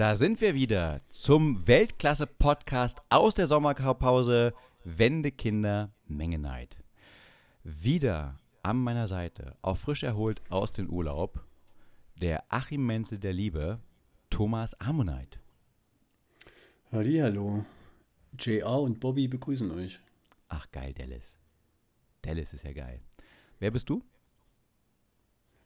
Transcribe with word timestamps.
Da 0.00 0.16
sind 0.16 0.40
wir 0.40 0.54
wieder 0.54 1.02
zum 1.10 1.66
Weltklasse-Podcast 1.66 3.02
aus 3.10 3.34
der 3.34 3.46
Sommerpause 3.46 4.54
Wende 4.82 5.30
Kinder 5.30 5.92
Menge 6.06 6.38
Neid. 6.38 6.78
Wieder 7.64 8.40
an 8.62 8.78
meiner 8.78 9.06
Seite, 9.08 9.58
auch 9.60 9.76
frisch 9.76 10.02
erholt 10.02 10.40
aus 10.48 10.72
dem 10.72 10.88
Urlaub, 10.88 11.44
der 12.18 12.44
Achim 12.48 12.86
Menzel 12.86 13.18
der 13.18 13.34
Liebe, 13.34 13.78
Thomas 14.30 14.72
Ammonite. 14.80 15.38
Hallo. 16.90 17.66
JR 18.38 18.80
und 18.80 19.00
Bobby 19.00 19.28
begrüßen 19.28 19.70
euch. 19.70 20.00
Ach 20.48 20.66
geil, 20.72 20.94
Dallas. 20.94 21.36
Dallas 22.22 22.54
ist 22.54 22.64
ja 22.64 22.72
geil. 22.72 23.02
Wer 23.58 23.70
bist 23.70 23.90
du? 23.90 24.02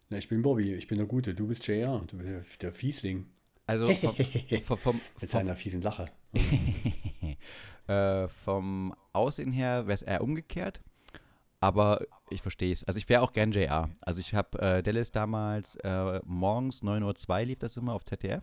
Na, 0.08 0.18
ich 0.18 0.28
bin 0.28 0.42
Bobby, 0.42 0.74
ich 0.74 0.88
bin 0.88 0.98
der 0.98 1.06
Gute, 1.06 1.36
du 1.36 1.46
bist 1.46 1.64
JR, 1.68 2.02
du 2.08 2.16
bist 2.16 2.28
der, 2.28 2.44
der 2.62 2.72
Fiesling. 2.72 3.26
Also 3.66 3.88
vom, 3.94 4.14
vom, 4.62 4.78
vom, 4.78 5.00
Mit 5.20 5.30
seiner 5.30 5.56
fiesen 5.56 5.82
Lache. 5.82 6.10
äh, 7.86 8.28
vom 8.28 8.94
Aussehen 9.12 9.52
her 9.52 9.86
wäre 9.86 9.94
es 9.94 10.02
eher 10.02 10.22
umgekehrt. 10.22 10.80
Aber 11.60 12.04
ich 12.28 12.42
verstehe 12.42 12.72
es. 12.72 12.84
Also 12.84 12.98
ich 12.98 13.08
wäre 13.08 13.22
auch 13.22 13.32
gern 13.32 13.52
JR. 13.52 13.88
Also 14.02 14.20
ich 14.20 14.34
habe 14.34 14.58
äh, 14.60 14.82
Dallas 14.82 15.12
damals 15.12 15.76
äh, 15.76 16.20
morgens 16.26 16.82
9.02 16.82 17.28
Uhr 17.28 17.46
lief 17.46 17.58
das 17.58 17.76
immer 17.78 17.94
auf 17.94 18.04
ZDF. 18.04 18.42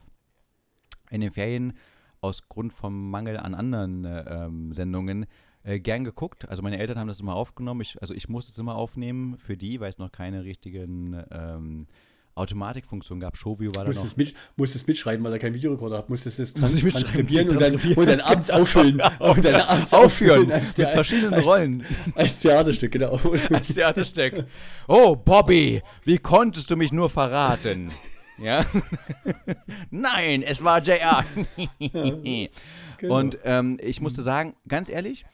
In 1.12 1.22
den 1.22 1.32
Ferien 1.32 1.74
aus 2.22 2.48
Grund 2.48 2.74
vom 2.74 3.12
Mangel 3.12 3.38
an 3.38 3.54
anderen 3.54 4.06
äh, 4.06 4.22
ähm, 4.28 4.74
Sendungen 4.74 5.28
äh, 5.64 5.80
gern 5.80 6.04
geguckt. 6.04 6.50
Also 6.50 6.64
meine 6.64 6.80
Eltern 6.80 6.98
haben 6.98 7.08
das 7.08 7.20
immer 7.20 7.36
aufgenommen. 7.36 7.82
Ich, 7.82 8.02
also 8.02 8.14
ich 8.16 8.28
musste 8.28 8.52
es 8.52 8.58
immer 8.58 8.76
aufnehmen 8.76 9.38
für 9.38 9.58
die, 9.58 9.80
weil 9.80 9.90
es 9.90 10.00
noch 10.00 10.12
keine 10.12 10.44
richtigen 10.44 11.24
ähm, 11.30 11.88
Automatikfunktion 12.36 13.20
gab. 13.20 13.38
Showview 13.38 13.68
war 13.76 13.84
da 13.84 13.90
noch. 13.90 13.96
Musstest, 13.96 14.18
mit, 14.18 14.34
musstest 14.56 14.88
mitschreiben, 14.88 15.24
weil 15.26 15.34
er 15.34 15.40
keinen 15.40 15.54
Videorekorder 15.56 15.98
hat. 16.00 16.10
Musstest 16.10 16.40
es 16.40 16.56
Muss 16.56 16.74
ich 16.74 16.84
mitschreiben, 16.84 17.08
transkribieren 17.08 17.50
und 17.50 17.62
dann, 17.62 17.76
und 17.76 18.06
dann 18.08 18.20
abends 18.22 18.50
auffüllen. 18.52 19.02
Und 19.20 19.44
dann 19.46 19.56
abends 19.62 19.94
Aufführen 19.94 20.52
als 20.52 20.68
mit 20.70 20.78
der- 20.78 20.90
verschiedenen 20.90 21.34
als, 21.34 21.46
Rollen. 21.46 21.86
Als 22.16 22.40
Theaterstück, 22.40 22.92
genau. 22.92 23.20
als 23.52 23.74
Theaterstück. 23.74 24.46
Oh, 24.88 25.16
Bobby, 25.16 25.82
wie 26.06 26.18
konntest 26.18 26.70
du 26.72 26.76
mich 26.78 26.92
nur 26.92 27.10
verraten? 27.10 27.92
Ja? 28.42 28.66
Nein, 29.92 30.42
es 30.42 30.64
war 30.64 30.82
JR. 30.82 31.24
Genau. 32.98 33.18
Und 33.18 33.38
ähm, 33.44 33.78
ich 33.82 34.02
musste 34.02 34.24
sagen, 34.24 34.56
ganz 34.68 34.90
ehrlich, 34.90 35.26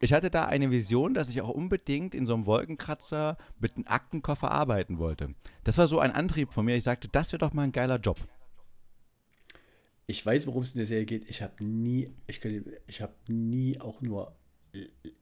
ich 0.00 0.12
hatte 0.12 0.30
da 0.30 0.44
eine 0.44 0.70
Vision, 0.70 1.14
dass 1.14 1.28
ich 1.28 1.40
auch 1.40 1.48
unbedingt 1.48 2.14
in 2.14 2.26
so 2.26 2.34
einem 2.34 2.46
Wolkenkratzer 2.46 3.36
mit 3.58 3.76
einem 3.76 3.86
Aktenkoffer 3.86 4.50
arbeiten 4.50 4.98
wollte. 4.98 5.34
Das 5.64 5.78
war 5.78 5.86
so 5.86 5.98
ein 5.98 6.12
Antrieb 6.12 6.52
von 6.52 6.64
mir. 6.66 6.76
Ich 6.76 6.84
sagte, 6.84 7.08
das 7.08 7.32
wäre 7.32 7.38
doch 7.38 7.52
mal 7.52 7.62
ein 7.62 7.72
geiler 7.72 7.98
Job. 7.98 8.18
Ich 10.06 10.24
weiß, 10.24 10.46
worum 10.46 10.62
es 10.62 10.72
in 10.74 10.78
der 10.78 10.86
Serie 10.86 11.06
geht. 11.06 11.28
Ich 11.28 11.42
habe 11.42 11.64
nie, 11.64 12.10
ich, 12.26 12.40
könnte- 12.40 12.80
ich 12.86 13.00
habe 13.02 13.14
nie 13.28 13.80
auch 13.80 14.00
nur, 14.02 14.36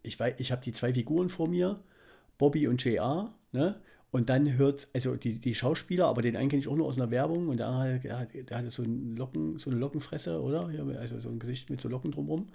ich 0.03 0.19
weiß, 0.19 0.35
ich 0.39 0.53
habe 0.53 0.63
die 0.63 0.73
zwei 0.73 0.93
Figuren 0.93 1.29
vor 1.29 1.49
mir, 1.49 1.81
Bobby 2.37 2.67
und 2.69 2.85
JR, 2.85 3.35
ne? 3.53 3.81
Und 4.11 4.29
dann 4.29 4.53
hört, 4.57 4.89
also 4.95 5.17
die, 5.17 5.41
die 5.41 5.57
Schauspieler, 5.57 6.07
aber 6.07 6.23
den 6.23 6.37
einen 6.37 6.49
kenne 6.49 6.61
ich 6.61 6.69
auch 6.69 6.77
nur 6.77 6.87
aus 6.87 6.97
einer 6.97 7.11
Werbung 7.11 7.49
und 7.49 7.57
der, 7.57 7.73
hat- 7.77 8.05
der, 8.05 8.27
der 8.45 8.59
hatte 8.59 8.71
so, 8.71 8.83
einen 8.85 9.17
Locken, 9.17 9.59
so 9.59 9.71
eine 9.71 9.79
Lockenfresse, 9.81 10.41
oder? 10.41 10.69
Also 11.01 11.19
so 11.19 11.31
ein 11.31 11.41
Gesicht 11.41 11.69
mit 11.71 11.81
so 11.81 11.89
Locken 11.89 12.13
drumrum. 12.13 12.49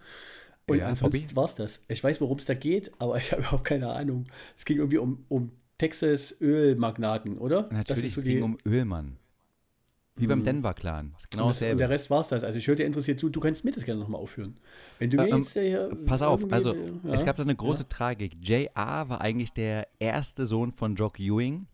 Und 0.69 0.77
Ja, 0.77 0.85
ansonsten 0.87 1.35
war 1.35 1.45
es 1.45 1.55
das. 1.55 1.81
Ich 1.87 2.03
weiß, 2.03 2.21
worum 2.21 2.37
es 2.37 2.45
da 2.45 2.53
geht, 2.53 2.91
aber 2.99 3.17
ich 3.17 3.31
habe 3.31 3.41
überhaupt 3.41 3.65
keine 3.65 3.89
Ahnung. 3.91 4.25
Es 4.57 4.65
ging 4.65 4.77
irgendwie 4.77 4.97
um, 4.97 5.25
um 5.29 5.51
Texas 5.77 6.35
Ölmagnaten, 6.41 7.37
oder? 7.37 7.63
Das 7.63 7.71
Natürlich, 7.71 8.05
ist 8.05 8.13
so 8.15 8.21
es 8.21 8.25
ging 8.25 8.43
um 8.43 8.57
Ölmann. 8.65 9.17
Wie 10.19 10.27
beim 10.27 10.43
Denver-Clan. 10.43 11.11
Das 11.13 11.23
ist 11.23 11.31
genau 11.31 11.43
und, 11.45 11.49
das, 11.51 11.61
und 11.61 11.77
der 11.77 11.89
Rest 11.89 12.09
war 12.09 12.19
es 12.19 12.27
das. 12.27 12.43
Also 12.43 12.57
ich 12.57 12.67
höre 12.67 12.75
dir 12.75 12.85
interessiert 12.85 13.19
zu, 13.19 13.29
du 13.29 13.39
kannst 13.39 13.63
mir 13.63 13.71
das 13.71 13.85
gerne 13.85 14.01
nochmal 14.01 14.19
aufführen. 14.19 14.57
Wenn 14.99 15.09
du 15.09 15.17
mir 15.17 15.29
Ähm, 15.29 15.37
jetzt 15.37 15.55
äh, 15.55 15.87
Pass 16.05 16.21
auf, 16.21 16.51
also 16.51 16.75
ja, 16.75 17.13
es 17.13 17.23
gab 17.23 17.37
da 17.37 17.43
eine 17.43 17.55
große 17.55 17.87
Tragik. 17.87 18.33
J.R. 18.41 19.07
war 19.07 19.21
eigentlich 19.21 19.53
der 19.53 19.87
erste 19.97 20.45
Sohn 20.45 20.73
von 20.73 20.95
Jock 20.95 21.19
Ewing, 21.21 21.67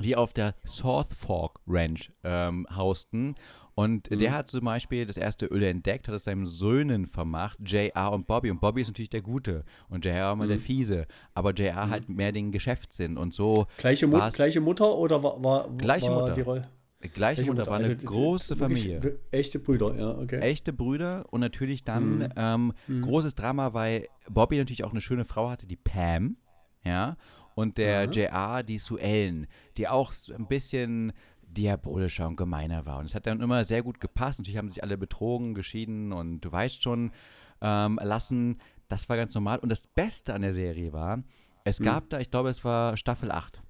die 0.00 0.16
auf 0.16 0.32
der 0.32 0.54
South 0.66 1.08
Fork 1.18 1.60
Ranch 1.66 2.10
ähm, 2.24 2.66
hausten. 2.74 3.34
Und 3.78 4.10
Mhm. 4.10 4.18
der 4.18 4.32
hat 4.32 4.48
zum 4.50 4.64
Beispiel 4.64 5.06
das 5.06 5.16
erste 5.16 5.46
Öl 5.46 5.62
entdeckt, 5.62 6.08
hat 6.08 6.14
es 6.16 6.24
seinen 6.24 6.46
Söhnen 6.46 7.06
vermacht, 7.06 7.58
J.R. 7.64 8.10
und 8.10 8.26
Bobby. 8.26 8.50
Und 8.50 8.60
Bobby 8.60 8.80
ist 8.80 8.88
natürlich 8.88 9.08
der 9.10 9.22
Gute 9.22 9.64
und 9.88 10.04
J.R. 10.04 10.32
immer 10.32 10.46
Mhm. 10.46 10.48
der 10.48 10.58
Fiese. 10.58 11.06
Aber 11.32 11.52
J.R. 11.52 11.88
halt 11.88 12.08
mehr 12.08 12.32
den 12.32 12.50
Geschäftssinn. 12.50 13.16
Und 13.16 13.34
so 13.34 13.66
gleiche, 13.76 14.08
Mut, 14.08 14.34
gleiche 14.34 14.60
Mutter 14.60 14.96
oder 14.96 15.22
war, 15.22 15.44
war, 15.44 15.68
Gleiche 15.76 16.10
war 16.10 16.22
Mutter. 16.22 16.34
die 16.34 16.40
Rolle? 16.40 16.68
gleiche 17.12 17.44
Mutter, 17.44 17.68
war 17.68 17.76
eine 17.76 17.86
Also, 17.90 18.04
große 18.04 18.56
Familie. 18.56 19.20
Echte 19.30 19.60
Brüder, 19.60 19.94
ja, 19.96 20.10
okay. 20.18 20.40
echte 20.40 20.72
Brüder 20.72 21.26
und 21.30 21.38
natürlich 21.40 21.84
dann 21.84 22.18
Mhm. 22.18 22.28
ähm, 22.34 22.72
großes 23.00 23.36
Drama, 23.36 23.74
weil 23.74 24.08
Bobby 24.28 24.56
natürlich 24.56 24.82
auch 24.82 24.90
eine 24.90 25.00
schöne 25.00 25.24
Frau 25.24 25.48
hatte, 25.50 25.68
die 25.68 25.76
Pam, 25.76 26.36
ja, 26.82 27.16
und 27.54 27.78
der 27.78 28.06
Mhm. 28.08 28.12
JR, 28.12 28.62
die 28.64 28.80
Suellen, 28.80 29.46
die 29.76 29.86
auch 29.86 30.12
ein 30.36 30.48
bisschen 30.48 31.12
diabolischer 31.50 32.26
und 32.28 32.36
gemeiner 32.36 32.86
war. 32.86 32.98
Und 32.98 33.06
es 33.06 33.14
hat 33.14 33.26
dann 33.26 33.40
immer 33.40 33.64
sehr 33.64 33.82
gut 33.82 34.00
gepasst. 34.00 34.38
Natürlich 34.38 34.58
haben 34.58 34.68
sich 34.70 34.82
alle 34.82 34.96
betrogen, 34.98 35.54
geschieden 35.54 36.12
und 36.12 36.40
du 36.40 36.52
weißt 36.52 36.82
schon, 36.82 37.12
ähm, 37.60 37.98
lassen. 38.02 38.60
Das 38.88 39.08
war 39.08 39.16
ganz 39.16 39.34
normal. 39.34 39.58
Und 39.58 39.68
das 39.70 39.86
Beste 39.86 40.34
an 40.34 40.42
der 40.42 40.52
Serie 40.52 40.92
war, 40.92 41.18
Mhm. 41.18 41.24
es 41.64 41.80
gab 41.80 42.08
da, 42.10 42.20
ich 42.20 42.30
glaube, 42.30 42.48
es 42.50 42.64
war 42.64 42.96
Staffel 42.96 43.30
8. 43.30 43.60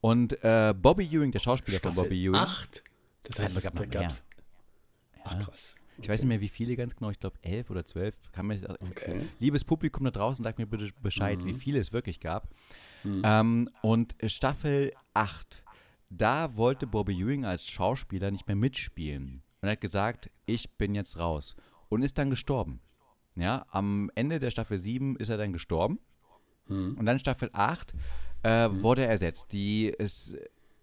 Und 0.00 0.42
äh, 0.44 0.74
Bobby 0.76 1.04
Ewing, 1.06 1.32
der 1.32 1.40
Schauspieler 1.40 1.80
von 1.80 1.94
Bobby 1.94 2.24
Ewing, 2.26 2.34
Acht. 2.36 2.82
Das 3.24 3.38
Ja, 3.38 3.44
heißt, 3.44 3.56
es 3.56 3.64
gab 3.64 3.74
noch 3.74 3.88
gab's. 3.88 4.24
Ach 5.24 5.38
krass. 5.44 5.74
Ich 5.98 6.08
weiß 6.08 6.20
nicht 6.20 6.28
mehr, 6.28 6.40
wie 6.42 6.48
viele 6.50 6.76
ganz 6.76 6.94
genau, 6.94 7.10
ich 7.10 7.18
glaube 7.18 7.38
elf 7.42 7.70
oder 7.70 7.84
zwölf. 7.86 8.14
Okay. 8.38 9.22
liebes 9.40 9.64
Publikum 9.64 10.04
da 10.04 10.10
draußen, 10.10 10.44
sagt 10.44 10.58
mir 10.58 10.66
bitte 10.66 10.90
Bescheid, 11.02 11.38
Mhm. 11.40 11.46
wie 11.46 11.54
viele 11.54 11.80
es 11.80 11.92
wirklich 11.92 12.20
gab. 12.20 12.48
Ähm, 13.04 13.68
und 13.82 14.14
Staffel 14.26 14.92
8, 15.14 15.62
da 16.10 16.56
wollte 16.56 16.86
Bobby 16.86 17.18
Ewing 17.20 17.44
als 17.44 17.68
Schauspieler 17.68 18.30
nicht 18.30 18.46
mehr 18.46 18.56
mitspielen. 18.56 19.42
Und 19.60 19.68
er 19.68 19.72
hat 19.72 19.80
gesagt, 19.80 20.30
ich 20.46 20.70
bin 20.76 20.94
jetzt 20.94 21.18
raus. 21.18 21.56
Und 21.88 22.02
ist 22.02 22.18
dann 22.18 22.30
gestorben. 22.30 22.80
Ja, 23.36 23.66
am 23.70 24.10
Ende 24.14 24.38
der 24.38 24.50
Staffel 24.50 24.78
7 24.78 25.16
ist 25.16 25.28
er 25.28 25.36
dann 25.36 25.52
gestorben. 25.52 25.98
Mhm. 26.68 26.96
Und 26.98 27.06
dann 27.06 27.18
Staffel 27.18 27.50
8 27.52 27.94
äh, 28.42 28.68
wurde 28.70 29.02
er 29.02 29.08
ersetzt. 29.10 29.52
Die 29.52 29.86
ist, 29.86 30.34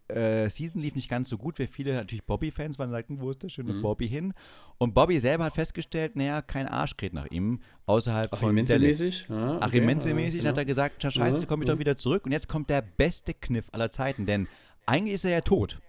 äh, 0.07 0.49
Season 0.49 0.81
lief 0.81 0.95
nicht 0.95 1.09
ganz 1.09 1.29
so 1.29 1.37
gut, 1.37 1.59
weil 1.59 1.67
viele 1.67 1.93
natürlich 1.93 2.23
Bobby-Fans 2.25 2.77
waren, 2.77 2.91
sagten, 2.91 3.19
wo 3.19 3.31
ist 3.31 3.41
der 3.41 3.47
Mhm. 3.47 3.51
schöne 3.51 3.73
Bobby 3.75 4.07
hin? 4.07 4.33
Und 4.77 4.93
Bobby 4.93 5.19
selber 5.19 5.45
hat 5.45 5.55
festgestellt, 5.55 6.15
naja, 6.15 6.41
kein 6.41 6.67
Arsch 6.67 6.95
kräht 6.95 7.13
nach 7.13 7.27
ihm, 7.31 7.61
außerhalb 7.85 8.31
Achim 8.33 8.47
von. 8.47 8.55
Menzel-mäßig? 8.55 9.27
Ja, 9.29 9.57
okay, 9.65 9.81
Menzel-mäßig, 9.81 10.35
ja, 10.41 10.43
dann 10.43 10.49
hat 10.51 10.57
er 10.57 10.65
genau. 10.65 10.71
gesagt, 10.71 10.99
"Tja, 10.99 11.11
scheiße, 11.11 11.39
Ja, 11.41 11.45
komme 11.45 11.63
ich 11.63 11.67
ja. 11.67 11.73
doch 11.73 11.79
wieder 11.79 11.97
zurück. 11.97 12.25
Und 12.25 12.31
jetzt 12.31 12.47
kommt 12.47 12.69
der 12.69 12.81
beste 12.81 13.33
Kniff 13.33 13.69
aller 13.71 13.91
Zeiten, 13.91 14.25
denn 14.25 14.47
eigentlich 14.85 15.15
ist 15.15 15.25
er 15.25 15.31
ja 15.31 15.41
tot. 15.41 15.79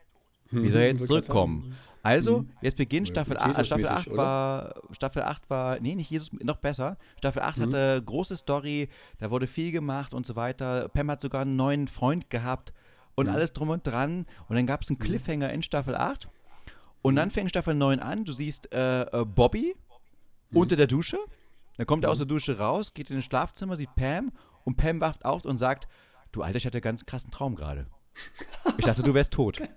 Wie 0.51 0.71
soll 0.71 0.83
er 0.83 0.89
jetzt 0.89 1.07
zurückkommen? 1.07 1.75
Also, 2.03 2.45
jetzt 2.61 2.77
beginnt 2.77 3.09
Staffel 3.09 3.39
8. 3.39 3.47
Jesus 3.49 3.67
Staffel 3.67 3.83
mäßig, 3.85 3.97
8 3.97 4.09
oder? 4.09 4.17
war, 4.19 4.75
Staffel 4.93 5.23
8 5.23 5.49
war, 5.49 5.81
nee, 5.81 5.95
nicht 5.95 6.11
Jesus, 6.11 6.31
noch 6.33 6.59
besser. 6.59 6.99
Staffel 7.17 7.41
8 7.43 7.57
Mhm. 7.59 7.63
hatte 7.63 8.03
große 8.05 8.37
Story, 8.37 8.91
da 9.19 9.31
wurde 9.31 9.47
viel 9.47 9.73
gemacht 9.73 10.13
und 10.13 10.27
so 10.27 10.37
weiter. 10.37 10.89
Pam 10.91 11.11
hat 11.11 11.23
sogar 11.23 11.43
einen 11.43 11.57
neuen 11.57 11.89
Freund 11.89 12.29
gehabt 12.29 12.75
und 13.15 13.27
Mhm. 13.27 13.33
alles 13.33 13.53
drum 13.55 13.71
und 13.71 13.87
dran. 13.87 14.27
Und 14.49 14.57
dann 14.57 14.67
gab 14.67 14.83
es 14.83 14.91
einen 14.91 14.99
Cliffhanger 14.99 15.51
in 15.53 15.63
Staffel 15.63 15.95
8. 15.97 16.29
Und 17.01 17.15
Mhm. 17.15 17.17
dann 17.17 17.31
fängt 17.31 17.49
Staffel 17.51 17.75
9 17.75 18.01
an. 18.01 18.25
Du 18.27 18.33
siehst 18.33 18.71
äh, 18.73 19.03
äh, 19.05 19.25
Bobby 19.25 19.75
unter 20.53 20.77
der 20.77 20.87
Dusche. 20.87 21.17
Dann 21.79 21.87
kommt 21.87 22.05
er 22.05 22.11
aus 22.11 22.19
der 22.19 22.27
Dusche 22.27 22.59
raus, 22.59 22.93
geht 22.95 23.09
in 23.11 23.17
das 23.17 23.25
Schlafzimmer, 23.25 23.77
sieht 23.77 23.95
Pam 23.97 24.31
und 24.65 24.77
Pam 24.77 25.01
wacht 25.01 25.25
auf 25.25 25.45
und 25.47 25.57
sagt: 25.59 25.89
Du 26.33 26.43
Alter, 26.43 26.59
ich 26.59 26.67
hatte 26.67 26.77
einen 26.77 26.83
ganz 26.83 27.07
krassen 27.07 27.31
Traum 27.31 27.55
gerade. 27.57 27.87
Ich 28.79 28.85
dachte, 28.85 29.03
du 29.03 29.15
wärst 29.15 29.33
tot. 29.33 29.61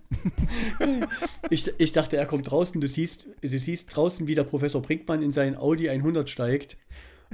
Ich, 1.49 1.71
ich 1.77 1.91
dachte, 1.91 2.17
er 2.17 2.25
kommt 2.25 2.49
draußen, 2.49 2.79
du 2.79 2.87
siehst, 2.87 3.25
du 3.41 3.59
siehst 3.59 3.95
draußen, 3.95 4.27
wie 4.27 4.35
der 4.35 4.43
Professor 4.43 4.81
Brinkmann 4.81 5.21
in 5.21 5.31
seinen 5.31 5.55
Audi 5.55 5.89
100 5.89 6.29
steigt 6.29 6.77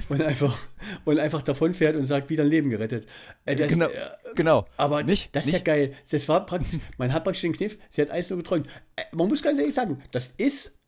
und 0.08 0.22
einfach, 0.22 0.58
und 1.04 1.18
einfach 1.18 1.42
davonfährt 1.42 1.96
und 1.96 2.06
sagt, 2.06 2.30
wieder 2.30 2.44
ein 2.44 2.50
Leben 2.50 2.70
gerettet. 2.70 3.06
Äh, 3.44 3.56
das, 3.56 3.68
genau, 3.68 3.86
äh, 3.86 3.90
genau. 4.34 4.66
Aber 4.76 5.02
nicht, 5.02 5.34
das 5.34 5.46
ist 5.46 5.52
nicht, 5.52 5.66
ja 5.66 5.74
geil. 5.74 5.94
Das 6.10 6.28
war 6.28 6.46
praktisch, 6.46 6.80
man 6.98 7.12
hat 7.12 7.24
praktisch 7.24 7.42
den 7.42 7.52
Kniff, 7.52 7.78
sie 7.88 8.02
hat 8.02 8.10
alles 8.10 8.30
nur 8.30 8.38
geträumt. 8.38 8.66
Äh, 8.96 9.02
man 9.12 9.28
muss 9.28 9.42
ganz 9.42 9.58
ehrlich 9.58 9.74
sagen, 9.74 10.02
das 10.12 10.32
ist. 10.36 10.78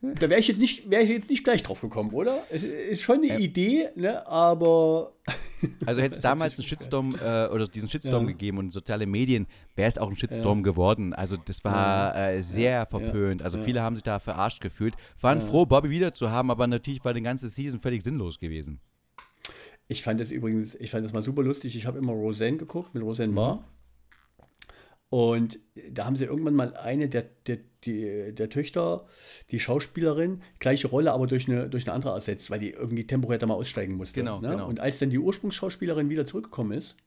Da 0.00 0.30
wäre 0.30 0.38
ich 0.38 0.46
jetzt 0.46 0.60
nicht, 0.60 0.88
wäre 0.88 1.02
ich 1.02 1.10
jetzt 1.10 1.28
nicht 1.28 1.42
gleich 1.42 1.62
drauf 1.64 1.80
gekommen, 1.80 2.10
oder? 2.12 2.44
Es 2.50 2.62
ist 2.62 3.02
schon 3.02 3.16
eine 3.16 3.40
Idee, 3.40 3.88
ne? 3.96 4.24
aber 4.28 5.12
Also 5.86 6.00
hätte 6.00 6.14
es 6.14 6.20
damals 6.20 6.56
einen 6.56 6.68
Shitstorm 6.68 7.16
äh, 7.16 7.48
oder 7.48 7.66
diesen 7.66 7.88
Shitstorm 7.88 8.26
Ja. 8.26 8.30
gegeben 8.32 8.58
und 8.58 8.72
soziale 8.72 9.06
Medien, 9.06 9.48
wäre 9.74 9.88
es 9.88 9.98
auch 9.98 10.08
ein 10.08 10.16
Shitstorm 10.16 10.62
geworden. 10.62 11.14
Also 11.14 11.36
das 11.36 11.64
war 11.64 12.16
äh, 12.16 12.42
sehr 12.42 12.86
verpönt. 12.86 13.42
Also 13.42 13.58
viele 13.58 13.82
haben 13.82 13.96
sich 13.96 14.04
da 14.04 14.20
verarscht 14.20 14.60
gefühlt. 14.60 14.94
Waren 15.20 15.40
froh, 15.42 15.66
Bobby 15.66 15.90
wieder 15.90 16.12
zu 16.12 16.30
haben, 16.30 16.52
aber 16.52 16.68
natürlich 16.68 17.04
war 17.04 17.12
die 17.12 17.22
ganze 17.22 17.48
Season 17.48 17.80
völlig 17.80 18.04
sinnlos 18.04 18.38
gewesen. 18.38 18.80
Ich 19.88 20.02
fand 20.04 20.20
das 20.20 20.30
übrigens, 20.30 20.76
ich 20.76 20.90
fand 20.90 21.04
das 21.04 21.12
mal 21.12 21.22
super 21.22 21.42
lustig. 21.42 21.74
Ich 21.74 21.86
habe 21.86 21.98
immer 21.98 22.12
Roseanne 22.12 22.58
geguckt 22.58 22.94
mit 22.94 23.02
Roseanne 23.02 23.32
Barr. 23.32 23.64
Und 25.10 25.58
da 25.90 26.04
haben 26.04 26.16
sie 26.16 26.26
irgendwann 26.26 26.54
mal 26.54 26.74
eine 26.76 27.08
der, 27.08 27.22
der, 27.46 27.58
die, 27.84 28.34
der 28.34 28.50
Töchter, 28.50 29.06
die 29.50 29.58
Schauspielerin, 29.58 30.42
gleiche 30.58 30.88
Rolle, 30.88 31.12
aber 31.12 31.26
durch 31.26 31.48
eine, 31.48 31.70
durch 31.70 31.86
eine 31.86 31.94
andere 31.94 32.12
ersetzt, 32.12 32.50
weil 32.50 32.58
die 32.60 32.70
irgendwie 32.72 33.06
temporär 33.06 33.38
da 33.38 33.46
mal 33.46 33.54
aussteigen 33.54 33.94
musste. 33.94 34.20
Genau, 34.20 34.40
ne? 34.40 34.50
genau. 34.50 34.68
Und 34.68 34.80
als 34.80 34.98
dann 34.98 35.08
die 35.08 35.18
Ursprungsschauspielerin 35.18 36.10
wieder 36.10 36.26
zurückgekommen 36.26 36.72
ist, 36.72 36.98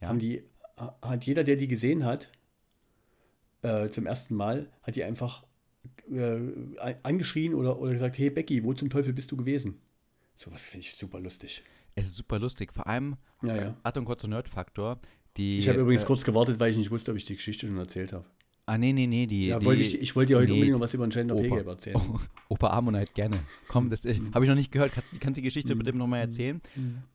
Ja. 0.00 0.08
haben 0.08 0.18
die, 0.18 0.44
hat 0.76 1.24
jeder, 1.24 1.44
der 1.44 1.56
die 1.56 1.68
gesehen 1.68 2.04
hat, 2.04 2.30
äh, 3.62 3.88
zum 3.88 4.04
ersten 4.04 4.34
Mal, 4.34 4.70
hat 4.82 4.96
die 4.96 5.04
einfach 5.04 5.46
äh, 6.12 6.38
angeschrien 7.02 7.54
oder, 7.54 7.78
oder 7.78 7.92
gesagt, 7.92 8.18
hey 8.18 8.28
Becky, 8.28 8.62
wo 8.64 8.74
zum 8.74 8.90
Teufel 8.90 9.14
bist 9.14 9.32
du 9.32 9.36
gewesen? 9.38 9.80
Sowas 10.34 10.64
finde 10.66 10.80
ich 10.86 10.94
super 10.96 11.20
lustig. 11.20 11.62
Es 11.94 12.06
ist 12.06 12.16
super 12.16 12.38
lustig. 12.38 12.72
Vor 12.74 12.86
allem, 12.86 13.16
Ja, 13.42 13.54
äh, 13.54 13.60
ja. 13.62 13.76
Achtung, 13.84 14.04
kurzer 14.04 14.28
Nerd-Faktor. 14.28 14.98
Die, 15.36 15.58
Ich 15.58 15.68
habe 15.68 15.80
übrigens 15.80 16.02
äh, 16.02 16.06
kurz 16.06 16.24
gewartet, 16.24 16.60
weil 16.60 16.70
ich 16.70 16.76
nicht 16.76 16.90
wusste, 16.90 17.10
ob 17.10 17.16
ich 17.16 17.24
die 17.24 17.34
Geschichte 17.36 17.66
schon 17.66 17.76
erzählt 17.78 18.12
habe. 18.12 18.24
Ah, 18.66 18.78
nee, 18.78 18.92
nee, 18.94 19.06
nee. 19.06 19.26
Die, 19.26 19.48
Ja, 19.48 19.58
die, 19.58 19.66
wollte 19.66 19.82
ich, 19.82 20.00
ich 20.00 20.16
wollte 20.16 20.32
dir 20.32 20.36
heute 20.38 20.46
nee, 20.46 20.52
unbedingt 20.54 20.76
noch 20.78 20.80
was 20.82 20.94
über 20.94 21.06
den 21.06 21.10
Gender. 21.10 21.34
Gap 21.34 21.66
erzählen. 21.66 21.96
Oh, 21.98 22.18
Opa 22.48 22.70
Ammonite, 22.70 23.12
gerne. 23.12 23.36
Komm, 23.68 23.90
das 23.90 24.04
Mhm. 24.04 24.32
habe 24.34 24.44
ich 24.44 24.48
noch 24.48 24.56
nicht 24.56 24.72
gehört. 24.72 24.92
Kannst, 24.92 25.20
kannst 25.20 25.36
du 25.36 25.40
die 25.42 25.44
Geschichte 25.46 25.74
mit 25.74 25.86
dem 25.86 25.98
nochmal 25.98 26.20
erzählen? 26.20 26.62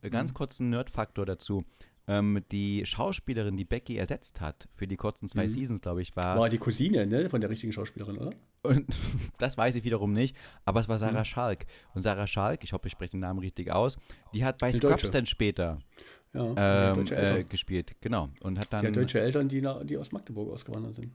Äh, 0.02 0.10
Ganz 0.10 0.32
kurz 0.32 0.60
ein 0.60 0.70
Nerd-Faktor 0.70 1.26
dazu. 1.26 1.64
Ähm, 2.08 2.42
die 2.50 2.84
Schauspielerin, 2.86 3.56
die 3.56 3.64
Becky 3.64 3.96
ersetzt 3.96 4.40
hat, 4.40 4.68
für 4.74 4.88
die 4.88 4.96
kurzen 4.96 5.28
zwei 5.28 5.46
Seasons, 5.46 5.80
glaube 5.80 6.02
ich, 6.02 6.16
war. 6.16 6.34
Mhm. 6.34 6.40
War 6.40 6.48
die 6.48 6.58
Cousine 6.58 7.06
ne, 7.06 7.28
von 7.30 7.40
der 7.40 7.50
richtigen 7.50 7.72
Schauspielerin, 7.72 8.18
oder? 8.18 8.30
Und 8.62 8.86
das 9.38 9.56
weiß 9.56 9.76
ich 9.76 9.84
wiederum 9.84 10.12
nicht, 10.12 10.34
aber 10.64 10.80
es 10.80 10.88
war 10.88 10.96
Mhm. 10.96 11.00
Sarah 11.00 11.24
Schalk. 11.24 11.66
Und 11.94 12.02
Sarah 12.02 12.26
Schalk, 12.26 12.64
ich 12.64 12.72
hoffe, 12.72 12.86
ich 12.88 12.92
spreche 12.92 13.12
den 13.12 13.20
Namen 13.20 13.38
richtig 13.38 13.70
aus, 13.70 13.96
die 14.34 14.44
hat 14.44 14.58
bei 14.58 14.68
Scrubs 14.72 15.02
Deutsche. 15.02 15.10
dann 15.10 15.26
später 15.26 15.78
Ja, 16.34 16.46
ähm, 16.46 17.04
äh, 17.06 17.14
Eltern. 17.14 17.48
gespielt. 17.48 17.94
Genau. 18.00 18.30
Und 18.40 18.58
hat 18.58 18.72
dann. 18.72 18.80
die 18.82 18.88
hat 18.88 18.96
deutsche 18.96 19.20
Eltern, 19.20 19.48
die, 19.48 19.60
nach, 19.60 19.84
die 19.84 19.96
aus 19.96 20.10
Magdeburg 20.10 20.50
ausgewandert 20.52 20.94
sind. 20.96 21.12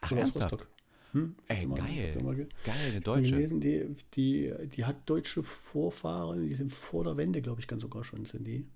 Ach, 0.00 0.10
Oder 0.12 0.22
aus? 0.22 0.36
Rostock. 0.36 0.68
Hm? 1.12 1.36
Ey, 1.48 1.66
mal- 1.66 1.78
geil. 1.78 2.18
mal 2.22 2.34
ge- 2.34 2.48
Geil, 2.64 2.74
eine 2.92 3.00
Deutsche. 3.00 3.30
gelesen, 3.30 3.60
die, 3.60 3.94
die, 4.14 4.52
die 4.74 4.84
hat 4.84 4.96
deutsche 5.08 5.42
Vorfahren, 5.42 6.48
die 6.48 6.54
sind 6.54 6.72
vor 6.72 7.04
der 7.04 7.16
Wende, 7.16 7.40
glaube 7.42 7.60
ich, 7.60 7.68
ganz 7.68 7.82
sogar 7.82 8.04
schon, 8.04 8.24
sind 8.26 8.46
die. 8.46 8.66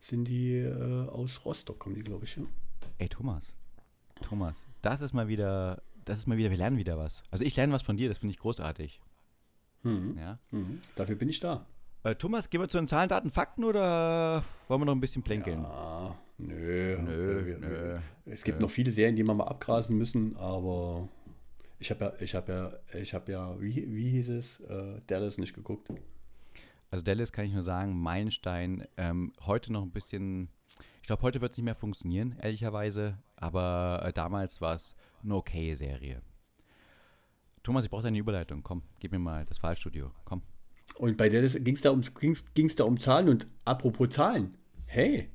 Sind 0.00 0.26
die 0.26 0.58
äh, 0.58 1.08
aus 1.08 1.44
Rostock, 1.44 1.78
kommen 1.78 1.94
die, 1.94 2.02
glaube 2.02 2.24
ich. 2.24 2.36
Ja. 2.36 2.42
Ey, 2.98 3.08
Thomas. 3.08 3.54
Thomas, 4.22 4.64
das 4.82 5.00
ist 5.02 5.12
mal 5.12 5.28
wieder, 5.28 5.82
das 6.04 6.18
ist 6.18 6.26
mal 6.26 6.38
wieder, 6.38 6.50
wir 6.50 6.56
lernen 6.56 6.78
wieder 6.78 6.96
was. 6.96 7.22
Also 7.30 7.44
ich 7.44 7.54
lerne 7.56 7.72
was 7.72 7.82
von 7.82 7.96
dir, 7.96 8.08
das 8.08 8.18
finde 8.18 8.32
ich 8.32 8.38
großartig. 8.38 9.00
Mhm. 9.82 10.16
Ja. 10.18 10.38
Mhm. 10.52 10.80
Dafür 10.94 11.16
bin 11.16 11.28
ich 11.28 11.38
da. 11.40 11.66
Äh, 12.02 12.14
Thomas, 12.14 12.48
gehen 12.48 12.60
wir 12.60 12.68
zu 12.68 12.78
den 12.78 12.86
Zahlen, 12.86 13.08
Daten, 13.08 13.30
Fakten 13.30 13.64
oder 13.64 14.42
wollen 14.68 14.80
wir 14.80 14.84
noch 14.86 14.94
ein 14.94 15.00
bisschen 15.00 15.22
plänkeln? 15.22 15.64
Ah, 15.66 16.14
nö. 16.38 16.96
Nö, 17.02 17.40
Äh, 17.40 17.46
wir- 17.46 17.58
nö, 17.58 17.98
Es 18.26 18.42
gibt 18.44 18.58
nö. 18.58 18.64
noch 18.64 18.70
viele 18.70 18.90
Serien, 18.92 19.16
die 19.16 19.24
wir 19.24 19.34
mal 19.34 19.44
abgrasen 19.48 19.96
müssen, 19.98 20.36
aber 20.36 21.08
ich 21.78 21.90
habe 21.90 22.04
ja, 22.06 22.12
ich 22.20 22.34
habe 22.34 22.52
ja, 22.52 22.98
ich 22.98 23.12
habe 23.12 23.32
ja, 23.32 23.60
wie, 23.60 23.74
wie 23.94 24.10
hieß 24.10 24.28
es, 24.30 24.60
äh, 24.60 25.00
Dallas 25.08 25.36
nicht 25.38 25.52
geguckt. 25.54 25.88
Also 26.90 27.04
Dallas 27.04 27.32
kann 27.32 27.44
ich 27.44 27.52
nur 27.52 27.62
sagen, 27.62 28.00
Meilenstein, 28.00 28.86
ähm, 28.96 29.32
heute 29.44 29.72
noch 29.72 29.82
ein 29.82 29.90
bisschen, 29.90 30.48
ich 31.00 31.06
glaube, 31.06 31.22
heute 31.22 31.40
wird 31.40 31.52
es 31.52 31.58
nicht 31.58 31.64
mehr 31.64 31.74
funktionieren, 31.74 32.36
ehrlicherweise, 32.40 33.18
aber 33.36 34.02
äh, 34.04 34.12
damals 34.12 34.60
war 34.60 34.74
es 34.74 34.94
eine 35.22 35.34
okaye 35.34 35.76
Serie. 35.76 36.22
Thomas, 37.62 37.84
ich 37.84 37.90
brauche 37.90 38.04
deine 38.04 38.18
Überleitung, 38.18 38.62
komm, 38.62 38.82
gib 39.00 39.10
mir 39.12 39.18
mal 39.18 39.44
das 39.44 39.58
Fallstudio, 39.58 40.12
komm. 40.24 40.42
Und 40.94 41.16
bei 41.16 41.28
Dallas 41.28 41.54
ging 41.60 41.74
es 41.74 41.82
da, 41.82 41.90
um, 41.90 42.02
ging's, 42.20 42.44
ging's 42.54 42.76
da 42.76 42.84
um 42.84 42.98
Zahlen 43.00 43.28
und 43.28 43.46
apropos 43.64 44.10
Zahlen, 44.10 44.56
hey, 44.86 45.28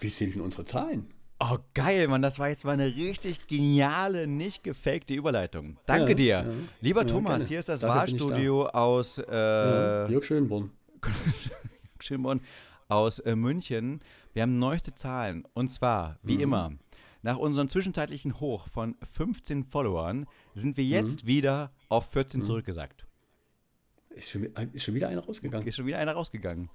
wie 0.00 0.08
sind 0.08 0.34
denn 0.34 0.42
unsere 0.42 0.64
Zahlen? 0.64 1.12
Oh, 1.44 1.58
geil, 1.74 2.06
Mann, 2.06 2.22
das 2.22 2.38
war 2.38 2.48
jetzt 2.50 2.64
mal 2.64 2.72
eine 2.72 2.86
richtig 2.94 3.48
geniale, 3.48 4.28
nicht 4.28 4.62
gefakte 4.62 5.12
Überleitung. 5.14 5.76
Danke 5.86 6.10
Ja, 6.10 6.14
dir. 6.14 6.26
ja. 6.26 6.44
Lieber 6.80 7.00
Ja, 7.00 7.06
Thomas, 7.08 7.32
gerne. 7.38 7.48
hier 7.48 7.58
ist 7.58 7.68
das 7.68 7.80
Dafür 7.80 8.04
ich 8.04 8.16
da. 8.16 8.24
Wahlstudio 8.28 8.66
aus 8.68 9.18
äh, 9.18 9.24
Ja, 9.32 10.08
Jörg 10.08 10.24
Schönborn. 10.24 10.70
Schönborn 12.00 12.40
aus 12.88 13.18
äh, 13.20 13.34
München. 13.34 14.00
Wir 14.34 14.42
haben 14.42 14.58
neueste 14.58 14.94
Zahlen. 14.94 15.44
Und 15.54 15.70
zwar, 15.70 16.18
wie 16.22 16.34
Mhm. 16.36 16.40
immer, 16.42 16.72
nach 17.22 17.38
unserem 17.38 17.68
zwischenzeitlichen 17.68 18.38
Hoch 18.40 18.68
von 18.68 18.96
15 19.12 19.64
Followern 19.64 20.26
sind 20.54 20.76
wir 20.76 20.84
Mhm. 20.84 20.90
jetzt 20.90 21.26
wieder 21.26 21.72
auf 21.88 22.10
14 22.10 22.42
zurückgesagt. 22.42 23.06
Ist 24.10 24.30
schon, 24.30 24.44
ist 24.44 24.84
schon 24.84 24.94
wieder 24.94 25.08
einer 25.08 25.24
rausgegangen. 25.24 25.66
Ist 25.66 25.76
schon 25.76 25.86
wieder 25.86 25.98
einer 25.98 26.12
rausgegangen. 26.12 26.68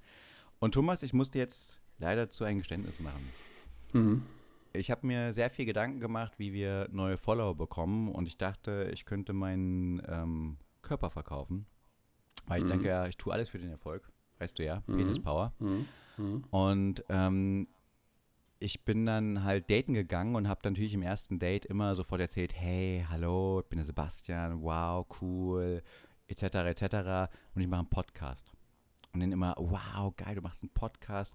Und 0.58 0.72
Thomas, 0.74 1.02
ich 1.02 1.12
musste 1.14 1.38
jetzt 1.38 1.78
leider 1.98 2.28
zu 2.30 2.44
ein 2.44 2.58
Geständnis 2.58 2.98
machen. 3.00 3.32
Mhm. 3.92 4.22
Ich 4.78 4.90
habe 4.90 5.06
mir 5.06 5.32
sehr 5.32 5.50
viel 5.50 5.66
Gedanken 5.66 6.00
gemacht, 6.00 6.34
wie 6.38 6.52
wir 6.52 6.88
neue 6.92 7.16
Follower 7.18 7.54
bekommen 7.54 8.10
und 8.12 8.26
ich 8.28 8.36
dachte, 8.38 8.90
ich 8.92 9.04
könnte 9.04 9.32
meinen 9.32 10.00
ähm, 10.08 10.56
Körper 10.82 11.10
verkaufen. 11.10 11.66
Weil 12.46 12.58
ich 12.60 12.64
Mhm. 12.64 12.68
denke 12.68 12.88
ja, 12.88 13.06
ich 13.06 13.16
tue 13.16 13.32
alles 13.32 13.48
für 13.50 13.58
den 13.58 13.70
Erfolg. 13.70 14.10
Weißt 14.38 14.58
du 14.58 14.64
ja, 14.64 14.80
Penis 14.86 15.20
Power. 15.20 15.52
Mhm. 15.58 15.86
Mhm. 16.16 16.44
Und 16.50 17.04
ähm, 17.08 17.68
ich 18.60 18.84
bin 18.84 19.04
dann 19.06 19.44
halt 19.44 19.68
daten 19.70 19.94
gegangen 19.94 20.34
und 20.34 20.48
habe 20.48 20.60
dann 20.62 20.72
natürlich 20.72 20.94
im 20.94 21.02
ersten 21.02 21.38
Date 21.38 21.66
immer 21.66 21.94
sofort 21.94 22.20
erzählt, 22.20 22.54
hey, 22.54 23.04
hallo, 23.08 23.60
ich 23.60 23.66
bin 23.66 23.76
der 23.78 23.86
Sebastian, 23.86 24.62
wow, 24.62 25.06
cool, 25.20 25.82
etc., 26.28 26.42
etc. 26.42 27.30
Und 27.54 27.62
ich 27.62 27.68
mache 27.68 27.80
einen 27.80 27.90
Podcast. 27.90 28.50
Und 29.12 29.20
dann 29.20 29.32
immer, 29.32 29.54
wow, 29.58 30.14
geil, 30.16 30.34
du 30.36 30.40
machst 30.40 30.62
einen 30.62 30.70
Podcast. 30.70 31.34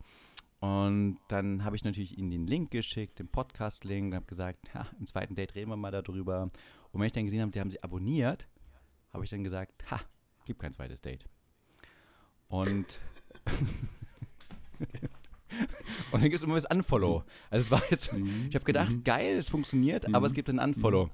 Und 0.64 1.18
dann 1.28 1.66
habe 1.66 1.76
ich 1.76 1.84
natürlich 1.84 2.18
ihnen 2.18 2.32
den 2.32 2.48
Link 2.48 2.72
geschickt, 2.72 3.20
den 3.20 3.28
Podcast-Link, 3.28 4.12
und 4.12 4.16
habe 4.16 4.28
gesagt, 4.28 4.74
ha, 4.74 4.88
im 4.98 5.06
zweiten 5.06 5.36
Date 5.36 5.56
reden 5.56 5.70
wir 5.70 5.76
mal 5.76 5.92
darüber. 5.92 6.44
Und 6.44 7.02
wenn 7.02 7.08
ich 7.08 7.12
dann 7.12 7.26
gesehen 7.26 7.42
habe, 7.42 7.52
sie 7.52 7.60
haben 7.60 7.70
sie 7.70 7.84
abonniert, 7.84 8.48
habe 9.12 9.26
ich 9.26 9.30
dann 9.30 9.44
gesagt, 9.44 9.92
ha, 9.92 10.00
gibt 10.46 10.62
kein 10.62 10.72
zweites 10.72 11.02
Date. 11.02 11.26
Und 12.48 12.86
und 16.14 16.14
dann 16.14 16.22
gibt 16.22 16.36
es 16.36 16.44
immer 16.44 16.56
das 16.56 16.64
Unfollow. 16.72 17.26
Also 17.50 17.66
es 17.66 17.72
war 17.72 17.84
jetzt, 17.92 18.14
ich 18.48 18.56
habe 18.56 18.64
gedacht, 18.64 19.04
geil, 19.04 19.36
es 19.36 19.50
funktioniert, 19.50 20.16
aber 20.16 20.28
es 20.28 20.34
gibt 20.34 20.50
ein 20.50 20.60
Unfollow. 20.60 21.10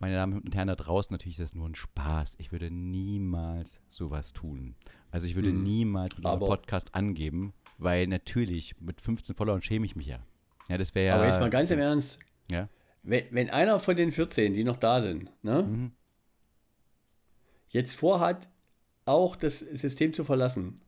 Meine 0.00 0.16
Damen 0.16 0.38
und 0.38 0.54
Herren 0.54 0.68
da 0.68 0.76
draußen, 0.76 1.14
natürlich 1.14 1.38
ist 1.38 1.50
das 1.50 1.54
nur 1.54 1.66
ein 1.66 1.74
Spaß. 1.74 2.34
Ich 2.36 2.52
würde 2.52 2.70
niemals 2.70 3.80
sowas 3.88 4.34
tun. 4.34 4.74
Also 5.10 5.26
ich 5.26 5.34
würde 5.34 5.50
niemals 5.50 6.14
mit 6.18 6.26
einem 6.26 6.34
Aber- 6.34 6.46
Podcast 6.46 6.94
angeben, 6.94 7.54
weil 7.80 8.06
natürlich 8.06 8.74
mit 8.80 9.00
15 9.00 9.34
Followern 9.36 9.62
schäme 9.62 9.86
ich 9.86 9.96
mich 9.96 10.06
ja. 10.06 10.20
Ja, 10.68 10.78
das 10.78 10.94
wäre 10.94 11.06
ja. 11.08 11.14
Aber 11.16 11.26
jetzt 11.26 11.40
mal 11.40 11.50
ganz 11.50 11.70
im 11.70 11.78
Ernst, 11.78 12.18
Ja. 12.50 12.68
wenn, 13.02 13.24
wenn 13.30 13.50
einer 13.50 13.78
von 13.80 13.96
den 13.96 14.12
14, 14.12 14.54
die 14.54 14.64
noch 14.64 14.76
da 14.76 15.00
sind, 15.00 15.30
ne, 15.42 15.62
Mhm. 15.62 15.92
jetzt 17.68 17.94
vorhat, 17.96 18.48
auch 19.06 19.36
das 19.36 19.58
System 19.60 20.12
zu 20.12 20.24
verlassen, 20.24 20.80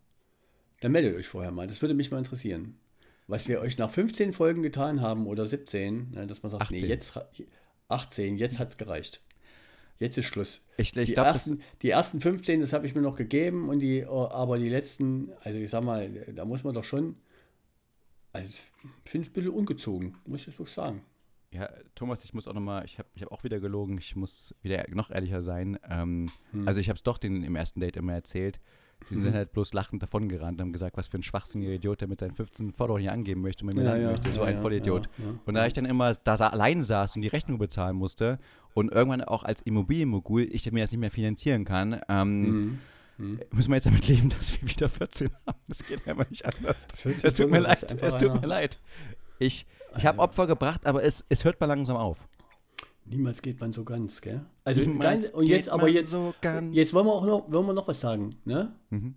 dann 0.81 0.93
meldet 0.93 1.17
euch 1.17 1.29
vorher 1.29 1.51
mal. 1.51 1.67
Das 1.67 1.81
würde 1.83 1.95
mich 1.95 2.11
mal 2.11 2.19
interessieren. 2.19 2.77
Was 3.29 3.49
wir 3.49 3.61
euch 3.61 3.79
nach 3.79 3.91
15 3.91 4.33
Folgen 4.33 4.63
getan 4.63 5.01
haben 5.01 5.27
oder 5.27 5.47
17, 5.47 6.11
ne, 6.11 6.27
dass 6.27 6.43
man 6.43 6.51
sagt, 6.51 6.63
18. 6.63 6.81
nee, 6.81 6.87
jetzt 6.87 7.17
ra- 7.17 7.29
18, 7.89 8.37
jetzt 8.37 8.59
hat 8.59 8.69
es 8.71 8.77
gereicht. 8.79 9.23
Jetzt 9.99 10.19
ist 10.19 10.27
Schluss. 10.27 10.65
Ich, 10.77 10.97
ich 10.97 11.09
die, 11.09 11.15
glaube, 11.15 11.29
das, 11.33 11.47
ersten, 11.47 11.63
die 11.83 11.91
ersten 11.91 12.21
15, 12.21 12.61
das 12.61 12.73
habe 12.73 12.87
ich 12.87 12.95
mir 12.95 13.03
noch 13.03 13.17
gegeben, 13.17 13.69
und 13.69 13.79
die, 13.79 14.05
oh, 14.05 14.29
aber 14.29 14.59
die 14.59 14.69
letzten, 14.69 15.33
also 15.43 15.59
ich 15.59 15.71
sag 15.71 15.85
mal, 15.85 16.09
da 16.35 16.45
muss 16.45 16.65
man 16.65 16.75
doch 16.75 16.85
schon, 16.85 17.17
also 18.33 18.49
finde 19.05 19.27
ich 19.27 19.31
ein 19.31 19.35
bisschen 19.35 19.51
ungezogen, 19.53 20.17
muss 20.27 20.49
ich 20.49 20.59
wirklich 20.59 20.75
sagen. 20.75 21.03
Ja, 21.53 21.69
Thomas, 21.95 22.25
ich 22.25 22.33
muss 22.33 22.49
auch 22.49 22.55
nochmal, 22.55 22.85
ich 22.87 22.99
habe 22.99 23.09
ich 23.15 23.23
hab 23.23 23.31
auch 23.31 23.45
wieder 23.45 23.61
gelogen, 23.61 23.99
ich 23.99 24.17
muss 24.17 24.55
wieder 24.63 24.85
noch 24.91 25.11
ehrlicher 25.11 25.43
sein. 25.43 25.79
Ähm, 25.89 26.31
Hm. 26.53 26.67
Also 26.67 26.81
ich 26.81 26.89
habe 26.89 26.97
es 26.97 27.03
doch 27.03 27.19
den, 27.19 27.43
im 27.45 27.57
ersten 27.57 27.81
Date 27.81 27.97
immer 27.97 28.15
erzählt. 28.15 28.59
Die 29.11 29.15
sind 29.15 29.25
dann 29.25 29.35
halt 29.35 29.53
bloß 29.53 29.73
lachend 29.75 30.03
davon 30.03 30.29
gerannt 30.29 30.59
und 30.59 30.67
haben 30.67 30.73
gesagt, 30.73 30.97
was 30.97 31.09
für 31.09 31.19
ein 31.19 31.23
schwachsinniger 31.23 31.73
Idiot, 31.73 32.01
der 32.01 32.09
mit 32.09 32.21
seinen 32.21 32.35
15 32.35 32.73
Followern 32.73 33.01
hier 33.01 33.13
angeben 33.13 33.43
möchte 33.43 33.63
und 33.63 33.69
mit 33.69 33.77
mir 33.77 33.85
landen 33.85 34.07
möchte. 34.07 34.33
So 34.33 34.41
ja, 34.41 34.47
ein 34.47 34.57
ja, 34.57 34.61
Vollidiot. 34.61 35.09
ja, 35.19 35.25
ja. 35.25 35.31
Und 35.45 35.55
da 35.55 35.67
ich 35.67 35.73
dann 35.73 35.85
immer 35.85 36.15
da 36.15 36.35
allein 36.35 36.83
saß 36.83 37.17
und 37.17 37.23
die 37.23 37.29
Rechnung 37.29 37.59
bezahlen 37.59 37.97
musste 37.97 38.39
und 38.75 38.93
irgendwann 38.93 39.23
auch 39.23 39.43
als 39.45 39.61
Immobilienmogul 39.63 40.43
ich 40.51 40.71
mir 40.73 40.83
das 40.83 40.91
nicht 40.93 41.01
mehr 41.01 41.11
finanzieren 41.11 41.65
kann, 41.65 42.01
ähm, 42.09 42.79
Mhm. 43.19 43.41
müssen 43.53 43.71
wir 43.71 43.77
jetzt 43.77 43.87
damit 43.87 44.09
leben, 44.09 44.29
dass 44.39 44.61
wir 44.61 44.69
wieder 44.69 44.89
14 44.89 45.31
haben. 45.47 45.59
Das 45.69 45.85
geht 45.87 46.07
einfach 46.09 46.29
nicht 46.31 46.45
anders. 46.45 46.89
14 46.95 47.27
Es 47.29 47.35
tut 47.35 47.51
mir 47.51 47.61
leid, 47.61 48.03
es 48.03 48.17
tut 48.17 48.41
mir 48.41 48.47
leid. 48.47 48.79
Ich, 49.39 49.67
ich 49.97 50.07
habe 50.07 50.19
Opfer 50.19 50.47
gebracht, 50.47 50.87
aber 50.87 51.03
es, 51.05 51.25
es 51.29 51.45
hört 51.45 51.61
mal 51.61 51.67
langsam 51.67 51.97
auf. 51.97 52.17
Niemals 53.13 53.43
geht 53.43 53.61
man 53.61 53.73
so 53.73 53.85
ganz, 53.85 54.21
gell? 54.21 54.41
Also 54.65 54.81
ganz, 54.99 55.29
und 55.31 55.47
jetzt 55.47 55.69
aber 55.69 55.89
jetzt, 55.89 56.11
so 56.11 56.35
jetzt 56.73 56.95
wollen 56.95 57.07
wir 57.07 57.13
auch 57.13 57.27
noch, 57.27 57.53
wollen 57.53 57.67
wir 57.67 57.73
noch 57.75 57.89
was 57.89 58.01
sagen, 58.01 58.37
ne? 58.45 58.75
Mhm. 58.91 59.15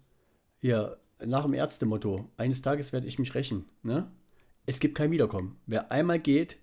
Hier, 0.59 0.97
nach 1.25 1.43
dem 1.43 1.53
Ärztemotto, 1.53 2.29
eines 2.37 2.61
Tages 2.61 2.91
werde 2.93 3.07
ich 3.07 3.19
mich 3.19 3.33
rächen, 3.35 3.65
ne? 3.83 4.11
Es 4.65 4.79
gibt 4.79 4.97
kein 4.97 5.11
Wiederkommen. 5.11 5.57
Wer 5.65 5.91
einmal 5.91 6.19
geht, 6.19 6.57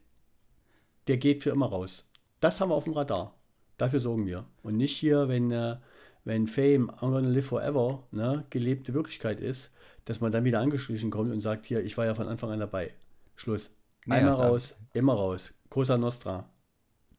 der 1.06 1.16
geht 1.16 1.42
für 1.42 1.50
immer 1.50 1.66
raus. 1.66 2.08
Das 2.40 2.60
haben 2.60 2.70
wir 2.70 2.74
auf 2.74 2.84
dem 2.84 2.92
Radar. 2.92 3.34
Dafür 3.78 4.00
sorgen 4.00 4.26
wir. 4.26 4.44
Und 4.62 4.76
nicht 4.76 4.96
hier, 4.96 5.28
wenn, 5.28 5.50
äh, 5.50 5.76
wenn 6.24 6.46
Fame, 6.46 6.90
I'm 6.90 7.12
gonna 7.12 7.28
live 7.28 7.46
forever, 7.46 8.04
ne, 8.10 8.44
gelebte 8.50 8.92
Wirklichkeit 8.94 9.40
ist, 9.40 9.72
dass 10.04 10.20
man 10.20 10.32
dann 10.32 10.44
wieder 10.44 10.60
angeschlichen 10.60 11.10
kommt 11.10 11.32
und 11.32 11.40
sagt, 11.40 11.64
hier, 11.64 11.82
ich 11.84 11.96
war 11.96 12.04
ja 12.06 12.14
von 12.14 12.28
Anfang 12.28 12.50
an 12.50 12.60
dabei. 12.60 12.92
Schluss. 13.36 13.70
Einmal 14.08 14.36
du- 14.36 14.42
raus, 14.42 14.76
immer 14.92 15.14
raus. 15.14 15.52
Cosa 15.68 15.96
Nostra. 15.96 16.48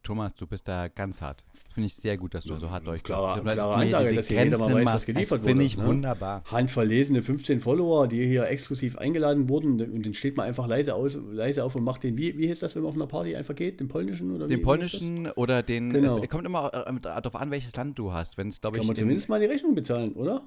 Thomas, 0.03 0.35
du 0.35 0.45
bist 0.45 0.67
da 0.67 0.89
ganz 0.89 1.21
hart. 1.21 1.43
Finde 1.73 1.87
ich 1.87 1.95
sehr 1.95 2.17
gut, 2.17 2.33
dass 2.33 2.43
du 2.43 2.55
so 2.57 2.69
hart 2.69 2.85
durchkommst. 2.85 3.07
Klare- 3.41 3.41
klare 3.41 3.73
Ansage, 3.75 4.13
dass 4.13 4.27
hier 4.27 4.43
jeder 4.43 4.57
mal 4.57 4.73
weiß, 4.73 4.85
was 4.87 5.05
geliefert 5.05 5.39
das 5.39 5.45
Finde 5.47 5.55
wurde, 5.63 5.65
ich 5.65 5.77
ne? 5.77 5.85
wunderbar. 5.85 6.43
Handverlesene 6.51 7.21
15 7.21 7.59
Follower, 7.61 8.07
die 8.07 8.25
hier 8.25 8.47
exklusiv 8.49 8.97
eingeladen 8.97 9.47
wurden 9.49 9.81
und 9.81 10.05
dann 10.05 10.13
steht 10.13 10.35
man 10.37 10.45
einfach 10.45 10.67
leise, 10.67 10.93
aus, 10.93 11.17
leise 11.31 11.63
auf 11.63 11.75
und 11.75 11.83
macht 11.83 12.03
den, 12.03 12.17
wie, 12.17 12.37
wie 12.37 12.49
heißt 12.49 12.61
das, 12.61 12.75
wenn 12.75 12.83
man 12.83 12.89
auf 12.89 12.95
einer 12.95 13.07
Party 13.07 13.35
einfach 13.35 13.55
geht, 13.55 13.79
den 13.79 13.87
polnischen 13.87 14.31
oder 14.35 14.45
wie, 14.45 14.49
Den 14.49 14.59
wie 14.59 14.63
polnischen 14.63 15.31
oder 15.31 15.63
den, 15.63 15.91
Genau. 15.93 16.17
es 16.21 16.29
kommt 16.29 16.45
immer 16.45 16.71
äh, 16.73 16.99
darauf 16.99 17.35
an, 17.35 17.49
welches 17.51 17.75
Land 17.75 17.97
du 17.97 18.11
hast. 18.11 18.37
Wenn 18.37 18.49
es, 18.49 18.59
glaube 18.61 18.75
Kann 18.77 18.83
ich, 18.83 18.87
man 18.87 18.95
in- 18.95 18.99
zumindest 19.01 19.29
mal 19.29 19.39
die 19.39 19.45
Rechnung 19.47 19.73
bezahlen, 19.73 20.13
oder? 20.13 20.43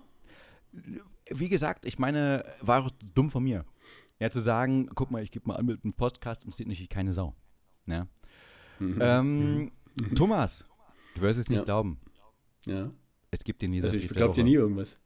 wie 1.31 1.49
gesagt, 1.49 1.87
ich 1.87 1.99
meine, 1.99 2.45
war 2.61 2.85
auch 2.85 2.91
dumm 3.15 3.31
von 3.31 3.43
mir. 3.43 3.65
Ja, 4.19 4.31
zu 4.31 4.41
sagen, 4.41 4.89
guck 4.95 5.11
mal, 5.11 5.23
ich 5.23 5.31
gebe 5.31 5.47
mal 5.49 5.57
an 5.57 5.67
mit 5.67 5.83
einem 5.85 5.93
Podcast 5.93 6.45
und 6.45 6.49
es 6.51 6.55
steht 6.55 6.69
natürlich 6.69 6.89
keine 6.89 7.13
Sau. 7.13 7.35
Ja. 7.87 8.07
Ähm, 8.81 9.73
Thomas, 10.15 10.65
du 11.15 11.23
wirst 11.23 11.41
es 11.41 11.49
nicht 11.49 11.59
Ja. 11.59 11.65
glauben. 11.65 11.99
Ja. 12.67 12.91
Es 13.31 13.43
gibt 13.45 13.63
den 13.63 13.73
Also 13.75 13.87
Leserbrief 13.89 14.03
ich 14.03 14.09
der 14.09 14.17
glaube 14.17 14.31
Woche. 14.33 14.41
dir 14.41 14.45
nie 14.45 14.55
irgendwas. 14.55 14.99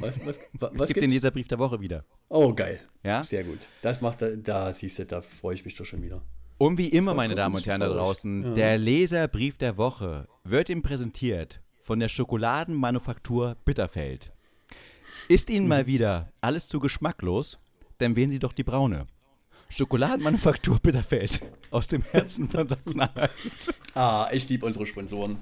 Was, 0.00 0.24
was, 0.26 0.38
wa- 0.54 0.70
es 0.72 0.78
was 0.80 0.88
gibt 0.88 1.02
den? 1.02 1.10
Leserbrief 1.10 1.48
der 1.48 1.58
Woche 1.58 1.80
wieder. 1.80 2.04
Oh, 2.28 2.52
geil. 2.54 2.80
Ja? 3.02 3.22
Sehr 3.24 3.44
gut. 3.44 3.68
Das 3.82 4.00
macht, 4.00 4.22
da, 4.22 4.30
da 4.30 4.72
siehst 4.72 4.98
du, 4.98 5.06
da 5.06 5.20
freue 5.22 5.54
ich 5.54 5.64
mich 5.64 5.76
doch 5.76 5.84
schon 5.84 6.02
wieder. 6.02 6.22
Und 6.58 6.76
wie 6.78 6.88
immer, 6.88 7.14
meine 7.14 7.34
Damen 7.34 7.54
und 7.54 7.66
Herren 7.66 7.80
da 7.80 7.88
draußen. 7.88 8.42
Ja. 8.42 8.54
der 8.54 8.78
Leserbrief 8.78 9.58
der 9.58 9.76
Woche 9.76 10.26
wird 10.44 10.68
ihm 10.68 10.82
präsentiert 10.82 11.60
von 11.80 12.00
der 12.00 12.08
Schokoladenmanufaktur 12.08 13.56
Bitterfeld. 13.64 14.32
Ist 15.28 15.50
Ihnen 15.50 15.64
Mhm. 15.64 15.68
mal 15.68 15.86
wieder 15.86 16.32
alles 16.40 16.66
zu 16.68 16.80
geschmacklos, 16.80 17.58
dann 17.98 18.16
wählen 18.16 18.30
Sie 18.30 18.38
doch 18.38 18.52
die 18.52 18.64
braune. 18.64 19.06
Schokoladenmanufaktur 19.70 20.78
Bitterfeld 20.80 21.40
aus 21.70 21.86
dem 21.86 22.02
Herzen 22.02 22.48
von 22.48 22.68
Sachsen-Anhalt. 22.68 23.30
Ah, 23.94 24.28
ich 24.32 24.48
liebe 24.48 24.64
unsere 24.66 24.86
Sponsoren. 24.86 25.38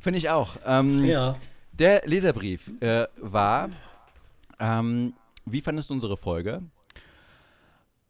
Finde 0.00 0.18
ich 0.18 0.30
auch. 0.30 0.56
Ähm, 0.64 1.04
Ja. 1.04 1.36
Der 1.72 2.02
Leserbrief 2.06 2.70
äh, 2.80 3.06
war, 3.18 3.70
ähm, 4.58 5.12
wie 5.46 5.60
fandest 5.60 5.90
du 5.90 5.94
unsere 5.94 6.16
Folge? 6.16 6.62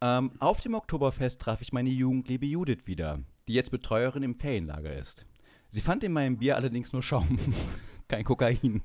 Ähm, 0.00 0.30
auf 0.38 0.60
dem 0.60 0.74
Oktoberfest 0.74 1.40
traf 1.42 1.60
ich 1.60 1.72
meine 1.72 1.90
Jugendliebe 1.90 2.46
Judith 2.46 2.86
wieder, 2.86 3.18
die 3.46 3.52
jetzt 3.52 3.70
Betreuerin 3.70 4.22
im 4.22 4.36
Ferienlager 4.36 4.92
ist. 4.94 5.26
Sie 5.70 5.82
fand 5.82 6.02
in 6.02 6.12
meinem 6.14 6.38
Bier 6.38 6.56
allerdings 6.56 6.92
nur 6.94 7.02
Schaum, 7.02 7.38
kein 8.08 8.24
Kokain. 8.24 8.80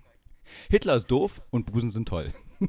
Hitler 0.70 0.96
ist 0.98 1.10
doof 1.10 1.42
und 1.52 1.72
Busen 1.72 1.92
sind 1.92 2.10
toll. 2.10 2.28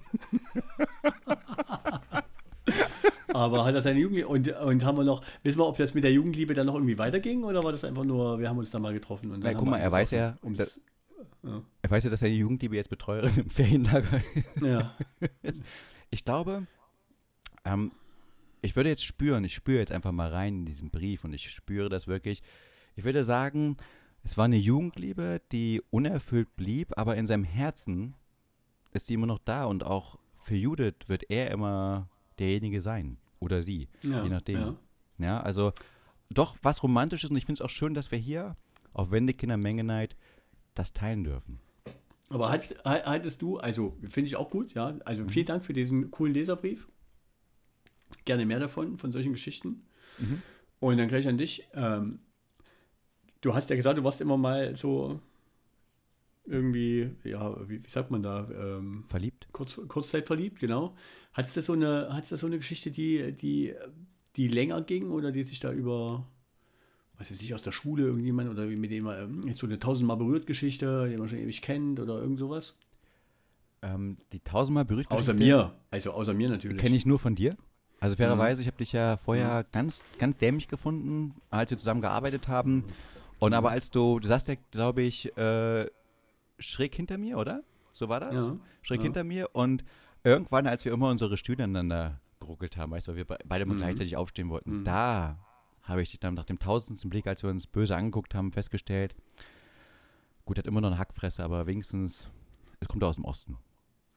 Aber 3.35 3.65
hat 3.65 3.75
er 3.75 3.83
seine 3.83 3.99
Jugendliebe 3.99 4.29
und, 4.29 4.49
und 4.49 4.85
haben 4.85 4.97
wir 4.97 5.03
noch, 5.03 5.25
wissen 5.43 5.59
wir, 5.59 5.67
ob 5.67 5.77
das 5.77 5.93
mit 5.93 6.05
der 6.05 6.13
Jugendliebe 6.13 6.55
dann 6.55 6.67
noch 6.67 6.75
irgendwie 6.75 6.99
weiterging 6.99 7.43
oder 7.43 7.65
war 7.65 7.73
das 7.73 7.83
einfach 7.83 8.05
nur, 8.05 8.39
wir 8.39 8.49
haben 8.49 8.59
uns 8.59 8.71
da 8.71 8.79
mal 8.79 8.93
getroffen 8.93 9.33
und 9.33 9.43
dann 9.43 9.53
Na, 9.53 9.59
guck 9.59 9.69
mal, 9.69 9.79
er 9.79 9.91
weiß 9.91 10.13
ja, 10.13 10.39
ums, 10.45 10.81
Er 11.43 11.91
weiß 11.91 12.05
ja, 12.05 12.11
dass 12.11 12.21
seine 12.21 12.35
Jugendliebe 12.35 12.77
jetzt 12.77 12.91
Betreuerin 12.91 13.35
im 13.37 13.51
Ferienlager 13.51 14.23
ist. 14.35 14.63
ja. 14.65 14.95
Ich 16.11 16.25
glaube, 16.25 16.69
ähm, 17.65 17.91
ich 18.63 18.77
würde 18.77 18.89
jetzt 18.89 19.05
spüren, 19.05 19.43
ich 19.43 19.55
spüre 19.55 19.81
jetzt 19.81 19.91
einfach 19.91 20.13
mal 20.13 20.31
rein 20.31 20.61
in 20.61 20.67
diesen 20.67 20.91
Brief 20.91 21.25
und 21.25 21.33
ich 21.33 21.51
spüre 21.51 21.89
das 21.89 22.07
wirklich. 22.07 22.41
Ich 22.95 23.03
würde 23.03 23.25
sagen, 23.25 23.77
es 24.23 24.37
war 24.37 24.45
eine 24.45 24.59
Jugendliebe, 24.59 25.43
die 25.51 25.83
unerfüllt 25.91 26.55
blieb, 26.55 26.97
aber 26.97 27.17
in 27.17 27.27
seinem 27.27 27.43
Herzen 27.43 28.15
ist 28.93 29.09
sie 29.09 29.15
immer 29.15 29.27
noch 29.27 29.41
da 29.41 29.65
und 29.65 29.83
auch 29.83 30.21
für 30.41 30.55
Judith 30.55 31.09
wird 31.09 31.29
er 31.31 31.51
immer 31.51 32.09
derjenige 32.39 32.81
sein 32.81 33.19
oder 33.45 33.63
sie, 33.63 33.89
Ja, 34.03 34.23
je 34.25 34.29
nachdem. 34.31 34.57
ja. 34.57 34.75
Ja. 35.19 35.41
also 35.41 35.73
doch 36.31 36.57
was 36.63 36.83
Romantisches 36.83 37.31
und 37.31 37.37
ich 37.37 37.45
finde 37.47 37.63
es 37.63 37.65
auch 37.65 37.71
schön, 37.71 37.95
dass 37.95 38.11
wir 38.11 38.19
hier 38.19 38.57
auf 38.93 39.11
Wendekinder 39.11 39.57
Menge 39.57 39.85
das 40.75 40.93
teilen 40.93 41.23
dürfen. 41.25 41.61
Aber 42.31 42.49
haltst, 42.51 42.75
hal- 42.85 43.05
haltest 43.05 43.43
du, 43.43 43.59
also 43.59 43.97
finde 44.03 44.27
ich 44.29 44.37
auch 44.37 44.51
gut, 44.51 44.73
ja. 44.75 44.97
Also 45.05 45.29
vielen 45.29 45.47
Dank 45.47 45.65
für 45.65 45.73
diesen 45.75 46.11
coolen 46.11 46.35
Leserbrief. 46.35 46.89
Gerne 48.25 48.47
mehr 48.47 48.59
davon, 48.61 48.97
von 48.99 49.13
solchen 49.13 49.33
Geschichten. 49.33 49.85
Und 50.81 50.97
dann 50.99 51.09
gleich 51.09 51.29
an 51.29 51.37
dich. 51.39 51.69
Ähm, 51.75 52.21
du 53.41 53.55
hast 53.55 53.71
ja 53.71 53.77
gesagt, 53.77 53.99
du 53.99 54.05
warst 54.05 54.21
immer 54.21 54.37
mal 54.37 54.77
so 54.77 55.21
irgendwie, 56.47 57.11
ja, 57.25 57.57
wie, 57.69 57.85
wie 57.85 57.89
sagt 57.89 58.11
man 58.11 58.23
da, 58.23 58.49
ähm, 58.51 59.05
Verliebt? 59.09 59.49
kurz, 59.53 59.81
Kurzzeit 59.89 60.27
verliebt, 60.27 60.61
genau. 60.61 60.95
Hattest 61.33 61.57
du 61.57 61.63
so 61.63 61.73
eine, 61.73 62.23
du 62.29 62.37
so 62.37 62.47
eine 62.47 62.59
Geschichte, 62.59 62.91
die, 62.91 63.33
die, 63.33 63.75
die 64.37 64.49
länger 64.49 64.83
ging 64.83 65.11
oder 65.11 65.33
die 65.33 65.43
sich 65.43 65.61
da 65.61 65.73
über, 65.73 66.27
was 67.19 67.31
weiß 67.31 67.41
ich, 67.43 67.55
aus 67.55 67.63
der 67.63 67.73
Schule 67.73 68.05
irgendjemand 68.05 68.51
oder 68.51 68.67
mit 68.67 68.91
dem 68.91 69.05
man 69.05 69.23
ähm, 69.23 69.41
jetzt 69.47 69.59
so 69.59 69.67
eine 69.67 69.79
tausendmal 69.79 70.17
berührt 70.17 70.47
Geschichte, 70.47 71.09
die 71.09 71.17
man 71.17 71.29
schon 71.29 71.39
ewig 71.39 71.63
kennt 71.63 71.99
oder 71.99 72.21
irgend 72.21 72.39
sowas? 72.39 72.77
Ähm, 73.83 74.19
die 74.33 74.41
tausendmal 74.41 74.85
berührt 74.85 75.11
Außer 75.11 75.35
mir, 75.35 75.75
also 75.91 76.13
außer 76.13 76.35
mir 76.35 76.49
natürlich. 76.49 76.79
Kenne 76.79 76.97
ich 76.97 77.07
nur 77.07 77.19
von 77.19 77.35
dir. 77.35 77.57
Also 78.01 78.15
Mhm. 78.15 78.19
fairerweise, 78.19 78.61
ich 78.61 78.67
habe 78.67 78.77
dich 78.77 78.93
ja 78.93 79.17
vorher 79.17 79.65
ganz, 79.73 80.05
ganz 80.19 80.37
dämlich 80.37 80.69
gefunden, 80.69 81.35
als 81.51 81.71
wir 81.71 81.79
zusammen 81.79 82.01
gearbeitet 82.01 82.49
haben. 82.49 82.85
Und 83.39 83.53
aber 83.55 83.71
als 83.71 83.91
du, 83.91 84.21
du 84.21 84.29
saßt 84.29 84.49
ja, 84.49 84.55
glaube 84.71 85.03
ich, 85.03 85.37
äh, 85.37 85.87
schräg 86.59 86.95
hinter 86.95 87.19
mir, 87.19 87.39
oder? 87.39 87.63
So 87.93 88.09
war 88.09 88.21
das? 88.21 88.35
Ja, 88.35 88.57
Schräg 88.83 88.99
ja. 88.99 89.05
hinter 89.05 89.25
mir. 89.25 89.51
Und 89.53 89.85
irgendwann, 90.25 90.67
als 90.67 90.85
wir 90.85 90.93
immer 90.93 91.11
unsere 91.11 91.37
Stühle 91.37 91.65
aneinander 91.65 92.21
geruckelt 92.41 92.77
haben, 92.77 92.93
weißt 92.93 93.07
du, 93.09 93.13
weil 93.13 93.17
wir 93.19 93.25
be- 93.25 93.39
beide 93.47 93.65
mal 93.67 93.75
Mhm. 93.75 93.79
gleichzeitig 93.79 94.17
aufstehen 94.17 94.49
wollten, 94.51 94.81
Mhm. 94.81 94.85
da 94.85 95.39
habe 95.83 96.03
ich 96.03 96.11
dich 96.11 96.21
dann 96.21 96.35
nach 96.35 96.45
dem 96.45 96.59
tausendsten 96.59 97.11
Blick, 97.11 97.27
als 97.27 97.43
wir 97.43 97.51
uns 97.51 97.67
böse 97.67 97.95
angeguckt 97.97 98.35
haben, 98.35 98.53
festgestellt, 98.53 99.15
gut, 100.45 100.59
hat 100.59 100.67
immer 100.67 100.81
noch 100.81 100.89
eine 100.89 100.99
Hackfresse, 100.99 101.43
aber 101.45 101.67
wenigstens, 101.67 102.29
es 102.81 102.89
kommt 102.89 103.05
aus 103.05 103.17
dem 103.17 103.25
Osten. 103.25 103.59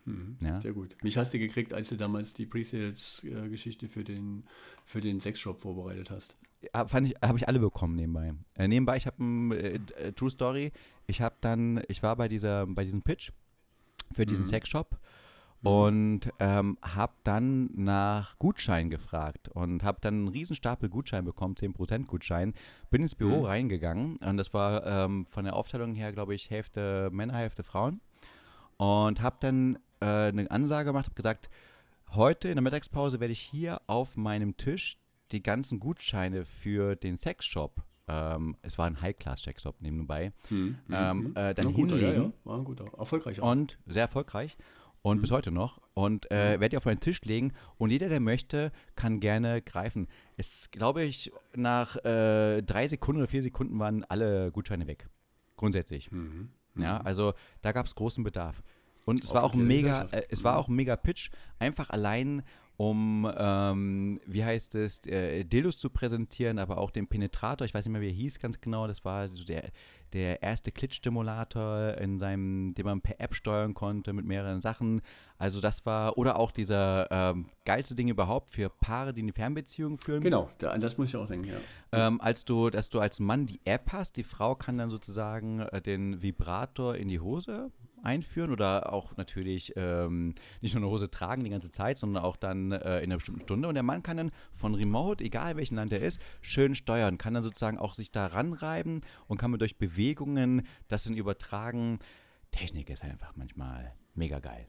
Mhm, 0.06 0.38
Ja. 0.42 0.60
Sehr 0.62 0.74
gut. 0.74 0.96
Mich 1.04 1.18
hast 1.18 1.34
du 1.34 1.40
gekriegt, 1.40 1.74
als 1.74 1.90
du 1.90 1.98
damals 1.98 2.34
die 2.34 2.46
Presales-Geschichte 2.46 3.88
für 3.88 4.04
den, 4.04 4.46
für 4.86 5.02
den 5.02 5.20
Sexshop 5.20 5.62
vorbereitet 5.62 6.10
hast. 6.10 6.38
Fand 6.88 7.08
ich, 7.08 7.16
habe 7.22 7.38
ich 7.38 7.48
alle 7.48 7.60
bekommen 7.60 7.96
nebenbei. 7.96 8.34
Äh, 8.56 8.68
nebenbei, 8.68 8.98
ich 8.98 9.06
habe 9.06 9.24
ein 9.24 9.52
äh, 9.52 9.80
äh, 9.98 10.12
True 10.14 10.30
Story. 10.32 10.72
Ich 11.06 11.22
habe 11.22 11.36
dann, 11.42 11.82
ich 11.88 12.02
war 12.04 12.16
bei 12.16 12.28
dieser, 12.28 12.66
bei 12.66 12.84
diesem 12.84 13.02
Pitch 13.04 13.32
für 14.14 14.26
diesen 14.26 14.46
Mhm. 14.46 14.50
Sexshop 14.50 14.98
und 15.64 16.22
ähm, 16.40 16.78
habe 16.82 17.14
dann 17.24 17.70
nach 17.76 18.38
Gutschein 18.40 18.90
gefragt 18.90 19.50
und 19.50 19.84
habe 19.84 19.98
dann 20.02 20.14
einen 20.16 20.28
riesen 20.28 20.56
Stapel 20.56 20.88
Gutschein 20.90 21.26
bekommen, 21.26 21.56
10% 21.56 22.06
Gutschein. 22.06 22.54
Bin 22.90 23.02
ins 23.02 23.16
Büro 23.16 23.40
Mhm. 23.40 23.46
reingegangen 23.46 24.18
und 24.18 24.38
das 24.38 24.54
war 24.54 24.86
ähm, 24.86 25.26
von 25.30 25.46
der 25.46 25.56
Aufteilung 25.56 25.94
her, 25.96 26.12
glaube 26.14 26.36
ich, 26.36 26.50
Hälfte 26.50 27.10
Männer, 27.12 27.38
Hälfte 27.38 27.64
Frauen. 27.64 28.02
Und 28.78 29.22
habe 29.22 29.38
dann 29.40 29.78
äh, 30.00 30.06
eine 30.06 30.50
Ansage 30.52 30.86
gemacht, 30.90 31.06
habe 31.06 31.16
gesagt, 31.16 31.50
heute 32.12 32.48
in 32.50 32.56
der 32.56 32.62
Mittagspause 32.62 33.20
werde 33.20 33.34
ich 33.34 33.42
hier 33.42 33.82
auf 33.88 34.16
meinem 34.16 34.56
Tisch 34.58 34.98
die 35.32 35.44
ganzen 35.44 35.80
Gutscheine 35.80 36.46
für 36.46 36.96
den 36.96 37.18
Sexshop, 37.18 37.84
ähm, 38.08 38.56
es 38.62 38.78
war 38.78 38.86
ein 38.88 39.02
High-Class-Sexshop 39.02 39.82
nebenbei, 39.82 40.32
Mhm, 40.50 40.78
Ähm, 40.92 41.18
mhm. 41.20 41.32
äh, 41.36 41.54
dann 41.54 41.66
Na 41.66 41.72
gut, 41.72 41.92
ja, 41.92 41.98
hinlegen. 41.98 42.24
ja, 42.24 42.32
war 42.46 42.58
ein 42.58 42.64
guter, 42.64 42.86
erfolgreich 42.98 43.42
auch. 43.42 43.52
und 43.52 43.78
sehr 43.86 44.04
erfolgreich 44.04 44.56
und 45.02 45.18
Mhm. 45.18 45.22
bis 45.22 45.32
heute 45.32 45.52
noch. 45.52 45.82
Und 45.94 46.30
äh, 46.32 46.60
werde 46.60 46.70
die 46.70 46.78
auf 46.78 46.86
meinen 46.86 47.00
Tisch 47.00 47.22
legen 47.24 47.54
und 47.78 47.90
jeder, 47.90 48.08
der 48.08 48.20
möchte, 48.20 48.72
kann 48.96 49.20
gerne 49.20 49.62
greifen. 49.62 50.08
Es, 50.38 50.70
glaube 50.72 51.04
ich, 51.04 51.32
nach 51.56 51.96
äh, 52.06 52.62
drei 52.62 52.88
Sekunden 52.88 53.22
oder 53.22 53.28
vier 53.30 53.42
Sekunden 53.42 53.80
waren 53.80 54.04
alle 54.06 54.52
Gutscheine 54.52 54.88
weg. 54.88 55.10
Grundsätzlich. 55.58 56.12
Mhm. 56.12 56.50
Ja, 56.76 56.98
also 57.02 57.34
da 57.64 57.72
gab 57.72 57.88
es 57.88 57.96
großen 57.96 58.24
Bedarf. 58.24 58.62
Und 59.06 59.24
es 59.24 59.32
Auch 59.32 59.36
war 59.36 59.44
auch 59.46 59.54
mega, 59.56 60.04
äh, 60.12 60.24
es 60.30 60.44
war 60.44 60.58
auch 60.58 60.68
ein 60.68 60.76
mega 60.76 60.96
Pitch, 60.96 61.32
einfach 61.60 61.90
allein 61.90 62.44
um, 62.78 63.30
ähm, 63.36 64.22
wie 64.28 64.46
heißt 64.46 64.76
es, 64.76 65.04
äh, 65.08 65.44
Dildos 65.44 65.80
zu 65.80 65.90
präsentieren, 65.90 66.60
aber 66.60 66.78
auch 66.78 66.92
den 66.92 67.08
Penetrator, 67.08 67.66
ich 67.66 67.74
weiß 67.74 67.86
nicht 67.86 67.92
mehr, 67.92 68.02
wie 68.02 68.10
er 68.10 68.14
hieß 68.14 68.40
ganz 68.40 68.62
genau, 68.62 68.86
das 68.86 69.04
war 69.04 69.28
so 69.30 69.44
der, 69.44 69.72
der 70.14 70.44
erste 70.44 70.72
Klitschstimulator 70.72 71.96
in 71.98 72.20
seinem, 72.20 72.76
den 72.76 72.86
man 72.86 73.02
per 73.02 73.20
App 73.20 73.34
steuern 73.34 73.74
konnte 73.74 74.14
mit 74.14 74.26
mehreren 74.26 74.62
Sachen. 74.62 75.02
Also 75.40 75.60
das 75.60 75.88
war, 75.88 76.20
oder 76.20 76.38
auch 76.38 76.52
dieser 76.52 77.08
ähm, 77.10 77.50
geilste 77.66 77.96
Ding 77.96 78.10
überhaupt 78.10 78.52
für 78.52 78.70
Paare, 78.70 79.12
die 79.12 79.24
eine 79.24 79.34
Fernbeziehung 79.34 79.98
führen. 79.98 80.22
Genau, 80.22 80.52
da, 80.60 80.70
an 80.70 80.80
das 80.80 81.00
muss 81.00 81.10
ich 81.10 81.16
auch 81.16 81.28
denken, 81.28 81.48
ja. 81.48 81.58
Ähm, 81.92 82.22
als 82.22 82.46
du, 82.46 82.70
dass 82.70 82.90
du 82.90 83.00
als 83.00 83.20
Mann 83.20 83.48
die 83.48 83.60
App 83.66 83.92
hast, 83.92 84.18
die 84.18 84.24
Frau 84.24 84.54
kann 84.54 84.78
dann 84.78 84.92
sozusagen 84.92 85.62
äh, 85.62 85.82
den 85.82 86.22
Vibrator 86.22 86.96
in 86.96 87.08
die 87.08 87.20
Hose 87.20 87.72
einführen 88.04 88.52
oder 88.52 88.94
auch 88.94 89.18
natürlich 89.18 89.74
ähm, 89.76 90.36
nicht 90.62 90.74
nur 90.76 90.84
eine 90.84 90.92
Hose 90.92 91.10
tragen 91.10 91.44
die 91.44 91.50
ganze 91.50 91.72
Zeit, 91.72 91.98
sondern 91.98 92.24
auch 92.24 92.36
dann 92.38 92.72
äh, 92.72 92.98
in 93.00 93.06
einer 93.06 93.16
bestimmten 93.16 93.42
Stunde. 93.42 93.68
Und 93.68 93.74
der 93.74 93.84
Mann 93.84 94.04
kann 94.04 94.18
dann 94.18 94.32
von 94.56 94.76
Remote, 94.76 95.24
egal 95.24 95.58
welchen 95.58 95.76
Land 95.76 95.92
er 95.92 96.02
ist, 96.02 96.20
schön 96.42 96.76
steuern, 96.76 97.18
kann 97.18 97.34
dann 97.34 97.44
sozusagen 97.44 97.78
auch 97.78 97.94
sich 97.94 98.12
da 98.12 98.28
ranreiben 98.28 99.02
und 99.28 99.38
kann 99.38 99.52
man 99.52 99.60
durch 99.60 99.78
Bewegungen 99.78 100.68
das 100.88 101.04
dann 101.04 101.16
übertragen. 101.16 102.00
Technik 102.52 102.90
ist 102.90 103.04
einfach 103.04 103.36
manchmal 103.36 103.94
mega 104.16 104.40
geil. 104.40 104.68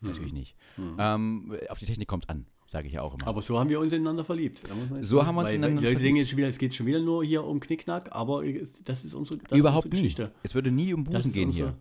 Natürlich 0.00 0.32
nicht. 0.32 0.54
Ähm, 0.98 1.56
auf 1.70 1.78
die 1.78 1.86
Technik 1.86 2.06
kommt 2.06 2.24
es 2.24 2.28
an. 2.28 2.46
sage 2.70 2.86
ich 2.86 2.92
ja 2.92 3.02
auch 3.02 3.14
immer. 3.14 3.26
Aber 3.26 3.42
so 3.42 3.58
haben 3.58 3.68
wir 3.68 3.80
uns 3.80 3.92
ineinander 3.92 4.22
verliebt. 4.22 4.62
So 5.00 5.24
haben 5.26 5.34
wir 5.34 5.40
uns 5.40 5.48
Weil, 5.48 5.56
ineinander 5.56 5.80
verliebt. 5.82 6.02
denken 6.02 6.16
jetzt 6.18 6.28
schon 6.30 6.38
wieder, 6.38 6.48
es 6.48 6.58
geht 6.58 6.74
schon 6.74 6.86
wieder 6.86 7.00
nur 7.00 7.24
hier 7.24 7.42
um 7.44 7.58
Knickknack, 7.58 8.14
aber 8.14 8.44
das 8.84 9.04
ist 9.04 9.14
unsere, 9.14 9.38
das 9.40 9.58
Überhaupt 9.58 9.86
ist 9.86 9.90
unsere 9.90 10.02
nie. 10.02 10.02
Geschichte. 10.02 10.32
Es 10.44 10.54
würde 10.54 10.70
nie 10.70 10.94
um 10.94 11.02
Busen 11.04 11.32
gehen 11.32 11.46
unsere 11.46 11.70
hier. 11.70 11.78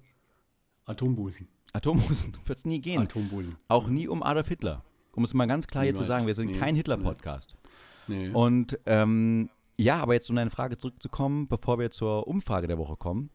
Atombusen. 0.87 1.47
Atombusen 1.73 2.33
wird 2.45 2.57
es 2.57 2.65
nie 2.65 2.79
gehen. 2.81 3.01
Atombusen. 3.01 3.55
Auch 3.67 3.87
nie 3.87 4.07
um 4.07 4.23
Adolf 4.23 4.47
Hitler. 4.47 4.83
Um 5.13 5.23
es 5.23 5.33
mal 5.33 5.45
ganz 5.47 5.67
klar 5.67 5.83
hier 5.83 5.95
zu 5.95 6.03
sagen, 6.03 6.27
wir 6.27 6.35
sind 6.35 6.51
Nee. 6.51 6.57
kein 6.59 6.75
Hitler-Podcast. 6.75 7.55
Nee. 8.07 8.29
Und 8.29 8.79
ähm, 8.85 9.49
ja, 9.77 9.97
aber 10.01 10.13
jetzt 10.13 10.29
um 10.29 10.35
deine 10.35 10.49
Frage 10.49 10.77
zurückzukommen, 10.77 11.47
bevor 11.47 11.77
wir 11.79 11.91
zur 11.91 12.27
Umfrage 12.27 12.67
der 12.67 12.77
Woche 12.77 12.95
kommen. 12.95 13.29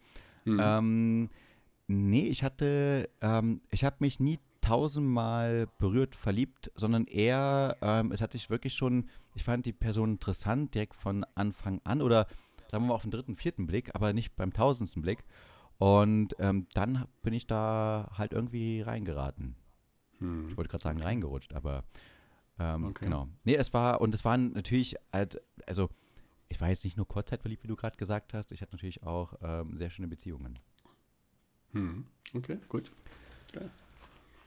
Hm. 0.45 0.61
Ähm, 0.63 1.31
nee, 1.89 2.27
ich 2.29 2.43
hatte, 2.43 3.09
ähm, 3.21 3.61
ich 3.71 3.85
habe 3.85 3.97
mich 4.01 4.19
nie 4.19 4.39
tausendmal 4.61 5.67
berührt, 5.79 6.15
verliebt, 6.15 6.71
sondern 6.75 7.07
eher, 7.07 7.77
ähm, 7.83 8.13
es 8.13 8.21
hat 8.21 8.33
sich 8.33 8.49
wirklich 8.49 8.75
schon, 8.75 9.09
ich 9.35 9.45
fand 9.45 9.67
die 9.67 9.73
Person 9.73 10.13
interessant 10.13 10.75
direkt 10.75 10.95
von 10.95 11.27
Anfang 11.35 11.81
an 11.85 12.01
oder 12.01 12.27
sagen 12.71 12.85
wir 12.85 12.89
mal 12.89 12.95
auf 12.95 13.03
den 13.03 13.11
dritten, 13.11 13.37
vierten 13.37 13.67
Blick, 13.67 13.91
aber 13.95 14.13
nicht 14.13 14.35
beim 14.37 14.53
tausendsten 14.53 15.03
Blick. 15.03 15.25
Und 15.79 16.37
ähm, 16.38 16.67
dann 16.75 17.07
bin 17.23 17.33
ich 17.33 17.47
da 17.47 18.11
halt 18.17 18.33
irgendwie 18.33 18.83
reingeraten. 18.83 19.57
Hm. 20.19 20.49
Ich 20.49 20.57
wollte 20.57 20.71
gerade 20.71 20.83
sagen 20.83 21.00
reingerutscht, 21.00 21.52
aber 21.55 21.85
ähm, 22.59 22.87
Okay. 22.87 23.07
genau. 23.07 23.29
Nee, 23.45 23.57
es 23.57 23.73
war, 23.73 24.00
und 24.00 24.14
es 24.14 24.25
waren 24.25 24.52
natürlich 24.52 24.97
halt, 25.12 25.41
also 25.67 25.88
ich 26.49 26.61
war 26.61 26.69
jetzt 26.69 26.85
nicht 26.85 26.97
nur 26.97 27.09
kurzzeitverliebt, 27.09 27.64
wie 27.64 27.69
du 27.69 27.76
gerade 27.76 27.97
gesagt 27.97 28.35
hast, 28.35 28.52
ich 28.52 28.61
hatte 28.61 28.73
natürlich 28.73 29.02
auch 29.02 29.35
ähm, 29.43 29.76
sehr 29.76 29.91
schöne 29.91 30.09
Beziehungen. 30.09 30.59
Hm. 31.73 32.07
Okay, 32.35 32.59
gut. 32.69 32.93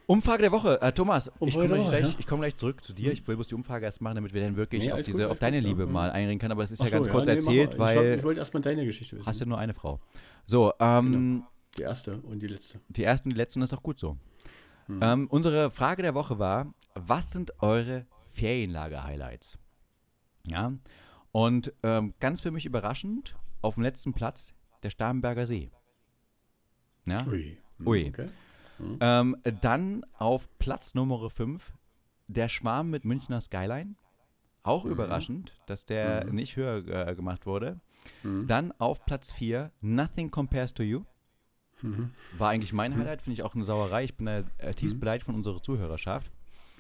Umfrage 0.08 0.44
der 0.44 0.52
Woche. 0.52 0.82
Äh, 0.82 0.92
Thomas, 0.92 1.28
ich 1.28 1.42
Umfrage 1.42 1.70
komme 1.70 1.82
der 1.82 1.90
gleich, 2.00 2.14
ja. 2.14 2.20
ich 2.20 2.28
komm 2.28 2.40
gleich 2.40 2.56
zurück 2.58 2.84
zu 2.84 2.94
dir. 2.94 3.12
Ich 3.12 3.28
will 3.28 3.36
bloß 3.36 3.48
die 3.48 3.56
Umfrage 3.56 3.86
erst 3.86 4.02
machen, 4.02 4.16
damit 4.16 4.34
wir 4.34 4.42
dann 4.42 4.56
wirklich 4.56 4.84
Nee, 4.84 4.92
auf, 4.92 5.02
diese, 5.02 5.24
gut, 5.24 5.32
auf 5.32 5.40
deine 5.40 5.60
gut, 5.60 5.68
Liebe 5.68 5.84
ja, 5.84 5.90
mal 5.90 6.08
ja. 6.08 6.14
einreden 6.14 6.40
können. 6.40 6.52
Aber 6.52 6.64
es 6.64 6.72
ist 6.72 6.82
Ach 6.82 6.86
ja 6.86 6.92
ganz 6.92 7.06
so, 7.08 7.12
kurz 7.12 7.26
nee, 7.26 7.34
mal. 7.34 7.38
erzählt, 7.38 7.74
ich, 7.74 7.80
weil 7.80 7.98
hab, 7.98 8.18
ich 8.20 8.24
wollte 8.24 8.40
erstmal 8.40 8.62
deine 8.62 8.86
Geschichte 8.86 9.18
wissen. 9.18 9.26
hast 9.26 9.40
ja 9.40 9.46
nur 9.46 9.58
eine 9.58 9.74
Frau. 9.74 10.00
So, 10.46 10.74
ähm, 10.80 11.44
Die 11.78 11.82
erste 11.82 12.18
und 12.22 12.40
die 12.42 12.48
letzte. 12.48 12.80
die 12.90 13.04
ersten 13.04 13.30
und 13.30 13.34
die 13.34 13.38
letzten 13.40 13.62
ist 13.62 13.74
auch 13.74 13.84
gut 13.84 14.00
so. 14.00 14.18
Hm. 14.88 15.00
Ähm, 15.02 15.28
unsere 15.30 15.72
Frage 15.72 16.04
der 16.04 16.14
Woche 16.14 16.38
war, 16.40 16.74
was 16.94 17.32
sind 17.32 17.52
eure 17.62 18.06
Ferienlager-Highlights? 18.32 19.58
Ja, 20.48 20.74
und 21.32 21.74
ähm, 21.84 22.14
ganz 22.20 22.42
für 22.42 22.52
mich 22.52 22.66
überraschend, 22.66 23.36
auf 23.62 23.74
dem 23.74 23.84
letzten 23.84 24.14
Platz 24.14 24.54
der 24.84 24.92
Starnberger 24.92 25.48
See. 25.48 25.72
Ja? 27.08 27.26
Ui. 27.28 27.58
Hm, 27.78 27.88
Ui. 27.88 28.08
Okay. 28.08 28.30
Ähm, 29.00 29.38
dann 29.62 30.06
auf 30.14 30.48
Platz 30.60 30.94
Nummer 30.96 31.30
5 31.30 31.74
der 32.28 32.50
Schwarm 32.50 32.90
mit 32.90 33.06
Münchner 33.06 33.40
Skyline. 33.42 33.96
Auch 34.64 34.84
Mhm. 34.86 34.92
überraschend, 34.92 35.54
dass 35.68 35.86
der 35.86 36.26
Mhm. 36.28 36.36
nicht 36.36 36.56
höher 36.56 36.86
äh, 37.08 37.16
gemacht 37.16 37.46
wurde. 37.46 37.80
Hm. 38.24 38.48
Dann 38.48 38.72
auf 38.80 39.06
Platz 39.06 39.32
4 39.32 39.72
Nothing 39.82 40.32
Compares 40.32 40.74
to 40.74 40.84
You. 40.84 41.04
Mhm. 41.82 42.12
War 42.38 42.50
eigentlich 42.50 42.74
mein 42.74 42.96
Highlight, 42.98 43.22
finde 43.22 43.34
ich 43.36 43.44
auch 43.44 43.54
eine 43.56 43.64
Sauerei. 43.64 44.04
Ich 44.06 44.16
bin 44.16 44.26
da 44.26 44.44
äh, 44.58 44.74
tiefst 44.74 44.96
Mhm. 44.96 45.00
beleidigt 45.02 45.26
von 45.26 45.36
unserer 45.36 45.62
Zuhörerschaft. 45.62 46.32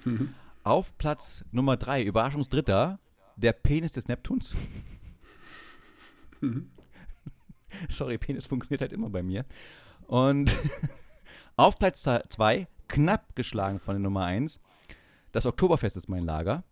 Mhm. 0.03 0.33
Auf 0.63 0.97
Platz 0.97 1.45
Nummer 1.51 1.77
3, 1.77 2.03
Überraschungsdritter, 2.03 2.99
der 3.35 3.53
Penis 3.53 3.91
des 3.91 4.07
Neptuns. 4.07 4.55
Mhm. 6.41 6.69
Sorry, 7.89 8.17
Penis 8.17 8.45
funktioniert 8.45 8.81
halt 8.81 8.93
immer 8.93 9.09
bei 9.09 9.21
mir. 9.23 9.45
Und 10.07 10.51
auf 11.55 11.77
Platz 11.77 12.03
2, 12.03 12.67
knapp 12.87 13.35
geschlagen 13.35 13.79
von 13.79 13.95
der 13.95 14.01
Nummer 14.01 14.25
1, 14.25 14.59
das 15.31 15.45
Oktoberfest 15.45 15.97
ist 15.97 16.09
mein 16.09 16.23
Lager. 16.23 16.63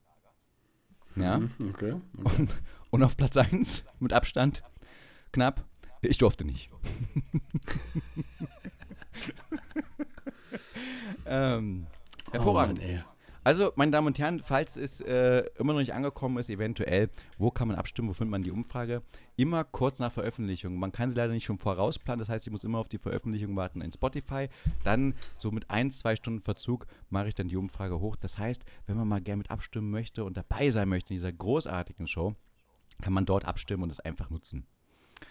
Ja. 1.16 1.40
Mhm. 1.40 1.52
Okay. 1.70 1.96
Und, 2.24 2.56
und 2.90 3.04
auf 3.04 3.18
Platz 3.18 3.38
1, 3.38 3.84
mit 4.00 4.13
Abstand, 4.13 4.63
knapp, 5.32 5.63
ich 6.02 6.18
durfte 6.18 6.46
nicht. 6.46 6.70
ähm, 11.26 11.88
hervorragend. 12.32 12.80
Oh 12.84 12.88
Mann. 12.88 13.04
Also, 13.43 13.73
meine 13.75 13.91
Damen 13.91 14.08
und 14.08 14.19
Herren, 14.19 14.41
falls 14.41 14.77
es 14.77 15.01
äh, 15.01 15.43
immer 15.58 15.73
noch 15.73 15.79
nicht 15.79 15.93
angekommen 15.93 16.38
ist, 16.38 16.49
eventuell, 16.49 17.10
wo 17.38 17.51
kann 17.51 17.67
man 17.67 17.75
abstimmen, 17.75 18.08
wo 18.10 18.13
findet 18.13 18.32
man 18.32 18.41
die 18.41 18.51
Umfrage? 18.51 19.01
Immer 19.36 19.65
kurz 19.65 19.99
nach 19.99 20.13
Veröffentlichung. 20.13 20.77
Man 20.77 20.93
kann 20.93 21.12
sie 21.12 21.17
leider 21.17 21.34
nicht 21.34 21.43
schon 21.43 21.58
vorausplanen, 21.58 22.19
das 22.19 22.29
heißt, 22.29 22.47
ich 22.47 22.51
muss 22.51 22.63
immer 22.63 22.79
auf 22.79 22.88
die 22.88 22.99
Veröffentlichung 22.99 23.56
warten 23.56 23.82
in 23.82 23.91
Spotify. 23.91 24.47
Dann, 24.84 25.13
so 25.36 25.51
mit 25.51 25.69
ein, 25.69 25.91
zwei 25.91 26.15
Stunden 26.15 26.41
Verzug, 26.41 26.88
mache 27.10 27.27
ich 27.27 27.36
dann 27.36 27.49
die 27.49 27.58
Umfrage 27.58 27.99
hoch. 27.99 28.15
Das 28.15 28.38
heißt, 28.38 28.63
wenn 28.88 28.95
man 28.95 29.08
mal 29.08 29.21
gerne 29.21 29.39
mit 29.39 29.51
abstimmen 29.51 29.91
möchte 29.91 30.23
und 30.23 30.38
dabei 30.38 30.69
sein 30.69 30.88
möchte 30.88 31.13
in 31.13 31.17
dieser 31.17 31.34
großartigen 31.34 32.08
Show, 32.08 32.36
kann 33.01 33.13
man 33.13 33.25
dort 33.25 33.45
abstimmen 33.45 33.84
und 33.84 33.91
es 33.91 33.99
einfach 33.99 34.29
nutzen. 34.29 34.65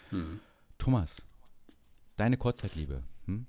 Hm. 0.09 0.39
Thomas, 0.77 1.21
deine 2.17 2.37
Kurzzeitliebe. 2.37 3.01
Hm? 3.25 3.47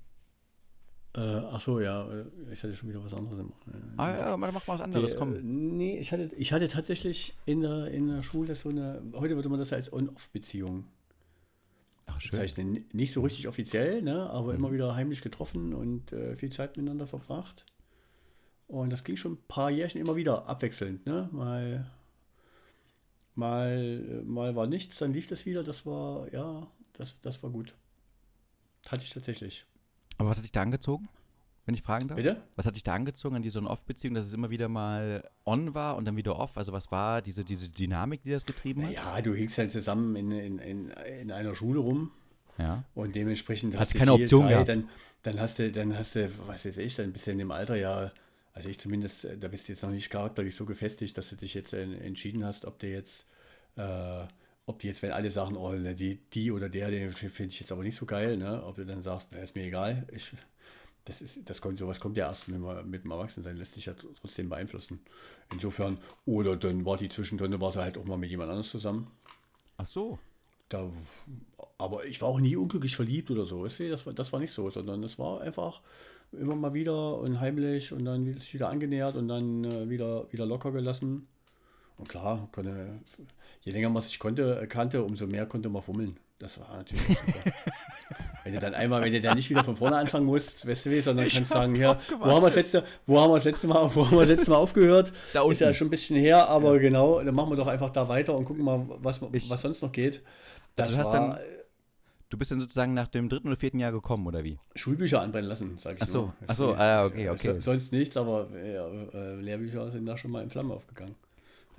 Äh, 1.15 1.19
ach 1.19 1.61
so, 1.61 1.79
ja. 1.79 2.07
äh, 2.11 2.25
Ich 2.51 2.61
hatte 2.63 2.75
schon 2.75 2.89
wieder 2.89 3.03
was 3.03 3.13
anderes 3.13 3.39
im 3.39 3.53
Ah, 3.97 4.09
ja, 4.11 4.17
dann 4.31 4.39
mach 4.39 4.51
mal 4.51 4.61
was 4.67 4.81
anderes, 4.81 5.11
Die, 5.11 5.17
komm. 5.17 5.35
äh, 5.35 5.39
Nee, 5.41 5.97
ich 5.99 6.11
hatte, 6.11 6.29
ich 6.37 6.51
hatte 6.51 6.67
tatsächlich 6.67 7.35
in 7.45 7.61
der, 7.61 7.87
in 7.87 8.07
der 8.07 8.21
Schule 8.21 8.55
so 8.55 8.69
eine, 8.69 9.01
heute 9.13 9.35
würde 9.35 9.47
man 9.49 9.59
das 9.59 9.71
als 9.71 9.91
On-Off-Beziehung 9.93 10.85
Ach, 12.07 12.19
schön. 12.19 12.31
bezeichnen. 12.31 12.85
Nicht 12.91 13.13
so 13.13 13.21
richtig 13.21 13.47
offiziell, 13.47 14.01
ne, 14.01 14.29
aber 14.29 14.49
Mhm. 14.53 14.59
immer 14.59 14.71
wieder 14.73 14.95
heimlich 14.95 15.21
getroffen 15.21 15.73
und 15.73 16.11
äh, 16.11 16.35
viel 16.35 16.51
Zeit 16.51 16.75
miteinander 16.75 17.07
verbracht. 17.07 17.65
Und 18.67 18.91
das 18.91 19.03
ging 19.03 19.15
schon 19.15 19.33
ein 19.33 19.43
paar 19.47 19.69
Jährchen 19.71 20.01
immer 20.01 20.15
wieder 20.15 20.47
abwechselnd. 20.47 21.05
Ne? 21.05 21.29
Mal, 21.31 21.89
mal, 23.35 23.69
äh, 23.69 24.23
mal 24.23 24.55
war 24.55 24.67
nichts, 24.67 24.97
dann 24.97 25.13
lief 25.13 25.27
das 25.27 25.45
wieder. 25.45 25.63
Das 25.63 25.85
war, 25.85 26.31
ja, 26.33 26.67
das, 26.93 27.21
das 27.21 27.41
war 27.43 27.51
gut. 27.51 27.73
Hatte 28.87 29.03
ich 29.03 29.11
tatsächlich. 29.11 29.65
Aber 30.17 30.29
was 30.29 30.37
hat 30.37 30.43
dich 30.43 30.51
da 30.51 30.61
angezogen, 30.61 31.09
wenn 31.65 31.75
ich 31.75 31.81
fragen 31.81 32.07
darf? 32.07 32.15
Bitte? 32.17 32.41
Was 32.55 32.65
hat 32.65 32.75
dich 32.75 32.83
da 32.83 32.93
angezogen 32.93 33.35
an 33.35 33.41
diese 33.41 33.59
On-Off-Beziehung, 33.59 34.15
dass 34.15 34.25
es 34.25 34.33
immer 34.33 34.49
wieder 34.49 34.69
mal 34.69 35.29
on 35.45 35.73
war 35.73 35.97
und 35.97 36.05
dann 36.05 36.15
wieder 36.15 36.37
off? 36.37 36.57
Also 36.57 36.71
was 36.73 36.91
war 36.91 37.21
diese, 37.21 37.43
diese 37.43 37.69
Dynamik, 37.69 38.23
die 38.23 38.31
das 38.31 38.45
getrieben 38.45 38.85
hat? 38.85 38.91
Ja, 38.91 39.21
du 39.21 39.33
hingst 39.33 39.57
halt 39.57 39.71
zusammen 39.71 40.15
in, 40.15 40.31
in, 40.31 40.59
in, 40.59 40.89
in 40.89 41.31
einer 41.31 41.55
Schule 41.55 41.79
rum. 41.79 42.11
Ja. 42.57 42.83
Und 42.93 43.15
dementsprechend 43.15 43.77
Hast 43.77 43.93
du 43.93 43.97
keine 43.97 44.13
Option 44.13 44.43
Zeit, 44.43 44.49
gehabt. 44.51 44.69
Dann, 44.69 44.89
dann 45.23 45.39
hast 45.39 45.59
du, 45.59 45.71
dann 45.71 45.97
hast 45.97 46.15
du, 46.15 46.29
was 46.47 46.65
weiß 46.65 46.77
ich, 46.77 46.95
dann 46.95 47.11
bist 47.11 47.27
du 47.27 47.31
in 47.31 47.39
dem 47.39 47.51
Alter 47.51 47.75
ja, 47.75 48.11
also 48.53 48.69
ich 48.69 48.79
zumindest, 48.79 49.25
äh, 49.25 49.37
da 49.37 49.49
bist 49.49 49.67
du 49.67 49.73
jetzt 49.73 49.83
noch 49.83 49.91
nicht 49.91 50.09
charakterlich 50.09 50.55
so 50.55 50.65
gefestigt, 50.65 51.17
dass 51.17 51.29
du 51.29 51.35
dich 51.35 51.53
jetzt 51.53 51.73
äh, 51.73 51.83
entschieden 51.97 52.45
hast, 52.45 52.65
ob 52.65 52.79
du 52.79 52.87
jetzt, 52.87 53.25
äh, 53.75 54.25
ob 54.65 54.79
die 54.79 54.87
jetzt, 54.87 55.01
wenn 55.03 55.11
alle 55.11 55.29
sagen, 55.29 55.55
oh, 55.55 55.71
ne, 55.73 55.95
die, 55.95 56.19
die 56.33 56.51
oder 56.51 56.69
der, 56.69 56.89
den 56.91 57.11
finde 57.11 57.51
ich 57.53 57.59
jetzt 57.59 57.71
aber 57.71 57.83
nicht 57.83 57.95
so 57.95 58.05
geil, 58.05 58.37
ne? 58.37 58.63
ob 58.63 58.75
du 58.75 58.85
dann 58.85 59.01
sagst, 59.01 59.29
na, 59.31 59.39
ist 59.39 59.55
mir 59.55 59.63
egal, 59.65 60.07
ich, 60.11 60.31
das 61.05 61.21
ist, 61.21 61.47
das 61.49 61.61
kommt, 61.61 61.77
sowas 61.77 61.99
kommt 61.99 62.17
ja 62.17 62.27
erst 62.27 62.47
mit, 62.47 62.57
dem- 62.57 62.89
mit 62.89 63.03
dem 63.03 63.11
Erwachsensein, 63.11 63.57
lässt 63.57 63.75
sich 63.75 63.85
ja 63.85 63.93
trotzdem 63.93 64.49
beeinflussen. 64.49 64.99
Insofern, 65.53 65.99
oder 66.25 66.57
dann 66.57 66.83
war 66.85 66.97
die 66.97 67.09
zwischendrin, 67.09 67.59
war 67.61 67.71
sie 67.71 67.81
halt 67.81 67.97
auch 67.97 68.05
mal 68.05 68.17
mit 68.17 68.31
jemand 68.31 68.49
anderes 68.49 68.71
zusammen. 68.71 69.11
Ach 69.77 69.87
so. 69.87 70.17
Da, 70.69 70.91
aber 71.77 72.05
ich 72.05 72.21
war 72.21 72.29
auch 72.29 72.39
nie 72.39 72.55
unglücklich 72.55 72.95
verliebt 72.95 73.29
oder 73.29 73.45
so. 73.45 73.63
Weißt 73.63 73.81
du? 73.81 73.89
Das, 73.89 74.05
war, 74.07 74.13
das 74.13 74.33
war 74.33 74.39
nicht 74.39 74.51
so, 74.51 74.69
sondern 74.71 75.03
es 75.03 75.19
war 75.19 75.41
einfach 75.41 75.81
immer 76.31 76.55
mal 76.55 76.73
wieder 76.73 77.19
und 77.19 77.39
heimlich 77.39 77.91
und 77.93 78.05
dann 78.05 78.25
wieder 78.25 78.69
angenähert 78.69 79.15
und 79.15 79.27
dann 79.27 79.63
äh, 79.63 79.89
wieder, 79.89 80.31
wieder 80.31 80.45
locker 80.45 80.71
gelassen. 80.71 81.27
Und 81.97 82.09
klar, 82.09 82.47
konnte, 82.51 82.99
je 83.61 83.71
länger 83.71 83.89
man 83.89 84.01
sich 84.01 84.19
konnte, 84.19 84.65
kannte, 84.67 85.03
umso 85.03 85.27
mehr 85.27 85.45
konnte 85.45 85.69
man 85.69 85.81
fummeln. 85.81 86.17
Das 86.39 86.59
war 86.59 86.75
natürlich 86.77 87.07
super. 87.07 87.21
wenn 88.43 88.53
du 88.53 88.59
dann 88.59 88.73
einmal, 88.73 89.01
wenn 89.01 89.13
du 89.13 89.21
dann 89.21 89.37
nicht 89.37 89.49
wieder 89.49 89.63
von 89.63 89.77
vorne 89.77 89.95
anfangen 89.95 90.25
musst, 90.25 90.67
weißt 90.67 90.85
du 90.87 90.91
wie, 90.91 90.99
sondern 90.99 91.29
kannst 91.29 91.51
sagen, 91.51 91.75
ja, 91.75 91.97
wo 92.19 92.25
haben 92.25 92.41
wir 92.41 92.41
das 92.41 92.55
letzte, 92.55 92.83
wo 93.05 93.21
haben 93.21 93.29
wir 93.31 93.35
das 93.35 93.45
letzte 93.45 93.67
Mal, 93.67 93.89
wo 93.95 94.05
haben 94.05 94.11
wir 94.11 94.19
das 94.25 94.29
letzte 94.29 94.51
Mal 94.51 94.57
aufgehört? 94.57 95.13
Da 95.33 95.49
Ist 95.49 95.61
ja 95.61 95.67
unten. 95.67 95.73
schon 95.77 95.87
ein 95.87 95.91
bisschen 95.91 96.17
her, 96.17 96.47
aber 96.49 96.77
genau, 96.79 97.23
dann 97.23 97.33
machen 97.33 97.51
wir 97.51 97.55
doch 97.55 97.67
einfach 97.67 97.89
da 97.91 98.09
weiter 98.09 98.35
und 98.35 98.43
gucken 98.43 98.65
mal, 98.65 98.85
was, 98.99 99.21
Ich- 99.31 99.49
was 99.49 99.61
sonst 99.61 99.81
noch 99.81 99.91
geht. 99.93 100.21
Das 100.75 100.87
Also 100.89 100.97
du 100.97 101.03
hast 101.07 101.13
war 101.13 101.29
dann- 101.35 101.39
Du 102.27 102.37
bist 102.39 102.51
dann 102.51 102.59
sozusagen 102.59 102.93
nach 102.95 103.07
dem 103.07 103.29
dritten 103.29 103.47
oder 103.47 103.55
vierten 103.55 103.79
Jahr 103.79 103.91
gekommen, 103.93 104.25
oder 104.27 104.43
wie? 104.43 104.57
Schulbücher 104.75 105.21
anbrennen 105.21 105.47
lassen, 105.47 105.77
sag 105.77 105.95
ich 105.97 106.01
Ach 106.01 106.07
so, 106.07 106.21
nur. 106.21 106.33
ach 106.47 106.55
so, 106.55 106.73
ah, 106.75 107.05
okay, 107.05 107.29
okay. 107.29 107.53
So, 107.53 107.61
sonst 107.61 107.93
nichts, 107.93 108.17
aber 108.17 108.47
ja, 108.59 108.87
äh, 109.13 109.35
Lehrbücher 109.39 109.89
sind 109.91 110.05
da 110.07 110.17
schon 110.17 110.31
mal 110.31 110.43
in 110.43 110.49
Flammen 110.49 110.71
aufgegangen. 110.71 111.15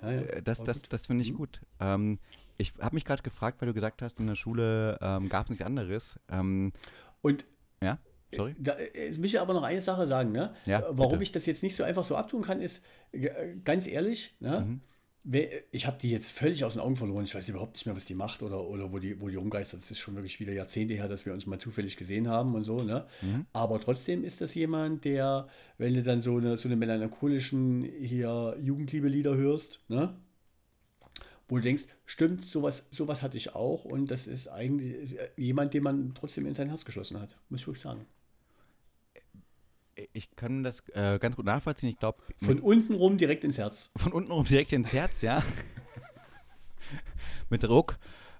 Ja, 0.01 0.11
ja, 0.11 0.21
Äh, 0.21 0.41
Das, 0.41 0.63
das, 0.63 0.81
das 0.83 1.05
finde 1.05 1.23
ich 1.23 1.31
Mhm. 1.33 1.37
gut. 1.37 1.61
Ähm, 1.79 2.19
ich 2.57 2.73
habe 2.79 2.95
mich 2.95 3.05
gerade 3.05 3.21
gefragt, 3.23 3.61
weil 3.61 3.67
du 3.67 3.73
gesagt 3.73 4.01
hast, 4.01 4.19
in 4.19 4.27
der 4.27 4.35
Schule 4.35 4.97
ähm, 5.01 5.29
gab 5.29 5.45
es 5.45 5.49
nichts 5.49 5.65
anderes. 5.65 6.19
Ähm, 6.29 6.73
Und 7.21 7.45
ja, 7.81 7.99
sorry. 8.33 8.55
Da, 8.59 8.73
äh, 8.73 9.07
ich 9.09 9.19
möchte 9.19 9.41
aber 9.41 9.53
noch 9.53 9.63
eine 9.63 9.81
Sache 9.81 10.07
sagen, 10.07 10.31
ne? 10.31 10.53
Ja, 10.65 10.79
Äh, 10.79 10.83
Warum 10.89 11.11
bitte. 11.13 11.23
ich 11.23 11.31
das 11.31 11.45
jetzt 11.45 11.63
nicht 11.63 11.75
so 11.75 11.83
einfach 11.83 12.03
so 12.03 12.15
abtun 12.15 12.41
kann, 12.41 12.59
ist, 12.61 12.83
äh, 13.11 13.55
ganz 13.63 13.87
ehrlich, 13.87 14.35
ne? 14.39 14.61
Mhm. 14.61 14.81
Ich 15.71 15.87
habe 15.87 15.97
die 16.01 16.09
jetzt 16.09 16.31
völlig 16.31 16.63
aus 16.63 16.73
den 16.73 16.81
Augen 16.81 16.95
verloren. 16.95 17.25
Ich 17.25 17.35
weiß 17.35 17.49
überhaupt 17.49 17.73
nicht 17.73 17.85
mehr, 17.85 17.95
was 17.95 18.05
die 18.05 18.15
macht 18.15 18.43
oder, 18.43 18.65
oder 18.65 18.91
wo, 18.93 18.99
die, 18.99 19.19
wo 19.19 19.27
die 19.27 19.35
rumgeistert. 19.35 19.81
Das 19.81 19.91
ist 19.91 19.99
schon 19.99 20.15
wirklich 20.15 20.39
wieder 20.39 20.53
Jahrzehnte 20.53 20.93
her, 20.93 21.09
dass 21.09 21.25
wir 21.25 21.33
uns 21.33 21.45
mal 21.45 21.59
zufällig 21.59 21.97
gesehen 21.97 22.29
haben 22.29 22.55
und 22.55 22.63
so. 22.63 22.81
Ne? 22.81 23.05
Mhm. 23.21 23.45
Aber 23.51 23.79
trotzdem 23.79 24.23
ist 24.23 24.39
das 24.39 24.55
jemand, 24.55 25.03
der, 25.03 25.47
wenn 25.77 25.93
du 25.93 26.03
dann 26.03 26.21
so 26.21 26.37
eine, 26.37 26.55
so 26.55 26.69
eine 26.69 26.77
melancholischen 26.77 27.83
hier 27.83 28.57
Jugendliebe-Lieder 28.61 29.35
hörst, 29.35 29.81
ne? 29.89 30.15
wo 31.49 31.57
du 31.57 31.61
denkst, 31.61 31.85
stimmt, 32.05 32.43
sowas, 32.43 32.87
sowas 32.91 33.21
hatte 33.21 33.37
ich 33.37 33.53
auch 33.55 33.85
und 33.85 34.11
das 34.11 34.27
ist 34.27 34.47
eigentlich 34.47 35.17
jemand, 35.35 35.73
den 35.73 35.83
man 35.83 36.13
trotzdem 36.13 36.45
in 36.45 36.53
sein 36.53 36.69
Herz 36.69 36.85
geschlossen 36.85 37.19
hat, 37.19 37.37
muss 37.49 37.61
ich 37.61 37.67
wirklich 37.67 37.81
sagen. 37.81 38.05
Ich 40.13 40.35
kann 40.35 40.63
das 40.63 40.87
äh, 40.89 41.17
ganz 41.19 41.35
gut 41.35 41.45
nachvollziehen. 41.45 41.89
Ich 41.89 41.97
glaube. 41.97 42.19
Von 42.37 42.59
unten 42.59 42.93
rum 42.93 43.17
direkt 43.17 43.43
ins 43.43 43.57
Herz. 43.57 43.89
Von 43.95 44.11
unten 44.11 44.31
rum 44.31 44.45
direkt 44.45 44.71
ins 44.73 44.93
Herz, 44.93 45.21
ja. 45.21 45.43
mit 47.49 47.63
Druck. 47.63 47.97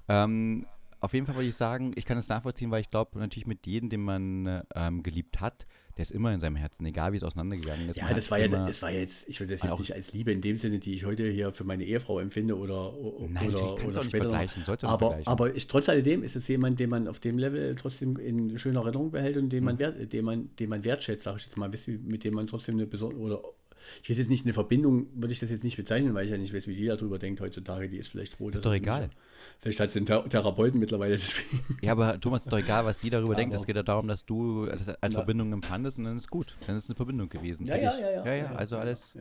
Ähm, 0.07 0.65
auf 0.99 1.13
jeden 1.13 1.25
Fall 1.25 1.35
wollte 1.35 1.49
ich 1.49 1.55
sagen, 1.55 1.93
ich 1.95 2.05
kann 2.05 2.17
das 2.17 2.27
nachvollziehen, 2.27 2.71
weil 2.71 2.81
ich 2.81 2.89
glaube, 2.89 3.19
natürlich 3.19 3.47
mit 3.47 3.65
jedem, 3.67 3.89
den 3.89 4.01
man 4.01 4.63
ähm, 4.75 5.03
geliebt 5.03 5.39
hat, 5.39 5.65
der 5.97 6.03
ist 6.03 6.11
immer 6.11 6.31
in 6.31 6.39
seinem 6.39 6.55
Herzen, 6.55 6.85
egal 6.85 7.11
wie 7.11 7.17
es 7.17 7.23
auseinandergegangen 7.23 7.89
ist. 7.89 7.97
Ja, 7.97 8.13
das 8.13 8.29
war 8.29 8.37
ja, 8.37 8.47
das 8.47 8.81
war 8.83 8.91
jetzt, 8.91 9.27
ich 9.27 9.39
würde 9.39 9.53
das 9.55 9.63
jetzt 9.63 9.79
nicht 9.79 9.93
als 9.93 10.13
Liebe 10.13 10.31
in 10.31 10.41
dem 10.41 10.55
Sinne, 10.55 10.77
die 10.77 10.93
ich 10.93 11.05
heute 11.05 11.27
hier 11.27 11.51
für 11.51 11.63
meine 11.63 11.83
Ehefrau 11.83 12.19
empfinde 12.19 12.55
oder, 12.55 12.93
Nein, 13.27 13.49
oder, 13.49 13.83
oder 13.85 14.03
später. 14.03 14.47
Aber, 14.83 15.19
aber 15.25 15.53
ist, 15.53 15.71
trotz 15.71 15.89
alledem 15.89 16.23
ist 16.23 16.35
es 16.35 16.47
jemand, 16.47 16.79
den 16.79 16.91
man 16.91 17.07
auf 17.07 17.19
dem 17.19 17.39
Level 17.39 17.73
trotzdem 17.75 18.17
in 18.17 18.59
schöner 18.59 18.81
Erinnerung 18.81 19.09
behält 19.09 19.37
und 19.37 19.49
den 19.49 19.63
man, 19.63 19.75
mhm. 19.75 20.07
den 20.09 20.25
man, 20.25 20.49
den 20.57 20.69
man 20.69 20.83
wertschätzt, 20.83 21.23
sage 21.23 21.37
ich 21.37 21.45
jetzt 21.45 21.57
mal, 21.57 21.69
mit 21.87 22.23
dem 22.23 22.33
man 22.35 22.45
trotzdem 22.45 22.75
eine 22.75 22.85
besondere 22.85 23.21
oder 23.21 23.41
ich 24.03 24.09
weiß 24.09 24.17
jetzt 24.17 24.29
nicht 24.29 24.45
eine 24.45 24.53
Verbindung, 24.53 25.07
würde 25.13 25.33
ich 25.33 25.39
das 25.39 25.49
jetzt 25.49 25.63
nicht 25.63 25.77
bezeichnen, 25.77 26.13
weil 26.13 26.25
ich 26.25 26.31
ja 26.31 26.37
nicht 26.37 26.53
weiß, 26.53 26.67
wie 26.67 26.75
die 26.75 26.85
darüber 26.85 27.19
denkt 27.19 27.41
heutzutage. 27.41 27.89
Die 27.89 27.97
ist 27.97 28.09
vielleicht 28.09 28.35
froh. 28.35 28.49
Ist 28.49 28.65
doch 28.65 28.73
egal. 28.73 29.03
Nicht, 29.03 29.17
vielleicht 29.59 29.79
hat 29.79 29.91
sie 29.91 29.99
einen 29.99 30.29
Therapeuten 30.29 30.79
mittlerweile. 30.79 31.15
Deswegen. 31.15 31.77
Ja, 31.81 31.91
aber 31.91 32.19
Thomas, 32.19 32.45
ist 32.45 32.51
doch 32.51 32.57
egal, 32.57 32.85
was 32.85 33.01
sie 33.01 33.09
darüber 33.09 33.31
ja, 33.31 33.37
denkt. 33.37 33.55
Es 33.55 33.65
geht 33.65 33.75
ja 33.75 33.83
darum, 33.83 34.07
dass 34.07 34.25
du 34.25 34.65
das 34.65 34.87
als 34.89 35.13
na. 35.13 35.19
Verbindung 35.19 35.53
empfandest 35.53 35.97
und 35.97 36.05
dann 36.05 36.17
ist 36.17 36.29
gut. 36.29 36.55
Dann 36.65 36.75
ist 36.75 36.83
es 36.83 36.89
eine 36.89 36.95
Verbindung 36.95 37.29
gewesen. 37.29 37.65
Ja, 37.65 37.75
ja, 37.75 37.97
ja, 37.97 38.09
ja, 38.09 38.25
ja, 38.25 38.33
ja. 38.35 38.55
Also 38.55 38.77
alles. 38.77 39.13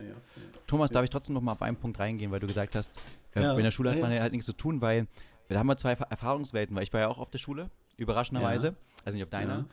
Thomas, 0.67 0.91
darf 0.91 1.03
ich 1.03 1.09
trotzdem 1.09 1.33
noch 1.33 1.41
mal 1.41 1.53
auf 1.53 1.61
einen 1.61 1.77
Punkt 1.77 1.99
reingehen, 1.99 2.31
weil 2.31 2.39
du 2.39 2.47
gesagt 2.47 2.75
hast, 2.75 2.91
äh, 3.35 3.41
in 3.41 3.63
der 3.63 3.71
Schule 3.71 3.91
hat 3.91 3.99
man 3.99 4.11
ja 4.11 4.21
halt 4.21 4.31
nichts 4.31 4.45
zu 4.45 4.53
tun, 4.53 4.81
weil 4.81 5.07
da 5.49 5.59
haben 5.59 5.67
wir 5.67 5.77
zwei 5.77 5.93
Erfahrungswelten, 5.93 6.75
weil 6.75 6.83
ich 6.83 6.93
war 6.93 6.99
ja 6.99 7.07
auch 7.07 7.19
auf 7.19 7.29
der 7.29 7.37
Schule, 7.37 7.69
überraschenderweise, 7.97 8.75
also 9.05 9.15
nicht 9.17 9.23
auf 9.23 9.29
deiner. 9.29 9.65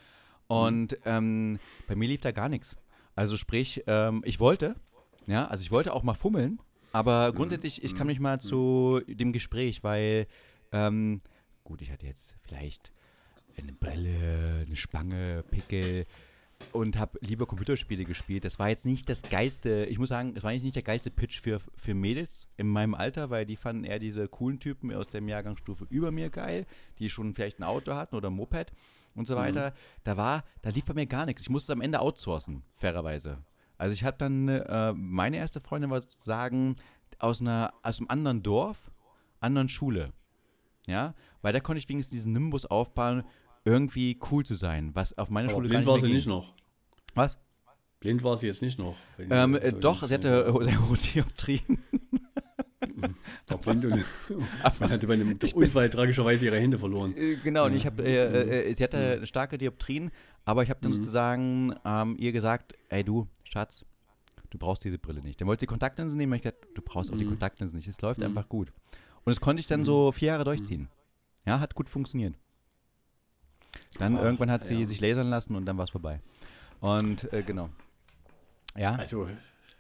Und 0.47 0.99
ähm, 1.05 1.59
bei 1.89 1.97
mir 1.97 2.09
lief 2.09 2.21
da 2.21 2.33
gar 2.33 2.49
nichts. 2.49 2.77
Also 3.15 3.37
sprich, 3.37 3.85
ähm, 3.87 4.23
ich 4.25 4.41
wollte, 4.41 4.77
ja, 5.27 5.47
also 5.47 5.63
ich 5.63 5.71
wollte 5.71 5.93
auch 5.93 6.03
mal 6.03 6.15
fummeln, 6.15 6.61
aber 6.93 7.33
mhm. 7.33 7.37
grundsätzlich, 7.37 7.83
ich 7.83 7.95
kam 7.95 8.07
nicht 8.07 8.21
mal 8.21 8.37
mhm. 8.37 8.41
zu 8.41 9.01
dem 9.07 9.33
Gespräch, 9.33 9.83
weil, 9.83 10.27
ähm, 10.73 11.21
gut, 11.63 11.83
ich 11.83 11.91
hatte 11.91 12.07
jetzt 12.07 12.35
vielleicht 12.43 12.93
eine 13.57 13.73
Brille, 13.73 14.65
eine 14.67 14.77
Spange, 14.77 15.45
Pickel 15.51 16.05
und 16.73 16.99
habe 16.99 17.19
lieber 17.21 17.47
Computerspiele 17.47 18.05
gespielt. 18.05 18.45
Das 18.45 18.59
war 18.59 18.69
jetzt 18.69 18.85
nicht 18.85 19.09
das 19.09 19.23
geilste, 19.23 19.87
ich 19.87 19.99
muss 19.99 20.09
sagen, 20.09 20.35
das 20.35 20.45
war 20.45 20.53
nicht 20.53 20.75
der 20.75 20.83
geilste 20.83 21.11
Pitch 21.11 21.41
für, 21.41 21.61
für 21.77 21.95
Mädels 21.95 22.49
in 22.57 22.69
meinem 22.69 22.95
Alter, 22.95 23.31
weil 23.31 23.47
die 23.47 23.57
fanden 23.57 23.85
eher 23.85 23.99
diese 23.99 24.29
coolen 24.29 24.59
Typen 24.59 24.93
aus 24.93 25.09
der 25.09 25.23
Jahrgangsstufe 25.23 25.87
über 25.91 26.11
mir 26.11 26.31
geil, 26.31 26.67
die 26.99 27.11
schon 27.11 27.35
vielleicht 27.35 27.61
ein 27.61 27.65
Auto 27.65 27.95
hatten 27.95 28.17
oder 28.17 28.31
ein 28.31 28.35
Moped 28.35 28.73
und 29.15 29.27
so 29.27 29.35
mhm. 29.35 29.39
weiter. 29.39 29.71
Mhm. 29.71 29.75
Da 30.05 30.17
war, 30.17 30.45
da 30.63 30.71
lief 30.71 30.85
bei 30.85 30.95
mir 30.95 31.07
gar 31.07 31.27
nichts. 31.27 31.43
Ich 31.43 31.51
musste 31.51 31.73
es 31.73 31.77
am 31.77 31.83
Ende 31.83 32.01
outsourcen, 32.01 32.63
fairerweise. 32.77 33.39
Also 33.79 33.93
ich 33.93 34.05
habe 34.05 34.17
dann, 34.19 34.49
äh, 34.49 34.93
meine 34.93 35.37
erste 35.37 35.61
Freundin 35.61 35.91
war 35.91 36.01
sozusagen 36.01 36.77
aus, 37.19 37.41
einer, 37.41 37.73
aus 37.83 37.99
einem 37.99 38.09
anderen 38.09 38.43
Dorf, 38.43 38.91
anderen 39.41 39.69
Schule. 39.69 40.13
Ja, 40.87 41.15
weil 41.43 41.53
da 41.53 41.61
konnte 41.61 41.79
ich 41.79 41.89
wenigstens 41.89 42.13
diesen 42.13 42.33
Nimbus 42.33 42.67
aufbauen, 42.67 43.25
irgendwie 43.65 44.19
cool 44.31 44.45
zu 44.45 44.55
sein, 44.55 44.91
was 44.95 45.17
auf 45.17 45.31
meiner 45.31 45.49
Aber 45.49 45.57
Schule 45.57 45.69
blind 45.71 45.87
war 45.87 45.99
sie 45.99 46.13
nicht 46.13 46.27
noch. 46.27 46.53
Was? 47.15 47.39
Blind 48.01 48.23
war 48.23 48.37
sie 48.37 48.47
jetzt 48.47 48.61
nicht 48.61 48.79
noch. 48.79 48.97
Ähm, 49.19 49.55
äh, 49.55 49.73
doch, 49.73 50.03
sie 50.03 50.13
hatte 50.13 50.53
sehr 50.99 51.25
Dioptrien. 53.05 53.25
War 53.49 53.59
blind 53.59 53.85
und 54.81 54.91
hatte 54.91 55.07
bei 55.07 55.15
einem 55.15 55.39
Unfall 55.55 55.91
tragischerweise 55.91 56.47
ihre 56.47 56.59
Hände 56.59 56.79
verloren. 56.79 57.15
Äh, 57.17 57.37
genau, 57.43 57.67
und 57.67 57.75
ich 57.75 57.87
habe, 57.87 58.03
äh, 58.03 58.15
äh, 58.15 58.71
äh, 58.71 58.75
sie 58.75 58.85
hatte 58.85 59.27
starke 59.27 59.59
Dioptrien, 59.59 60.11
aber 60.45 60.63
ich 60.63 60.71
habe 60.71 60.81
dann 60.83 60.93
mhm. 60.93 60.97
sozusagen 60.97 61.75
ähm, 61.85 62.17
ihr 62.19 62.33
gesagt, 62.33 62.75
ey 62.89 63.05
du, 63.05 63.29
Schatz, 63.45 63.85
du 64.51 64.59
brauchst 64.59 64.85
diese 64.85 64.99
Brille 64.99 65.21
nicht. 65.21 65.41
Dann 65.41 65.49
wollte 65.49 65.61
sie 65.61 65.67
Kontaktlinsen 65.67 66.17
nehmen, 66.17 66.33
und 66.33 66.37
ich 66.37 66.43
gesagt, 66.43 66.67
du 66.75 66.83
brauchst 66.83 67.13
auch 67.13 67.19
die 67.19 67.25
mhm. 67.25 67.31
Kontaktlinsen 67.31 67.77
nicht. 67.77 67.89
Es 67.89 68.01
läuft 68.01 68.21
mhm. 68.21 68.27
einfach 68.27 68.49
gut. 68.49 68.73
Und 69.25 69.31
das 69.31 69.41
konnte 69.41 69.61
ich 69.61 69.67
dann 69.67 69.85
so 69.85 70.13
vier 70.13 70.29
Jahre 70.29 70.45
durchziehen. 70.45 70.89
Ja, 71.47 71.61
hat 71.61 71.75
gut 71.75 71.89
funktioniert. 71.89 72.35
Dann 73.99 74.17
oh, 74.17 74.23
irgendwann 74.23 74.51
hat 74.51 74.65
sie 74.65 74.81
ja. 74.81 74.87
sich 74.87 75.01
lasern 75.01 75.29
lassen 75.29 75.57
und 75.57 75.67
dann 75.67 75.77
war 75.77 75.85
es 75.85 75.91
vorbei. 75.91 76.21
Und 76.81 77.33
äh, 77.33 77.43
genau. 77.43 77.71
Ja. 78.77 78.93
Also. 78.93 79.29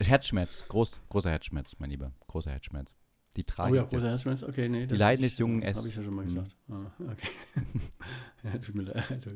Herzschmerz, 0.01 0.65
groß, 0.69 1.01
großer 1.09 1.31
Herzschmerz, 1.31 1.77
mein 1.79 1.91
Lieber. 1.91 2.13
Großer 2.27 2.51
Herzschmerz. 2.51 2.95
Die 3.37 3.45
Tragik. 3.45 3.73
Oh 3.73 3.77
ja, 3.77 3.83
großer 3.85 4.11
Herzschmerz, 4.11 4.43
okay, 4.45 4.69
nee. 4.69 4.87
Die 4.87 4.97
Leiden 4.97 5.23
des 5.23 5.39
jungen 5.39 5.63
S. 5.63 5.77
Habe 5.77 5.89
ich 5.89 5.97
ja 5.97 6.03
schon 6.03 6.15
mal 6.15 6.23
mhm. 6.25 6.29
gesagt. 6.29 6.57
Ah, 6.69 6.93
okay. 7.11 7.29
ja, 8.45 8.59
tut 8.59 8.75
mir 8.75 8.83
leid. 8.83 9.11
Also, 9.11 9.31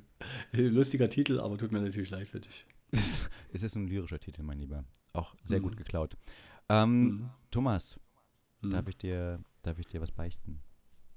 lustiger 0.52 1.08
Titel, 1.08 1.40
aber 1.40 1.58
tut 1.58 1.72
mir 1.72 1.80
natürlich 1.80 2.10
leid 2.10 2.28
für 2.28 2.40
dich. 2.40 2.66
es 2.92 3.62
ist 3.62 3.74
ein 3.74 3.88
lyrischer 3.88 4.20
Titel, 4.20 4.42
mein 4.42 4.58
Lieber. 4.58 4.84
Auch 5.12 5.34
sehr 5.44 5.58
mhm. 5.58 5.64
gut 5.64 5.76
geklaut. 5.76 6.16
Ähm, 6.68 7.02
mhm. 7.02 7.30
Thomas, 7.50 7.98
mhm. 8.60 8.70
darf, 8.70 8.86
ich 8.88 8.98
dir, 8.98 9.40
darf 9.62 9.78
ich 9.78 9.86
dir 9.86 10.00
was 10.00 10.12
beichten? 10.12 10.60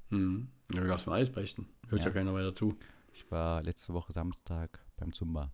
Mhm. 0.09 0.49
Ja, 0.73 0.81
du 0.81 0.87
darfst 0.87 1.07
mir 1.07 1.13
alles 1.13 1.31
beichten. 1.31 1.67
Hört 1.87 2.01
ja. 2.01 2.07
ja 2.07 2.13
keiner 2.13 2.33
weiter 2.33 2.53
zu. 2.53 2.77
Ich 3.13 3.29
war 3.29 3.61
letzte 3.61 3.93
Woche 3.93 4.11
Samstag 4.11 4.83
beim 4.97 5.13
Zumba. 5.13 5.51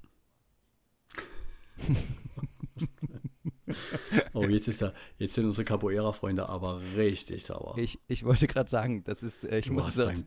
oh, 4.34 4.43
jetzt 4.43 4.67
ist 4.67 4.82
da, 4.82 4.93
jetzt 5.17 5.34
sind 5.34 5.45
unsere 5.45 5.65
Capoeira-Freunde 5.65 6.47
aber 6.47 6.82
richtig 6.95 7.45
sauer. 7.45 7.77
Ich, 7.77 7.99
ich 8.08 8.23
wollte 8.23 8.47
gerade 8.47 8.69
sagen, 8.69 9.03
das 9.03 9.23
ist, 9.23 9.43
äh, 9.43 9.60
ich 9.60 9.67
du 9.67 9.73
muss 9.73 9.95
beim, 9.95 10.25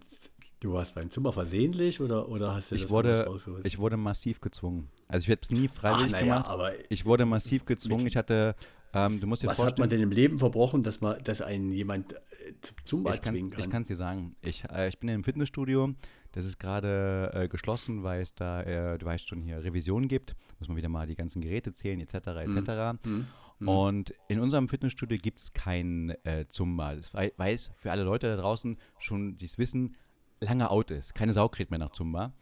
Du 0.61 0.75
warst 0.75 0.95
beim 0.95 1.09
Zumba 1.09 1.33
versehentlich 1.33 2.03
oder, 2.03 2.29
oder 2.29 2.55
hast 2.55 2.71
du 2.71 2.75
ich 2.75 2.83
das 2.83 2.91
wurde, 2.91 3.27
Ich 3.65 3.79
wurde 3.79 3.97
massiv 3.97 4.43
gezwungen. 4.43 4.91
Also 5.09 5.25
ich 5.25 5.29
werde 5.29 5.41
es 5.43 5.51
nie 5.51 5.69
freiwillig 5.69 6.09
Ach, 6.09 6.21
naja, 6.21 6.35
gemacht. 6.35 6.51
Aber 6.51 6.73
ich 6.91 7.07
wurde 7.07 7.25
massiv 7.25 7.65
gezwungen. 7.65 8.07
Ich 8.07 8.15
hatte, 8.15 8.55
ähm, 8.93 9.21
du 9.21 9.27
musst 9.27 9.43
dir 9.43 9.47
Was 9.47 9.57
vorstellen, 9.57 9.73
hat 9.73 9.79
man 9.79 9.89
denn 9.89 10.03
im 10.03 10.11
Leben 10.11 10.39
verbrochen, 10.39 10.83
dass 10.83 11.01
man, 11.01 11.23
dass 11.25 11.41
einen 11.41 11.73
jemand 11.73 12.13
äh, 12.13 12.17
zum 12.61 12.77
Zumba 12.85 13.19
zwingen 13.19 13.51
kann? 13.51 13.61
Ich 13.65 13.71
kann 13.71 13.83
es 13.83 13.89
dir 13.89 13.97
sagen. 13.97 14.37
Ich, 14.43 14.65
äh, 14.71 14.89
ich 14.89 14.99
bin 14.99 15.09
im 15.09 15.25
Fitnessstudio. 15.25 15.95
Das 16.33 16.45
ist 16.45 16.59
gerade 16.59 17.31
äh, 17.35 17.49
geschlossen, 17.49 18.03
weil 18.03 18.23
es 18.23 18.35
da, 18.35 18.63
äh, 18.63 18.99
du 18.99 19.07
weißt 19.07 19.29
schon, 19.29 19.43
hier 19.43 19.63
Revision 19.65 20.09
gibt. 20.09 20.35
Muss 20.59 20.69
man 20.69 20.77
wieder 20.77 20.89
mal 20.89 21.07
die 21.07 21.17
ganzen 21.17 21.41
Geräte 21.41 21.73
zählen, 21.73 22.01
etc. 22.01 22.15
etc. 22.15 23.05
Mhm. 23.05 23.27
Mhm. 23.59 23.69
Und 23.69 24.15
in 24.29 24.41
unserem 24.41 24.69
Fitnessstudio 24.69 25.19
gibt 25.19 25.41
es 25.41 25.53
kein 25.53 26.15
äh, 26.25 26.47
Zumba. 26.49 26.95
Das 26.95 27.13
weiß 27.13 27.73
für 27.77 27.91
alle 27.91 28.05
Leute 28.05 28.29
da 28.29 28.37
draußen 28.37 28.79
schon, 28.99 29.37
die 29.37 29.45
es 29.45 29.59
wissen, 29.59 29.97
lange 30.41 30.71
out 30.71 30.91
ist. 30.91 31.15
Keine 31.15 31.33
Sau 31.33 31.49
kriegt 31.49 31.71
mehr 31.71 31.79
nach 31.79 31.91
Zumba. 31.91 32.33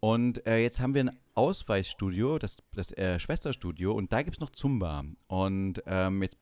Und 0.00 0.44
äh, 0.46 0.58
jetzt 0.58 0.80
haben 0.80 0.94
wir 0.94 1.04
ein 1.04 1.16
Ausweichstudio, 1.34 2.38
das, 2.38 2.56
das 2.74 2.90
äh, 2.98 3.20
Schwesterstudio, 3.20 3.92
und 3.92 4.12
da 4.12 4.22
gibt 4.22 4.36
es 4.36 4.40
noch 4.40 4.50
Zumba. 4.50 5.04
Und 5.28 5.80
ähm, 5.86 6.22
jetzt 6.22 6.38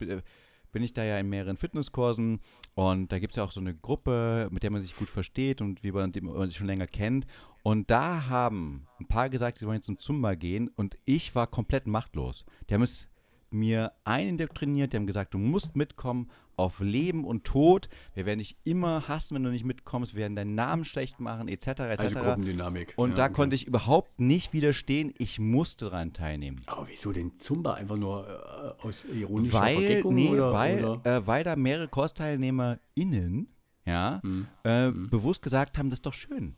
bin 0.72 0.82
ich 0.82 0.92
da 0.92 1.04
ja 1.04 1.18
in 1.18 1.28
mehreren 1.28 1.56
Fitnesskursen 1.56 2.40
und 2.74 3.12
da 3.12 3.18
gibt 3.18 3.32
es 3.32 3.36
ja 3.36 3.44
auch 3.44 3.50
so 3.50 3.60
eine 3.60 3.74
Gruppe, 3.74 4.48
mit 4.50 4.62
der 4.62 4.70
man 4.70 4.82
sich 4.82 4.96
gut 4.96 5.08
versteht 5.08 5.60
und 5.60 5.82
wie 5.82 5.92
man, 5.92 6.12
man 6.22 6.48
sich 6.48 6.56
schon 6.56 6.66
länger 6.66 6.86
kennt. 6.86 7.26
Und 7.62 7.90
da 7.90 8.28
haben 8.28 8.86
ein 8.98 9.06
paar 9.06 9.28
gesagt, 9.28 9.58
sie 9.58 9.66
wollen 9.66 9.76
jetzt 9.76 9.86
zum 9.86 9.98
Zumba 9.98 10.34
gehen 10.34 10.68
und 10.68 10.96
ich 11.04 11.34
war 11.34 11.46
komplett 11.46 11.86
machtlos. 11.86 12.44
Die 12.68 12.74
haben 12.74 12.82
es 12.82 13.08
mir 13.52 13.92
einindoktriniert, 14.04 14.92
die 14.92 14.96
haben 14.96 15.06
gesagt, 15.06 15.34
du 15.34 15.38
musst 15.38 15.76
mitkommen 15.76 16.30
auf 16.56 16.80
Leben 16.80 17.24
und 17.24 17.44
Tod. 17.44 17.88
Wir 18.14 18.26
werden 18.26 18.38
dich 18.38 18.56
immer 18.64 19.08
hassen, 19.08 19.34
wenn 19.34 19.44
du 19.44 19.50
nicht 19.50 19.64
mitkommst. 19.64 20.14
Wir 20.14 20.22
werden 20.22 20.36
deinen 20.36 20.54
Namen 20.54 20.84
schlecht 20.84 21.18
machen, 21.18 21.48
etc. 21.48 21.66
etc. 21.66 21.80
Also 22.00 22.18
Gruppendynamik. 22.18 22.92
Und 22.96 23.10
ja, 23.10 23.16
da 23.16 23.24
okay. 23.24 23.32
konnte 23.32 23.56
ich 23.56 23.66
überhaupt 23.66 24.20
nicht 24.20 24.52
widerstehen. 24.52 25.14
Ich 25.16 25.38
musste 25.38 25.86
daran 25.86 26.12
teilnehmen. 26.12 26.60
Aber 26.66 26.86
wieso 26.88 27.12
den 27.12 27.38
Zumba? 27.38 27.74
Einfach 27.74 27.96
nur 27.96 28.28
äh, 28.28 28.86
aus 28.86 29.06
ironischer 29.06 29.60
weil, 29.60 29.76
Vergeckung? 29.76 30.14
Nee, 30.14 30.28
oder, 30.28 30.52
weil, 30.52 30.84
oder? 30.84 31.16
Äh, 31.16 31.26
weil 31.26 31.44
da 31.44 31.56
mehrere 31.56 31.88
KursteilnehmerInnen 31.88 33.48
ja, 33.86 34.20
hm. 34.22 34.46
Äh, 34.62 34.88
hm. 34.88 35.10
bewusst 35.10 35.42
gesagt 35.42 35.78
haben, 35.78 35.90
das 35.90 35.98
ist 35.98 36.06
doch 36.06 36.14
schön. 36.14 36.56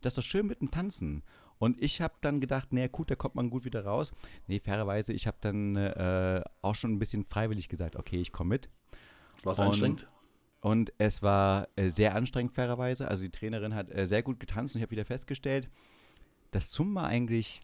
Das 0.00 0.12
ist 0.12 0.18
doch 0.18 0.24
schön 0.24 0.46
mit 0.46 0.60
dem 0.60 0.70
Tanzen. 0.70 1.22
Und 1.64 1.80
ich 1.80 2.02
habe 2.02 2.12
dann 2.20 2.42
gedacht, 2.42 2.74
naja, 2.74 2.88
gut, 2.88 3.10
da 3.10 3.14
kommt 3.14 3.36
man 3.36 3.48
gut 3.48 3.64
wieder 3.64 3.86
raus. 3.86 4.12
Nee, 4.48 4.60
fairerweise, 4.60 5.14
ich 5.14 5.26
habe 5.26 5.38
dann 5.40 5.76
äh, 5.76 6.42
auch 6.60 6.74
schon 6.74 6.92
ein 6.92 6.98
bisschen 6.98 7.24
freiwillig 7.24 7.70
gesagt, 7.70 7.96
okay, 7.96 8.20
ich 8.20 8.32
komme 8.32 8.50
mit. 8.50 8.68
War 9.44 9.54
es 9.54 9.60
anstrengend? 9.60 10.06
Und 10.60 10.92
es 10.98 11.22
war 11.22 11.68
äh, 11.76 11.88
sehr 11.88 12.14
anstrengend, 12.16 12.52
fairerweise. 12.52 13.08
Also 13.08 13.22
die 13.22 13.30
Trainerin 13.30 13.74
hat 13.74 13.90
äh, 13.90 14.06
sehr 14.06 14.22
gut 14.22 14.40
getanzt 14.40 14.74
und 14.74 14.80
ich 14.80 14.82
habe 14.82 14.90
wieder 14.90 15.06
festgestellt, 15.06 15.70
dass 16.50 16.68
Zumba 16.68 17.06
eigentlich 17.06 17.62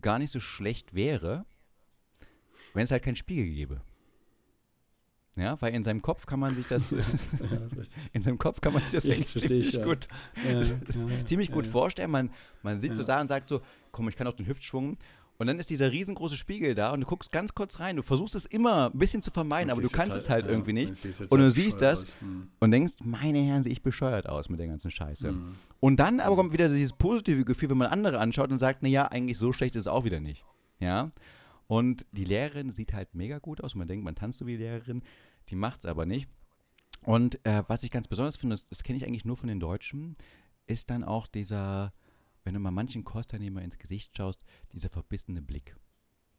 gar 0.00 0.20
nicht 0.20 0.30
so 0.30 0.38
schlecht 0.38 0.94
wäre, 0.94 1.44
wenn 2.72 2.84
es 2.84 2.92
halt 2.92 3.02
kein 3.02 3.16
Spiegel 3.16 3.46
gäbe. 3.46 3.80
Ja, 5.36 5.60
weil 5.60 5.74
in 5.74 5.84
seinem 5.84 6.00
Kopf 6.00 6.24
kann 6.24 6.40
man 6.40 6.54
sich 6.56 6.66
das, 6.66 6.90
Ja, 6.90 6.98
das 7.76 8.10
in 8.12 8.22
seinem 8.22 8.38
Kopf 8.38 8.60
kann 8.60 8.72
man 8.72 8.82
sich 8.82 8.92
das 8.92 9.04
echt 9.04 9.36
ich, 9.36 9.42
ziemlich 9.46 9.72
ja. 9.72 9.84
gut, 9.84 10.08
Ja, 10.44 10.60
ja, 10.60 11.24
ziemlich 11.26 11.52
gut 11.52 11.66
vorstellen. 11.66 12.10
Man, 12.10 12.30
man 12.62 12.80
sitzt 12.80 12.96
so 12.96 13.02
da 13.02 13.20
und 13.20 13.28
sagt 13.28 13.48
so, 13.48 13.60
komm, 13.92 14.08
ich 14.08 14.16
kann 14.16 14.26
auch 14.26 14.36
den 14.36 14.46
Hüftschwung. 14.46 14.96
Und 15.38 15.48
dann 15.48 15.58
ist 15.58 15.68
dieser 15.68 15.92
riesengroße 15.92 16.36
Spiegel 16.36 16.74
da 16.74 16.92
und 16.92 17.02
du 17.02 17.06
guckst 17.06 17.30
ganz 17.30 17.54
kurz 17.54 17.78
rein. 17.78 17.96
Du 17.96 18.02
versuchst 18.02 18.34
es 18.34 18.46
immer 18.46 18.90
ein 18.90 18.98
bisschen 18.98 19.20
zu 19.20 19.30
vermeiden, 19.30 19.70
aber 19.70 19.82
du 19.82 19.90
kannst 19.90 20.16
es 20.16 20.30
halt 20.30 20.46
irgendwie 20.46 20.72
nicht. 20.72 20.94
Und 21.28 21.40
du 21.40 21.50
siehst 21.50 21.82
das 21.82 22.16
Hm. 22.20 22.48
und 22.58 22.70
denkst, 22.70 22.94
meine 23.04 23.40
Herren, 23.40 23.62
sehe 23.62 23.72
ich 23.72 23.82
bescheuert 23.82 24.26
aus 24.26 24.48
mit 24.48 24.60
der 24.60 24.66
ganzen 24.68 24.90
Scheiße. 24.90 25.28
Hm. 25.28 25.52
Und 25.78 25.96
dann 25.98 26.20
aber 26.20 26.36
kommt 26.36 26.54
wieder 26.54 26.70
dieses 26.70 26.94
positive 26.94 27.44
Gefühl, 27.44 27.68
wenn 27.68 27.76
man 27.76 27.88
andere 27.88 28.18
anschaut 28.18 28.50
und 28.50 28.56
sagt, 28.58 28.82
naja, 28.82 29.08
eigentlich 29.08 29.36
so 29.36 29.52
schlecht 29.52 29.74
ist 29.74 29.82
es 29.82 29.86
auch 29.88 30.04
wieder 30.06 30.20
nicht. 30.20 30.42
Ja. 30.80 31.10
Und 31.66 32.06
die 32.12 32.24
Lehrerin 32.24 32.70
sieht 32.70 32.92
halt 32.92 33.14
mega 33.14 33.38
gut 33.38 33.60
aus. 33.62 33.74
Man 33.74 33.88
denkt, 33.88 34.04
man 34.04 34.14
tanzt 34.14 34.38
so 34.38 34.46
wie 34.46 34.52
die 34.56 34.62
Lehrerin, 34.62 35.02
die 35.48 35.56
macht 35.56 35.80
es 35.80 35.86
aber 35.86 36.06
nicht. 36.06 36.28
Und 37.02 37.44
äh, 37.44 37.64
was 37.68 37.82
ich 37.82 37.90
ganz 37.90 38.08
besonders 38.08 38.36
finde, 38.36 38.54
das, 38.54 38.68
das 38.68 38.82
kenne 38.82 38.96
ich 38.98 39.04
eigentlich 39.06 39.24
nur 39.24 39.36
von 39.36 39.48
den 39.48 39.60
Deutschen, 39.60 40.14
ist 40.66 40.90
dann 40.90 41.04
auch 41.04 41.26
dieser, 41.26 41.92
wenn 42.44 42.54
du 42.54 42.60
mal 42.60 42.70
manchen 42.70 43.04
Kursteilnehmer 43.04 43.62
ins 43.62 43.78
Gesicht 43.78 44.16
schaust, 44.16 44.42
dieser 44.72 44.88
verbissene 44.88 45.42
Blick. 45.42 45.76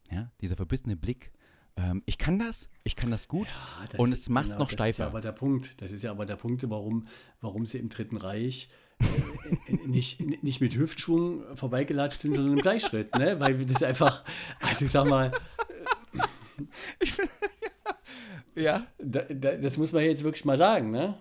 Ja, 0.10 0.32
dieser 0.42 0.56
verbissene 0.56 0.96
Blick. 0.96 1.32
Ähm, 1.76 2.02
ich 2.06 2.18
kann 2.18 2.40
das, 2.40 2.70
ich 2.84 2.96
kann 2.96 3.12
das 3.12 3.28
gut. 3.28 3.48
Ja, 3.48 3.86
das 3.92 4.00
Und 4.00 4.12
ist- 4.14 4.22
es 4.22 4.30
macht's 4.30 4.52
noch 4.58 4.60
Das 4.60 4.70
ist 4.70 4.74
steifer. 4.76 5.04
ja 5.04 5.08
aber 5.10 5.22
der 5.22 5.32
Punkt. 5.34 5.82
Das 5.82 5.92
ist 5.92 6.02
ja 6.04 6.12
aber 6.12 6.26
der 6.26 6.38
Punkt, 6.38 6.68
warum, 6.70 7.04
warum 7.42 7.66
sie 7.66 7.78
im 7.78 7.90
Dritten 7.90 8.18
Reich 8.18 8.70
nicht, 9.86 10.20
nicht 10.44 10.62
mit 10.62 10.76
Hüftschwung 10.76 11.44
vorbeigelatscht 11.56 12.22
sind, 12.22 12.36
sondern 12.36 12.58
im 12.58 12.62
Gleichschritt. 12.62 13.16
Ne? 13.16 13.40
Weil 13.40 13.66
das 13.66 13.84
einfach, 13.84 14.24
also 14.60 14.86
ich 14.86 14.92
sag 14.92 15.06
mal, 15.06 15.32
Ja. 18.56 18.88
da, 18.98 19.22
da, 19.22 19.56
das 19.56 19.78
muss 19.78 19.94
man 19.94 20.04
jetzt 20.04 20.24
wirklich 20.24 20.44
mal 20.46 20.58
sagen. 20.58 20.90
Ne? 20.92 21.16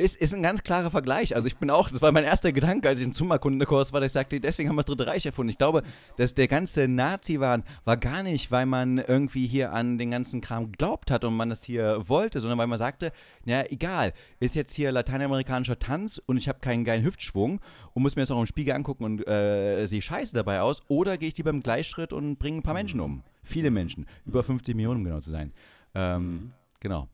Ist, 0.00 0.16
ist 0.16 0.32
ein 0.32 0.42
ganz 0.42 0.62
klarer 0.62 0.90
Vergleich. 0.90 1.36
Also 1.36 1.46
ich 1.46 1.56
bin 1.56 1.70
auch, 1.70 1.90
das 1.90 2.00
war 2.00 2.10
mein 2.10 2.24
erster 2.24 2.52
Gedanke, 2.52 2.88
als 2.88 3.00
ich 3.00 3.06
im 3.06 3.12
Zumba-Kundenkurs 3.12 3.92
war, 3.92 4.00
dass 4.00 4.08
ich 4.08 4.12
sagte, 4.14 4.40
deswegen 4.40 4.68
haben 4.68 4.76
wir 4.76 4.82
das 4.82 4.86
Dritte 4.86 5.06
Reich 5.06 5.26
erfunden. 5.26 5.50
Ich 5.50 5.58
glaube, 5.58 5.82
dass 6.16 6.34
der 6.34 6.48
ganze 6.48 6.88
Nazi-Wahn 6.88 7.64
war 7.84 7.96
gar 7.96 8.22
nicht, 8.22 8.50
weil 8.50 8.66
man 8.66 8.98
irgendwie 8.98 9.46
hier 9.46 9.72
an 9.72 9.98
den 9.98 10.10
ganzen 10.10 10.40
Kram 10.40 10.72
geglaubt 10.72 11.10
hat 11.10 11.24
und 11.24 11.36
man 11.36 11.50
das 11.50 11.64
hier 11.64 12.08
wollte, 12.08 12.40
sondern 12.40 12.58
weil 12.58 12.66
man 12.66 12.78
sagte, 12.78 13.12
na 13.44 13.70
egal, 13.70 14.12
ist 14.38 14.54
jetzt 14.54 14.74
hier 14.74 14.90
lateinamerikanischer 14.90 15.78
Tanz 15.78 16.20
und 16.24 16.36
ich 16.36 16.48
habe 16.48 16.60
keinen 16.60 16.84
geilen 16.84 17.04
Hüftschwung 17.04 17.60
und 17.92 18.02
muss 18.02 18.16
mir 18.16 18.22
das 18.22 18.30
auch 18.30 18.40
im 18.40 18.46
Spiegel 18.46 18.74
angucken 18.74 19.04
und 19.04 19.26
äh, 19.28 19.86
sehe 19.86 20.02
scheiße 20.02 20.34
dabei 20.34 20.60
aus, 20.60 20.82
oder 20.88 21.18
gehe 21.18 21.28
ich 21.28 21.36
lieber 21.36 21.50
im 21.50 21.62
Gleichschritt 21.62 22.12
und 22.12 22.38
bringe 22.38 22.58
ein 22.58 22.62
paar 22.62 22.74
Menschen 22.74 23.00
um. 23.00 23.22
Viele 23.42 23.70
Menschen, 23.70 24.06
über 24.24 24.42
50 24.42 24.74
Millionen 24.74 25.00
um 25.00 25.04
genau 25.04 25.20
zu 25.20 25.30
sein. 25.30 25.52
Ähm, 25.94 26.52
Genau. 26.80 27.08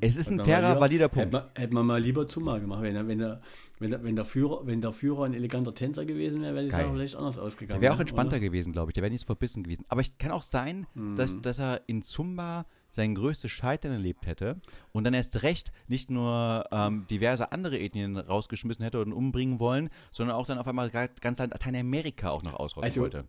Es 0.00 0.16
ist 0.16 0.30
Hätte 0.30 0.42
ein 0.42 0.44
fairer, 0.44 0.68
lieber- 0.70 0.80
valider 0.80 1.04
Hätte 1.04 1.14
Punkt. 1.14 1.32
man, 1.32 1.42
hätte 1.54 1.74
man 1.74 1.86
mal 1.86 2.00
lieber 2.00 2.26
Zuma 2.26 2.58
gemacht. 2.58 2.82
Wenn, 2.82 3.08
wenn, 3.08 3.18
der, 3.18 3.40
wenn, 3.78 3.90
der, 3.90 4.02
wenn, 4.02 4.16
der 4.16 4.24
Führer, 4.24 4.66
wenn 4.66 4.80
der 4.80 4.92
Führer 4.92 5.24
ein 5.24 5.34
eleganter 5.34 5.74
Tänzer 5.74 6.04
gewesen 6.04 6.42
wäre, 6.42 6.54
wäre 6.54 6.64
die. 6.64 6.70
Sache 6.70 6.90
vielleicht 6.92 7.16
anders 7.16 7.38
ausgegangen. 7.38 7.80
Der 7.80 7.82
wäre 7.82 7.92
auch 7.92 7.98
ne? 7.98 8.02
entspannter 8.02 8.36
Oder? 8.36 8.40
gewesen, 8.46 8.72
glaube 8.72 8.90
ich. 8.90 8.94
Der 8.94 9.02
wäre 9.02 9.10
nicht 9.12 9.20
so 9.22 9.26
verbissen 9.26 9.62
gewesen. 9.62 9.84
Aber 9.88 10.00
es 10.00 10.16
kann 10.18 10.30
auch 10.30 10.42
sein, 10.42 10.86
dass, 11.16 11.40
dass 11.40 11.58
er 11.58 11.80
in 11.86 12.02
Zumba 12.02 12.66
sein 12.88 13.14
größtes 13.14 13.50
Scheitern 13.50 13.92
erlebt 13.92 14.26
hätte 14.26 14.60
und 14.92 15.04
dann 15.04 15.14
erst 15.14 15.42
recht 15.42 15.72
nicht 15.88 16.10
nur 16.10 16.66
ähm, 16.70 17.06
diverse 17.10 17.50
andere 17.50 17.78
Ethnien 17.80 18.18
rausgeschmissen 18.18 18.84
hätte 18.84 19.00
und 19.00 19.12
umbringen 19.14 19.58
wollen, 19.60 19.88
sondern 20.10 20.36
auch 20.36 20.46
dann 20.46 20.58
auf 20.58 20.68
einmal 20.68 20.90
ga- 20.90 21.08
ganz 21.22 21.38
Lateinamerika 21.38 22.28
auch 22.30 22.42
noch 22.42 22.52
ausrotten 22.54 22.84
Also, 22.84 23.00
wollte. 23.00 23.24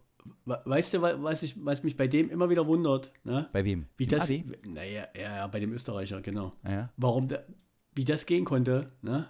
We- 0.46 0.62
Weißt 0.66 0.94
du, 0.94 1.02
wa- 1.02 1.16
was, 1.22 1.42
ich, 1.44 1.56
was 1.66 1.84
mich 1.84 1.96
bei 1.98 2.08
dem 2.08 2.30
immer 2.30 2.50
wieder 2.50 2.66
wundert? 2.68 3.12
Ne? 3.24 3.48
Bei 3.52 3.64
wem? 3.66 3.86
Wie 3.98 4.06
Dem 4.06 4.18
das, 4.20 4.24
Adi? 4.26 4.44
naja, 4.66 5.08
ja, 5.16 5.22
ja, 5.38 5.48
bei 5.48 5.60
dem 5.60 5.72
Österreicher, 5.74 6.22
genau. 6.22 6.52
Ja. 6.64 6.92
Warum, 6.98 7.28
da, 7.28 7.40
wie 7.96 8.06
das 8.06 8.26
gehen 8.26 8.46
konnte, 8.46 8.92
ne? 9.02 9.28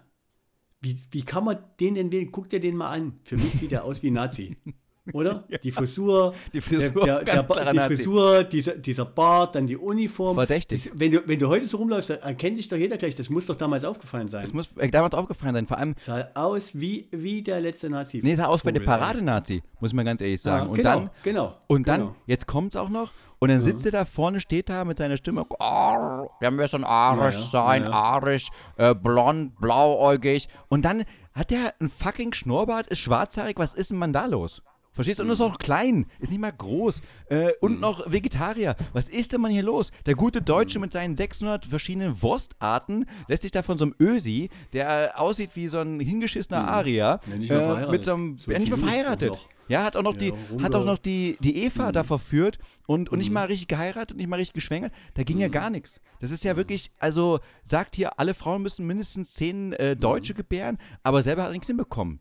Wie, 0.81 0.99
wie 1.11 1.23
kann 1.23 1.45
man 1.45 1.57
den 1.79 1.93
denn 1.95 2.11
wählen? 2.11 2.31
Guck 2.31 2.49
dir 2.49 2.59
den 2.59 2.75
mal 2.75 2.91
an. 2.91 3.19
Für 3.23 3.37
mich 3.37 3.53
sieht 3.53 3.71
er 3.71 3.85
aus 3.85 4.03
wie 4.03 4.07
ein 4.11 4.13
Nazi. 4.13 4.57
Oder? 5.11 5.43
Die 5.63 5.71
Frisur, 5.71 6.33
Die 6.53 6.61
Frisur, 6.61 7.03
der, 7.05 7.23
der, 7.23 7.43
der, 7.43 7.73
die. 7.73 7.79
Frisur, 7.79 8.43
dieser, 8.45 8.73
dieser 8.75 9.03
Bart, 9.05 9.55
dann 9.55 9.67
die 9.67 9.75
Uniform. 9.75 10.35
Verdächtig. 10.35 10.85
Das, 10.85 10.91
wenn, 10.97 11.11
du, 11.11 11.27
wenn 11.27 11.39
du 11.39 11.49
heute 11.49 11.67
so 11.67 11.77
rumläufst, 11.77 12.11
dann 12.11 12.19
erkennt 12.19 12.57
dich 12.57 12.69
doch 12.69 12.77
jeder 12.77 12.95
gleich. 12.97 13.15
Das 13.15 13.29
muss 13.29 13.45
doch 13.47 13.55
damals 13.55 13.83
aufgefallen 13.83 14.29
sein. 14.29 14.41
Das 14.43 14.53
muss 14.53 14.69
äh, 14.77 14.87
damals 14.89 15.13
aufgefallen 15.13 15.55
sein. 15.55 15.67
Vor 15.67 15.77
allem, 15.77 15.93
sah 15.97 16.29
aus 16.35 16.79
wie, 16.79 17.07
wie 17.11 17.41
der 17.41 17.59
letzte 17.59 17.89
Nazi. 17.89 18.21
nee, 18.23 18.35
sah 18.35 18.45
aus 18.45 18.65
wie 18.65 18.71
der. 18.71 18.79
Paradenazi, 18.79 19.61
muss 19.81 19.91
man 19.93 20.05
ganz 20.05 20.21
ehrlich 20.21 20.41
Ja, 20.43 20.59
sagen. 20.59 20.69
und 20.69 20.75
genau, 20.77 20.89
dann, 20.91 21.09
genau. 21.23 21.53
Und 21.67 21.87
dann, 21.87 21.99
genau. 22.01 22.15
jetzt 22.25 22.47
kommt 22.47 22.75
es 22.75 22.79
auch 22.79 22.89
noch, 22.89 23.11
und 23.39 23.49
dann 23.49 23.59
sitzt 23.59 23.85
er 23.85 23.91
da 23.91 24.05
vorne, 24.05 24.39
steht 24.39 24.69
da 24.69 24.85
mit 24.85 24.97
seiner 24.99 25.17
Stimme, 25.17 25.45
"Arr, 25.59 26.29
wir 26.39 26.49
müssen 26.51 26.85
arisch 26.85 27.35
Ja, 27.35 27.41
ja, 27.41 27.47
sein, 27.49 27.83
ja, 27.83 27.89
ja. 27.89 27.93
arisch, 27.95 28.47
äh, 28.77 28.95
blond, 28.95 29.59
blauäugig. 29.59 30.47
Und 30.69 30.85
dann 30.85 31.03
hat 31.33 31.51
der 31.51 31.73
einen 31.79 31.89
fucking 31.89 32.31
Schnurrbart, 32.33 32.87
ist 32.87 32.99
schwarzhaarig, 32.99 33.57
was 33.57 33.73
ist 33.73 33.91
denn 33.91 33.97
man 33.97 34.13
da 34.13 34.25
los? 34.27 34.61
Verstehst 34.93 35.19
du? 35.19 35.23
Und 35.23 35.29
ist 35.29 35.39
Mhm. 35.39 35.45
auch 35.45 35.57
klein, 35.57 36.05
ist 36.19 36.29
nicht 36.31 36.39
mal 36.39 36.51
groß. 36.51 37.01
Äh, 37.29 37.51
und 37.61 37.79
noch 37.81 38.11
Vegetarier. 38.11 38.75
Was 38.93 39.09
ist 39.09 39.33
denn 39.33 39.41
man 39.41 39.51
hier 39.51 39.63
los? 39.63 39.91
Der 40.05 40.15
gute 40.15 40.41
Deutsche 40.41 40.77
Mhm. 40.79 40.83
mit 40.83 40.93
seinen 40.93 41.17
600 41.17 41.65
verschiedenen 41.65 42.21
Wurstarten 42.21 43.05
lässt 43.27 43.41
sich 43.43 43.51
da 43.51 43.63
von 43.63 43.77
so 43.77 43.85
einem 43.85 43.95
Ösi, 43.99 44.49
der 44.73 45.13
äh, 45.15 45.17
aussieht 45.17 45.51
wie 45.55 45.67
so 45.67 45.79
ein 45.79 45.99
hingeschissener 45.99 46.67
Arier, 46.67 47.19
Mhm. 47.25 47.31
Ja, 47.31 47.37
nicht 47.37 47.49
mehr 47.49 47.87
äh, 47.87 47.91
mit 47.91 48.03
so 48.03 48.13
einem, 48.13 48.37
So 48.37 48.51
ja, 48.51 48.59
nicht 48.59 48.69
mehr 48.69 48.77
verheiratet. 48.77 49.47
Ja, 49.69 49.83
hat 49.85 49.95
auch 49.95 50.03
noch 50.03 50.13
Ja, 50.15 50.19
die, 50.31 50.61
hat 50.61 50.75
auch 50.75 50.83
noch 50.85 50.97
die, 50.97 51.37
die 51.39 51.63
Eva 51.63 51.87
Mhm. 51.87 51.93
da 51.93 52.03
verführt 52.03 52.59
und, 52.85 53.09
und 53.09 53.17
nicht 53.19 53.31
mal 53.31 53.45
richtig 53.45 53.69
geheiratet, 53.69 54.17
nicht 54.17 54.27
mal 54.27 54.35
richtig 54.35 54.53
geschwängert. 54.53 54.91
Da 55.13 55.23
ging 55.23 55.39
ja 55.39 55.47
Mhm. 55.47 55.51
gar 55.53 55.69
nichts. 55.69 56.01
Das 56.19 56.31
ist 56.31 56.43
ja 56.43 56.57
wirklich, 56.57 56.91
also 56.99 57.39
sagt 57.63 57.95
hier, 57.95 58.19
alle 58.19 58.33
Frauen 58.33 58.61
müssen 58.61 58.85
mindestens 58.85 59.33
zehn 59.33 59.73
äh, 59.73 59.95
Mhm. 59.95 59.99
Deutsche 60.01 60.33
gebären, 60.33 60.77
aber 61.01 61.23
selber 61.23 61.43
hat 61.43 61.49
er 61.49 61.53
nichts 61.53 61.67
hinbekommen. 61.67 62.19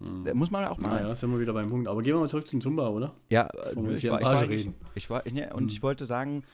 Da 0.00 0.32
muss 0.32 0.50
man 0.50 0.64
auch 0.66 0.78
mal. 0.78 1.02
Naja, 1.02 1.14
sind 1.14 1.32
wir 1.32 1.40
wieder 1.40 1.52
beim 1.52 1.68
Punkt. 1.68 1.88
Aber 1.88 2.02
gehen 2.02 2.14
wir 2.14 2.20
mal 2.20 2.28
zurück 2.28 2.46
zum 2.46 2.60
Zumba, 2.60 2.88
oder? 2.88 3.14
Ja, 3.30 3.48
äh, 3.48 3.74
wir 3.74 3.90
ich 3.90 4.08
war, 4.08 4.20
ich 4.20 4.26
war, 4.26 4.34
Arsch 4.34 4.42
ich, 4.44 4.50
reden. 4.50 4.74
ich 4.94 5.10
war, 5.10 5.22
ne, 5.28 5.52
und 5.54 5.72
ich 5.72 5.82
wollte 5.82 6.06
sagen, 6.06 6.44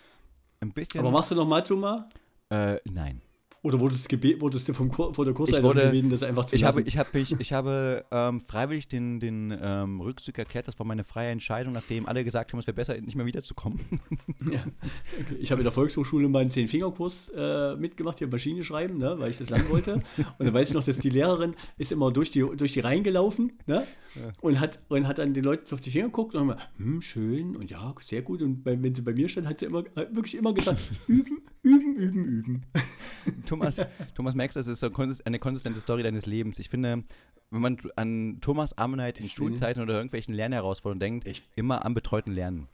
ein 0.61 0.73
bisschen. 0.73 1.01
Aber 1.01 1.11
machst 1.11 1.31
du 1.31 1.35
noch 1.35 1.47
mal 1.47 1.65
Zumba? 1.65 2.09
äh, 2.51 2.79
nein. 2.85 3.21
Oder 3.65 3.81
wurdest, 3.81 4.13
wurdest 4.43 4.69
du 4.69 4.75
vom 4.75 4.91
Kur 4.91 5.15
vor 5.15 5.25
der 5.25 5.35
wurde- 5.35 5.87
gebeten, 5.87 6.11
das 6.11 6.23
einfach 6.23 6.45
zu 6.45 6.55
Ich 6.55 6.65
habe, 6.65 6.83
ich 6.83 6.99
habe, 6.99 7.19
ich, 7.19 7.33
ich 7.41 7.53
habe 7.55 8.05
ähm, 8.11 8.43
freiwillig 8.43 8.89
den, 8.89 9.21
den 9.21 9.59
ähm, 9.59 10.03
Rückzug 10.03 10.37
erklärt. 10.37 10.69
Das 10.69 10.79
war 10.79 10.85
meine 10.85 11.03
freie 11.03 11.31
Entscheidung, 11.31 11.73
nachdem 11.73 12.05
alle 12.07 12.25
gesagt 12.25 12.53
haben, 12.53 12.61
es 12.61 12.67
wäre 12.67 12.75
besser, 12.75 13.01
nicht 13.01 13.17
mehr 13.17 13.25
wiederzukommen. 13.27 13.81
Ja. 14.53 14.61
Okay. 14.61 15.37
Ich 15.41 15.51
habe 15.51 15.63
in 15.63 15.65
der 15.65 15.73
Volkshochschule 15.73 16.29
meinen 16.29 16.51
Zehn-Finger-Kurs 16.51 17.33
äh, 17.35 17.77
mitgemacht, 17.77 18.19
hier 18.19 18.29
Maschine 18.29 18.63
schreiben, 18.63 18.99
ne, 18.99 19.15
weil 19.19 19.31
ich 19.31 19.39
das 19.39 19.49
lernen 19.49 19.71
wollte. 19.71 19.95
Und 19.95 20.05
dann 20.47 20.53
weiß 20.53 20.69
ich 20.69 20.75
noch, 20.75 20.85
dass 20.85 20.99
die 20.99 21.09
Lehrerin 21.09 21.55
ist 21.79 21.91
immer 21.93 22.13
durch 22.13 22.31
die, 22.31 22.41
durch 22.55 22.75
die 22.75 22.81
Reihen 22.81 23.03
gelaufen 23.03 23.53
ne, 23.67 23.87
und, 24.41 24.61
hat, 24.61 24.79
und 24.89 25.07
hat 25.09 25.19
dann 25.19 25.35
den 25.35 25.45
Leuten 25.45 25.67
so 25.67 25.75
auf 25.75 25.81
die 25.81 25.91
Finger 25.91 26.07
geguckt 26.07 26.35
und 26.35 26.43
immer, 26.43 26.59
hm, 26.77 27.01
schön 27.01 27.57
und 27.57 27.71
ja, 27.71 27.95
sehr 28.01 28.23
gut. 28.23 28.43
Und 28.43 28.63
bei, 28.65 28.81
wenn 28.83 28.95
sie 28.95 29.03
bei 29.03 29.13
mir 29.13 29.29
stand, 29.29 29.47
hat 29.49 29.59
sie 29.59 29.67
immer, 29.67 29.85
hat 29.97 30.15
wirklich 30.15 30.37
immer 30.37 30.53
gesagt, 30.55 30.81
üben, 31.07 31.43
üben, 31.63 31.97
üben, 31.97 32.25
üben. 32.25 32.63
Thomas, 33.47 33.77
Thomas 34.15 34.35
merkst, 34.35 34.57
das 34.57 34.67
ist 34.67 34.81
so 34.81 34.91
eine 35.25 35.39
konsistente 35.39 35.81
Story 35.81 36.03
deines 36.03 36.27
Lebens. 36.27 36.59
Ich 36.59 36.69
finde, 36.69 37.05
wenn 37.51 37.61
man 37.61 37.79
an 37.97 38.39
Thomas 38.41 38.77
Ammenheit 38.77 39.19
in 39.19 39.27
Ich 39.27 39.33
Schulzeiten 39.33 39.83
oder 39.83 39.95
irgendwelchen 39.95 40.35
Lernherausforderungen 40.35 41.01
denkt, 41.01 41.29
Ich- 41.29 41.43
immer 41.57 41.85
am 41.85 41.95
betreuten 41.95 42.33
Lernen. 42.33 42.69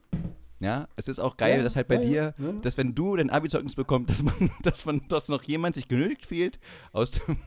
Ja, 0.63 0.89
es 0.97 1.09
ist 1.09 1.19
auch 1.21 1.39
geil, 1.39 1.57
Ja, 1.57 1.63
dass 1.63 1.75
halt 1.75 1.89
bei 1.89 1.95
ja, 1.95 2.01
dir, 2.03 2.35
ja. 2.37 2.53
dass 2.61 2.77
wenn 2.77 2.95
du 2.95 3.17
dein 3.17 3.31
Abi-Zeugnis 3.31 3.75
bekommst, 3.77 4.11
dass 4.11 4.23
man, 4.23 4.35
dass 4.63 4.85
man, 4.85 5.01
dass 5.09 5.29
noch 5.29 5.43
jemand 5.45 5.75
sich 5.75 5.89
genötigt 5.89 6.27
fühlt, 6.27 6.61
aus 6.93 7.13
dem, 7.13 7.39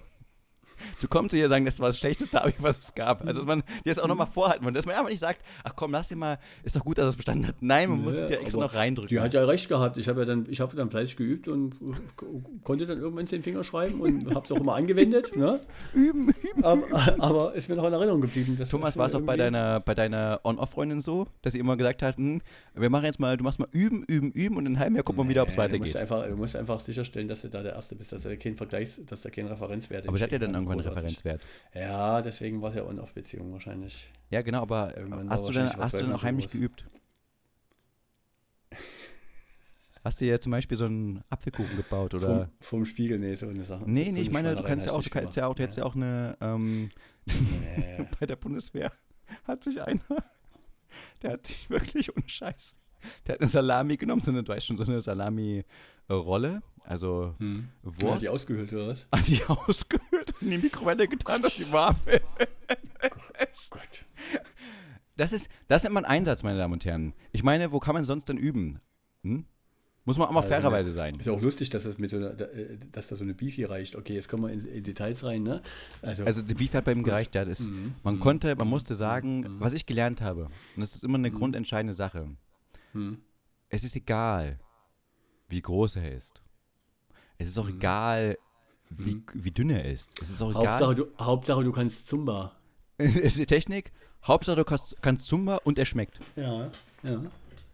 zu 0.97 1.07
kommen 1.07 1.29
zu 1.29 1.35
dir 1.35 1.49
sagen, 1.49 1.65
das 1.65 1.79
war 1.79 1.87
das 1.89 1.97
schlechteste 1.99 2.41
Abi, 2.43 2.53
was 2.59 2.77
es 2.79 2.95
gab. 2.95 3.25
Also 3.25 3.39
dass 3.41 3.47
man 3.47 3.59
dir 3.59 3.93
das 3.93 3.99
auch 3.99 4.07
nochmal 4.07 4.27
vorhalten 4.27 4.63
muss. 4.63 4.73
Dass 4.73 4.85
man 4.85 4.95
einfach 4.95 5.09
nicht 5.09 5.19
sagt, 5.19 5.41
ach 5.63 5.73
komm, 5.75 5.91
lass 5.91 6.07
dir 6.07 6.15
mal, 6.15 6.39
ist 6.63 6.75
doch 6.75 6.83
gut, 6.83 6.97
dass 6.97 7.07
es 7.07 7.15
bestanden 7.15 7.47
hat. 7.47 7.55
Nein, 7.61 7.89
man 7.89 8.03
muss 8.03 8.15
Ja, 8.15 8.21
es 8.21 8.27
dir 8.27 8.39
extra 8.41 8.59
noch 8.61 8.73
reindrücken. 8.73 9.09
Die 9.09 9.19
hat 9.19 9.33
ja 9.33 9.43
recht 9.45 9.67
gehabt. 9.69 9.97
Ich 9.97 10.07
habe 10.07 10.21
ja 10.21 10.25
dann, 10.25 10.45
ich 10.49 10.59
habe 10.59 10.75
dann 10.75 10.89
fleißig 10.89 11.17
geübt 11.17 11.47
und 11.47 11.75
konnte 12.63 12.85
dann 12.85 12.99
irgendwann 12.99 13.27
zehn 13.27 13.43
Finger 13.43 13.63
schreiben 13.63 14.01
und 14.01 14.33
habe 14.33 14.45
es 14.45 14.51
auch 14.51 14.59
immer 14.59 14.75
angewendet. 14.75 15.35
Ne? 15.35 15.59
üben, 15.93 16.29
üben. 16.41 16.63
Aber, 16.63 16.83
aber 17.19 17.53
ist 17.53 17.69
mir 17.69 17.75
noch 17.75 17.85
in 17.85 17.93
Erinnerung 17.93 18.21
geblieben. 18.21 18.57
Thomas, 18.69 18.97
war 18.97 19.07
es 19.07 19.15
auch 19.15 19.21
bei 19.21 19.35
deiner, 19.37 19.79
bei 19.79 19.93
deiner 19.93 20.39
On-Off-Freundin 20.43 21.01
so, 21.01 21.27
dass 21.41 21.53
sie 21.53 21.59
immer 21.59 21.77
gesagt 21.77 22.01
hat, 22.01 22.17
hm, 22.17 22.41
wir 22.75 22.89
machen 22.89 23.05
jetzt 23.05 23.19
mal, 23.19 23.37
du 23.37 23.43
machst 23.43 23.59
mal 23.59 23.67
üben, 23.71 24.03
üben, 24.03 24.31
üben 24.31 24.57
und 24.57 24.65
in 24.65 24.73
einem 24.73 24.79
halben 24.79 24.95
Jahr 24.95 25.03
gucken 25.03 25.23
wir 25.23 25.29
wieder, 25.29 25.43
ob 25.43 25.49
es 25.49 25.57
Nee, 25.57 25.67
Du 25.67 25.77
musst, 25.77 25.93
weitergeht. 25.93 26.13
einfach, 26.13 26.27
du 26.29 26.35
musst 26.35 26.55
einfach 26.55 26.79
sicherstellen, 26.79 27.27
dass 27.27 27.41
du 27.41 27.49
da 27.49 27.61
der 27.63 27.73
Erste 27.73 27.95
bist, 27.95 28.11
dass 28.11 28.23
du 28.23 28.35
kein 28.37 28.55
Vergleichs, 28.55 29.01
dass 29.05 29.21
da 29.21 29.29
kein 29.29 29.47
Referenzwert 29.47 30.07
Aber 30.07 30.17
sie 30.17 30.23
hat 30.23 30.31
ja 30.31 30.39
dann 30.39 30.53
irgendwann 30.53 30.72
Großartig. 30.75 30.97
Referenzwert. 31.03 31.41
Ja, 31.73 32.21
deswegen 32.21 32.61
war 32.61 32.69
es 32.69 32.75
ja 32.75 32.83
On-Off-Beziehung 32.85 33.51
wahrscheinlich. 33.53 34.11
Ja, 34.29 34.41
genau, 34.41 34.61
aber 34.63 34.95
Irgendwann 34.97 35.29
hast 35.29 35.41
du, 35.41 35.45
wahrscheinlich 35.47 35.75
hast 35.77 35.93
du 35.93 35.97
denn 35.99 36.11
auch 36.13 36.23
heimlich 36.23 36.49
geübt? 36.49 36.85
Hast 40.03 40.19
du 40.19 40.25
ja 40.25 40.37
zum 40.39 40.51
Beispiel 40.51 40.77
so 40.77 40.85
einen 40.85 41.23
Apfelkuchen 41.29 41.77
gebaut 41.77 42.13
oder? 42.13 42.27
Vom, 42.27 42.47
vom 42.59 42.85
Spiegel, 42.85 43.19
nee, 43.19 43.35
so 43.35 43.47
eine 43.47 43.63
Sache. 43.63 43.83
nee, 43.87 44.05
so 44.05 44.11
nee, 44.11 44.21
ich 44.21 44.27
eine 44.27 44.33
meine, 44.33 44.55
du 44.55 44.63
kannst 44.63 44.85
ja 44.85 44.91
auch, 44.91 45.01
du 45.01 45.09
kannst 45.09 45.37
ja 45.37 45.47
auch, 45.47 45.55
du 45.55 45.63
hättest 45.63 45.77
ja 45.77 45.85
auch 45.85 45.95
eine, 45.95 46.37
ähm, 46.41 46.89
Nee. 47.25 48.05
bei 48.19 48.25
der 48.25 48.35
Bundeswehr 48.35 48.91
hat 49.47 49.63
sich 49.63 49.81
einer, 49.81 50.01
der 51.21 51.31
hat 51.31 51.47
sich 51.47 51.69
wirklich 51.69 52.13
ohne 52.13 52.27
Scheiß, 52.27 52.75
der 53.25 53.35
hat 53.35 53.41
eine 53.41 53.49
Salami 53.49 53.95
genommen, 53.95 54.21
so 54.21 54.31
eine, 54.31 54.43
du 54.43 54.51
weißt 54.51 54.65
schon, 54.65 54.77
so 54.77 54.83
eine 54.83 54.99
Salami-Rolle, 54.99 56.61
also 56.83 57.33
Hm. 57.39 57.69
Wurst. 57.83 58.01
Ja, 58.01 58.17
die 58.17 58.29
ausgehöhlt 58.29 58.73
oder 58.73 58.87
was? 58.89 59.07
Hat 59.09 59.25
die 59.29 59.41
ausgehöhlt 59.47 60.11
in 60.41 60.51
die 60.51 60.57
Mikrowelle 60.57 61.07
getan, 61.07 61.41
dass 61.41 61.55
sie 61.55 61.71
warm 61.71 61.95
wird. 62.05 62.23
Gott. 63.69 64.05
Das 65.15 65.31
ist, 65.33 65.49
das 65.67 65.83
nennt 65.83 65.93
man 65.93 66.05
Einsatz, 66.05 66.43
meine 66.43 66.57
Damen 66.57 66.73
und 66.73 66.85
Herren. 66.85 67.13
Ich 67.31 67.43
meine, 67.43 67.71
wo 67.71 67.79
kann 67.79 67.93
man 67.93 68.03
sonst 68.03 68.29
denn 68.29 68.37
üben? 68.37 68.79
Hm? 69.23 69.45
Muss 70.05 70.17
man 70.17 70.27
auch 70.27 70.31
mal 70.33 70.39
Also, 70.41 70.49
fairerweise 70.49 70.91
sein. 70.91 71.15
Ist 71.15 71.29
auch 71.29 71.39
lustig, 71.41 71.69
dass 71.69 71.83
das 71.83 71.97
mit 71.97 72.09
so 72.09 72.17
einer, 72.17 72.31
da- 72.33 72.45
äh, 72.45 72.77
dass 72.91 73.07
da 73.07 73.15
so 73.15 73.23
eine 73.23 73.33
Beefy 73.33 73.63
reicht. 73.63 73.95
Okay, 73.95 74.13
jetzt 74.15 74.27
kommen 74.27 74.43
wir 74.43 74.51
in, 74.51 74.59
in 74.65 74.83
Details 74.83 75.23
rein, 75.23 75.43
ne? 75.43 75.61
Also, 76.01 76.25
Also 76.25 76.41
der 76.41 76.55
Beef 76.55 76.73
hat 76.73 76.83
bei 76.85 76.91
ihm 76.91 77.03
gereicht, 77.03 77.35
ja, 77.35 77.45
das, 77.45 77.59
Mhm. 77.61 77.93
man 78.03 78.15
Mhm. 78.15 78.19
konnte, 78.19 78.55
man 78.57 78.67
musste 78.67 78.95
sagen, 78.95 79.45
was 79.61 79.71
ich 79.73 79.85
gelernt 79.85 80.19
habe, 80.21 80.45
und 80.75 80.81
das 80.81 80.95
ist 80.95 81.03
immer 81.05 81.17
eine 81.17 81.29
Mhm. 81.31 81.35
grundentscheidende 81.35 81.93
Sache, 81.93 82.35
es 83.69 83.83
ist 83.85 83.95
egal, 83.95 84.59
wie 85.47 85.61
groß 85.61 85.95
er 85.95 86.11
ist. 86.11 86.41
Es 87.37 87.47
ist 87.47 87.57
auch 87.57 87.69
Mhm. 87.69 87.77
egal, 87.77 88.37
wie, 88.97 89.15
Mhm. 89.15 89.23
wie 89.33 89.51
dünn 89.51 89.69
er 89.69 89.85
ist. 89.85 90.09
Es 90.21 90.29
ist 90.29 90.41
auch 90.41 90.53
Hauptsache, 90.53 90.83
egal. 90.93 90.95
du, 90.95 91.05
Hauptsache, 91.19 91.63
du 91.63 91.71
kannst 91.71 92.07
Zumba. 92.07 92.55
Ist 92.97 93.37
die 93.37 93.45
Technik. 93.45 93.91
Hauptsache, 94.23 94.55
du 94.57 94.63
kannst, 94.63 94.95
kannst 95.01 95.27
Zumba 95.27 95.57
und 95.63 95.77
er 95.79 95.85
schmeckt. 95.85 96.19
Ja, 96.35 96.71
ja, 97.03 97.23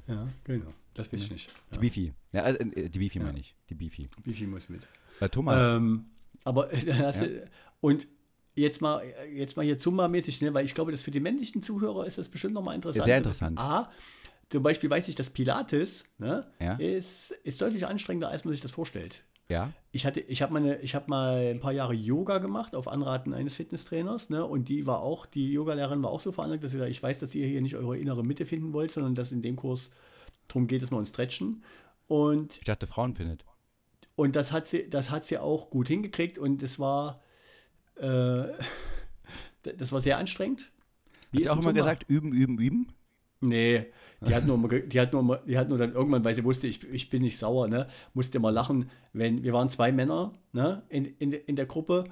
ja, 0.08 0.28
genau. 0.46 0.74
Das 0.96 1.12
weiß 1.14 1.22
ich 1.24 1.32
nicht. 1.32 1.50
Die 1.72 1.76
Ja. 1.76 1.82
Beefy. 1.82 2.14
Ja, 2.32 2.42
also, 2.44 2.60
äh, 2.60 2.90
die 2.90 3.00
Beefy 3.00 3.20
Ja. 3.20 3.26
meine 3.26 3.40
ich. 3.40 3.56
Die 3.70 3.76
Beefy. 3.76 4.10
Beefy 4.24 4.46
muss 4.48 4.70
mit. 4.70 4.88
Äh, 5.20 5.30
Thomas. 5.30 5.76
Ähm, 5.78 6.06
aber 6.44 6.72
äh, 6.74 7.12
du, 7.12 7.48
und 7.82 8.08
jetzt 8.56 8.82
mal, 8.82 9.04
jetzt 9.34 9.56
mal 9.58 9.64
hier 9.66 9.78
Zumba-mäßig, 9.78 10.42
ne? 10.44 10.54
weil 10.54 10.66
ich 10.66 10.74
glaube, 10.74 10.92
dass 10.92 11.04
für 11.04 11.12
die 11.12 11.20
männlichen 11.20 11.62
Zuhörer 11.62 12.06
ist 12.06 12.18
das 12.18 12.30
bestimmt 12.30 12.54
nochmal 12.54 12.76
interessant. 12.76 13.06
Sehr 13.06 13.18
interessant. 13.18 13.60
A, 13.60 13.92
zum 14.50 14.64
Beispiel 14.64 14.90
weiß 14.90 15.08
ich, 15.10 15.16
dass 15.16 15.30
Pilates 15.30 16.06
ne, 16.18 16.48
Ja. 16.60 16.74
ist, 16.76 17.32
ist 17.44 17.62
deutlich 17.62 17.86
anstrengender, 17.86 18.30
als 18.30 18.44
man 18.46 18.54
sich 18.54 18.62
das 18.62 18.72
vorstellt. 18.72 19.24
Ja. 19.50 19.72
Ich, 19.92 20.06
hatte, 20.06 20.20
ich 20.22 20.42
habe 20.44 20.54
meine- 20.54 20.80
ich 20.82 20.94
hab 20.96 21.08
mal 21.08 21.38
ein 21.50 21.60
paar 21.60 21.72
Jahre 21.74 21.94
Yoga 21.96 22.38
gemacht 22.38 22.76
auf 22.76 22.88
Anraten 22.88 23.34
eines 23.34 23.56
Fitnesstrainers, 23.56 24.30
ne? 24.30 24.46
Und 24.46 24.70
die 24.70 24.86
war 24.86 25.00
auch, 25.02 25.26
die 25.26 25.52
Yogalehrerin 25.52 26.04
war 26.04 26.12
auch 26.12 26.20
so 26.20 26.32
veranlagt, 26.32 26.64
dass 26.64 26.72
sie 26.72 26.78
sagt, 26.78 26.92
ich 26.92 27.02
weiß, 27.02 27.20
dass 27.20 27.34
ihr 27.34 27.48
hier 27.48 27.62
nicht 27.62 27.76
eure 27.76 27.98
innere 27.98 28.24
Mitte 28.24 28.46
finden 28.46 28.72
wollt, 28.74 28.92
sondern 28.92 29.16
dass 29.16 29.32
in 29.32 29.42
dem 29.42 29.56
Kurs 29.56 29.90
darum 30.48 30.68
geht, 30.68 30.82
dass 30.84 30.92
wir 30.92 30.98
uns 30.98 31.10
stretchen. 31.10 31.64
Und 32.08 32.58
Ich 32.58 32.64
dachte, 32.66 32.86
Frauen 32.88 33.16
findet. 33.16 33.44
und 34.16 34.36
das 34.36 34.52
hat 34.52 34.68
sie, 34.68 34.88
das 34.90 35.10
hat 35.10 35.24
sie 35.26 35.38
auch 35.40 35.70
gut 35.72 35.88
hingekriegt 35.88 36.38
und 36.38 36.62
es 36.64 36.78
war, 36.80 37.22
äh, 37.96 38.44
das 39.78 39.92
war 39.92 40.02
sehr 40.02 40.18
anstrengend. 40.20 40.72
Hat 41.32 41.38
sie 41.38 41.44
ist 41.44 41.50
auch 41.50 41.62
immer 41.62 41.74
gesagt, 41.74 42.06
üben, 42.10 42.32
üben, 42.34 42.58
üben? 42.60 42.88
Nee, 43.42 43.86
die 44.26 44.36
hat 44.36 44.46
nur, 44.48 44.58
die 44.68 45.00
hat 45.00 45.14
nur, 45.14 45.38
die 45.48 45.58
hat 45.58 45.70
nur 45.70 45.78
dann 45.78 45.94
irgendwann, 45.94 46.24
weil 46.26 46.36
sie 46.36 46.44
wusste, 46.44 46.68
ich, 46.68 46.84
ich 46.92 47.10
bin 47.10 47.22
nicht 47.22 47.38
sauer, 47.38 47.68
ne, 47.68 47.88
musste 48.14 48.38
immer 48.38 48.52
lachen, 48.52 48.90
wenn, 49.14 49.44
wir 49.44 49.54
waren 49.54 49.70
zwei 49.70 49.92
Männer, 49.92 50.34
ne, 50.52 50.84
in, 50.90 51.06
in, 51.06 51.32
in 51.32 51.56
der 51.56 51.66
Gruppe 51.66 52.06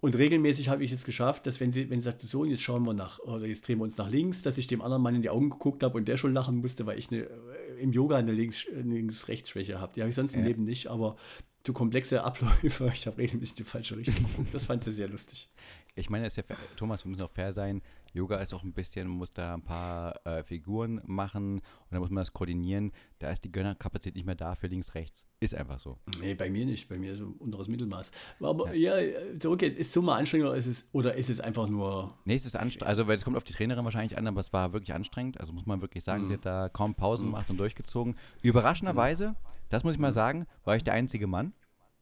und 0.00 0.18
regelmäßig 0.18 0.68
habe 0.68 0.84
ich 0.84 0.92
es 0.92 1.04
geschafft, 1.04 1.46
dass 1.46 1.60
wenn 1.60 1.72
sie, 1.72 1.88
wenn 1.88 2.00
sie 2.00 2.04
sagte, 2.04 2.26
so, 2.26 2.42
und 2.42 2.50
jetzt 2.50 2.60
schauen 2.62 2.84
wir 2.84 2.92
nach, 2.92 3.18
oder 3.20 3.46
jetzt 3.46 3.66
drehen 3.66 3.78
wir 3.78 3.84
uns 3.84 3.96
nach 3.96 4.10
links, 4.10 4.42
dass 4.42 4.58
ich 4.58 4.66
dem 4.66 4.82
anderen 4.82 5.02
Mann 5.02 5.14
in 5.14 5.22
die 5.22 5.30
Augen 5.30 5.48
geguckt 5.48 5.82
habe 5.82 5.96
und 5.96 6.06
der 6.06 6.18
schon 6.18 6.34
lachen 6.34 6.56
musste, 6.56 6.84
weil 6.84 6.98
ich 6.98 7.10
eine, 7.10 7.22
äh, 7.22 7.80
im 7.80 7.90
Yoga 7.92 8.16
eine 8.18 8.32
Links- 8.32 8.66
Links-Rechts-Schwäche 8.70 9.80
habe. 9.80 9.94
Die 9.94 10.00
habe 10.02 10.10
ich 10.10 10.14
sonst 10.14 10.34
im 10.34 10.40
Ja. 10.42 10.48
Leben 10.48 10.64
nicht, 10.64 10.88
aber 10.88 11.16
zu 11.62 11.72
komplexe 11.72 12.22
Abläufe, 12.22 12.90
ich 12.94 13.06
habe 13.06 13.16
regelmäßig 13.16 13.56
die 13.56 13.64
falsche 13.64 13.96
Richtung 13.96 14.16
geguckt. 14.16 14.52
Das 14.52 14.66
fand 14.66 14.84
sie 14.84 14.92
sehr 14.92 15.08
lustig. 15.08 15.48
Ich 15.94 16.10
meine, 16.10 16.28
ja 16.28 16.42
Thomas, 16.76 17.04
wir 17.06 17.10
müssen 17.10 17.22
auch 17.22 17.30
fair 17.30 17.54
sein. 17.54 17.80
Yoga 18.14 18.38
ist 18.38 18.54
auch 18.54 18.62
ein 18.62 18.72
bisschen, 18.72 19.08
man 19.08 19.18
muss 19.18 19.32
da 19.32 19.54
ein 19.54 19.62
paar 19.62 20.24
äh, 20.24 20.44
Figuren 20.44 21.00
machen 21.04 21.56
und 21.56 21.62
dann 21.90 22.00
muss 22.00 22.10
man 22.10 22.20
das 22.20 22.32
koordinieren. 22.32 22.92
Da 23.18 23.30
ist 23.30 23.42
die 23.42 23.50
Gönnerkapazität 23.50 24.14
nicht 24.14 24.24
mehr 24.24 24.36
da 24.36 24.54
für 24.54 24.68
links, 24.68 24.94
rechts. 24.94 25.26
Ist 25.40 25.54
einfach 25.54 25.80
so. 25.80 25.98
Nee, 26.20 26.34
bei 26.34 26.48
mir 26.48 26.64
nicht. 26.64 26.88
Bei 26.88 26.96
mir 26.96 27.16
so 27.16 27.34
unteres 27.38 27.66
Mittelmaß. 27.66 28.12
Aber 28.40 28.72
ja, 28.72 28.94
zurück 29.38 29.62
jetzt. 29.62 29.76
Ist 29.76 29.92
Summe 29.92 30.12
anstrengend 30.12 30.46
oder 30.48 30.56
ist 30.56 30.66
es, 30.66 30.88
oder 30.92 31.14
ist 31.14 31.28
es 31.28 31.40
einfach 31.40 31.68
nur. 31.68 32.16
Nee, 32.24 32.36
es 32.36 32.46
ist 32.46 32.54
anstrengend. 32.54 32.88
Also, 32.88 33.08
weil 33.08 33.16
es 33.16 33.24
kommt 33.24 33.36
auf 33.36 33.44
die 33.44 33.52
Trainerin 33.52 33.84
wahrscheinlich 33.84 34.16
an, 34.16 34.26
aber 34.28 34.40
es 34.40 34.52
war 34.52 34.72
wirklich 34.72 34.94
anstrengend. 34.94 35.40
Also, 35.40 35.52
muss 35.52 35.66
man 35.66 35.80
wirklich 35.80 36.04
sagen, 36.04 36.28
sie 36.28 36.34
hat 36.34 36.46
da 36.46 36.68
kaum 36.68 36.94
Pausen 36.94 37.26
gemacht 37.26 37.50
und 37.50 37.56
durchgezogen. 37.58 38.16
Überraschenderweise, 38.42 39.34
das 39.70 39.82
muss 39.82 39.94
ich 39.94 39.98
mal 39.98 40.12
sagen, 40.12 40.46
war 40.64 40.76
ich 40.76 40.84
der 40.84 40.94
einzige 40.94 41.26
Mann. 41.26 41.52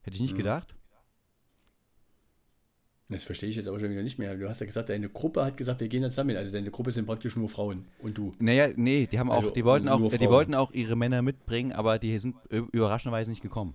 Hätte 0.03 0.16
ich 0.16 0.20
nicht 0.20 0.37
gedacht. 0.37 0.75
Das 3.12 3.25
verstehe 3.25 3.48
ich 3.51 3.57
jetzt 3.57 3.68
aber 3.68 3.79
schon 3.81 3.90
wieder 3.90 4.03
nicht 4.03 4.18
mehr. 4.18 4.35
Du 4.37 4.48
hast 4.48 4.61
ja 4.61 4.66
gesagt, 4.66 4.88
deine 4.88 5.09
Gruppe 5.09 5.44
hat 5.44 5.57
gesagt, 5.57 5.81
wir 5.81 5.88
gehen 5.88 6.03
jetzt 6.03 6.12
zusammen. 6.14 6.37
Also 6.37 6.53
deine 6.53 6.70
Gruppe 6.70 6.90
sind 6.92 7.07
praktisch 7.07 7.37
nur 7.37 7.48
Frauen 7.48 7.87
und 8.01 8.16
du. 8.18 8.33
Naja, 8.38 8.68
nee, 8.77 9.07
die 9.07 9.18
haben 9.18 9.31
auch, 9.31 9.37
Also, 9.38 9.51
die 9.51 9.64
wollten 9.64 9.88
auch, 9.88 10.01
äh, 10.01 10.16
die 10.18 10.25
Frauen. 10.25 10.31
wollten 10.31 10.55
auch 10.55 10.72
ihre 10.72 10.96
Männer 10.96 11.22
mitbringen, 11.22 11.72
aber 11.72 11.98
die 11.98 12.18
sind 12.18 12.37
überraschenderweise 12.51 13.31
nicht 13.31 13.42
gekommen. 13.42 13.75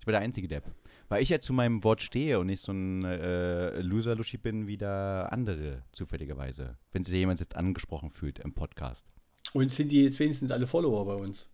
Ich 0.00 0.06
war 0.06 0.12
der 0.12 0.20
einzige 0.20 0.48
Depp. 0.48 0.64
Weil 1.08 1.22
ich 1.22 1.28
ja 1.28 1.38
zu 1.40 1.52
meinem 1.52 1.84
Wort 1.84 2.00
stehe 2.02 2.38
und 2.40 2.46
nicht 2.46 2.62
so 2.62 2.72
ein 2.72 3.04
äh, 3.04 3.80
Loser-Luschi 3.80 4.38
bin 4.38 4.66
wie 4.66 4.76
da 4.78 5.26
andere, 5.26 5.82
zufälligerweise. 5.92 6.76
Wenn 6.92 7.04
sich 7.04 7.14
jemand 7.14 7.40
jetzt 7.40 7.56
angesprochen 7.56 8.10
fühlt 8.10 8.38
im 8.38 8.54
Podcast. 8.54 9.04
Und 9.52 9.72
sind 9.72 9.90
die 9.90 10.02
jetzt 10.02 10.18
wenigstens 10.20 10.50
alle 10.50 10.66
Follower 10.66 11.04
bei 11.04 11.14
uns? 11.14 11.50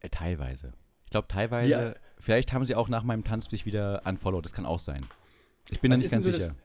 Äh, 0.00 0.08
teilweise. 0.08 0.72
Ich 1.04 1.10
glaube, 1.10 1.28
teilweise, 1.28 1.70
Ja. 1.70 1.94
vielleicht 2.18 2.52
haben 2.52 2.64
sie 2.66 2.74
auch 2.74 2.88
nach 2.88 3.02
meinem 3.04 3.24
Tanz 3.24 3.46
sich 3.50 3.66
wieder 3.66 4.02
unfollowed. 4.04 4.44
Das 4.44 4.52
kann 4.52 4.66
auch 4.66 4.78
sein. 4.78 5.04
Ich 5.70 5.80
bin 5.80 5.90
da 5.90 5.94
Was 5.94 5.98
nicht 5.98 6.04
ist 6.06 6.10
denn 6.12 6.16
ganz 6.22 6.24
so 6.24 6.32
sicher. 6.32 6.48
das- 6.48 6.56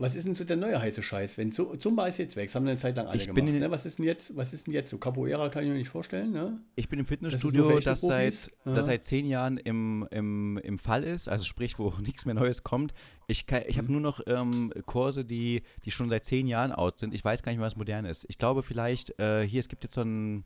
Was 0.00 0.14
ist 0.14 0.26
denn 0.28 0.34
so 0.34 0.44
der 0.44 0.56
neue 0.56 0.80
heiße 0.80 1.02
Scheiß? 1.02 1.38
Wenn 1.38 1.50
Zu- 1.50 1.74
Zumba 1.76 2.06
ist 2.06 2.18
jetzt 2.18 2.36
weg, 2.36 2.46
das 2.46 2.54
haben 2.54 2.64
wir 2.66 2.70
eine 2.70 2.78
Zeit 2.78 2.96
lang 2.96 3.08
alle 3.08 3.16
Ich 3.16 3.26
gemacht. 3.26 3.48
in- 3.48 3.58
Ne? 3.58 3.68
Was 3.72 3.84
ist 3.84 3.98
denn 3.98 4.06
jetzt? 4.06 4.36
Was 4.36 4.52
ist 4.52 4.68
denn 4.68 4.74
jetzt 4.74 4.90
so? 4.90 4.98
Capoeira 4.98 5.48
kann 5.48 5.64
ich 5.64 5.70
mir 5.70 5.74
nicht 5.76 5.88
vorstellen, 5.88 6.30
ne? 6.30 6.60
Ich 6.76 6.88
bin 6.88 7.00
im 7.00 7.04
Fitnessstudio, 7.06 7.80
das, 7.80 8.00
seit? 8.00 8.52
Ja. 8.64 8.74
das 8.74 8.86
seit 8.86 9.02
zehn 9.02 9.26
Jahren 9.26 9.56
im, 9.58 10.06
im, 10.12 10.56
im 10.62 10.78
Fall 10.78 11.02
ist, 11.02 11.28
also 11.28 11.44
sprich, 11.44 11.80
wo 11.80 11.90
nichts 12.00 12.26
mehr 12.26 12.36
Neues 12.36 12.62
kommt. 12.62 12.94
Ich, 13.26 13.46
kann- 13.46 13.64
ich 13.66 13.74
Mhm. 13.74 13.78
habe 13.82 13.92
nur 13.92 14.00
noch 14.00 14.20
ähm, 14.28 14.72
Kurse, 14.86 15.24
die, 15.24 15.62
die 15.84 15.90
schon 15.90 16.08
seit 16.10 16.24
zehn 16.24 16.46
Jahren 16.46 16.70
out 16.70 17.00
sind. 17.00 17.12
Ich 17.12 17.24
weiß 17.24 17.42
gar 17.42 17.50
nicht 17.50 17.58
mehr, 17.58 17.66
was 17.66 17.74
modern 17.76 18.04
ist. 18.04 18.24
Ich 18.28 18.38
glaube 18.38 18.62
vielleicht, 18.62 19.18
äh, 19.18 19.42
hier, 19.48 19.58
es 19.58 19.68
gibt 19.68 19.82
jetzt 19.82 19.94
so 19.94 20.02
ein, 20.02 20.44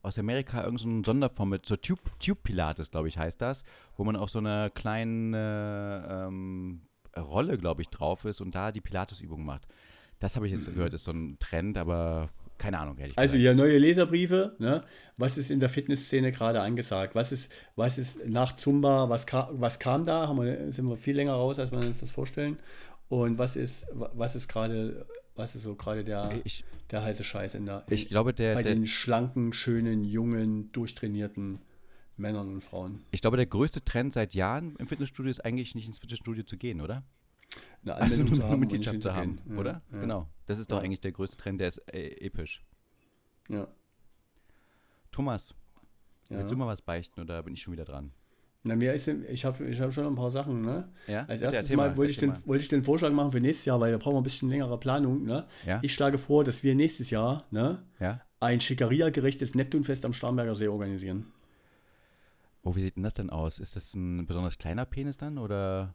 aus 0.00 0.18
Amerika 0.18 0.64
irgendeine 0.64 1.00
so 1.00 1.04
Sonderform 1.04 1.50
mit, 1.50 1.66
so 1.66 1.76
Tube, 1.76 2.00
Tube 2.18 2.42
Pilates, 2.42 2.90
glaube 2.90 3.08
ich, 3.08 3.18
heißt 3.18 3.42
das, 3.42 3.62
wo 3.98 4.04
man 4.04 4.16
auf 4.16 4.30
so 4.30 4.38
einer 4.38 4.70
kleinen 4.70 5.34
äh, 5.34 6.26
ähm, 6.28 6.80
Rolle, 7.18 7.58
glaube 7.58 7.82
ich, 7.82 7.88
drauf 7.88 8.24
ist 8.24 8.40
und 8.40 8.54
da 8.54 8.72
die 8.72 8.80
Pilates-Übung 8.80 9.44
macht. 9.44 9.62
Das 10.18 10.36
habe 10.36 10.46
ich 10.46 10.52
jetzt 10.52 10.66
gehört, 10.66 10.94
ist 10.94 11.04
so 11.04 11.10
ein 11.12 11.36
Trend, 11.40 11.76
aber 11.76 12.30
keine 12.58 12.78
Ahnung, 12.78 12.96
ehrlich 12.96 13.14
Mhm. 13.16 13.20
Also 13.20 13.36
hier 13.36 13.54
neue 13.54 13.76
Leserbriefe, 13.78 14.56
ne? 14.58 14.82
Was 15.18 15.36
ist 15.36 15.50
in 15.50 15.60
der 15.60 15.68
Fitnessszene 15.68 16.32
gerade 16.32 16.60
angesagt? 16.62 17.14
Was 17.14 17.32
ist, 17.32 17.52
was 17.74 17.98
ist 17.98 18.26
nach 18.26 18.56
Zumba, 18.56 19.10
was, 19.10 19.26
ka 19.26 19.50
was 19.52 19.78
kam 19.78 20.04
da? 20.04 20.26
Haben 20.28 20.40
wir, 20.42 20.72
sind 20.72 20.88
wir 20.88 20.96
viel 20.96 21.16
länger 21.16 21.34
raus, 21.34 21.58
als 21.58 21.70
wir 21.70 21.78
uns 21.80 22.00
das 22.00 22.10
vorstellen. 22.10 22.58
Und 23.10 23.36
was 23.38 23.56
ist, 23.56 23.86
wa- 23.92 24.10
was 24.14 24.34
ist 24.36 24.48
gerade, 24.48 25.04
was 25.34 25.54
ist 25.54 25.62
so 25.64 25.74
gerade 25.74 26.02
der, 26.02 26.32
Ich, 26.44 26.64
der 26.90 27.02
heiße 27.02 27.22
Scheiß 27.24 27.54
in 27.54 27.66
der, 27.66 27.84
ich 27.90 28.08
glaube, 28.08 28.32
der, 28.32 28.54
bei 28.54 28.62
der, 28.62 28.74
den 28.74 28.86
schlanken, 28.86 29.52
schönen, 29.52 30.02
jungen, 30.04 30.72
durchtrainierten 30.72 31.58
Männern 32.18 32.48
und 32.52 32.60
Frauen? 32.60 33.02
Ich 33.10 33.20
glaube, 33.20 33.36
der 33.36 33.46
größte 33.46 33.84
Trend 33.84 34.12
seit 34.14 34.34
Jahren 34.34 34.76
im 34.76 34.86
Fitnessstudio 34.88 35.30
ist 35.30 35.44
eigentlich 35.44 35.74
nicht 35.74 35.86
ins 35.86 35.98
Fitnessstudio 35.98 36.44
zu 36.44 36.56
gehen, 36.56 36.80
oder? 36.80 37.02
Eine 37.84 37.94
Also 37.94 38.04
Anmeldung 38.14 38.26
nur 38.26 38.36
zu 38.36 38.44
haben 38.52 38.60
Mitgliedschaft 38.60 39.02
zu 39.02 39.14
haben. 39.14 39.40
Ja, 39.48 39.56
oder? 39.56 39.82
ja, 39.92 40.00
Genau. 40.00 40.28
Das 40.46 40.58
ist 40.58 40.70
doch 40.70 40.78
Ja. 40.78 40.82
eigentlich 40.84 41.00
der 41.00 41.12
größte 41.12 41.36
Trend, 41.36 41.60
der 41.60 41.68
ist 41.68 41.78
äh, 41.92 42.08
episch. 42.24 42.62
Ja, 43.48 43.68
Thomas, 45.12 45.54
willst 46.28 46.50
du 46.50 46.56
mal 46.56 46.66
was 46.66 46.82
beichten 46.82 47.20
oder 47.20 47.42
bin 47.42 47.54
ich 47.54 47.62
schon 47.62 47.72
wieder 47.72 47.84
dran? 47.84 48.12
Na, 48.64 48.74
mir 48.74 48.92
ist, 48.94 49.06
ich 49.06 49.44
habe 49.44 49.64
ich 49.66 49.80
hab 49.80 49.92
schon 49.92 50.06
ein 50.06 50.16
paar 50.16 50.32
Sachen, 50.32 50.62
ne? 50.62 50.88
Ja? 51.06 51.20
Als 51.26 51.40
erstes 51.40 51.62
erzähl 51.62 51.76
mal, 51.76 51.96
wollte, 51.96 52.10
ich 52.10 52.16
den, 52.18 52.32
wollte 52.46 52.62
ich 52.64 52.68
den 52.68 52.82
Vorschlag 52.82 53.12
machen 53.12 53.30
für 53.30 53.40
nächstes 53.40 53.64
Jahr, 53.66 53.78
weil 53.80 53.92
da 53.92 53.98
brauchen 53.98 54.14
wir 54.14 54.20
ein 54.20 54.24
bisschen 54.24 54.50
längere 54.50 54.78
Planung. 54.78 55.22
Ne? 55.24 55.46
Ja? 55.64 55.78
Ich 55.82 55.94
schlage 55.94 56.18
vor, 56.18 56.42
dass 56.42 56.64
wir 56.64 56.74
nächstes 56.74 57.10
Jahr 57.10 57.46
ne, 57.52 57.84
Ja? 58.00 58.20
ein 58.40 58.60
Schickeria-gerechtes 58.60 59.54
Neptunfest 59.54 60.04
am 60.04 60.12
Starnberger 60.12 60.56
See 60.56 60.66
organisieren. 60.66 61.26
Oh, 62.66 62.74
wie 62.74 62.82
sieht 62.82 62.96
denn 62.96 63.04
das 63.04 63.14
denn 63.14 63.30
aus? 63.30 63.60
Ist 63.60 63.76
das 63.76 63.94
ein 63.94 64.26
besonders 64.26 64.58
kleiner 64.58 64.84
Penis 64.86 65.16
dann 65.16 65.38
oder? 65.38 65.94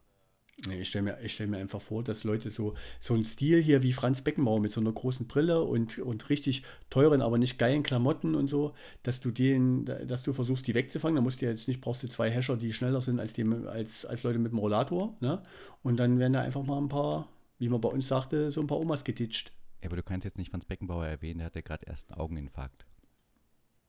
Ich 0.70 0.88
stelle 0.88 1.04
mir, 1.04 1.22
ich 1.22 1.34
stell 1.34 1.48
mir 1.48 1.58
einfach 1.58 1.82
vor, 1.82 2.02
dass 2.02 2.24
Leute 2.24 2.50
so, 2.50 2.76
so 3.02 3.14
einen 3.14 3.26
Stil 3.26 3.62
hier 3.62 3.84
wie 3.84 3.92
Franz 3.92 4.22
Beckenbauer 4.22 4.62
mit 4.62 4.72
so 4.72 4.80
einer 4.80 4.94
großen 4.94 5.28
Brille 5.28 5.64
und, 5.64 6.00
und 6.00 6.30
richtig 6.30 6.64
teuren, 6.90 7.22
aber 7.22 7.38
nicht 7.38 7.60
geilen 7.60 7.84
Klamotten 7.84 8.36
und 8.36 8.48
so, 8.48 8.74
dass 9.04 9.20
du 9.20 9.32
den, 9.32 9.84
dass 9.84 10.24
du 10.24 10.32
versuchst, 10.32 10.66
die 10.66 10.74
wegzufangen. 10.74 11.18
Da 11.18 11.22
musst 11.22 11.42
du 11.42 11.46
jetzt 11.46 11.68
nicht, 11.68 11.82
brauchst 11.82 12.04
du 12.04 12.08
zwei 12.08 12.30
Hescher, 12.32 12.56
die 12.56 12.72
schneller 12.72 13.02
sind 13.02 13.20
als, 13.20 13.34
die, 13.34 13.44
als, 13.44 14.06
als 14.06 14.24
Leute 14.24 14.40
mit 14.40 14.54
dem 14.54 14.60
Rollator. 14.60 15.18
Ne? 15.20 15.44
Und 15.84 15.98
dann 15.98 16.20
werden 16.20 16.34
da 16.34 16.42
einfach 16.42 16.64
mal 16.64 16.78
ein 16.78 16.88
paar, 16.88 17.28
wie 17.58 17.68
man 17.68 17.82
bei 17.82 17.90
uns 17.90 18.08
sagte, 18.08 18.50
so 18.50 18.62
ein 18.62 18.68
paar 18.68 18.80
Omas 18.80 19.04
getitscht. 19.04 19.52
Ja, 19.82 19.90
aber 19.90 19.98
du 19.98 20.04
kannst 20.04 20.24
jetzt 20.24 20.38
nicht 20.38 20.52
Franz 20.52 20.64
Beckenbauer 20.64 21.06
erwähnen, 21.06 21.40
der 21.40 21.48
hatte 21.48 21.64
gerade 21.64 21.86
erst 21.86 22.12
einen 22.12 22.22
Augeninfarkt. 22.22 22.86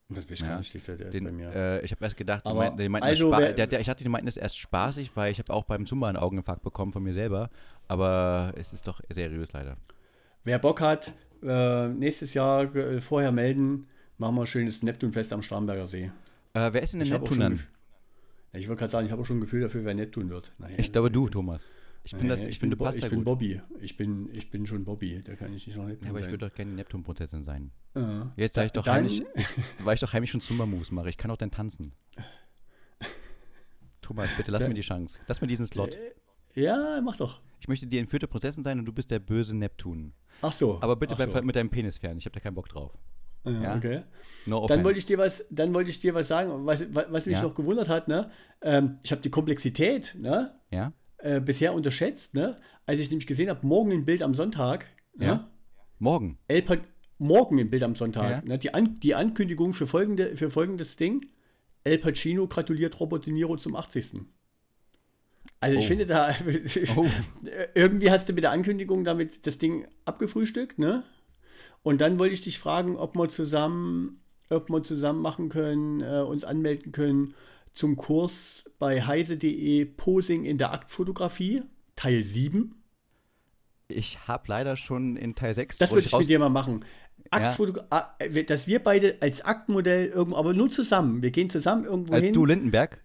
Das 0.09 0.25
weiß 0.25 0.31
ich 0.31 0.39
Ja, 0.41 0.47
gar 0.47 0.57
nicht, 0.59 0.87
der, 0.87 0.95
der 0.97 1.07
ist 1.07 1.13
Den, 1.13 1.23
bei 1.23 1.31
mir. 1.31 1.49
äh, 1.55 1.85
ich 1.85 1.91
habe 1.91 2.03
erst 2.03 2.17
gedacht, 2.17 2.43
die 2.45 2.49
Aber 2.49 2.59
meinten, 2.59 2.77
die 2.77 2.89
meinten 2.89 3.07
also 3.07 3.31
wer- 3.31 3.53
der, 3.53 3.67
der, 3.67 3.79
ich 3.79 3.89
hatte 3.89 4.03
die 4.03 4.09
meinten 4.09 4.25
das 4.27 4.37
erst 4.37 4.57
spaßig, 4.57 5.11
weil 5.15 5.31
ich 5.31 5.39
habe 5.39 5.51
auch 5.53 5.63
beim 5.63 5.85
Zumba 5.85 6.07
einen 6.09 6.17
Augeninfarkt 6.17 6.61
bekommen 6.61 6.91
von 6.93 7.01
mir 7.03 7.13
selber. 7.13 7.49
Aber 7.87 8.53
es 8.55 8.73
ist 8.73 8.87
doch 8.87 9.01
seriös 9.09 9.53
leider. 9.53 9.77
Wer 10.43 10.59
Bock 10.59 10.81
hat, 10.81 11.13
äh, 11.41 11.87
nächstes 11.87 12.33
Jahr 12.33 12.73
äh, 12.75 13.01
vorher 13.01 13.31
melden. 13.31 13.87
Machen 14.17 14.35
wir 14.35 14.41
ein 14.41 14.47
schönes 14.47 14.83
Neptunfest 14.83 15.33
am 15.33 15.41
Starnberger 15.41 15.87
See. 15.87 16.11
Äh, 16.53 16.69
wer 16.73 16.83
ist 16.83 16.93
denn 16.93 16.99
der 16.99 17.19
Neptun 17.19 17.39
dann? 17.39 17.59
ich 18.53 18.67
wollte 18.67 18.79
gerade 18.79 18.91
sagen, 18.91 19.05
ich 19.07 19.11
habe 19.11 19.21
auch 19.21 19.25
schon 19.25 19.37
ein 19.37 19.41
Gefühl 19.41 19.61
dafür, 19.61 19.83
wer 19.83 19.95
Neptun 19.95 20.29
wird. 20.29 20.51
Naja, 20.59 20.75
Ich 20.77 20.91
glaube 20.91 21.09
du, 21.09 21.27
Thomas. 21.27 21.63
Ich 22.05 22.11
naja, 22.13 22.27
das, 22.27 22.39
ich 22.41 22.45
bin 22.45 22.69
finde 22.69 22.75
du 22.77 22.83
passt 22.83 22.97
ich 22.97 23.01
da 23.03 23.07
bin 23.09 23.19
gut. 23.19 23.25
Bobby. 23.25 23.61
Ich 23.79 23.95
bin, 23.95 24.29
ich 24.33 24.49
bin 24.51 24.65
schon 24.65 24.83
Bobby. 24.83 25.21
Da 25.23 25.35
kann 25.35 25.53
ich 25.53 25.65
nicht 25.67 25.77
noch 25.77 25.85
Neptun 25.85 26.03
Ja, 26.05 26.09
aber 26.09 26.19
ich 26.19 26.25
sein. 26.25 26.33
würde 26.33 26.49
doch 26.49 26.53
gerne 26.55 26.71
die 26.71 26.75
Neptun-Prinzessin 26.77 27.43
sein. 27.43 27.71
Ja. 27.95 28.33
Jetzt 28.35 28.55
sage 28.55 28.65
ich 28.67 28.71
doch 28.73 28.83
Dann- 28.83 28.95
heimlich, 28.95 29.23
weil 29.79 29.93
ich 29.95 30.01
doch 30.01 30.11
heimlich 30.11 30.31
schon 30.31 30.41
Zumba-Moves 30.41 30.91
mache. 30.91 31.09
Ich 31.09 31.17
kann 31.17 31.31
auch 31.31 31.37
dann 31.37 31.51
tanzen. 31.51 31.93
Thomas, 34.01 34.29
bitte 34.35 34.51
lass 34.51 34.63
Da- 34.63 34.67
mir 34.67 34.73
die 34.73 34.81
Chance. 34.81 35.17
Lass 35.27 35.39
mir 35.41 35.47
diesen 35.47 35.65
Slot. 35.65 35.97
Ja, 36.55 36.99
mach 37.03 37.15
doch. 37.17 37.39
Ich 37.59 37.67
möchte 37.69 37.87
die 37.87 37.97
entführte 37.97 38.27
Prinzessin 38.27 38.63
sein 38.63 38.79
und 38.79 38.85
du 38.85 38.91
bist 38.91 39.09
der 39.09 39.19
böse 39.19 39.55
Neptun. 39.55 40.13
Ach 40.41 40.51
so. 40.51 40.81
Aber 40.81 40.97
bitte 40.97 41.15
bleib 41.15 41.31
so. 41.31 41.41
mit 41.41 41.55
deinem 41.55 41.69
Penis 41.69 41.97
fern. 41.99 42.17
Ich 42.17 42.25
habe 42.25 42.33
da 42.33 42.41
keinen 42.41 42.55
Bock 42.55 42.67
drauf. 42.67 42.91
Ja. 43.45 43.75
Okay. 43.75 44.03
No 44.45 44.67
Dann 44.67 44.83
wollte 44.83 44.99
ich 44.99 45.05
dir 45.05 45.17
was, 45.17 45.45
dann 45.49 45.73
wollte 45.73 45.89
ich 45.89 45.99
dir 45.99 46.13
was 46.13 46.27
sagen, 46.29 46.65
was, 46.65 46.85
was 46.93 47.05
was 47.09 47.25
mich 47.25 47.35
Ja. 47.37 47.43
noch 47.43 47.55
gewundert 47.55 47.89
hat, 47.89 48.07
ne? 48.07 48.29
Ähm, 48.61 48.99
ich 49.03 49.11
habe 49.11 49.21
die 49.21 49.29
Komplexität, 49.29 50.15
ne? 50.19 50.53
Ja? 50.71 50.93
Äh, 51.23 51.39
bisher 51.39 51.73
unterschätzt, 51.73 52.33
ne? 52.33 52.57
Als 52.85 52.99
ich 52.99 53.09
nämlich 53.09 53.27
gesehen 53.27 53.49
habe, 53.49 53.65
morgen 53.65 53.93
ein 53.93 54.03
Bild 54.03 54.21
am 54.21 54.33
Sonntag, 54.33 54.87
Ja. 55.17 55.35
ne? 55.35 55.47
Morgen. 55.99 56.37
El 56.49 56.63
morgen 57.17 57.57
im 57.59 57.69
Bild 57.69 57.83
am 57.83 57.95
Sonntag. 57.95 58.29
Ja. 58.29 58.41
Ne? 58.45 58.57
Die, 58.57 58.73
An 58.73 58.95
die 58.95 59.15
Ankündigung 59.15 59.71
für, 59.71 59.87
folgende, 59.87 60.35
für 60.35 60.49
folgendes 60.49 60.97
Ding: 60.97 61.21
El 61.85 61.97
Pacino 61.99 62.45
gratuliert 62.47 62.99
Robert 62.99 63.25
De 63.25 63.31
Niro 63.31 63.55
zum 63.55 63.73
80. 63.77 64.23
Also 65.61 65.77
ich 65.77 65.85
Oh. 65.85 65.87
finde 65.87 66.05
da, 66.05 66.35
Oh. 66.97 67.05
irgendwie 67.73 68.11
hast 68.11 68.27
du 68.27 68.33
mit 68.33 68.43
der 68.43 68.51
Ankündigung 68.51 69.05
damit 69.05 69.47
das 69.47 69.57
Ding 69.59 69.87
abgefrühstückt, 70.03 70.77
ne? 70.77 71.03
Und 71.83 72.01
dann 72.01 72.19
wollte 72.19 72.33
ich 72.33 72.41
dich 72.41 72.59
fragen, 72.59 72.97
ob 72.97 73.15
wir 73.15 73.29
zusammen, 73.29 74.19
ob 74.49 74.69
wir 74.69 74.83
zusammen 74.83 75.21
machen 75.21 75.47
können, 75.47 76.01
äh, 76.01 76.19
uns 76.21 76.43
anmelden 76.43 76.91
können 76.91 77.33
zum 77.73 77.95
Kurs 77.97 78.69
bei 78.79 79.01
heise.de 79.01 79.85
Posing 79.85 80.45
in 80.45 80.57
der 80.57 80.71
Aktfotografie, 80.71 81.63
Teil 81.95 82.23
7. 82.23 82.75
Ich 83.87 84.27
habe 84.27 84.43
leider 84.47 84.77
schon 84.77 85.17
in 85.17 85.35
Teil 85.35 85.53
6. 85.53 85.79
Das 85.79 85.91
würde 85.91 86.07
ich 86.07 86.17
mit 86.17 86.29
dir 86.29 86.39
mal 86.39 86.49
machen. 86.49 86.85
Aktfotogra 87.29 87.85
ah, 87.89 88.15
äh, 88.19 88.43
dass 88.43 88.67
wir 88.67 88.81
beide 88.81 89.17
als 89.21 89.41
Aktmodell 89.41 90.07
irgendwo, 90.07 90.37
aber 90.37 90.53
nur 90.53 90.69
zusammen. 90.69 91.21
Wir 91.23 91.31
gehen 91.31 91.49
zusammen 91.49 91.85
irgendwo 91.85 92.13
Als 92.13 92.25
hin, 92.25 92.33
du 92.33 92.45
Lindenberg. 92.45 93.03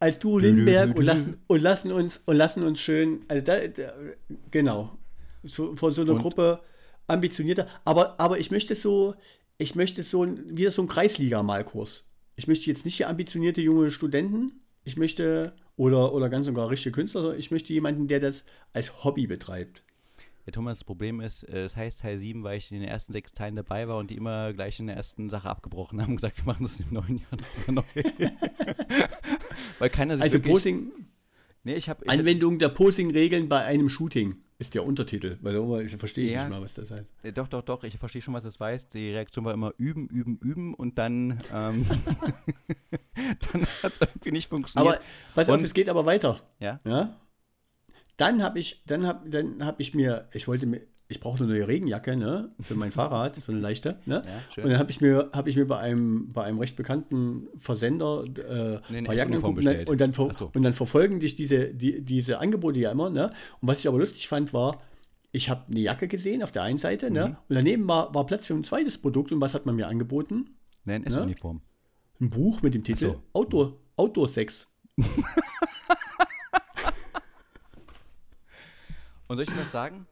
als 0.00 0.18
du 0.18 0.38
Lindenberg 0.38 0.96
und 0.96 1.04
lassen, 1.04 1.40
und 1.46 1.60
lassen 1.60 1.92
uns 1.92 2.22
und 2.24 2.36
lassen 2.36 2.62
uns 2.62 2.80
schön, 2.80 3.24
also 3.28 3.44
da, 3.44 3.66
da, 3.68 3.92
genau, 4.50 4.98
so, 5.42 5.76
vor 5.76 5.92
so 5.92 6.02
einer 6.02 6.12
Und? 6.12 6.22
Gruppe 6.22 6.60
ambitionierter. 7.06 7.66
Aber, 7.84 8.18
aber 8.18 8.38
ich 8.38 8.50
möchte 8.50 8.74
so, 8.74 9.14
ich 9.58 9.74
möchte 9.74 10.02
so 10.02 10.24
ein, 10.24 10.56
wieder 10.56 10.70
so 10.70 10.82
einen 10.82 10.88
Kreisliga-Malkurs. 10.88 12.04
Ich 12.40 12.48
möchte 12.48 12.68
jetzt 12.68 12.86
nicht 12.86 12.96
hier 12.96 13.10
ambitionierte 13.10 13.60
junge 13.60 13.90
Studenten. 13.90 14.62
Ich 14.82 14.96
möchte, 14.96 15.52
oder, 15.76 16.14
oder 16.14 16.30
ganz 16.30 16.48
und 16.48 16.54
gar 16.54 16.70
richtige 16.70 16.94
Künstler, 16.94 17.20
sondern 17.20 17.38
ich 17.38 17.50
möchte 17.50 17.74
jemanden, 17.74 18.08
der 18.08 18.18
das 18.18 18.46
als 18.72 19.04
Hobby 19.04 19.26
betreibt. 19.26 19.84
Ja, 20.46 20.52
Thomas, 20.52 20.78
das 20.78 20.84
Problem 20.84 21.20
ist, 21.20 21.42
äh, 21.42 21.64
es 21.64 21.76
heißt 21.76 22.00
Teil 22.00 22.16
7, 22.16 22.42
weil 22.42 22.56
ich 22.56 22.72
in 22.72 22.80
den 22.80 22.88
ersten 22.88 23.12
sechs 23.12 23.34
Teilen 23.34 23.56
dabei 23.56 23.88
war 23.88 23.98
und 23.98 24.10
die 24.10 24.16
immer 24.16 24.54
gleich 24.54 24.80
in 24.80 24.86
der 24.86 24.96
ersten 24.96 25.28
Sache 25.28 25.50
abgebrochen 25.50 26.00
haben 26.00 26.12
und 26.12 26.16
gesagt, 26.16 26.38
wir 26.38 26.46
machen 26.46 26.62
das 26.62 26.80
im 26.80 26.94
neuen 26.94 27.18
Jahr 27.18 27.38
nochmal 27.66 27.84
neu. 27.94 28.02
weil 29.78 29.90
keiner 29.90 30.14
sich 30.14 30.22
Also 30.22 30.38
wirklich, 30.38 30.50
Posing, 30.50 30.92
Nee, 31.62 31.74
ich 31.74 31.88
habe 31.88 32.08
Anwendung 32.08 32.58
der 32.58 32.68
Posing-Regeln 32.70 33.48
bei 33.48 33.60
einem 33.64 33.88
Shooting 33.88 34.36
ist 34.58 34.74
der 34.74 34.84
Untertitel. 34.84 35.38
Weil 35.42 35.54
irgendwann- 35.54 35.84
ich 35.86 35.94
verstehe 35.96 36.24
ich 36.26 36.32
Ja. 36.32 36.40
nicht 36.40 36.50
mal, 36.50 36.60
was 36.62 36.74
das 36.74 36.90
heißt. 36.90 37.12
Äh, 37.22 37.32
Doch, 37.32 37.48
doch, 37.48 37.62
doch, 37.62 37.82
ich 37.84 37.96
verstehe 37.98 38.20
schon, 38.22 38.34
was 38.34 38.44
das 38.44 38.60
weiß. 38.60 38.88
Die 38.88 39.10
Reaktion 39.10 39.44
war 39.44 39.54
immer 39.54 39.72
üben, 39.78 40.06
üben, 40.08 40.38
üben 40.38 40.74
und 40.74 40.98
dann, 40.98 41.38
ähm, 41.52 41.86
dann 43.52 43.62
hat 43.82 43.92
es 43.92 44.00
irgendwie 44.00 44.32
nicht 44.32 44.48
funktioniert. 44.48 44.96
Aber 44.96 45.04
pass 45.34 45.48
auf, 45.48 45.58
Und- 45.58 45.64
es 45.64 45.74
geht 45.74 45.88
aber 45.88 46.06
weiter. 46.06 46.40
ja? 46.58 46.78
Ja? 46.86 47.18
Dann 48.16 48.42
habe 48.42 48.58
ich, 48.58 48.82
dann 48.86 49.06
hab, 49.06 49.30
dann 49.30 49.64
hab 49.64 49.80
ich 49.80 49.94
mir, 49.94 50.28
ich 50.34 50.46
wollte 50.46 50.66
mir, 50.66 50.82
ich 51.10 51.20
brauche 51.20 51.42
eine 51.42 51.52
neue 51.52 51.66
Regenjacke, 51.68 52.16
ne, 52.16 52.50
für 52.60 52.74
mein 52.74 52.92
Fahrrad, 52.98 53.36
so 53.36 53.52
eine 53.52 53.60
leichte, 53.60 53.98
ne? 54.06 54.22
Ja. 54.56 54.62
Und 54.62 54.70
dann 54.70 54.78
habe 54.78 54.90
ich 54.90 55.00
mir, 55.00 55.28
habe 55.32 55.48
ich 55.50 55.56
mir 55.56 55.66
bei 55.66 55.78
einem, 55.78 56.32
bei 56.32 56.44
einem 56.44 56.58
recht 56.58 56.76
bekannten 56.76 57.48
Versender 57.58 58.24
äh, 58.24 58.80
Nee, 58.88 58.98
eine 58.98 59.06
paar 59.06 59.14
Jacken 59.16 59.34
und 59.36 59.42
dann, 59.44 59.54
bestellt. 59.56 59.88
und, 59.90 60.00
dann 60.00 60.12
so. 60.12 60.30
und 60.54 60.62
dann 60.62 60.72
verfolgen 60.72 61.20
dich 61.20 61.34
diese, 61.36 61.74
die, 61.74 62.00
diese 62.02 62.38
Angebote 62.38 62.78
ja 62.78 62.90
immer, 62.92 63.10
ne? 63.10 63.30
Und 63.60 63.68
was 63.68 63.80
ich 63.80 63.88
aber 63.88 63.98
lustig 63.98 64.28
fand, 64.28 64.52
war, 64.54 64.80
ich 65.32 65.50
habe 65.50 65.64
eine 65.70 65.80
Jacke 65.80 66.08
gesehen 66.08 66.42
auf 66.42 66.52
der 66.52 66.62
einen 66.62 66.78
Seite, 66.78 67.08
Mhm. 67.08 67.12
ne? 67.14 67.24
Und 67.48 67.56
daneben 67.56 67.88
war, 67.88 68.14
war 68.14 68.24
Platz 68.26 68.46
für 68.46 68.54
ein 68.54 68.64
zweites 68.64 68.96
Produkt 68.98 69.32
und 69.32 69.40
was 69.40 69.52
hat 69.54 69.66
man 69.66 69.76
mir 69.76 69.88
angeboten? 69.88 70.50
Nein, 70.84 71.04
S-Uniform. 71.04 71.60
Ein 72.20 72.30
Buch 72.30 72.62
mit 72.62 72.74
dem 72.74 72.84
Titel 72.84 73.06
so. 73.14 73.22
Outdoor, 73.32 73.76
Outdoor 73.96 74.28
Sex. 74.28 74.72
Und 79.28 79.36
soll 79.36 79.44
ich 79.44 79.48
dir 79.50 79.60
was 79.60 79.70
sagen? 79.70 80.06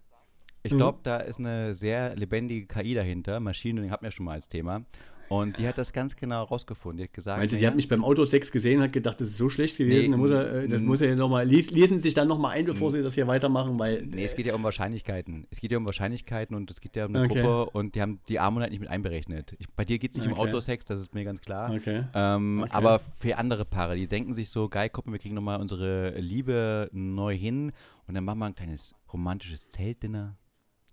Ich 0.62 0.72
Mhm. 0.72 0.76
glaube, 0.78 0.98
da 1.02 1.18
ist 1.18 1.38
eine 1.38 1.74
sehr 1.74 2.16
lebendige 2.16 2.66
KI 2.66 2.94
dahinter. 2.94 3.40
Learning 3.40 3.90
hatten 3.90 4.04
wir 4.04 4.10
schon 4.10 4.26
mal 4.26 4.32
als 4.32 4.48
Thema. 4.48 4.84
Und 5.30 5.58
die 5.58 5.68
hat 5.68 5.76
das 5.76 5.92
ganz 5.92 6.16
genau 6.16 6.44
rausgefunden. 6.44 6.96
Die 6.96 7.04
hat 7.04 7.12
gesagt, 7.12 7.38
Meinst 7.38 7.52
du, 7.52 7.58
die 7.58 7.62
naja, 7.62 7.72
hat 7.72 7.76
mich 7.76 7.86
beim 7.88 8.02
Auto 8.02 8.24
6 8.24 8.50
gesehen, 8.50 8.80
hat 8.80 8.94
gedacht, 8.94 9.20
das 9.20 9.28
ist 9.28 9.36
so 9.36 9.50
schlecht 9.50 9.76
gewesen, 9.76 10.10
Nee, 10.12 10.16
muss 10.16 10.30
er, 10.30 10.54
äh, 10.62 10.68
das 10.68 10.80
muss 10.80 11.02
er 11.02 11.14
nochmal, 11.16 11.46
les, 11.46 11.70
lesen 11.70 11.98
Sie 11.98 12.04
sich 12.04 12.14
dann 12.14 12.28
nochmal 12.28 12.52
ein, 12.56 12.64
bevor 12.64 12.90
Sie 12.90 13.02
das 13.02 13.12
hier 13.12 13.26
weitermachen, 13.26 13.78
weil, 13.78 14.06
Nee, 14.06 14.24
es 14.24 14.34
geht 14.34 14.46
ja 14.46 14.54
um 14.54 14.62
Wahrscheinlichkeiten. 14.62 15.46
Es 15.50 15.60
geht 15.60 15.70
ja 15.70 15.76
um 15.76 15.84
Wahrscheinlichkeiten 15.84 16.56
und 16.56 16.70
es 16.70 16.80
geht 16.80 16.96
ja 16.96 17.04
um 17.04 17.14
eine 17.14 17.26
Okay. 17.26 17.42
Gruppe 17.42 17.70
und 17.76 17.94
die 17.94 18.00
haben 18.00 18.20
die 18.28 18.38
Armut 18.38 18.62
halt 18.62 18.70
nicht 18.70 18.80
mit 18.80 18.88
einberechnet. 18.88 19.54
Ich, 19.58 19.66
bei 19.68 19.84
dir 19.84 19.98
geht 19.98 20.12
es 20.12 20.16
nicht 20.16 20.26
um 20.28 20.32
Okay. 20.32 20.48
Autosex, 20.48 20.86
das 20.86 20.98
ist 20.98 21.12
mir 21.12 21.24
ganz 21.24 21.42
klar. 21.42 21.74
Okay. 21.74 22.04
Ähm. 22.14 22.64
Aber 22.70 23.02
für 23.18 23.36
andere 23.36 23.66
Paare, 23.66 23.96
die 23.96 24.06
denken 24.06 24.32
sich 24.32 24.48
so, 24.48 24.70
geil, 24.70 24.88
guck 24.90 25.04
mal, 25.04 25.12
wir 25.12 25.18
kriegen 25.18 25.34
nochmal 25.34 25.60
unsere 25.60 26.18
Liebe 26.18 26.88
neu 26.92 27.36
hin 27.36 27.72
und 28.06 28.14
dann 28.14 28.24
machen 28.24 28.38
wir 28.38 28.46
ein 28.46 28.54
kleines 28.54 28.94
romantisches 29.12 29.68
Zeltdinner. 29.68 30.38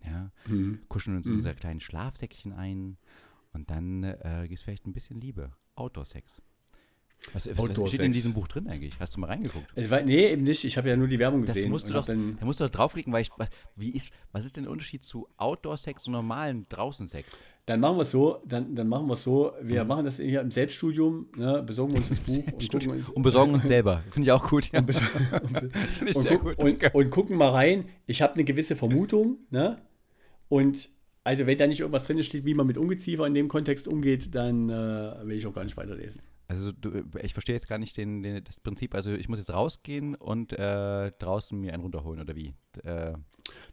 Ja, 0.06 0.32
Mhm. 0.47 0.80
kuscheln 0.88 1.18
uns 1.18 1.28
in 1.28 1.34
unser 1.34 1.53
kleinen 1.53 1.80
Schlafsäckchen 1.82 2.53
ein 2.53 2.97
und 3.53 3.70
dann 3.70 4.03
äh, 4.03 4.45
gibt 4.47 4.60
es 4.60 4.64
vielleicht 4.64 4.86
ein 4.88 4.93
bisschen 4.93 5.18
Liebe. 5.18 5.51
Outdoor-Sex. 5.76 6.41
Was, 7.34 7.47
was, 7.58 7.58
was 7.80 7.89
steht 7.89 8.01
in 8.01 8.12
diesem 8.12 8.34
Buch 8.34 8.47
drin 8.47 8.68
eigentlich? 8.68 8.93
Hast 8.99 9.16
du 9.16 9.20
mal 9.20 9.28
reingeguckt? 9.28 9.66
Ich 9.76 9.89
weiß, 9.89 10.06
nee, 10.06 10.28
eben 10.28 10.43
nicht, 10.43 10.64
ich 10.64 10.78
habe 10.78 10.89
ja 10.89 10.95
nur 10.95 11.08
die 11.08 11.18
Werbung 11.18 11.43
Das 11.45 11.56
gesehen. 11.56 11.72
musst 11.72 11.89
du 11.89 11.93
doch, 11.93 12.06
da 12.06 12.14
musst 12.45 12.60
du 12.60 12.66
doch 12.66 12.72
draufklicken, 12.72 13.12
weil 13.12 13.24
ich, 13.24 13.32
was, 13.38 13.49
wie 13.76 13.89
ist, 13.89 14.10
was 14.32 14.45
ist 14.45 14.56
denn 14.58 14.66
der 14.66 14.72
Unterschied 14.72 15.03
zu 15.03 15.28
Outdoor-Sex 15.38 16.06
und 16.08 16.14
normalen 16.14 16.68
Draußen-Sex? 16.70 17.36
dann 17.68 17.80
machen 17.80 17.97
wir 17.97 18.01
es 18.03 18.12
so, 18.12 18.43
dann, 18.45 18.76
dann 18.76 18.88
machen 18.88 19.08
wir 19.08 19.14
es 19.14 19.24
so, 19.24 19.53
wir 19.60 19.82
Mhm. 19.82 19.88
machen 19.88 20.06
das 20.06 20.18
hier 20.18 20.39
im 20.41 20.51
Selbststudium, 20.51 21.26
ne, 21.36 21.64
besorgen 21.64 21.95
uns 21.95 22.10
das 22.10 22.20
Buch 22.22 22.38
und 22.45 22.70
gucken, 22.72 23.03
Und 23.16 23.24
besorgen 23.24 23.53
uns 23.56 23.66
selber. 23.66 24.03
Finde 24.12 24.28
ich 24.28 24.32
auch 24.32 24.47
gut. 24.47 24.72
Ja. 24.72 24.82
und, 24.82 24.89
und, 26.16 26.28
guck, 26.28 26.43
gut. 26.60 26.93
und 26.93 27.10
gucken 27.10 27.38
mal 27.38 27.49
rein. 27.49 27.86
Ich 28.06 28.22
habe 28.22 28.36
eine 28.36 28.43
gewisse 28.43 28.76
Vermutung, 28.76 29.39
ne? 29.49 29.82
Und 30.50 30.89
also 31.24 31.48
wenn 31.48 31.58
da 31.58 31.68
nicht 31.68 31.80
irgendwas 31.80 32.04
drin 32.06 32.22
steht, 32.24 32.46
wie 32.46 32.54
man 32.54 32.68
mit 32.68 32.78
Ungeziefer 32.78 33.26
in 33.26 33.34
dem 33.34 33.48
Kontext 33.48 33.88
umgeht, 33.88 34.36
dann 34.36 34.70
äh, 34.70 35.28
will 35.28 35.38
ich 35.38 35.48
auch 35.48 35.54
gar 35.54 35.64
nicht 35.64 35.76
weiterlesen. 35.76 36.22
Also 36.48 36.72
du, 36.72 37.04
ich 37.24 37.34
verstehe 37.34 37.56
jetzt 37.56 37.68
gar 37.68 37.80
nicht 37.80 37.98
den, 37.98 38.22
den, 38.22 38.43
das 38.43 38.60
Prinzip. 38.60 38.93
Also 38.93 39.12
ich 39.12 39.28
muss 39.28 39.39
jetzt 39.39 39.52
rausgehen 39.52 40.14
und 40.14 40.54
äh, 40.54 41.12
draußen 41.18 41.60
mir 41.60 41.74
einen 41.74 41.82
runterholen 41.82 42.22
oder 42.22 42.36
wie? 42.36 42.54
Äh, 42.84 43.14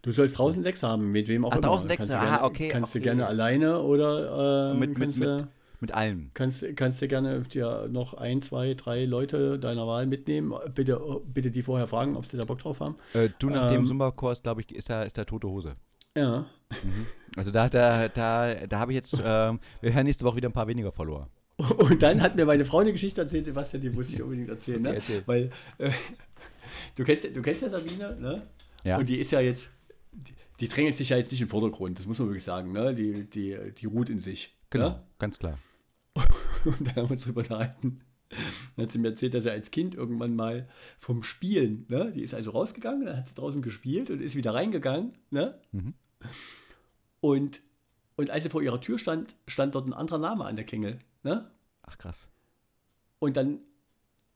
Du 0.03 0.13
sollst 0.13 0.37
draußen 0.37 0.63
Sex 0.63 0.83
haben, 0.83 1.13
mit 1.13 1.29
wem 1.29 1.45
auch 1.45 1.53
Ach, 1.53 1.59
immer. 1.59 1.69
draußen 1.69 1.89
du 1.89 2.19
ah, 2.19 2.45
okay, 2.45 2.69
Kannst 2.69 2.93
okay. 2.93 2.99
du 2.99 3.05
gerne 3.05 3.27
alleine 3.27 3.81
oder 3.81 4.73
äh, 4.73 4.75
mit, 4.79 4.91
mit, 4.91 4.99
kannst, 4.99 5.19
mit, 5.21 5.29
du, 5.29 5.49
mit 5.81 5.93
allem. 5.93 6.31
kannst, 6.35 6.65
kannst 6.77 7.01
du 7.01 7.09
gerne 7.09 7.41
dir 7.41 7.89
noch 7.91 8.15
ein, 8.15 8.43
zwei, 8.43 8.75
drei 8.75 9.05
Leute 9.05 9.59
deiner 9.59 9.87
Wahl 9.87 10.07
mitnehmen. 10.07 10.53
Bitte, 10.75 11.01
bitte 11.27 11.51
die 11.51 11.63
vorher 11.63 11.87
fragen, 11.87 12.17
ob 12.17 12.27
sie 12.27 12.37
da 12.37 12.45
Bock 12.45 12.59
drauf 12.59 12.81
haben. 12.81 12.97
Äh, 13.15 13.29
du 13.39 13.49
nach 13.49 13.71
dem 13.71 13.83
Ähm, 13.83 13.87
Zumba-Kurs, 13.87 14.43
glaube 14.43 14.61
ich, 14.63 14.75
ist 14.75 14.91
da, 14.91 15.05
ist 15.05 15.17
da 15.17 15.25
tote 15.25 15.49
Hose. 15.49 15.75
Ja. 16.17 16.47
Also 17.37 17.51
da, 17.51 17.69
da, 17.69 18.09
da, 18.09 18.55
da 18.67 18.79
habe 18.79 18.93
ich 18.93 18.97
jetzt, 18.97 19.15
ähm, 19.15 19.61
wir 19.81 19.93
hören 19.95 20.05
nächste 20.05 20.25
Woche 20.25 20.37
wieder 20.37 20.49
ein 20.49 20.53
paar 20.53 20.69
weniger 20.69 20.93
Follower. 20.93 21.29
Und 21.79 22.03
dann 22.03 22.21
hat 22.21 22.37
mir 22.37 22.45
meine 22.45 22.65
Frau 22.65 22.79
eine 22.79 22.93
Geschichte 22.93 23.21
erzählt, 23.21 23.45
Sebastian, 23.45 23.83
die 23.83 23.91
muss 23.91 24.13
ich 24.13 24.23
unbedingt 24.23 24.49
erzählen. 24.49 24.81
Okay, 24.81 24.91
ne? 24.91 24.97
erzähl. 24.97 25.23
Weil 25.27 25.51
äh, 25.79 25.91
du, 26.97 27.05
kennst, 27.05 27.25
du 27.25 27.43
kennst 27.43 27.63
ja 27.63 27.69
Sabine, 27.69 28.17
ne? 28.17 28.43
Ja. 28.85 28.99
Und 28.99 29.09
die 29.09 29.19
ist 29.19 29.31
ja 29.31 29.41
jetzt, 29.41 29.71
die, 30.13 30.35
die 30.61 30.69
drängelt 30.69 30.97
sich 30.97 31.11
ja 31.11 31.17
jetzt 31.17 31.31
nicht 31.31 31.41
im 31.41 31.49
Vordergrund, 31.49 31.99
das 31.99 32.07
muss 32.07 32.19
man 32.19 32.29
wirklich 32.29 32.45
sagen, 32.45 32.73
ne? 32.73 32.95
Die, 32.95 33.25
die, 33.25 33.57
die 33.79 33.87
ruht 33.87 34.11
in 34.11 34.19
sich. 34.19 34.55
Genau, 34.71 34.89
Ne? 34.91 35.03
ganz 35.19 35.39
klar. 35.39 35.59
Und 36.65 36.87
da 36.87 36.97
haben 36.97 37.09
wir 37.09 37.13
uns 37.13 37.25
drüber 37.25 37.41
unterhalten. 37.41 38.01
Dann 38.77 38.85
hat 38.87 38.93
sie 38.93 38.99
mir 38.99 39.09
erzählt, 39.09 39.35
dass 39.35 39.45
er 39.47 39.53
als 39.53 39.71
Kind 39.71 39.95
irgendwann 39.95 40.35
mal 40.35 40.69
vom 40.99 41.23
Spielen, 41.23 41.85
ne? 41.89 42.13
Die 42.13 42.23
ist 42.23 42.35
also 42.35 42.51
rausgegangen, 42.51 43.05
dann 43.07 43.17
hat 43.17 43.29
sie 43.29 43.35
draußen 43.35 43.63
gespielt 43.63 44.11
und 44.11 44.21
ist 44.23 44.37
wieder 44.37 44.55
reingegangen, 44.55 45.13
ne? 45.31 45.59
Mhm. 45.73 45.95
Und, 47.21 47.61
und 48.17 48.31
als 48.31 48.45
sie 48.45 48.51
vor 48.51 48.63
ihrer 48.63 48.81
Tür 48.81 48.99
stand, 48.99 49.35
stand 49.47 49.75
dort 49.75 49.87
ein 49.87 49.93
anderer 49.93 50.19
Name 50.19 50.45
an 50.45 50.57
der 50.57 50.65
Klingel, 50.65 50.99
ne? 51.23 51.51
Ach 51.83 51.99
krass. 51.99 52.29
Und 53.19 53.37
dann 53.37 53.61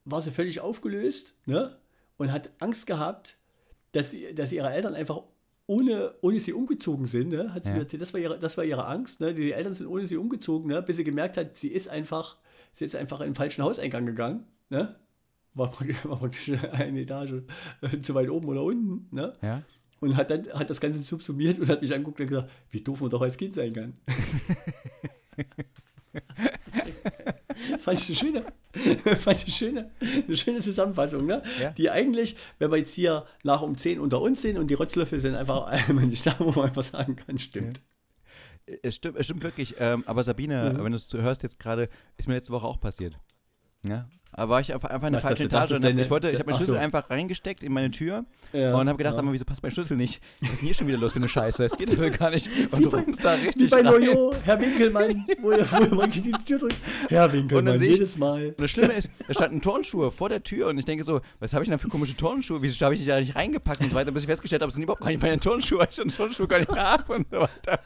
war 0.04 0.22
sie 0.22 0.30
völlig 0.30 0.60
aufgelöst 0.60 1.34
ne? 1.46 1.76
und 2.16 2.30
hat 2.32 2.50
Angst 2.60 2.86
gehabt, 2.86 3.36
dass, 3.92 4.10
sie, 4.10 4.34
dass 4.34 4.52
ihre 4.52 4.70
Eltern 4.70 4.94
einfach 4.94 5.22
ohne, 5.66 6.14
ohne 6.20 6.38
sie 6.38 6.52
umgezogen 6.52 7.08
sind, 7.08 7.30
ne, 7.30 7.52
hat 7.52 7.64
sie 7.64 7.70
Ja. 7.70 7.74
mir 7.76 7.80
erzählt, 7.82 8.00
das 8.02 8.12
war 8.14 8.20
ihre, 8.20 8.38
das 8.38 8.56
war 8.56 8.64
ihre 8.64 8.86
Angst, 8.86 9.20
ne? 9.20 9.34
Die 9.34 9.50
Eltern 9.50 9.74
sind 9.74 9.88
ohne 9.88 10.06
sie 10.06 10.16
umgezogen, 10.16 10.68
ne? 10.68 10.80
Bis 10.80 10.96
sie 10.96 11.02
gemerkt 11.02 11.36
hat, 11.36 11.56
sie 11.56 11.68
ist 11.68 11.88
einfach, 11.88 12.36
sie 12.76 12.84
ist 12.84 12.94
einfach 12.94 13.20
in 13.20 13.28
den 13.28 13.34
falschen 13.34 13.64
Hauseingang 13.64 14.04
gegangen, 14.06 14.44
ne? 14.68 14.96
War 15.54 15.70
praktisch, 15.70 16.52
eine 16.72 17.00
Etage 17.00 17.42
äh, 17.80 18.00
zu 18.02 18.14
weit 18.14 18.28
oben 18.28 18.48
oder 18.48 18.62
unten, 18.62 19.08
ne? 19.14 19.34
Ja? 19.40 19.62
Und 20.00 20.14
hat 20.14 20.30
dann 20.30 20.46
hat 20.52 20.68
das 20.68 20.78
Ganze 20.78 21.00
subsumiert 21.00 21.58
und 21.58 21.70
hat 21.70 21.80
mich 21.80 21.94
angeguckt 21.94 22.20
und 22.20 22.26
gesagt, 22.26 22.50
wie 22.70 22.82
doof 22.82 23.00
man 23.00 23.08
doch 23.08 23.22
als 23.22 23.38
Kind 23.38 23.54
sein 23.54 23.72
kann. 23.72 23.94
das 27.70 27.82
fand 27.82 27.98
ich 27.98 28.08
eine 28.08 28.16
schöne, 28.16 28.44
fand 29.16 29.38
ich 29.38 29.44
eine 29.44 29.50
schöne, 29.52 29.90
eine 30.26 30.36
schöne 30.36 30.60
Zusammenfassung, 30.60 31.24
ne? 31.24 31.42
Ja. 31.58 31.70
Die 31.70 31.88
eigentlich, 31.88 32.36
wenn 32.58 32.70
wir 32.70 32.76
jetzt 32.76 32.92
hier 32.92 33.24
nach 33.42 33.62
um 33.62 33.78
10 33.78 33.98
unter 33.98 34.20
uns 34.20 34.42
sind 34.42 34.58
und 34.58 34.70
die 34.70 34.74
Rotzlöffel 34.74 35.18
sind 35.18 35.34
einfach 35.34 35.64
einmal 35.64 36.04
nicht 36.04 36.26
da, 36.26 36.36
wo 36.38 36.50
man 36.50 36.68
einfach 36.68 36.82
sagen 36.82 37.16
kann, 37.16 37.38
stimmt. 37.38 37.80
Es 38.82 38.96
stimmt, 38.96 39.16
es 39.18 39.26
stimmt 39.26 39.42
wirklich. 39.42 39.76
Ähm, 39.78 40.02
aber 40.06 40.24
Sabine, 40.24 40.72
Mhm. 40.74 40.84
wenn 40.84 40.92
du 40.92 40.96
es 40.96 41.12
hörst 41.12 41.42
jetzt 41.42 41.58
gerade, 41.58 41.88
ist 42.16 42.26
mir 42.28 42.34
letzte 42.34 42.52
Woche 42.52 42.66
auch 42.66 42.80
passiert. 42.80 43.18
Ja? 43.88 44.06
Aber 44.38 44.50
war 44.52 44.60
ich 44.60 44.74
einfach, 44.74 44.90
einfach 44.90 45.06
in 45.06 45.14
der 45.14 45.22
falschen 45.22 45.46
Etage 45.46 45.70
und 45.72 45.82
deine- 45.82 46.02
ich 46.02 46.10
wollte, 46.10 46.28
ich 46.30 46.38
habe 46.38 46.44
meinen 46.50 46.56
Schlüssel 46.56 46.74
so. 46.74 46.78
einfach 46.80 47.08
reingesteckt 47.08 47.62
in 47.62 47.72
meine 47.72 47.90
Tür 47.90 48.26
Ja, 48.52 48.74
und 48.76 48.86
habe 48.86 48.98
gedacht, 48.98 49.14
ja. 49.14 49.16
sag 49.16 49.24
mal, 49.24 49.32
wieso 49.32 49.46
passt 49.46 49.62
mein 49.62 49.72
Schlüssel 49.72 49.96
nicht? 49.96 50.20
Was 50.42 50.50
ist 50.50 50.58
denn 50.60 50.66
hier 50.66 50.74
schon 50.74 50.88
wieder 50.88 50.98
los 50.98 51.12
für 51.12 51.20
eine 51.20 51.28
Scheiße? 51.28 51.64
Es 51.64 51.74
geht 51.78 51.88
doch 51.98 52.18
gar 52.18 52.28
nicht. 52.30 52.46
Und 52.70 52.84
du 52.84 52.90
rufst 52.90 53.24
da 53.24 53.32
richtig 53.32 53.70
bei 53.70 53.76
rein. 53.78 53.86
Loyo, 53.86 54.34
Herr 54.44 54.60
Winkelmann, 54.60 55.24
wo 55.40 55.52
er 55.52 55.64
früher 55.64 55.94
mal 55.94 56.06
die 56.08 56.32
Tür 56.44 56.58
drückt. 56.58 56.76
Herr 57.08 57.32
Winkelmann, 57.32 57.80
jedes 57.80 58.18
Mal. 58.18 58.48
Und 58.48 58.60
das 58.60 58.70
Schlimme 58.70 58.92
ist, 58.92 59.08
da 59.26 59.32
standen 59.32 59.62
Turnschuhe 59.62 60.10
vor 60.10 60.28
der 60.28 60.42
Tür 60.42 60.66
und 60.68 60.76
ich 60.76 60.84
denke 60.84 61.04
so, 61.04 61.22
was 61.40 61.54
habe 61.54 61.64
ich 61.64 61.70
denn 61.70 61.78
für 61.78 61.88
komische 61.88 62.14
Turnschuhe? 62.14 62.60
Wieso 62.60 62.84
habe 62.84 62.94
ich 62.94 63.00
die 63.00 63.06
da 63.06 63.18
nicht 63.18 63.34
reingepackt 63.36 63.80
und 63.80 63.88
so 63.88 63.94
weiter, 63.94 64.12
bis 64.12 64.24
ich 64.24 64.28
festgestellt 64.28 64.60
habe, 64.60 64.68
es 64.68 64.74
sind 64.74 64.82
überhaupt 64.82 65.00
gar 65.00 65.08
nicht 65.08 65.22
meine 65.22 65.40
Turnschuhe, 65.40 65.78
weil 65.78 65.88
ich 65.88 65.96
den 65.96 66.08
Turnschuhe 66.10 66.46
gar 66.46 66.58
nicht 66.58 66.76
habe 66.76 67.10
und 67.14 67.26
so 67.30 67.38
weiter. 67.40 67.80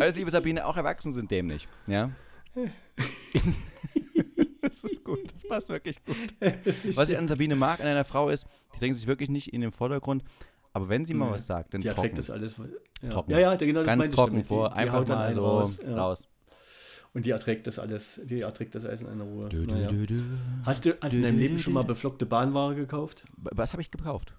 Also, 0.00 0.18
liebe 0.18 0.32
Sabine, 0.32 0.66
auch 0.66 0.76
Erwachsene 0.76 1.14
sind 1.14 1.30
dämlich. 1.30 1.68
Ja? 1.86 2.10
das 4.68 4.84
ist 4.84 5.04
gut, 5.04 5.32
das 5.32 5.42
passt 5.46 5.68
wirklich 5.68 6.02
gut. 6.04 6.16
Was 6.96 7.08
ich 7.10 7.18
an 7.18 7.28
Sabine 7.28 7.56
mag, 7.56 7.80
an 7.80 7.86
einer 7.86 8.04
Frau 8.04 8.28
ist, 8.28 8.46
die 8.74 8.78
drängt 8.78 8.96
sich 8.96 9.06
wirklich 9.06 9.28
nicht 9.30 9.52
in 9.52 9.60
den 9.60 9.72
Vordergrund, 9.72 10.22
aber 10.72 10.88
wenn 10.88 11.06
sie 11.06 11.14
mal 11.14 11.26
Nee. 11.26 11.32
was 11.32 11.46
sagt, 11.46 11.72
dann 11.74 11.80
Die 11.80 11.88
trocken. 11.88 11.98
erträgt 12.00 12.18
das 12.18 12.30
alles. 12.30 12.56
Ja, 13.02 13.10
Trocken. 13.10 13.30
ja, 13.32 13.38
ja 13.38 13.54
genau 13.56 13.80
das 13.80 13.86
Ganz 13.86 13.98
meinte 13.98 14.10
ich 14.10 14.14
trocken 14.16 14.32
damit. 14.32 14.44
Die- 14.44 14.48
vor, 14.48 14.68
die 14.70 14.74
einfach 14.76 15.06
mal 15.08 15.32
so 15.32 15.40
raus, 15.46 15.78
raus. 15.86 16.22
ja. 16.22 16.28
Und 17.14 17.24
die 17.24 17.30
erträgt 17.30 17.66
das 17.66 17.78
alles, 17.78 18.20
die 18.24 18.40
erträgt 18.40 18.74
das 18.74 18.84
alles 18.84 19.00
in 19.00 19.06
einer 19.08 19.24
Ruhe. 19.24 19.48
Du, 19.48 19.64
du, 19.66 19.74
Naja. 19.74 19.88
du. 19.90 20.22
Hast 20.64 20.84
du, 20.84 20.94
hast 21.00 21.12
du 21.14 21.16
in 21.16 21.22
deinem 21.22 21.38
Leben 21.38 21.58
schon 21.58 21.72
mal 21.72 21.82
beflockte 21.82 22.26
Bahnware 22.26 22.74
gekauft? 22.74 23.24
Was 23.38 23.72
habe 23.72 23.80
ich 23.80 23.90
gekauft? 23.90 24.34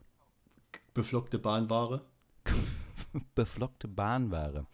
Beflockte 0.93 1.39
Bahnware? 1.39 2.01
Beflockte 3.35 3.87
Bahnware. 3.87 4.65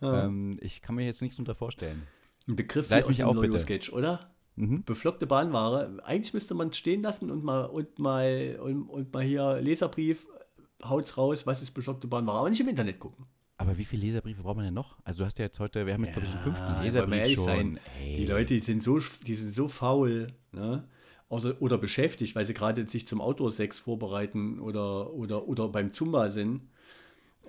Ja. 0.00 0.24
Ähm, 0.24 0.58
ich 0.60 0.82
kann 0.82 0.96
mir 0.96 1.04
jetzt 1.04 1.22
nichts 1.22 1.38
unter 1.38 1.54
vorstellen. 1.54 2.02
Ein 2.48 2.56
Begriff 2.56 2.90
aus 2.90 3.06
mich 3.06 3.18
dem 3.18 3.26
auf. 3.28 3.36
Loyo-Sketch, 3.36 3.92
oder? 3.92 4.26
Mhm. 4.56 4.84
Beflockte 4.84 5.26
Bahnware. 5.26 5.98
Eigentlich 6.04 6.34
müsste 6.34 6.54
man 6.54 6.68
es 6.68 6.76
stehen 6.76 7.02
lassen 7.02 7.30
und 7.30 7.44
mal 7.44 7.64
und 7.64 7.98
mal 7.98 8.58
und, 8.62 8.88
und 8.88 9.12
mal 9.12 9.22
hier 9.22 9.60
Leserbrief, 9.60 10.26
haut's 10.82 11.16
raus, 11.16 11.46
was 11.46 11.62
ist 11.62 11.72
beflockte 11.72 12.06
Bahnware, 12.06 12.38
aber 12.38 12.50
nicht 12.50 12.60
im 12.60 12.68
Internet 12.68 13.00
gucken. 13.00 13.26
Aber 13.56 13.78
wie 13.78 13.84
viele 13.84 14.06
Leserbriefe 14.06 14.42
braucht 14.42 14.56
man 14.56 14.64
denn 14.64 14.74
noch? 14.74 14.96
Also 15.04 15.20
du 15.20 15.26
hast 15.26 15.38
ja 15.38 15.44
jetzt 15.44 15.60
heute, 15.60 15.86
wir 15.86 15.94
haben 15.94 16.04
jetzt 16.04 16.12
glaube 16.12 16.26
ich 16.26 16.32
den 16.32 16.42
fünften 16.42 16.82
Leserbrief 16.82 17.18
ehrlich 17.18 17.34
schon. 17.36 17.44
sein, 17.44 17.80
Ey. 18.00 18.16
Die 18.16 18.26
Leute, 18.26 18.54
die 18.54 18.60
sind 18.60 18.82
so, 18.82 18.98
die 19.26 19.36
sind 19.36 19.50
so 19.50 19.68
faul, 19.68 20.28
ne? 20.52 20.84
Außer, 21.28 21.60
oder 21.60 21.78
beschäftigt, 21.78 22.36
weil 22.36 22.44
sie 22.44 22.54
gerade 22.54 22.86
sich 22.86 23.08
zum 23.08 23.20
Outdoor-Sex 23.20 23.78
vorbereiten 23.78 24.60
oder, 24.60 25.12
oder, 25.14 25.48
oder 25.48 25.68
beim 25.68 25.90
Zumba 25.90 26.28
sind 26.28 26.68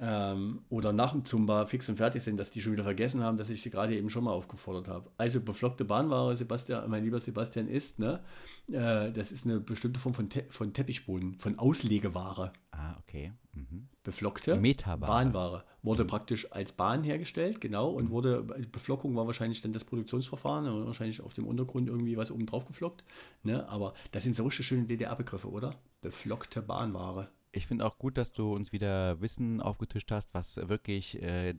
ähm, 0.02 0.62
oder 0.70 0.92
nach 0.92 1.12
dem 1.12 1.24
Zumba 1.24 1.66
fix 1.66 1.88
und 1.90 1.98
fertig 1.98 2.24
sind, 2.24 2.38
dass 2.38 2.52
die 2.52 2.62
schon 2.62 2.74
wieder 2.74 2.84
vergessen 2.84 3.24
haben, 3.24 3.38
dass 3.38 3.50
ich 3.50 3.62
sie 3.62 3.70
gerade 3.70 3.96
eben 3.96 4.10
schon 4.10 4.24
mal 4.24 4.32
aufgefordert 4.32 4.88
habe. 4.88 5.10
Also 5.18 5.40
beflockte 5.40 5.86
Bahnware, 5.86 6.36
Sebastian, 6.36 6.90
mein 6.90 7.04
lieber 7.04 7.22
Sebastian, 7.22 7.68
ist, 7.68 8.00
ne? 8.00 8.22
Äh, 8.68 9.12
das 9.12 9.32
ist 9.32 9.46
eine 9.46 9.60
bestimmte 9.60 10.00
Form 10.00 10.14
von, 10.14 10.30
Te 10.30 10.46
von 10.50 10.74
Teppichboden, 10.74 11.40
von 11.40 11.58
Auslegeware. 11.60 12.52
Ah, 12.72 12.96
okay. 13.00 13.32
Mhm. 13.54 13.88
Beflockte 14.04 14.56
Metaware. 14.58 15.00
Bahnware. 15.00 15.64
Wurde 15.82 16.04
praktisch 16.04 16.52
als 16.52 16.72
Bahn 16.72 17.04
hergestellt, 17.04 17.62
genau, 17.62 17.90
und 17.90 18.10
wurde, 18.10 18.42
Beflockung 18.72 19.16
war 19.16 19.28
wahrscheinlich 19.28 19.62
dann 19.62 19.72
das 19.72 19.84
Produktionsverfahren, 19.84 20.68
und 20.68 20.86
wahrscheinlich 20.88 21.22
auf 21.22 21.34
dem 21.34 21.48
Untergrund 21.48 21.88
irgendwie 21.88 22.18
was 22.18 22.32
oben 22.32 22.48
drauf 22.48 22.66
geflockt. 22.66 23.04
Ne? 23.44 23.68
Aber 23.70 23.94
das 24.12 24.24
sind 24.24 24.36
so 24.36 24.44
richtig 24.44 24.66
schöne 24.66 24.86
DDR-Begriffe, 24.86 25.50
oder? 25.50 25.76
Beflockte 26.02 26.62
Bahnware. 26.62 27.30
Ich 27.56 27.68
finde 27.68 27.86
auch 27.86 27.98
gut, 27.98 28.18
dass 28.18 28.32
du 28.34 28.54
uns 28.54 28.72
wieder 28.72 29.20
Wissen 29.22 29.62
aufgetischt 29.62 30.12
hast, 30.12 30.34
was 30.34 30.58
wirklich 30.58 31.22
äh, 31.22 31.56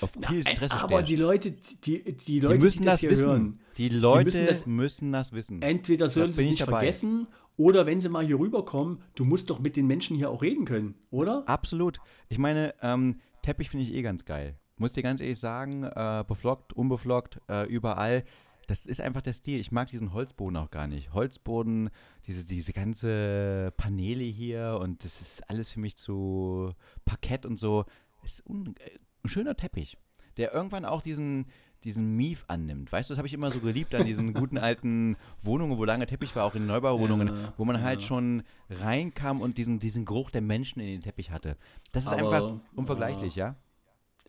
auf 0.00 0.10
vieles 0.26 0.46
Interesse 0.46 0.74
Aber 0.74 0.96
stellt. 0.98 1.08
die 1.08 1.16
Leute, 1.16 1.50
die, 1.52 2.02
die 2.04 2.14
Die 2.16 2.40
Leute, 2.40 2.64
müssen 2.64 2.80
die 2.80 2.84
das, 2.84 3.00
das 3.00 3.10
wissen. 3.10 3.26
hören, 3.26 3.60
die 3.76 3.88
Leute 3.90 4.24
müssen 4.24 4.74
müssen 4.76 5.12
das- 5.12 5.28
das, 5.28 5.36
wissen. 5.36 5.62
entweder 5.62 6.10
sollen 6.10 6.32
sie 6.32 6.42
es 6.42 6.48
nicht 6.48 6.60
dabei. 6.62 6.72
vergessen 6.80 7.28
oder 7.56 7.86
wenn 7.86 8.00
sie 8.00 8.08
mal 8.08 8.26
hier 8.26 8.38
rüberkommen, 8.38 9.00
du 9.14 9.24
musst 9.24 9.50
doch 9.50 9.60
mit 9.60 9.76
den 9.76 9.86
Menschen 9.86 10.16
hier 10.16 10.30
auch 10.30 10.42
reden 10.42 10.64
können, 10.64 10.94
oder? 11.10 11.44
Absolut. 11.48 12.00
Ich 12.28 12.38
meine, 12.38 12.74
ähm, 12.82 13.20
Teppich 13.42 13.70
finde 13.70 13.84
ich 13.86 13.94
eh 13.94 14.02
ganz 14.02 14.24
geil. 14.24 14.56
Muss 14.78 14.92
dir 14.92 15.02
ganz 15.02 15.20
ehrlich 15.20 15.38
sagen, 15.38 15.84
äh, 15.84 16.24
beflockt, 16.26 16.72
unbeflockt, 16.72 17.40
äh, 17.48 17.66
überall. 17.68 18.24
Das 18.68 18.84
ist 18.84 19.00
einfach 19.00 19.22
der 19.22 19.32
Stil. 19.32 19.58
Ich 19.60 19.72
mag 19.72 19.88
diesen 19.88 20.12
Holzboden 20.12 20.58
auch 20.58 20.70
gar 20.70 20.86
nicht. 20.86 21.14
Holzboden, 21.14 21.88
diese, 22.26 22.46
diese 22.46 22.74
ganze 22.74 23.72
Paneele 23.78 24.24
hier 24.24 24.78
und 24.80 25.02
das 25.04 25.22
ist 25.22 25.48
alles 25.48 25.72
für 25.72 25.80
mich 25.80 25.96
zu 25.96 26.74
Parkett 27.06 27.46
und 27.46 27.58
so. 27.58 27.86
Ist 28.22 28.44
un 28.46 28.74
äh, 28.78 28.98
ein 29.24 29.28
schöner 29.30 29.56
Teppich, 29.56 29.96
der 30.36 30.52
irgendwann 30.52 30.84
auch 30.84 31.00
diesen, 31.00 31.46
diesen 31.82 32.14
Mief 32.14 32.44
annimmt. 32.48 32.92
Weißt 32.92 33.08
du, 33.08 33.12
das 33.12 33.18
habe 33.18 33.26
ich 33.26 33.32
immer 33.32 33.50
so 33.50 33.60
geliebt 33.60 33.94
an 33.94 34.04
diesen 34.04 34.34
guten 34.34 34.58
alten 34.58 35.16
Wohnungen, 35.42 35.78
wo 35.78 35.84
lange 35.86 36.04
Teppich 36.04 36.36
war, 36.36 36.44
auch 36.44 36.54
in 36.54 36.66
Neubauwohnungen, 36.66 37.28
Ja, 37.28 37.54
wo 37.56 37.64
man 37.64 37.82
halt 37.82 38.02
ja. 38.02 38.06
schon 38.06 38.42
reinkam 38.68 39.40
und 39.40 39.56
diesen, 39.56 39.78
diesen 39.78 40.04
Geruch 40.04 40.30
der 40.30 40.42
Menschen 40.42 40.80
in 40.80 40.88
den 40.88 41.00
Teppich 41.00 41.30
hatte. 41.30 41.56
Das 41.92 42.04
ist 42.04 42.12
Aber, 42.12 42.18
einfach 42.18 42.60
unvergleichlich, 42.76 43.34
ja? 43.34 43.56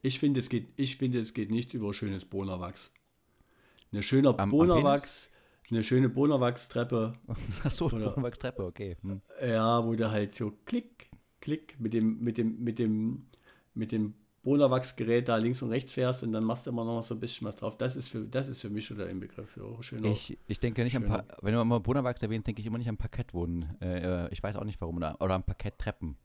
Ich 0.01 0.17
finde, 0.19 0.39
es 0.39 0.47
geht, 0.47 0.69
ich 0.77 0.95
finde, 0.95 1.19
es 1.19 1.33
geht 1.33 1.51
nicht 1.51 1.73
über 1.73 1.93
schönes 1.93 2.23
Bohnerwachs. 2.23 2.93
Eine 3.91 4.03
schöne 4.03 4.37
am 4.37 4.49
Bohnerwachs, 4.49 5.31
eine 5.69 5.83
schöne 5.83 6.09
Bohnerwachstreppe, 6.09 7.13
Achso, 7.63 7.87
Oder- 7.87 8.31
Treppe, 8.31 8.65
okay. 8.65 8.97
Hm. 9.01 9.21
ja, 9.41 9.85
wo 9.85 9.95
du 9.95 10.09
halt 10.11 10.35
so 10.35 10.53
klick, 10.65 11.09
klick 11.41 11.79
mit 11.79 11.93
dem, 11.93 12.19
mit 12.19 12.37
dem, 12.37 12.63
mit 12.63 12.79
dem, 12.79 13.27
mit 13.73 13.91
dem 13.91 14.13
Bohnerwachsgerät 14.41 15.27
da 15.27 15.37
links 15.37 15.61
und 15.61 15.69
rechts 15.69 15.91
fährst 15.91 16.23
und 16.23 16.31
dann 16.31 16.43
machst 16.43 16.65
du 16.65 16.69
immer 16.69 16.85
noch 16.85 17.03
so 17.03 17.13
ein 17.13 17.19
bisschen 17.19 17.47
was 17.47 17.57
drauf. 17.57 17.77
Das 17.77 17.95
ist 17.95 18.07
für, 18.07 18.21
das 18.21 18.47
ist 18.47 18.61
für 18.61 18.69
mich 18.69 18.85
schon 18.85 18.97
der 18.97 19.09
Inbegriff 19.09 19.49
für 19.49 19.83
schöner. 19.83 20.11
Ich, 20.11 20.37
ich 20.47 20.59
denke 20.59 20.83
nicht 20.83 20.95
an, 20.95 21.03
Schöner. 21.03 21.23
pa 21.23 21.37
wenn 21.41 21.53
du 21.53 21.59
immer 21.61 21.79
Bonawachs 21.79 22.21
erwähnst, 22.21 22.47
denke 22.47 22.61
ich 22.61 22.67
immer 22.67 22.77
nicht 22.77 22.89
an 22.89 22.97
Parkettwohnen. 22.97 23.75
Äh, 23.81 24.25
äh, 24.25 24.29
ich 24.31 24.41
weiß 24.41 24.55
auch 24.55 24.63
nicht 24.63 24.79
warum. 24.79 24.97
Oder, 24.97 25.17
oder 25.19 25.35
an 25.35 25.43
Parketttreppen. 25.43 26.15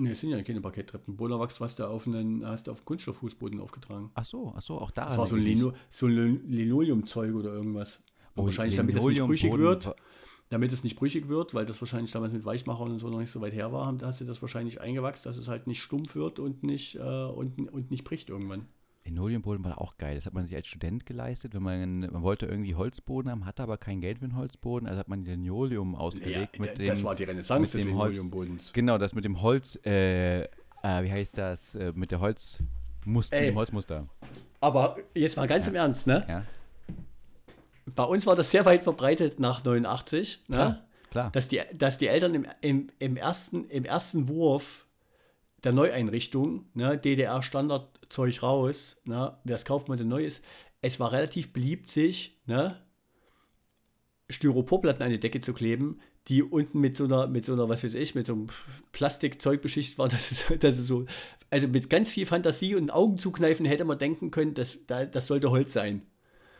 Ne, 0.00 0.12
es 0.12 0.20
sind 0.20 0.30
ja 0.30 0.42
keine 0.42 0.62
Parketttreppen. 0.62 1.14
Bohnerwachs 1.16 1.60
hast 1.60 1.78
du 1.78 1.84
auf 1.84 2.06
einen, 2.06 2.46
hast 2.46 2.66
du 2.66 2.70
auf 2.70 2.86
Kunststofffußboden 2.86 3.60
aufgetragen. 3.60 4.10
Ach 4.14 4.24
so, 4.24 4.54
ach 4.56 4.62
so, 4.62 4.78
auch 4.78 4.90
da. 4.90 5.04
Das 5.04 5.18
war 5.18 5.26
so 5.26 5.36
ein, 5.36 5.42
Lino, 5.42 5.74
so 5.90 6.06
ein 6.06 6.12
Lin- 6.12 6.50
Linoleumzeug 6.50 7.34
oder 7.34 7.52
irgendwas. 7.52 8.00
Oh, 8.34 8.46
wahrscheinlich, 8.46 8.76
damit 8.76 8.96
das 8.96 9.04
nicht 9.04 9.20
brüchig 9.20 9.58
wird, 9.58 9.94
damit 10.48 10.72
es 10.72 10.84
nicht 10.84 10.96
brüchig 10.96 11.28
wird, 11.28 11.52
weil 11.52 11.66
das 11.66 11.82
wahrscheinlich 11.82 12.12
damals 12.12 12.32
mit 12.32 12.46
Weichmachern 12.46 12.90
und 12.92 12.98
so 12.98 13.10
noch 13.10 13.18
nicht 13.18 13.30
so 13.30 13.42
weit 13.42 13.52
her 13.52 13.72
war, 13.72 13.94
hast 14.00 14.22
du 14.22 14.24
das 14.24 14.40
wahrscheinlich 14.40 14.80
eingewachsen, 14.80 15.24
dass 15.24 15.36
es 15.36 15.48
halt 15.48 15.66
nicht 15.66 15.82
stumpf 15.82 16.14
wird 16.14 16.38
und 16.38 16.62
nicht, 16.62 16.94
äh, 16.96 17.00
und, 17.00 17.58
und 17.70 17.90
nicht 17.90 18.04
bricht 18.04 18.30
irgendwann. 18.30 18.66
Linoleumboden 19.04 19.64
war 19.64 19.80
auch 19.80 19.96
geil. 19.96 20.14
Das 20.16 20.26
hat 20.26 20.34
man 20.34 20.44
sich 20.46 20.54
als 20.54 20.66
Student 20.66 21.06
geleistet, 21.06 21.54
wenn 21.54 21.62
man, 21.62 22.00
man 22.00 22.22
wollte 22.22 22.46
irgendwie 22.46 22.74
Holzboden 22.74 23.30
haben, 23.30 23.46
hatte 23.46 23.62
aber 23.62 23.78
kein 23.78 24.00
Geld 24.00 24.18
für 24.18 24.24
einen 24.26 24.36
Holzboden, 24.36 24.86
also 24.88 24.98
hat 25.00 25.08
man 25.08 25.24
Linoleum 25.24 25.94
ausgelegt 25.94 26.56
Ja, 26.56 26.62
mit 26.62 26.78
d- 26.78 26.82
dem. 26.84 26.88
das 26.88 27.02
war 27.04 27.14
die 27.14 27.24
Renaissance 27.24 27.72
des 27.78 27.86
Holz. 27.86 28.12
Linoleiumbodens. 28.14 28.72
Genau, 28.72 28.98
das 28.98 29.14
mit 29.14 29.24
dem 29.24 29.40
Holz, 29.40 29.78
äh, 29.86 30.42
äh, 30.42 30.46
wie 30.82 31.10
heißt 31.10 31.38
das, 31.38 31.74
äh, 31.74 31.92
mit 31.94 32.10
der 32.10 32.20
Holzmuster, 32.20 33.36
Ey. 33.36 33.46
dem 33.46 33.56
Holzmuster. 33.56 34.06
Aber 34.60 34.96
jetzt 35.14 35.36
mal 35.36 35.46
ganz 35.48 35.66
im 35.66 35.74
Ernst, 35.74 36.06
ne? 36.06 36.24
Ja, 36.28 36.44
Bei 37.94 38.04
uns 38.04 38.26
war 38.26 38.36
das 38.36 38.50
sehr 38.50 38.64
weit 38.66 38.82
verbreitet 38.84 39.40
nach 39.40 39.64
89, 39.64 40.40
ne? 40.48 40.56
klar, 40.56 40.78
klar. 41.10 41.30
dass 41.32 41.48
die, 41.48 41.60
dass 41.74 41.96
die 41.98 42.06
Eltern 42.08 42.34
im, 42.34 42.46
im, 42.60 42.88
im, 42.98 43.16
ersten, 43.16 43.64
im 43.70 43.84
ersten 43.86 44.28
Wurf 44.28 44.86
der 45.64 45.72
Neueinrichtung, 45.72 46.66
ne, 46.74 46.96
DDR-Standardzeug 46.98 48.42
raus, 48.42 48.96
ne, 49.04 49.36
wer 49.44 49.54
es 49.56 49.64
kauft, 49.64 49.88
man 49.88 49.98
denn 49.98 50.08
Neues, 50.08 50.42
es 50.82 50.98
war 51.00 51.12
relativ 51.12 51.52
beliebt, 51.52 51.88
sich 51.90 52.40
ne, 52.46 52.80
Styroporplatten 54.28 55.02
an 55.02 55.10
die 55.10 55.20
Decke 55.20 55.40
zu 55.40 55.52
kleben, 55.52 56.00
die 56.28 56.42
unten 56.42 56.80
mit 56.80 56.96
so 56.96 57.04
einer, 57.04 57.26
mit 57.26 57.44
so 57.44 57.54
einer, 57.54 57.68
was 57.68 57.82
weiß 57.82 57.94
ich, 57.94 58.14
mit 58.14 58.26
so 58.26 58.34
einem 58.34 58.46
Plastikzeug 58.92 59.60
beschichtet 59.60 59.98
waren, 59.98 60.08
dass 60.10 60.30
es, 60.30 60.44
dass 60.60 60.78
es 60.78 60.86
so, 60.86 61.06
also 61.50 61.66
mit 61.68 61.90
ganz 61.90 62.10
viel 62.10 62.26
Fantasie 62.26 62.74
und 62.76 62.90
Augen 62.90 63.18
zukneifen 63.18 63.66
hätte 63.66 63.84
man 63.84 63.98
denken 63.98 64.30
können, 64.30 64.54
dass, 64.54 64.78
da- 64.86 65.04
das 65.06 65.26
sollte 65.26 65.50
Holz 65.50 65.72
sein. 65.72 66.02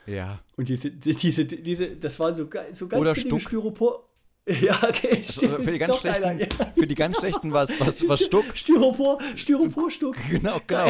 Ja. 0.07 0.41
Und 0.57 0.69
diese, 0.69 0.91
die- 0.91 1.15
diese, 1.15 1.45
diese, 1.45 1.97
das 1.97 2.19
war 2.19 2.35
so, 2.35 2.49
so 2.73 2.89
ganz 2.89 3.01
Oder 3.01 3.13
billige 3.15 3.21
Stuck. 3.39 3.41
Styropor. 3.43 4.10
Ja, 4.61 4.75
okay, 4.83 5.19
Also, 5.19 5.33
stimmt. 5.47 5.65
für, 5.65 5.71
die 5.71 5.79
ganz 5.79 5.93
Doch, 5.93 6.01
schlechten, 6.01 6.39
ja. 6.41 6.47
für 6.75 6.87
die 6.87 6.95
ganz 6.95 7.19
schlechten 7.19 7.53
was, 7.53 7.69
was 8.09 8.21
Stuck. 8.25 8.45
Styropor, 8.55 9.19
Styroporstuck. 9.37 10.17
Genau, 10.31 10.61
genau. 10.67 10.87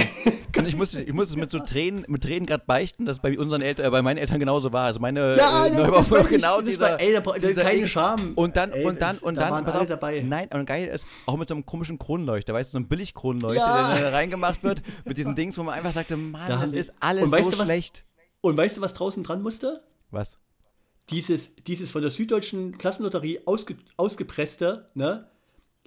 Und 0.57 0.67
ich 0.69 0.77
muss, 0.77 0.95
ich 0.95 1.13
muss 1.13 1.31
es 1.31 1.37
mit 1.37 1.51
so 1.51 1.59
Tränen, 1.59 2.05
mit 2.09 2.23
Tränen 2.23 2.47
gerade 2.47 2.65
beichten, 2.67 3.05
dass 3.07 3.17
es 3.17 3.23
bei 3.23 3.39
unseren 3.39 3.61
Eltern, 3.61 3.87
äh, 3.87 3.91
bei 3.91 4.03
meinen 4.03 4.19
Eltern 4.19 4.39
genauso 4.39 4.73
war. 4.73 4.85
Also 4.85 5.01
meine 5.01 5.37
Ja, 5.37 5.67
äh, 5.67 5.73
ja, 5.75 5.91
das 5.91 6.11
war 6.11 6.25
genau 6.25 6.57
das 6.61 6.67
dieser, 6.71 6.91
war, 6.93 7.01
ey, 7.01 7.13
da, 7.13 7.21
dieser 7.39 7.63
keine. 7.65 7.87
Scham. 7.87 8.33
Und 8.35 8.57
dann, 8.57 8.73
Ey, 8.73 8.85
und 8.85 9.03
dann, 9.03 9.19
und 9.19 9.35
da 9.35 9.43
dann, 9.43 9.51
waren 9.51 9.65
pass 9.65 9.75
alle 9.75 9.83
auf, 9.83 9.89
dabei. 9.89 10.23
nein, 10.27 10.49
und 10.55 10.65
geil 10.67 10.89
ist, 10.89 11.07
auch 11.27 11.37
mit 11.37 11.49
so 11.49 11.55
einem 11.55 11.67
komischen 11.67 11.99
Kronleuchter, 11.99 12.55
weißt 12.55 12.71
du, 12.71 12.73
so 12.73 12.79
einem 12.79 12.89
Billig-Kronleuchter, 12.89 13.57
Ja. 13.65 13.95
der 13.95 14.11
da 14.11 14.17
reingemacht 14.17 14.63
wird, 14.63 14.81
mit 15.05 15.17
diesen 15.19 15.35
Dings, 15.35 15.59
wo 15.59 15.65
man 15.65 15.75
einfach 15.75 15.93
sagte, 15.93 16.17
Mann, 16.17 16.49
Da 16.49 16.57
das 16.59 16.73
ist 16.73 16.93
alles 17.01 17.25
so 17.31 17.33
was- 17.33 17.65
schlecht. 17.67 18.05
Und 18.41 18.57
weißt 18.57 18.77
du, 18.79 18.81
was 18.81 18.95
draußen 18.95 19.23
dran 19.23 19.43
musste? 19.43 19.83
Was? 20.11 20.39
Dieses, 21.11 21.55
dieses 21.57 21.91
von 21.91 22.03
der 22.03 22.11
Süddeutschen 22.11 22.79
Klassenlotterie 22.79 23.41
ausge, 23.47 23.77
ausgepresste, 23.97 24.89
ne? 24.95 25.27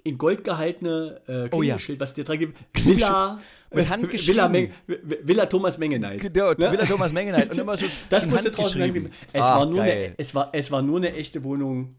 In 0.06 0.18
Gold 0.18 0.44
gehaltene 0.44 1.22
äh, 1.26 1.32
Oh 1.32 1.36
ja. 1.36 1.48
Klingelschild, 1.48 1.98
was 2.00 2.12
dir 2.12 2.24
dran 2.24 2.38
gibt. 2.38 2.58
Klingelschild. 2.74 3.08
Villa, 3.10 3.40
Mit 3.74 3.88
Hand 3.88 4.12
äh. 4.12 4.26
Villa, 4.26 4.48
Meng, 4.48 4.70
Villa 4.86 5.46
Thomas 5.46 5.78
Mengeneit. 5.78 6.20
Genau, 6.20 6.50
Ne? 6.52 6.72
Villa 6.72 6.84
Thomas 6.84 7.12
Mengenheit. 7.12 7.50
Und 7.50 7.58
immer 7.58 7.76
so 7.78 7.86
Das 8.10 8.26
musste 8.26 8.50
draußen 8.50 8.78
geschrieben. 8.78 9.10
Es, 9.32 9.40
Ach, 9.40 9.60
war 9.60 9.66
nur 9.66 9.78
geil. 9.78 10.04
eine, 10.08 10.14
es, 10.18 10.34
war, 10.34 10.50
es 10.52 10.70
war 10.70 10.82
nur 10.82 10.98
eine 10.98 11.14
echte 11.14 11.42
Wohnung 11.42 11.94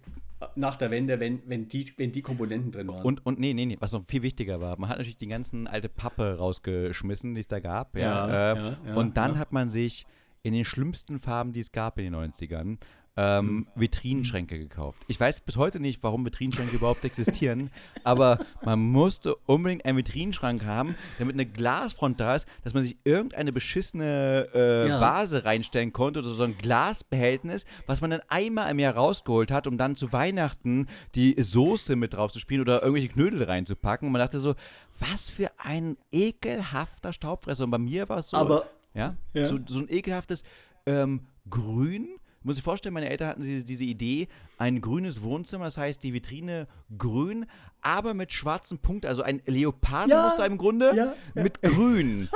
nach 0.55 0.75
der 0.75 0.91
Wende, 0.91 1.19
wenn, 1.19 1.41
wenn, 1.47 1.67
die, 1.67 1.91
wenn 1.97 2.11
die 2.11 2.21
Komponenten 2.21 2.71
drin 2.71 2.87
waren. 2.89 3.03
Und, 3.03 3.25
und 3.25 3.39
nee, 3.39 3.53
nee, 3.55 3.65
nee, 3.65 3.77
was 3.79 3.91
noch 3.91 4.03
viel 4.07 4.21
wichtiger 4.21 4.61
war, 4.61 4.77
man 4.77 4.89
hat 4.89 4.97
natürlich 4.97 5.17
die 5.17 5.27
ganzen 5.27 5.65
alte 5.65 5.89
Pappe 5.89 6.37
rausgeschmissen, 6.37 7.33
die 7.33 7.41
es 7.41 7.47
da 7.47 7.59
gab. 7.59 7.97
Ja, 7.97 8.27
Ja, 8.27 8.51
äh, 8.51 8.75
ja, 8.89 8.95
und 8.95 9.17
dann 9.17 9.39
hat 9.39 9.51
man 9.51 9.69
sich 9.69 10.05
in 10.43 10.53
den 10.53 10.65
schlimmsten 10.65 11.19
Farben, 11.19 11.53
die 11.53 11.61
es 11.61 11.71
gab 11.71 11.97
in 11.97 12.03
den 12.03 12.15
90ern, 12.15 12.77
ähm, 13.17 13.47
Hm. 13.47 13.67
Vitrinenschränke 13.75 14.59
gekauft. 14.59 15.01
Ich 15.07 15.17
weiß 15.19 15.41
bis 15.41 15.55
heute 15.55 15.79
nicht, 15.79 16.03
warum 16.03 16.25
Vitrinenschränke 16.25 16.75
überhaupt 16.75 17.05
existieren, 17.05 17.69
aber 18.03 18.39
man 18.65 18.79
musste 18.79 19.35
unbedingt 19.45 19.85
einen 19.85 19.97
Vitrinenschrank 19.97 20.65
haben, 20.65 20.95
damit 21.17 21.35
eine 21.35 21.45
Glasfront 21.45 22.19
da 22.19 22.35
ist, 22.35 22.45
dass 22.63 22.73
man 22.73 22.83
sich 22.83 22.97
irgendeine 23.05 23.53
beschissene 23.53 24.49
äh, 24.53 24.89
Ja. 24.89 24.99
Vase 24.99 25.45
reinstellen 25.45 25.93
konnte 25.93 26.19
oder 26.19 26.29
so 26.33 26.43
ein 26.43 26.57
Glasbehältnis, 26.57 27.65
was 27.85 28.01
man 28.01 28.09
dann 28.11 28.21
einmal 28.27 28.69
im 28.69 28.79
Jahr 28.79 28.95
rausgeholt 28.95 29.49
hat, 29.51 29.65
um 29.67 29.77
dann 29.77 29.95
zu 29.95 30.11
Weihnachten 30.11 30.87
die 31.15 31.35
Soße 31.41 31.95
mit 31.95 32.13
drauf 32.13 32.31
zu 32.33 32.39
spielen 32.39 32.61
oder 32.61 32.81
irgendwelche 32.81 33.09
Knödel 33.13 33.43
reinzupacken. 33.43 34.07
Und 34.07 34.11
man 34.11 34.19
dachte 34.19 34.39
so, 34.39 34.55
was 34.99 35.29
für 35.29 35.51
ein 35.57 35.97
ekelhafter 36.11 37.13
Staubfresser. 37.13 37.63
Und 37.65 37.71
bei 37.71 37.77
mir 37.77 38.09
war 38.09 38.19
es 38.19 38.29
so, 38.29 38.37
Aber- 38.37 38.65
ja, 38.93 39.15
Ja. 39.33 39.47
So, 39.47 39.59
so 39.67 39.79
ein 39.79 39.87
ekelhaftes 39.89 40.43
ähm, 40.85 41.21
Grün. 41.49 42.07
Muss 42.45 42.57
ich 42.57 42.63
vorstellen, 42.63 42.93
meine 42.93 43.09
Eltern 43.09 43.27
hatten 43.27 43.41
diese, 43.41 43.65
diese 43.65 43.83
Idee, 43.83 44.27
ein 44.59 44.79
grünes 44.79 45.23
Wohnzimmer, 45.23 45.65
das 45.65 45.77
heißt 45.77 46.03
die 46.03 46.13
Vitrine 46.13 46.67
grün, 46.95 47.47
aber 47.81 48.13
mit 48.13 48.33
schwarzen 48.33 48.77
Punkten, 48.77 49.07
also 49.07 49.23
ein 49.23 49.41
Leopardenmuster 49.47 50.39
Ja, 50.41 50.45
im 50.45 50.59
Grunde 50.59 50.95
ja, 50.95 51.13
ja. 51.33 51.43
mit 51.43 51.63
grün. 51.63 52.29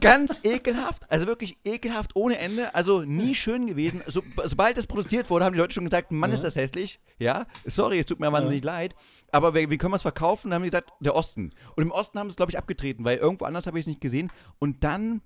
Ganz 0.00 0.38
ekelhaft, 0.44 1.10
also 1.10 1.26
wirklich 1.26 1.58
ekelhaft 1.64 2.14
ohne 2.14 2.38
Ende, 2.38 2.72
also 2.76 3.02
nie 3.02 3.34
schön 3.34 3.66
gewesen. 3.66 4.00
So, 4.06 4.22
sobald 4.44 4.76
das 4.76 4.86
produziert 4.86 5.28
wurde, 5.28 5.44
haben 5.44 5.54
die 5.54 5.58
Leute 5.58 5.74
schon 5.74 5.84
gesagt, 5.84 6.12
Mann, 6.12 6.32
ist 6.32 6.44
das 6.44 6.54
hässlich. 6.54 7.00
Ja, 7.18 7.46
sorry, 7.66 7.98
es 7.98 8.06
tut 8.06 8.20
mir 8.20 8.30
wahnsinnig 8.30 8.62
leid, 8.62 8.94
aber 9.32 9.56
wie, 9.56 9.70
wie 9.70 9.76
können 9.78 9.90
wir 9.92 9.96
es 9.96 10.02
verkaufen? 10.02 10.50
Dann 10.50 10.56
haben 10.56 10.62
die 10.62 10.70
gesagt, 10.70 10.92
der 11.00 11.16
Osten. 11.16 11.50
Und 11.74 11.82
im 11.82 11.90
Osten 11.90 12.16
haben 12.20 12.28
sie 12.28 12.34
es, 12.34 12.36
glaube 12.36 12.52
ich, 12.52 12.58
abgetreten, 12.58 13.04
weil 13.04 13.18
irgendwo 13.18 13.44
anders 13.44 13.66
habe 13.66 13.76
ich 13.80 13.82
es 13.82 13.88
nicht 13.88 14.00
gesehen. 14.00 14.30
Und 14.60 14.84
dann 14.84 15.20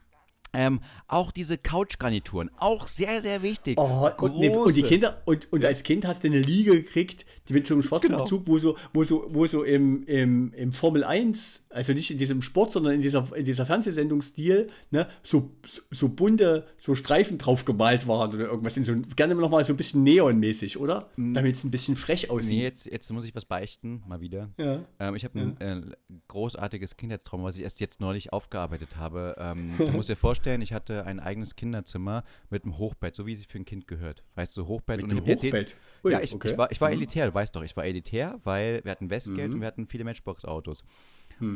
ähm, 0.52 0.80
auch 1.08 1.32
diese 1.32 1.58
Couchgarnituren, 1.58 2.50
auch 2.58 2.88
sehr, 2.88 3.22
sehr 3.22 3.42
wichtig. 3.42 3.78
Oh, 3.78 4.10
und, 4.18 4.38
nee, 4.38 4.50
und 4.50 4.74
die. 4.76 4.82
Kinder, 4.82 5.22
und, 5.24 5.52
und 5.52 5.64
als 5.64 5.82
Kind 5.82 6.06
hast 6.06 6.24
du 6.24 6.28
eine 6.28 6.40
Liege 6.40 6.72
gekriegt, 6.72 7.24
die 7.48 7.54
mit 7.54 7.66
so 7.66 7.74
einem 7.74 7.82
schwarzen 7.82 8.08
Genau. 8.08 8.24
Bezug, 8.24 8.42
wo 8.46 8.58
so, 8.58 8.76
wo 8.92 9.04
so, 9.04 9.26
wo 9.28 9.46
so 9.46 9.62
im, 9.62 10.04
im, 10.04 10.52
im 10.54 10.72
Formel 10.72 11.04
1, 11.04 11.66
also 11.70 11.92
nicht 11.92 12.10
in 12.10 12.18
diesem 12.18 12.42
Sport, 12.42 12.72
sondern 12.72 12.94
in 12.94 13.00
dieser, 13.00 13.34
in 13.34 13.44
dieser 13.44 13.64
Fernsehsendungsstil, 13.64 14.68
ne, 14.90 15.08
so, 15.22 15.50
so, 15.66 15.82
so 15.90 16.08
bunte, 16.08 16.66
so 16.76 16.94
Streifen 16.94 17.38
drauf 17.38 17.64
gemalt 17.64 18.06
waren 18.06 18.34
oder 18.34 18.46
irgendwas. 18.46 18.76
In 18.76 18.84
so, 18.84 18.94
gerne 19.16 19.34
noch 19.34 19.50
mal 19.50 19.64
so 19.64 19.72
ein 19.72 19.76
bisschen 19.76 20.02
neonmäßig, 20.02 20.78
oder? 20.78 21.08
Damit 21.16 21.54
es 21.54 21.64
ein 21.64 21.70
bisschen 21.70 21.96
frech 21.96 22.28
aussieht. 22.30 22.58
Nee, 22.58 22.62
jetzt, 22.62 22.86
jetzt 22.86 23.10
muss 23.12 23.24
ich 23.24 23.34
was 23.34 23.44
beichten, 23.44 24.02
mal 24.06 24.20
wieder. 24.20 24.50
Ja. 24.58 24.80
Ähm, 24.98 25.14
ich 25.14 25.24
habe 25.24 25.38
ein 25.40 25.56
äh, 25.60 25.80
großartiges 26.28 26.96
Kindheitstrauma, 26.96 27.44
was 27.44 27.56
ich 27.56 27.62
erst 27.62 27.80
jetzt 27.80 28.00
neulich 28.00 28.32
aufgearbeitet 28.32 28.96
habe. 28.96 29.34
Ähm, 29.38 29.72
du 29.78 29.88
musst 29.88 30.08
dir 30.08 30.16
vorstellen, 30.16 30.41
ich 30.46 30.72
hatte 30.72 31.06
ein 31.06 31.20
eigenes 31.20 31.56
Kinderzimmer 31.56 32.24
mit 32.50 32.64
einem 32.64 32.78
Hochbett, 32.78 33.14
so 33.14 33.26
wie 33.26 33.32
es 33.32 33.38
sich 33.40 33.48
für 33.48 33.58
ein 33.58 33.64
Kind 33.64 33.86
gehört. 33.86 34.24
Weißt 34.34 34.56
du, 34.56 34.66
Hochbett 34.66 34.98
Mit 35.02 35.04
und 35.04 35.10
einem 35.12 35.26
Hochbett? 35.26 35.76
Ui, 36.04 36.12
ja, 36.12 36.20
ich, 36.20 36.34
okay. 36.34 36.50
ich 36.52 36.58
war, 36.58 36.70
ich 36.72 36.80
war 36.80 36.88
Mhm. 36.90 36.96
elitär, 36.96 37.26
du 37.26 37.34
weißt 37.34 37.54
doch, 37.54 37.62
ich 37.62 37.76
war 37.76 37.84
elitär, 37.84 38.40
weil 38.44 38.82
wir 38.84 38.90
hatten 38.90 39.10
Westgeld 39.10 39.48
Mhm. 39.48 39.54
und 39.54 39.60
wir 39.60 39.66
hatten 39.66 39.86
viele 39.86 40.04
Matchbox-Autos. 40.04 40.84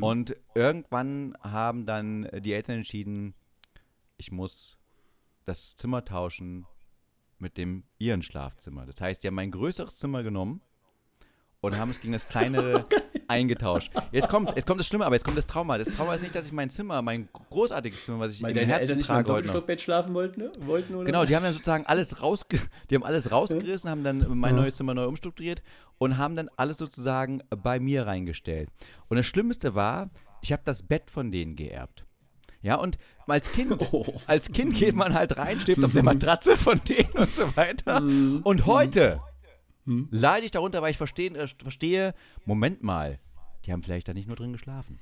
Und 0.01 0.34
irgendwann 0.57 1.37
haben 1.43 1.87
dann 1.87 2.28
die 2.41 2.53
Eltern 2.55 2.78
entschieden, 2.78 3.34
ich 4.16 4.32
muss 4.32 4.78
das 5.45 5.76
Zimmer 5.76 6.05
tauschen 6.05 6.66
mit 7.39 7.57
dem 7.57 7.84
ihren 7.99 8.22
Schlafzimmer. 8.22 8.84
Das 8.87 9.01
heißt, 9.01 9.22
die 9.22 9.28
haben 9.28 9.34
mein 9.37 9.53
größeres 9.53 9.97
Zimmer 9.99 10.22
genommen 10.24 10.61
und 11.61 11.79
haben 11.79 11.91
es 11.91 12.01
gegen 12.01 12.13
das 12.13 12.29
kleinere 12.29 12.85
eingetauscht. 13.29 13.93
Jetzt 14.13 14.29
kommt, 14.29 14.55
jetzt 14.55 14.67
kommt 14.67 14.81
das 14.81 14.87
Schlimme, 14.87 15.05
aber 15.07 15.15
jetzt 15.17 15.25
kommt 15.25 15.37
das 15.37 15.47
Trauma. 15.47 15.79
Das 15.79 15.89
Trauma 15.89 16.15
ist 16.15 16.23
nicht, 16.23 16.35
dass 16.35 16.47
ich 16.47 16.53
mein 16.53 16.71
Zimmer, 16.71 17.03
mein 17.03 17.29
großartiges 17.51 18.05
Zimmer, 18.05 18.21
was 18.21 18.33
ich 18.33 18.43
Weil 18.43 18.51
im 18.51 18.57
deine 18.57 18.67
Herzen 18.69 18.83
Eltern 18.83 18.97
nicht 18.99 19.07
im 19.09 19.15
trage 19.15 19.29
noch. 19.29 19.35
Doppelstockbett 19.37 19.81
schlafen 19.81 20.15
wollten, 20.15 20.41
ne? 20.43 20.53
wollten 20.61 20.95
oder? 20.95 21.05
Genau, 21.05 21.25
die 21.25 21.35
haben 21.35 21.43
dann 21.43 21.53
sozusagen 21.53 21.87
alles 21.87 22.23
rausge 22.23 22.61
die 22.91 22.95
haben 22.95 23.05
alles 23.05 23.31
rausgerissen, 23.33 23.91
haben 23.91 24.05
dann 24.05 24.27
mein 24.39 24.55
neues 24.55 24.77
Zimmer 24.77 24.95
neu 24.95 25.07
umstrukturiert 25.07 25.63
und 25.99 26.19
haben 26.19 26.37
dann 26.37 26.49
alles 26.57 26.79
sozusagen 26.79 27.43
bei 27.51 27.81
mir 27.81 28.07
reingestellt. 28.07 28.69
Und 29.09 29.17
das 29.17 29.27
Schlimmste 29.27 29.75
war, 29.75 30.11
ich 30.43 30.53
habe 30.53 30.63
das 30.65 30.83
Bett 30.83 31.11
von 31.11 31.33
denen 31.33 31.57
geerbt. 31.57 32.05
Ja, 32.63 32.77
und 32.77 32.99
als 33.27 33.51
Kind, 33.53 33.75
Oh. 33.93 34.21
als 34.27 34.51
Kind 34.53 34.75
geht 34.75 34.95
man 34.95 35.15
halt 35.15 35.37
rein, 35.39 35.59
schläft 35.61 35.85
auf 35.85 35.93
der 35.93 36.03
Matratze 36.05 36.57
von 36.57 36.81
denen 36.89 37.13
und 37.13 37.33
so 37.33 37.57
weiter. 37.57 38.01
Mhm. 38.01 38.41
Und 38.45 38.67
heute 38.67 39.21
leide 40.11 40.45
ich 40.47 40.51
darunter, 40.51 40.82
weil 40.82 40.91
ich 40.91 40.97
verstehe, 40.99 41.30
äh, 41.30 41.47
verstehe, 41.62 42.14
Moment 42.45 42.82
mal, 42.82 43.18
die 43.64 43.72
haben 43.72 43.82
vielleicht 43.82 44.09
da 44.09 44.14
nicht 44.14 44.26
nur 44.26 44.37
drin 44.37 44.53
geschlafen. 44.53 44.99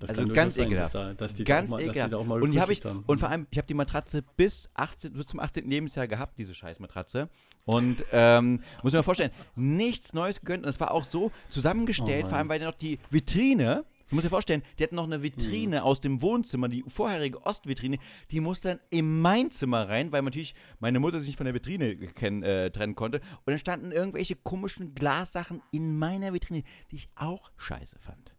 Das 0.00 0.10
Also 0.10 0.26
ganz 0.26 0.56
sein, 0.56 0.66
ekelhaft. 0.66 0.94
dass 0.94 1.06
da- 1.08 1.14
dass 1.14 1.34
die 1.34 1.44
ganz 1.44 1.70
da 1.70 1.76
auch 1.76 1.78
mal, 1.78 1.82
ekelhaft. 1.88 2.12
da 2.12 2.18
und 2.18 2.50
die 2.52 2.58
ich 2.72 2.84
haben. 2.84 3.04
und 3.06 3.20
vor 3.20 3.28
allem, 3.28 3.46
ich 3.50 3.58
habe 3.58 3.66
die 3.68 3.74
Matratze 3.74 4.24
bis 4.36 4.68
18, 4.74 5.12
bis 5.12 5.26
zum 5.26 5.38
18. 5.40 5.70
Lebensjahr 5.70 6.08
gehabt, 6.08 6.36
diese 6.38 6.52
scheiß 6.54 6.80
Matratze. 6.80 7.28
Und 7.64 8.04
ähm, 8.12 8.60
muss 8.82 8.92
ich 8.92 8.98
mir 8.98 9.02
vorstellen, 9.04 9.30
nichts 9.54 10.12
Neues 10.12 10.40
gegönnt. 10.40 10.64
Und 10.64 10.68
es 10.68 10.80
war 10.80 10.90
auch 10.90 11.04
so 11.04 11.30
zusammengestellt, 11.48 12.24
Oh 12.26 12.28
vor 12.30 12.38
allem 12.38 12.48
weil 12.48 12.58
noch 12.60 12.74
die 12.74 12.98
Vitrine. 13.10 13.84
Du 14.08 14.14
musst 14.14 14.26
dir 14.26 14.30
vorstellen, 14.30 14.62
die 14.78 14.82
hatten 14.82 14.96
noch 14.96 15.04
eine 15.04 15.16
Hm. 15.16 15.22
Vitrine 15.22 15.82
aus 15.84 16.00
dem 16.00 16.20
Wohnzimmer, 16.22 16.68
die 16.68 16.84
vorherige 16.88 17.44
Ostvitrine, 17.44 17.98
die 18.30 18.40
musste 18.40 18.68
dann 18.68 18.80
in 18.90 19.20
mein 19.20 19.50
Zimmer 19.50 19.88
rein, 19.88 20.12
weil 20.12 20.22
natürlich 20.22 20.54
meine 20.78 21.00
Mutter 21.00 21.18
sich 21.20 21.28
nicht 21.28 21.36
von 21.36 21.46
der 21.46 21.54
Vitrine 21.54 21.96
kennen, 21.96 22.42
äh, 22.42 22.70
trennen 22.70 22.94
konnte. 22.94 23.18
Und 23.18 23.46
dann 23.46 23.58
standen 23.58 23.92
irgendwelche 23.92 24.36
komischen 24.36 24.94
Glassachen 24.94 25.62
in 25.70 25.98
meiner 25.98 26.32
Vitrine, 26.32 26.64
die 26.90 26.96
ich 26.96 27.08
auch 27.14 27.50
scheiße 27.56 27.98
fand. 27.98 28.34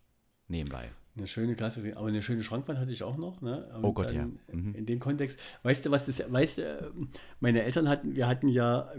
Nebenbei. 0.48 0.92
Eine 1.18 1.28
schöne 1.28 1.56
Klasse, 1.56 1.82
aber 1.96 2.08
eine 2.08 2.22
schöne 2.22 2.44
Schrankwand 2.44 2.78
hatte 2.78 2.92
ich 2.92 3.02
auch 3.02 3.16
noch. 3.16 3.42
Ne? 3.42 3.66
Und 3.74 3.86
Oh 3.86 3.94
Gott, 3.94 4.10
dann 4.10 4.16
ja. 4.50 4.56
Mhm. 4.56 4.76
In 4.76 4.86
dem 4.86 5.00
Kontext, 5.00 5.40
weißt 5.64 5.86
du, 5.86 5.92
was 5.92 6.06
das, 6.06 6.22
weißt 6.30 6.58
du, 6.58 6.62
äh, 6.62 6.92
meine 7.40 7.64
Eltern 7.64 7.88
hatten, 7.88 8.16
wir 8.16 8.28
hatten 8.28 8.50
ja, 8.50 8.92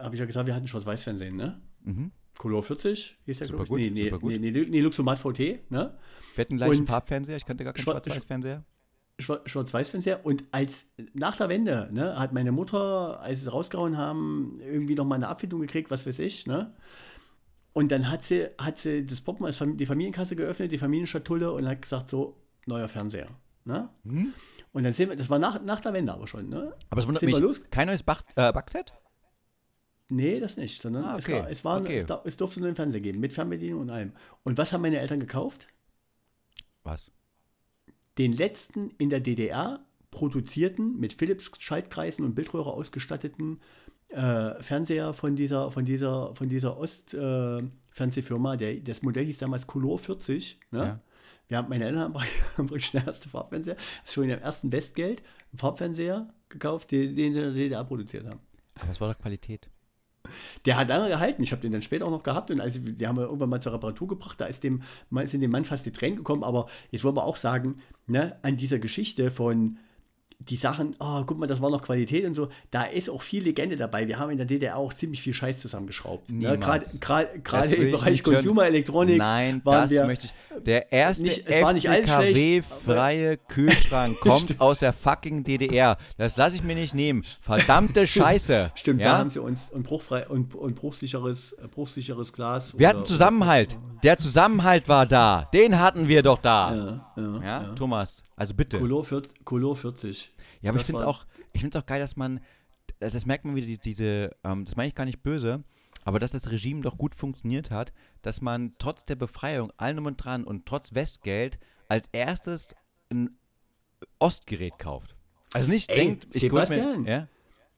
habe 0.00 0.14
ich 0.14 0.20
ja 0.20 0.26
gesagt, 0.26 0.46
wir 0.46 0.54
hatten 0.54 0.68
Schwarz-Weiß-Fernsehen, 0.68 1.34
ne? 1.34 1.60
Mhm. 1.82 2.12
Color 2.38 2.62
40, 2.62 3.18
hieß 3.24 3.38
der, 3.38 3.46
Super 3.46 3.64
gut, 3.64 3.78
Nee, 3.78 3.90
nee, 3.90 4.04
super 4.04 4.18
gut. 4.18 4.30
nee, 4.32 4.38
nee, 4.50 4.66
nee, 4.68 4.80
Luxomat 4.80 5.18
VT, 5.18 5.70
ne? 5.70 5.96
Wir 6.34 6.42
hatten 6.44 6.56
gleich 6.56 6.70
einen 6.70 6.80
Und- 6.80 6.90
Farbfernseher, 6.90 7.36
ich 7.36 7.44
kannte 7.46 7.64
gar 7.64 7.72
keinen 7.72 7.82
Schwa- 7.84 7.92
Schwarz-Weiß-Fernseher. 7.92 8.64
Schwa- 9.18 9.40
Schwarz-Weiß-Fernseher. 9.48 10.26
Und 10.26 10.44
als 10.52 10.86
nach 11.14 11.36
der 11.36 11.48
Wende, 11.48 11.88
ne, 11.92 12.18
hat 12.18 12.32
meine 12.34 12.52
Mutter, 12.52 13.20
als 13.22 13.40
sie 13.40 13.46
es 13.46 13.52
rausgehauen 13.52 13.96
haben, 13.96 14.58
irgendwie 14.60 14.94
noch 14.94 15.06
mal 15.06 15.14
eine 15.14 15.28
Abfindung 15.28 15.60
gekriegt, 15.60 15.90
was 15.90 16.06
weiß 16.06 16.18
ich, 16.18 16.46
ne? 16.46 16.74
Und 17.72 17.90
dann 17.92 18.10
hat 18.10 18.22
sie, 18.22 18.48
hat 18.58 18.78
sie 18.78 19.04
das 19.04 19.20
Poppen, 19.20 19.44
als 19.46 19.56
Fam- 19.60 19.76
die 19.76 19.86
Familienkasse 19.86 20.36
geöffnet, 20.36 20.72
die 20.72 20.78
Familienschatulle 20.78 21.52
und 21.52 21.66
hat 21.68 21.82
gesagt, 21.82 22.10
so, 22.10 22.36
neuer 22.66 22.88
Fernseher. 22.88 23.28
Ne? 23.64 23.88
Mhm. 24.04 24.32
Und 24.72 24.82
dann 24.84 24.92
sind 24.92 25.08
wir, 25.08 25.16
das 25.16 25.28
war 25.28 25.38
nach, 25.38 25.60
nach 25.62 25.80
der 25.80 25.92
Wende 25.92 26.12
aber 26.12 26.26
schon, 26.26 26.48
ne? 26.48 26.72
Aber 26.90 27.00
es 27.00 27.06
wundert 27.06 27.22
mich, 27.24 27.34
wir 27.34 27.40
los? 27.40 27.62
kein 27.70 27.88
neues 27.88 28.02
Bach, 28.02 28.22
äh, 28.36 28.52
Backset? 28.52 28.92
Nee, 30.08 30.38
das 30.38 30.56
nicht, 30.56 30.80
sondern 30.80 31.04
Ah, 31.04 31.16
es, 31.16 31.24
okay, 31.24 31.40
war, 31.40 31.50
es, 31.50 31.64
war, 31.64 31.80
okay. 31.80 31.96
es, 31.96 32.06
es 32.24 32.36
durfte 32.36 32.60
nur 32.60 32.68
einen 32.68 32.76
Fernseher 32.76 33.00
geben, 33.00 33.18
mit 33.18 33.32
Fernbedienung 33.32 33.80
und 33.80 33.90
allem. 33.90 34.12
Und 34.44 34.56
was 34.56 34.72
haben 34.72 34.82
meine 34.82 35.00
Eltern 35.00 35.18
gekauft? 35.20 35.66
Was? 36.84 37.10
Den 38.18 38.32
letzten 38.32 38.90
in 38.98 39.10
der 39.10 39.20
DDR 39.20 39.84
produzierten, 40.10 40.98
mit 40.98 41.12
Philips-Schaltkreisen 41.12 42.24
und 42.24 42.34
Bildröhre 42.34 42.72
ausgestatteten 42.72 43.60
äh, 44.08 44.62
Fernseher 44.62 45.12
von 45.12 45.34
dieser, 45.34 45.70
von 45.70 45.84
dieser, 45.84 46.34
von 46.34 46.48
dieser 46.48 46.78
Ost-Fernsehfirma. 46.78 48.56
der, 48.56 48.76
das 48.76 49.02
Modell 49.02 49.24
hieß 49.24 49.38
damals 49.38 49.66
Color 49.66 49.98
40. 49.98 50.60
Ne? 50.70 50.78
Ja. 50.78 51.00
Wir 51.48 51.58
haben, 51.58 51.68
meine 51.68 51.84
Eltern 51.84 52.00
haben 52.00 52.12
praktisch 52.68 52.92
den 52.92 53.04
ersten 53.06 53.28
Farbfernseher, 53.28 53.76
schon 54.04 54.30
im 54.30 54.40
ersten 54.40 54.70
Westgeld, 54.72 55.22
einen 55.52 55.58
Farbfernseher 55.58 56.32
gekauft, 56.48 56.92
den, 56.92 57.14
den 57.16 57.34
sie 57.34 57.40
in 57.40 57.46
der 57.46 57.52
DDR 57.52 57.84
produziert 57.84 58.26
haben. 58.26 58.40
Aber 58.76 58.90
es 58.90 59.00
war 59.00 59.12
doch 59.12 59.20
Qualität. 59.20 59.68
Der 60.64 60.76
hat 60.76 60.88
lange 60.88 61.08
gehalten. 61.08 61.42
Ich 61.42 61.52
habe 61.52 61.62
den 61.62 61.72
dann 61.72 61.82
später 61.82 62.06
auch 62.06 62.10
noch 62.10 62.22
gehabt 62.22 62.50
und 62.50 62.60
also, 62.60 62.80
die 62.80 63.06
haben 63.06 63.16
wir 63.16 63.24
irgendwann 63.24 63.50
mal 63.50 63.60
zur 63.60 63.72
Reparatur 63.72 64.08
gebracht. 64.08 64.40
Da 64.40 64.46
ist 64.46 64.64
dem, 64.64 64.82
sind 65.24 65.40
dem 65.40 65.50
Mann 65.50 65.64
fast 65.64 65.86
die 65.86 65.92
Tränen 65.92 66.16
gekommen. 66.16 66.44
Aber 66.44 66.66
jetzt 66.90 67.04
wollen 67.04 67.16
wir 67.16 67.24
auch 67.24 67.36
sagen, 67.36 67.78
ne, 68.06 68.36
an 68.42 68.56
dieser 68.56 68.78
Geschichte 68.78 69.30
von 69.30 69.78
die 70.38 70.56
Sachen, 70.56 70.94
oh, 71.00 71.22
guck 71.24 71.38
mal, 71.38 71.46
das 71.46 71.60
war 71.62 71.70
noch 71.70 71.82
Qualität 71.82 72.24
und 72.24 72.34
so, 72.34 72.48
da 72.70 72.84
ist 72.84 73.08
auch 73.08 73.22
viel 73.22 73.42
Legende 73.42 73.76
dabei. 73.76 74.06
Wir 74.06 74.18
haben 74.18 74.30
in 74.30 74.36
der 74.36 74.46
DDR 74.46 74.76
auch 74.76 74.92
ziemlich 74.92 75.20
viel 75.22 75.32
Scheiß 75.32 75.60
zusammengeschraubt. 75.60 76.30
Ne? 76.30 76.58
Gerade 76.58 77.74
im 77.74 77.90
Bereich 77.90 78.22
Consumer 78.22 78.66
Electronics 78.66 79.18
Nein, 79.18 79.62
das 79.64 79.90
wir, 79.90 80.04
möchte 80.06 80.26
ich. 80.26 80.62
Der 80.62 80.92
erste 80.92 81.24
nicht- 81.24 81.46
es 81.46 81.62
war 81.62 81.72
nicht 81.72 81.88
alles 81.88 82.10
schlecht, 82.10 82.64
FCKW-freie 82.66 83.36
Kühlschrank 83.38 84.18
kommt 84.20 84.60
aus 84.60 84.78
der 84.78 84.92
fucking 84.92 85.42
DDR. 85.42 85.96
Das 86.16 86.36
lasse 86.36 86.56
ich 86.56 86.62
mir 86.62 86.74
nicht 86.74 86.94
nehmen. 86.94 87.24
Verdammte 87.40 88.06
Scheiße. 88.06 88.72
Stimmt, 88.74 89.00
ja? 89.00 89.12
da 89.12 89.18
haben 89.18 89.30
sie 89.30 89.40
uns 89.40 89.70
und 89.70 89.82
bruchfrei 89.84 90.28
und, 90.28 90.54
und 90.54 90.74
bruchsicheres, 90.76 91.52
äh, 91.52 91.66
bruchsicheres 91.68 92.32
Glas. 92.32 92.74
Wir 92.78 92.88
oder- 92.88 92.98
hatten 92.98 93.04
Zusammenhalt. 93.06 93.76
Der 94.02 94.18
Zusammenhalt 94.18 94.88
war 94.88 95.06
da. 95.06 95.48
Den 95.52 95.78
hatten 95.80 96.08
wir 96.08 96.22
doch 96.22 96.38
da. 96.38 96.74
Ja, 97.16 97.22
ja, 97.22 97.42
Ja, 97.42 97.72
Thomas, 97.74 98.22
also 98.36 98.54
bitte. 98.54 98.78
Color, 98.78 99.04
40, 99.04 99.44
Color 99.44 99.74
40. 99.76 100.32
Ja, 100.60 100.70
aber 100.70 100.80
ich 100.80 100.86
finde 100.86 101.02
es 101.02 101.06
auch, 101.06 101.26
ich 101.52 101.60
find's 101.60 101.76
auch 101.76 101.86
geil, 101.86 102.00
dass 102.00 102.16
man, 102.16 102.40
das, 102.98 103.12
das 103.12 103.26
merkt 103.26 103.44
man 103.44 103.56
wieder, 103.56 103.66
diese, 103.66 103.80
diese 103.80 104.36
ähm, 104.44 104.64
das 104.64 104.76
meine 104.76 104.88
ich 104.88 104.94
gar 104.94 105.04
nicht 105.04 105.22
böse, 105.22 105.64
aber 106.04 106.18
dass 106.18 106.32
das 106.32 106.50
Regime 106.50 106.82
doch 106.82 106.98
gut 106.98 107.14
funktioniert 107.14 107.70
hat, 107.70 107.92
dass 108.22 108.40
man 108.40 108.74
trotz 108.78 109.04
der 109.04 109.16
Befreiung, 109.16 109.72
allem 109.76 110.06
und 110.06 110.16
dran 110.16 110.44
und 110.44 110.66
trotz 110.66 110.94
Westgeld 110.94 111.58
als 111.88 112.08
erstes 112.12 112.74
ein 113.10 113.36
Ostgerät 114.18 114.78
kauft. 114.78 115.16
Also 115.52 115.70
nicht 115.70 115.90
Ey, 115.90 115.96
denkt, 115.96 116.28
ich 116.32 116.42
Sebastian. 116.42 117.02
Mir, 117.02 117.10
ja? 117.10 117.28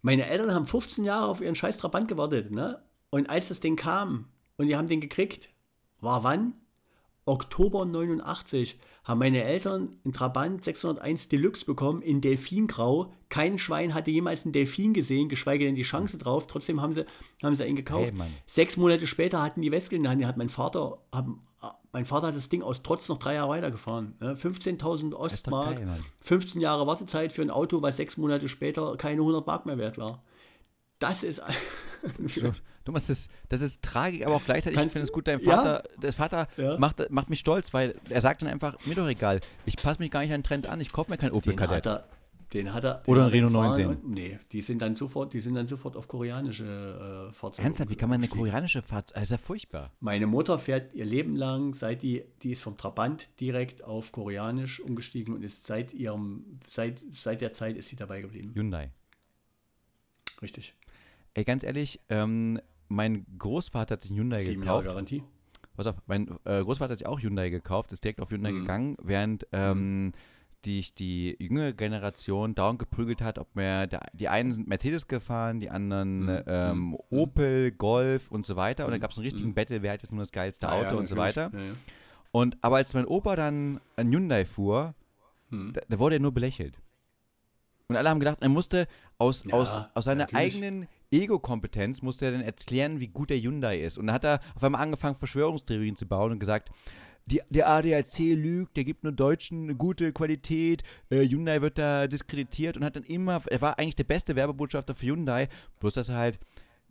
Meine 0.03 0.26
Eltern 0.26 0.53
haben 0.55 0.66
15 0.66 1.05
Jahre 1.05 1.29
auf 1.29 1.41
ihren 1.41 1.55
scheiß 1.55 1.76
Trabant 1.76 2.09
gewartet, 2.09 2.51
ne? 2.51 2.83
Und 3.11 3.31
als 3.31 3.49
das 3.49 3.61
Ding 3.61 3.76
kam 3.76 4.29
und 4.57 4.66
die 4.66 4.76
haben 4.76 4.89
den 4.89 5.01
gekriegt, 5.01 5.51
war 6.01 6.22
wann? 6.22 6.55
Oktober 7.29 7.85
89 7.85 8.79
haben 9.05 9.18
meine 9.18 9.43
Eltern 9.43 9.97
einen 10.05 10.12
Trabant 10.12 10.64
601 10.64 11.29
Deluxe 11.29 11.64
bekommen 11.64 12.03
in 12.03 12.20
Delfingrau. 12.20 13.12
Kein 13.29 13.59
Schwein 13.59 13.95
hatte 13.95 14.11
jemals 14.11 14.45
einen 14.45 14.53
Delfin 14.53 14.93
gesehen, 14.93 15.29
geschweige 15.29 15.64
denn 15.64 15.74
die 15.74 15.83
Chance 15.83 16.18
drauf. 16.18 16.47
Trotzdem 16.47 16.81
haben 16.81 16.93
sie, 16.93 17.07
haben 17.43 17.55
sie 17.55 17.64
einen 17.64 17.76
gekauft. 17.76 18.12
Hey. 18.18 18.31
Sechs 18.47 18.76
Monate 18.76 19.07
später 19.07 19.43
hatten 19.43 19.62
die 19.62 19.70
Westgeld 19.70 19.99
in 19.99 20.03
der 20.05 20.12
Hand. 20.12 20.20
Die 20.20 20.26
hat 20.26 20.37
mein 20.37 20.49
Vater, 20.49 20.99
haben, 21.12 21.47
mein 21.93 22.05
Vater 22.05 22.29
hat 22.29 22.35
das 22.35 22.49
Ding 22.49 22.62
aus 22.62 22.83
Trotz 22.83 23.09
noch 23.09 23.18
drei 23.18 23.35
Jahre 23.35 23.51
weitergefahren. 23.51 24.14
Ne? 24.20 24.35
15.000 24.35 25.14
Ostmark, 25.14 25.76
geil, 25.76 25.87
Mann. 25.87 26.05
15 26.20 26.61
Jahre 26.61 26.87
Wartezeit 26.87 27.33
für 27.33 27.43
ein 27.43 27.51
Auto, 27.51 27.83
was 27.83 27.97
sechs 27.97 28.16
Monate 28.16 28.49
später 28.49 28.97
keine 28.97 29.20
100 29.20 29.47
Mark 29.47 29.66
mehr 29.66 29.79
wert 29.79 29.99
war. 29.99 30.22
Das 30.99 31.22
ist. 31.22 31.43
So, 32.26 32.53
Thomas, 32.89 33.07
das, 33.07 33.28
das 33.49 33.61
ist 33.61 33.82
tragisch, 33.82 34.22
aber 34.24 34.34
auch 34.36 34.45
gleichzeitig, 34.45 34.76
ich 34.76 34.80
Kannst- 34.80 34.93
finde 34.95 35.05
es 35.05 35.12
gut, 35.12 35.28
dein 35.28 35.41
Ja. 35.41 35.57
Vater, 35.57 35.84
der 36.03 36.12
Vater 36.12 36.49
Ja. 36.57 36.78
macht, 36.78 37.11
macht 37.11 37.28
mich 37.30 37.39
stolz, 37.41 37.72
weil 37.74 37.95
er 38.09 38.20
sagt 38.20 38.43
dann 38.43 38.49
einfach, 38.49 38.76
mir 38.86 38.95
doch 38.95 39.07
egal, 39.09 39.41
ich 39.66 39.76
passe 39.76 40.01
mich 40.01 40.11
gar 40.11 40.20
nicht 40.20 40.32
an 40.32 40.41
den 40.41 40.45
Trend 40.45 40.66
an, 40.66 40.80
ich 40.80 40.91
kaufe 40.91 41.11
mir 41.11 41.18
kein 41.18 41.32
Opel 41.32 41.53
Den 41.55 41.61
hat 41.61 41.68
Kadett. 41.68 41.86
er. 41.86 42.09
Den 42.55 42.72
hat 42.72 42.82
er. 42.82 42.95
Den 43.03 43.12
Oder 43.12 43.24
ein 43.24 43.28
Renault 43.30 43.53
gefahren 43.53 43.68
19. 43.72 43.86
Und, 43.89 44.09
nee, 44.09 44.39
die 44.53 44.62
sind 44.62 44.80
dann 44.80 44.97
sofort, 44.97 45.34
die 45.34 45.41
sind 45.43 45.53
dann 45.55 45.66
sofort 45.66 45.99
auf 45.99 46.09
koreanische 46.09 47.28
äh, 47.28 47.32
Fahrzeuge. 47.34 47.62
Ernsthaft, 47.64 47.91
wie 47.91 47.95
kann 47.97 48.09
man 48.09 48.14
eine 48.14 48.22
umgestiegen. 48.24 48.47
koreanische 48.47 48.80
Fahrt, 48.80 49.11
das 49.14 49.24
ist 49.24 49.30
ja 49.32 49.36
furchtbar. 49.36 49.93
Meine 50.01 50.26
Mutter 50.26 50.59
fährt 50.59 50.95
ihr 50.95 51.05
Leben 51.05 51.36
lang, 51.36 51.74
seit 51.74 52.01
die, 52.01 52.24
die 52.43 52.53
ist 52.53 52.62
vom 52.62 52.78
Trabant 52.78 53.28
direkt 53.39 53.84
auf 53.84 54.12
Koreanisch 54.12 54.80
umgestiegen 54.80 55.34
und 55.34 55.43
ist 55.43 55.66
seit 55.66 55.93
ihrem, 55.93 56.59
seit, 56.66 57.03
seit 57.12 57.43
der 57.43 57.53
Zeit 57.53 57.76
ist 57.76 57.91
sie 57.91 57.97
dabei 57.97 58.22
geblieben. 58.22 58.53
Hyundai. 58.55 58.93
Richtig. 60.41 60.74
Ey, 61.34 61.45
ganz 61.45 61.62
ehrlich, 61.64 62.01
ähm, 62.09 62.61
mein 62.89 63.26
Großvater 63.39 63.95
hat 63.95 64.03
sich 64.03 64.11
einen 64.11 64.20
Hyundai 64.20 64.41
Sieben 64.41 64.62
Jahre 64.62 64.78
gekauft. 64.82 64.86
Garantie. 64.86 65.22
Pass 65.76 65.86
auf, 65.86 65.97
mein 66.07 66.28
äh, 66.45 66.62
Großvater 66.62 66.93
hat 66.93 66.99
sich 66.99 67.07
auch 67.07 67.20
Hyundai 67.20 67.51
gekauft, 67.51 67.93
ist 67.93 68.03
direkt 68.03 68.20
auf 68.20 68.30
Hyundai 68.30 68.51
gegangen, 68.53 68.97
während 69.01 69.47
ähm, 69.53 70.12
die, 70.64 70.84
die 70.99 71.36
jüngere 71.39 71.72
Generation 71.72 72.55
dauernd 72.57 72.80
geprügelt 72.80 73.22
hat, 73.22 73.39
ob 73.39 73.55
mehr, 73.55 73.86
der, 73.86 74.01
die 74.12 74.28
einen 74.28 74.53
sind 74.53 74.66
Mercedes 74.66 75.07
gefahren, 75.07 75.61
die 75.61 75.70
anderen 75.70 76.43
ähm, 76.49 76.97
Opel, 77.11 77.70
Golf 77.70 78.30
und 78.32 78.45
so 78.45 78.57
weiter. 78.57 78.86
Und 78.86 78.91
da 78.91 78.99
gab 78.99 79.12
es 79.12 79.18
einen 79.18 79.26
richtigen 79.26 79.55
Battle, 79.55 79.82
wer 79.82 79.93
hat 79.93 80.03
jetzt 80.03 80.11
nur 80.11 80.22
das 80.22 80.32
geilste 80.32 80.66
Ja, 80.66 80.72
Auto 80.72 80.95
ja, 80.95 80.97
und 80.97 81.09
so 81.09 81.16
weiter. 81.16 81.53
Ja. 81.55 81.61
Und 82.32 82.59
aber 82.61 82.76
als 82.76 82.93
mein 82.93 83.07
Opa 83.07 83.36
dann 83.36 83.80
ein 83.97 84.11
Hyundai 84.11 84.45
fuhr, 84.45 84.95
da, 85.51 85.80
da 85.89 85.99
wurde 85.99 86.16
er 86.16 86.20
nur 86.20 86.32
belächelt. 86.32 86.74
Und 87.86 87.97
alle 87.97 88.11
haben 88.11 88.20
gedacht, 88.20 88.39
er 88.41 88.49
musste 88.51 88.86
aus, 89.16 89.45
Ja, 89.45 89.55
aus, 89.55 89.82
aus 89.95 90.05
seiner 90.05 90.24
natürlich. 90.24 90.57
eigenen 90.57 90.89
Ego-Kompetenz 91.11 92.02
musste 92.02 92.26
er 92.26 92.32
dann 92.32 92.42
erklären, 92.42 93.00
wie 93.00 93.09
gut 93.09 93.30
der 93.30 93.40
Hyundai 93.40 93.80
ist. 93.80 93.98
Und 93.98 94.06
dann 94.06 94.14
hat 94.14 94.24
er 94.24 94.40
auf 94.54 94.64
einmal 94.64 94.82
angefangen, 94.82 95.16
Verschwörungstheorien 95.16 95.96
zu 95.96 96.06
bauen 96.06 96.32
und 96.32 96.38
gesagt, 96.38 96.70
die, 97.26 97.42
der 97.50 97.68
ADAC 97.68 98.18
lügt, 98.18 98.76
der 98.76 98.84
gibt 98.84 99.04
nur 99.04 99.12
Deutschen 99.12 99.64
eine 99.64 99.74
gute 99.74 100.12
Qualität, 100.12 100.82
äh, 101.11 101.26
Hyundai 101.28 101.61
wird 101.61 101.76
da 101.76 102.06
diskreditiert 102.06 102.76
und 102.76 102.84
hat 102.84 102.96
dann 102.96 103.04
immer, 103.04 103.42
er 103.46 103.61
war 103.61 103.78
eigentlich 103.78 103.96
der 103.96 104.04
beste 104.04 104.34
Werbebotschafter 104.34 104.94
für 104.94 105.06
Hyundai, 105.06 105.48
bloß 105.80 105.94
dass 105.94 106.09
er 106.09 106.16
halt 106.16 106.38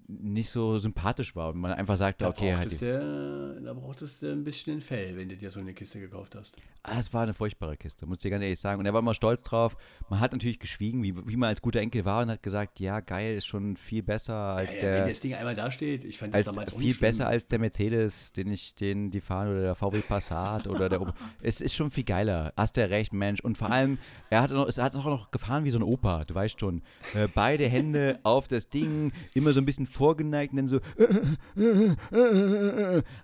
nicht 0.08 0.50
so 0.50 0.78
sympathisch 0.78 1.36
war 1.36 1.50
und 1.50 1.60
man 1.60 1.74
einfach 1.74 1.98
sagte, 1.98 2.24
Da, 2.24 2.30
okay, 2.30 2.56
halt, 2.56 2.82
du, 2.82 3.62
da 3.64 3.74
brauchtest 3.74 4.22
du 4.22 4.32
ein 4.32 4.44
bisschen 4.44 4.78
ein 4.78 4.82
Fell, 4.82 5.18
wenn 5.18 5.28
du 5.28 5.36
dir 5.36 5.52
so 5.52 5.60
eine 5.60 5.74
Kiste 5.74 6.00
gekauft 6.00 6.36
hast. 6.36 6.56
Ah, 6.84 7.00
es 7.00 7.14
war 7.14 7.24
eine 7.24 7.34
furchtbare 7.34 7.76
Kiste, 7.76 8.06
muss 8.06 8.20
ich 8.20 8.22
dir 8.22 8.30
ganz 8.30 8.44
ehrlich 8.44 8.60
sagen. 8.60 8.80
Und 8.80 8.86
er 8.86 8.94
war 8.94 9.02
immer 9.02 9.14
stolz 9.14 9.44
drauf. 9.44 9.76
Man 10.10 10.22
hat 10.22 10.32
natürlich 10.32 10.60
geschwiegen, 10.60 11.04
wie, 11.04 11.14
wie 11.28 11.36
man 11.36 11.50
als 11.50 11.62
guter 11.62 11.82
Enkel 11.82 12.06
war 12.06 12.24
und 12.24 12.30
hat 12.32 12.42
gesagt, 12.42 12.80
ja, 12.80 13.02
geil, 13.02 13.36
ist 13.36 13.48
schon 13.48 13.76
viel 13.76 14.02
besser 14.02 14.34
als 14.34 14.70
Ja, 14.70 14.76
ja, 14.76 14.82
der 14.82 15.02
wenn 15.02 15.10
das 15.10 15.20
Ding 15.20 15.34
einmal 15.34 15.56
da 15.56 15.70
steht, 15.70 16.06
ich 16.06 16.18
fand 16.18 16.34
das 16.34 16.48
als 16.48 16.56
damals 16.56 16.74
viel 16.74 16.96
besser 16.96 17.28
als 17.28 17.46
der 17.48 17.60
Mercedes, 17.60 18.32
den 18.32 18.50
ich, 18.50 18.76
den 18.76 19.12
die 19.12 19.20
fahren 19.20 19.50
oder 19.50 19.62
der 19.62 19.76
VW 19.76 20.00
Passat 20.00 20.68
oder 20.68 20.88
der. 20.88 21.02
Es 21.42 21.60
ist 21.60 21.76
schon 21.76 21.92
viel 21.92 22.06
geiler. 22.06 22.54
Hast 22.56 22.78
du 22.78 22.90
recht, 22.90 23.12
Mensch. 23.12 23.42
Und 23.42 23.58
vor 23.58 23.70
allem, 23.70 23.98
er 24.30 24.42
hat 24.42 24.52
noch, 24.52 24.70
er 24.70 24.84
hat 24.84 24.96
auch 24.96 25.06
noch 25.06 25.32
gefahren 25.32 25.66
wie 25.66 25.72
so 25.72 25.80
ein 25.80 25.84
Opa, 25.84 26.24
du 26.24 26.34
weißt 26.34 26.60
schon. 26.60 26.82
Äh, 27.14 27.28
beide 27.34 27.68
Hände 27.68 28.20
auf 28.24 28.48
das 28.48 28.70
Ding, 28.70 29.12
immer 29.34 29.52
so 29.52 29.60
ein 29.60 29.66
bisschen 29.66 29.86
vorgeneigt 29.98 30.54
und 30.54 30.58
dann 30.58 30.68
so. 30.68 30.80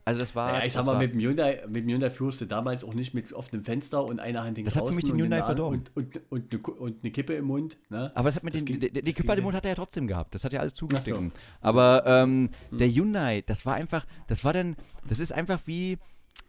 Also 0.05 0.19
das 0.19 0.35
war. 0.35 0.59
Ja, 0.59 0.65
ich 0.65 0.73
sag 0.73 0.85
mal, 0.85 0.93
war, 0.93 0.99
mit 0.99 1.13
dem 1.13 1.19
Hyundai, 1.19 1.63
mit 1.67 1.83
dem 1.83 1.89
Hyundai 1.89 2.09
führst 2.09 2.41
du 2.41 2.45
damals 2.45 2.83
auch 2.83 2.93
nicht 2.93 3.13
mit 3.13 3.31
offenem 3.33 3.63
Fenster 3.63 4.03
und 4.03 4.19
einer 4.19 4.43
Hand 4.43 4.57
hängt 4.57 4.67
Das 4.67 4.75
hat 4.75 4.87
für 4.87 4.93
mich 4.93 5.05
den 5.05 5.17
Hyundai 5.17 5.41
verdorben. 5.41 5.83
Und, 5.95 6.17
und, 6.29 6.31
und, 6.31 6.53
eine, 6.53 6.61
und 6.75 7.03
eine 7.03 7.11
Kippe 7.11 7.33
im 7.33 7.45
Mund. 7.45 7.77
Ne? 7.89 8.11
Aber 8.15 8.29
das 8.29 8.35
hat 8.35 8.43
mit 8.43 8.53
Das 8.53 8.63
den, 8.65 8.79
ging- 8.79 8.91
die, 8.93 9.13
ging 9.13 9.27
den 9.27 9.43
Mund 9.43 9.55
hat 9.55 9.65
er 9.65 9.69
ja 9.71 9.75
trotzdem 9.75 10.07
gehabt. 10.07 10.35
Das 10.35 10.43
hat 10.43 10.53
ja 10.53 10.59
alles 10.59 10.73
zugestiegen. 10.73 11.31
Ach 11.33 11.39
so. 11.61 11.67
Aber 11.67 12.03
ähm, 12.05 12.49
Hm. 12.69 12.77
der 12.77 12.87
Hyundai, 12.89 13.41
das 13.45 13.65
war 13.65 13.75
einfach, 13.75 14.05
das 14.27 14.43
war 14.43 14.53
dann, 14.53 14.75
das 15.07 15.19
ist 15.19 15.31
einfach 15.31 15.61
wie, 15.65 15.97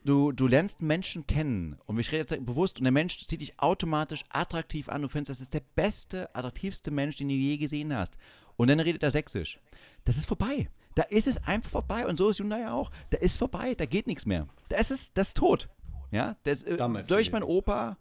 du, 0.05 0.33
du 0.33 0.47
lernst 0.47 0.83
Menschen 0.83 1.27
kennen 1.27 1.77
und 1.87 1.99
ich 1.99 2.11
rede 2.13 2.27
jetzt 2.35 2.47
bewusst 2.47 2.79
und 2.79 2.85
der 2.85 2.93
Mensch 2.93 3.27
zieht 3.27 3.41
dich 3.41 3.59
automatisch 3.59 4.25
attraktiv 4.31 4.89
an. 4.89 5.03
Du 5.03 5.09
findest, 5.09 5.31
das 5.31 5.41
ist 5.41 5.55
der 5.55 5.63
beste, 5.75 6.35
attraktivste 6.35 6.91
Mensch, 6.91 7.17
den 7.17 7.29
du 7.29 7.35
je 7.35 7.57
gesehen 7.57 7.95
hast. 7.95 8.17
Und 8.57 8.69
dann 8.71 8.81
redet 8.81 9.03
er 9.03 9.11
sächsisch. 9.11 9.59
Das 10.05 10.17
ist 10.17 10.27
vorbei. 10.27 10.69
Da 10.95 11.03
ist 11.05 11.27
es 11.27 11.39
einfach 11.45 11.71
vorbei 11.71 12.07
und 12.07 12.17
so 12.17 12.29
ist 12.29 12.39
Hyundai 12.39 12.69
auch. 12.71 12.91
Da 13.11 13.19
ist 13.19 13.39
vorbei, 13.39 13.75
da 13.75 13.85
geht 13.87 14.07
nichts 14.07 14.27
mehr. 14.27 14.47
Da 14.69 14.77
ist 14.77 14.91
es, 14.91 15.13
das 15.13 15.29
ist 15.29 15.37
tot. 15.37 15.69
Ja, 16.11 16.37
das 16.45 16.59
ist, 16.63 16.69
äh, 16.69 16.77
Damals 16.77 17.07
durch 17.09 17.33
mein. 17.33 17.43
Opa 17.43 17.97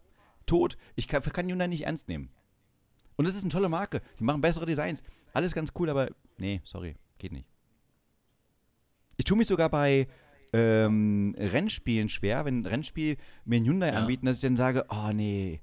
tot. 0.45 0.77
Ich 0.95 1.07
kann, 1.07 1.23
kann 1.23 1.47
Hyundai 1.49 1.67
nicht 1.67 1.85
ernst 1.85 2.07
nehmen. 2.07 2.29
Und 3.15 3.25
es 3.25 3.35
ist 3.35 3.43
eine 3.43 3.51
tolle 3.51 3.69
Marke. 3.69 4.01
Die 4.19 4.23
machen 4.23 4.41
bessere 4.41 4.65
Designs. 4.65 5.01
Alles 5.33 5.53
ganz 5.53 5.71
cool, 5.79 5.89
aber 5.89 6.09
nee, 6.37 6.61
sorry, 6.65 6.95
geht 7.17 7.31
nicht. 7.31 7.47
Ich 9.17 9.25
tue 9.25 9.37
mich 9.37 9.47
sogar 9.47 9.69
bei 9.69 10.07
ähm, 10.51 11.35
Rennspielen 11.37 12.09
schwer, 12.09 12.45
wenn 12.45 12.59
ein 12.61 12.65
Rennspiel 12.65 13.17
mir 13.45 13.57
ein 13.59 13.65
Hyundai 13.65 13.87
Ja. 13.89 13.93
anbieten, 13.99 14.25
dass 14.25 14.37
ich 14.37 14.41
dann 14.41 14.57
sage, 14.57 14.85
oh 14.89 15.11
nee, 15.13 15.61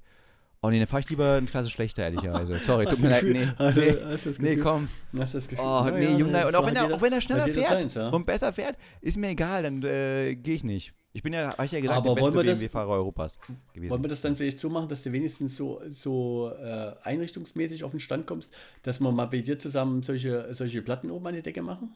oh 0.62 0.70
nee, 0.70 0.78
dann 0.78 0.86
fahre 0.86 1.00
ich 1.00 1.10
lieber 1.10 1.34
eine 1.34 1.46
Klasse 1.46 1.70
schlechter, 1.70 2.04
ehrlicherweise. 2.04 2.54
Sorry, 2.66 2.86
tut 2.86 3.00
mir 3.00 3.10
leid, 3.10 3.22
nee, 3.24 3.46
nee, 3.58 3.96
hast 4.04 4.40
nee, 4.40 4.56
komm. 4.56 4.88
Hast 5.18 5.34
du 5.34 5.38
das 5.38 5.48
Gefühl? 5.48 5.64
Oh, 5.64 5.88
nee, 5.90 6.04
ja, 6.04 6.16
Hyundai. 6.16 6.46
Und 6.46 6.54
auch 6.54 6.66
wenn, 6.66 6.76
er, 6.76 6.94
auch 6.94 7.02
wenn 7.02 7.12
er 7.12 7.20
schneller 7.20 7.44
fährt 7.44 7.68
seins, 7.68 7.94
ja. 7.94 8.08
und 8.08 8.26
besser 8.26 8.52
fährt, 8.52 8.76
ist 9.00 9.16
mir 9.16 9.28
egal, 9.28 9.62
dann 9.62 9.82
äh, 9.82 10.34
gehe 10.36 10.54
ich 10.54 10.64
nicht. 10.64 10.94
Ich 11.12 11.24
bin 11.24 11.32
ja, 11.32 11.50
habe 11.52 11.64
ich 11.64 11.72
ja 11.72 11.80
gesagt, 11.80 11.98
Aber 11.98 12.14
der 12.14 12.22
beste 12.22 12.44
BMW-Fahrer 12.44 12.90
Europas 12.90 13.38
gewesen. 13.72 13.90
Wollen 13.90 14.04
wir 14.04 14.08
das 14.08 14.20
dann 14.20 14.36
vielleicht 14.36 14.60
so 14.60 14.70
machen, 14.70 14.88
dass 14.88 15.02
du 15.02 15.12
wenigstens 15.12 15.56
so, 15.56 15.82
so 15.88 16.52
äh, 16.52 16.92
einrichtungsmäßig 17.02 17.82
auf 17.82 17.90
den 17.90 17.98
Stand 17.98 18.26
kommst, 18.26 18.54
dass 18.84 19.00
wir 19.00 19.10
mal 19.10 19.26
bei 19.26 19.40
dir 19.40 19.58
zusammen 19.58 20.04
solche, 20.04 20.54
solche 20.54 20.82
Platten 20.82 21.10
oben 21.10 21.26
an 21.26 21.34
die 21.34 21.42
Decke 21.42 21.62
machen? 21.62 21.94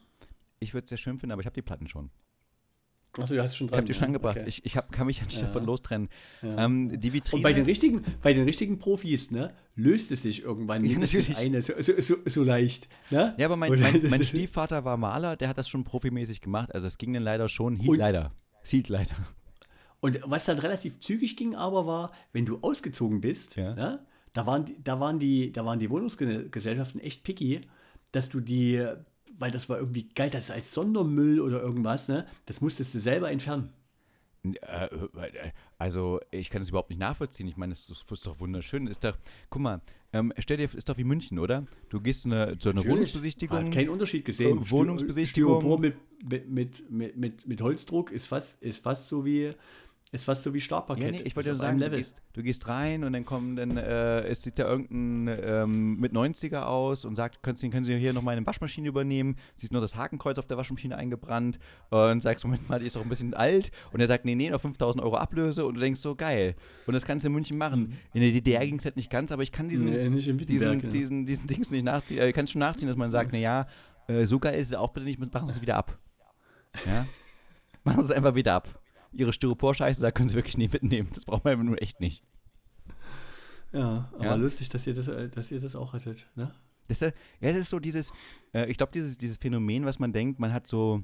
Ich 0.59 0.73
würde 0.73 0.83
es 0.83 0.89
sehr 0.89 0.97
schön 0.97 1.17
finden, 1.17 1.31
aber 1.31 1.41
ich 1.41 1.45
habe 1.45 1.55
die 1.55 1.61
Platten 1.61 1.87
schon. 1.87 2.09
Achso, 3.17 3.33
du 3.35 3.41
hast 3.41 3.55
schon 3.55 3.65
Ich 3.65 3.71
dran. 3.71 3.77
habe 3.77 3.87
die 3.87 3.93
schon 3.93 4.03
angebracht. 4.05 4.37
okay. 4.37 4.47
Ich, 4.49 4.65
ich 4.65 4.75
hab, 4.77 4.91
kann 4.91 5.07
mich 5.07 5.19
ja 5.19 5.23
nicht 5.25 5.39
Ja. 5.39 5.47
davon 5.47 5.65
lostrennen. 5.65 6.09
Ja. 6.41 6.65
Ähm, 6.65 6.99
die 6.99 7.13
Vitrine. 7.13 7.37
Und 7.37 7.43
bei 7.43 7.53
den 7.53 7.65
richtigen, 7.65 8.03
bei 8.21 8.33
den 8.33 8.43
richtigen 8.43 8.77
Profis, 8.79 9.31
ne, 9.31 9.53
löst 9.75 10.11
es 10.11 10.21
sich 10.23 10.43
irgendwann 10.43 10.83
Ja, 10.85 10.97
natürlich. 10.99 11.35
eine 11.37 11.61
so, 11.61 11.73
so, 11.79 11.93
so, 11.99 12.15
so 12.25 12.43
leicht. 12.43 12.87
Ne? 13.09 13.33
ja, 13.37 13.45
aber 13.45 13.55
mein, 13.55 13.79
mein, 13.79 14.01
mein 14.09 14.23
Stiefvater 14.23 14.83
war 14.85 14.97
Maler, 14.97 15.35
der 15.37 15.47
hat 15.49 15.57
das 15.57 15.69
schon 15.69 15.83
profimäßig 15.83 16.41
gemacht. 16.41 16.73
Also 16.75 16.87
es 16.87 16.97
ging 16.97 17.13
dann 17.13 17.23
leider 17.23 17.47
schon, 17.47 17.75
hielt 17.77 17.89
Und- 17.89 17.97
leider. 17.99 18.31
Sieht 18.63 18.89
leider. 18.89 19.15
Und 20.01 20.19
was 20.25 20.45
dann 20.45 20.59
relativ 20.59 20.99
zügig 20.99 21.37
ging, 21.37 21.55
aber 21.55 21.85
war, 21.87 22.11
wenn 22.33 22.45
du 22.45 22.59
ausgezogen 22.61 23.21
bist, 23.21 23.55
Ja. 23.55 23.73
ne, 23.75 24.05
da, 24.33 24.45
waren, 24.45 24.65
da, 24.83 24.99
waren 24.99 25.19
die, 25.19 25.51
da 25.51 25.65
waren 25.65 25.79
die 25.79 25.89
Wohnungsgesellschaften 25.89 26.99
echt 26.99 27.23
picky, 27.23 27.61
dass 28.11 28.29
du 28.29 28.39
die, 28.39 28.85
weil 29.37 29.51
das 29.51 29.69
war 29.69 29.77
irgendwie 29.77 30.09
geil, 30.09 30.29
das 30.29 30.51
als 30.51 30.73
Sondermüll 30.73 31.39
oder 31.39 31.61
irgendwas, 31.61 32.07
ne? 32.07 32.25
Das 32.45 32.61
musstest 32.61 32.93
du 32.95 32.99
selber 32.99 33.31
entfernen. 33.31 33.69
Äh, 34.61 34.89
also, 35.77 36.19
ich 36.31 36.49
kann 36.49 36.61
das 36.61 36.69
überhaupt 36.69 36.89
nicht 36.89 36.99
nachvollziehen. 36.99 37.47
Ich 37.47 37.57
meine, 37.57 37.73
das 37.73 37.89
ist, 37.89 38.05
doch 38.25 38.39
wunderschön. 38.39 38.87
Ist 38.87 39.03
doch, 39.03 39.17
guck 39.49 39.61
mal, 39.61 39.81
ähm, 40.13 40.31
stell 40.37 40.57
dir, 40.57 40.69
ist 40.73 40.87
doch 40.87 40.97
wie 40.97 41.03
München, 41.03 41.39
oder? 41.39 41.65
Du 41.89 41.99
gehst 41.99 42.25
eine, 42.25 42.57
zu 42.57 42.69
einer 42.69 42.77
Natürlich. 42.77 42.95
Wohnungsbesichtigung. 42.95 43.57
Hat 43.57 43.71
keinen 43.71 43.89
Unterschied 43.89 44.25
gesehen. 44.25 44.59
Äh, 44.59 44.71
Wohnungsbesichtigung. 44.71 45.59
Styropor 45.59 45.79
mit, 45.79 45.95
mit, 46.23 46.49
mit, 46.49 46.91
mit, 46.91 47.17
mit, 47.17 47.47
mit 47.47 47.61
Holzdruck 47.61 48.11
ist 48.11 48.27
fast, 48.27 48.61
ist 48.61 48.83
fast 48.83 49.07
so 49.07 49.25
wie 49.25 49.53
ist 50.15 50.23
fast 50.25 50.43
so 50.43 50.53
wie 50.53 50.61
Startparkett. 50.61 51.03
Ja, 51.05 51.11
nee, 51.11 51.21
ich 51.23 51.35
wollte 51.35 51.51
Ist 51.51 51.57
nur 51.57 51.65
sagen, 51.65 51.77
du 51.77 51.83
Level. 51.83 51.99
gehst, 51.99 52.21
du 52.33 52.41
gehst 52.43 52.67
rein 52.67 53.03
und 53.03 53.13
dann 53.13 53.25
kommen 53.25 53.55
dann, 53.55 53.77
äh, 53.77 54.21
es 54.21 54.41
sieht 54.41 54.57
ja 54.57 54.67
irgendein 54.67 55.37
ähm, 55.43 55.99
mit 55.99 56.13
90er 56.13 56.63
aus 56.63 57.05
und 57.05 57.15
sagt, 57.15 57.43
können 57.43 57.57
Sie, 57.57 57.69
können 57.69 57.83
Sie 57.85 57.95
hier 57.97 58.13
noch 58.13 58.21
meine 58.21 58.45
Waschmaschine 58.45 58.87
übernehmen? 58.87 59.35
Siehst 59.57 59.71
nur 59.71 59.81
das 59.81 59.95
Hakenkreuz 59.95 60.37
auf 60.37 60.45
der 60.47 60.57
Waschmaschine 60.57 60.97
eingebrannt 60.97 61.59
und 61.89 62.21
sagst, 62.23 62.43
Moment 62.45 62.67
mal, 62.69 62.79
die 62.79 62.87
ist 62.87 62.95
doch 62.95 63.01
ein 63.01 63.09
bisschen 63.09 63.33
alt. 63.33 63.71
Und 63.91 63.99
er 63.99 64.07
sagt, 64.07 64.25
nee, 64.25 64.35
nee, 64.35 64.49
noch 64.49 64.61
5000 64.61 65.03
Euro 65.03 65.17
Ablöse 65.17 65.65
und 65.65 65.75
du 65.75 65.81
denkst 65.81 65.99
so, 65.99 66.15
geil. 66.15 66.55
Und 66.87 66.93
das 66.93 67.05
kannst 67.05 67.23
du 67.23 67.27
in 67.27 67.33
München 67.33 67.57
machen. 67.57 67.97
In 68.13 68.21
der 68.21 68.31
DDR 68.31 68.65
ging 68.65 68.79
es 68.79 68.85
halt 68.85 68.95
nicht 68.95 69.09
ganz, 69.09 69.31
aber 69.31 69.43
ich 69.43 69.51
kann 69.51 69.69
diesen, 69.69 69.85
Nee, 69.89 70.09
diesen, 70.09 70.59
ja. 70.59 70.89
diesen, 70.89 71.25
diesen 71.25 71.47
Dings 71.47 71.71
nicht 71.71 71.83
nachziehen. 71.83 72.19
Äh, 72.19 72.31
kannst 72.33 72.51
schon 72.53 72.59
nachziehen, 72.59 72.87
dass 72.87 72.97
man 72.97 73.11
sagt, 73.11 73.31
na 73.33 73.37
ja, 73.39 73.67
äh, 74.07 74.25
so 74.25 74.39
geil 74.39 74.59
ist 74.59 74.67
es 74.67 74.73
auch 74.75 74.91
bitte 74.93 75.05
nicht, 75.05 75.19
machen 75.19 75.47
Sie 75.47 75.53
es 75.55 75.61
wieder 75.61 75.75
ab. 75.77 75.97
Ja? 76.85 77.05
machen 77.83 78.01
Sie 78.03 78.09
es 78.09 78.11
einfach 78.11 78.35
wieder 78.35 78.53
ab. 78.55 78.79
Ihre 79.15 79.33
Styropor-Scheiße, 79.33 80.01
da 80.01 80.11
können 80.11 80.29
Sie 80.29 80.35
wirklich 80.35 80.57
nicht 80.57 80.73
mitnehmen. 80.73 81.09
Das 81.13 81.25
braucht 81.25 81.43
man 81.43 81.53
einfach 81.53 81.65
nur 81.65 81.81
echt 81.81 81.99
nicht. 81.99 82.23
Ja, 83.71 84.09
aber 84.13 84.23
Ja. 84.25 84.35
lustig, 84.35 84.69
dass 84.69 84.87
ihr 84.87 84.93
das, 84.93 85.07
äh, 85.07 85.29
dass 85.29 85.51
ihr 85.51 85.59
das 85.59 85.75
auch 85.75 85.93
hattet. 85.93 86.27
Ne? 86.35 86.53
Das, 86.87 87.01
ist, 87.01 87.13
ja, 87.41 87.49
das 87.49 87.57
ist 87.61 87.69
so 87.69 87.79
dieses, 87.79 88.11
äh, 88.53 88.69
ich 88.69 88.77
glaube, 88.77 88.91
dieses, 88.93 89.17
dieses 89.17 89.37
Phänomen, 89.37 89.85
was 89.85 89.99
man 89.99 90.13
denkt, 90.13 90.39
man 90.39 90.53
hat 90.53 90.67
so 90.67 91.03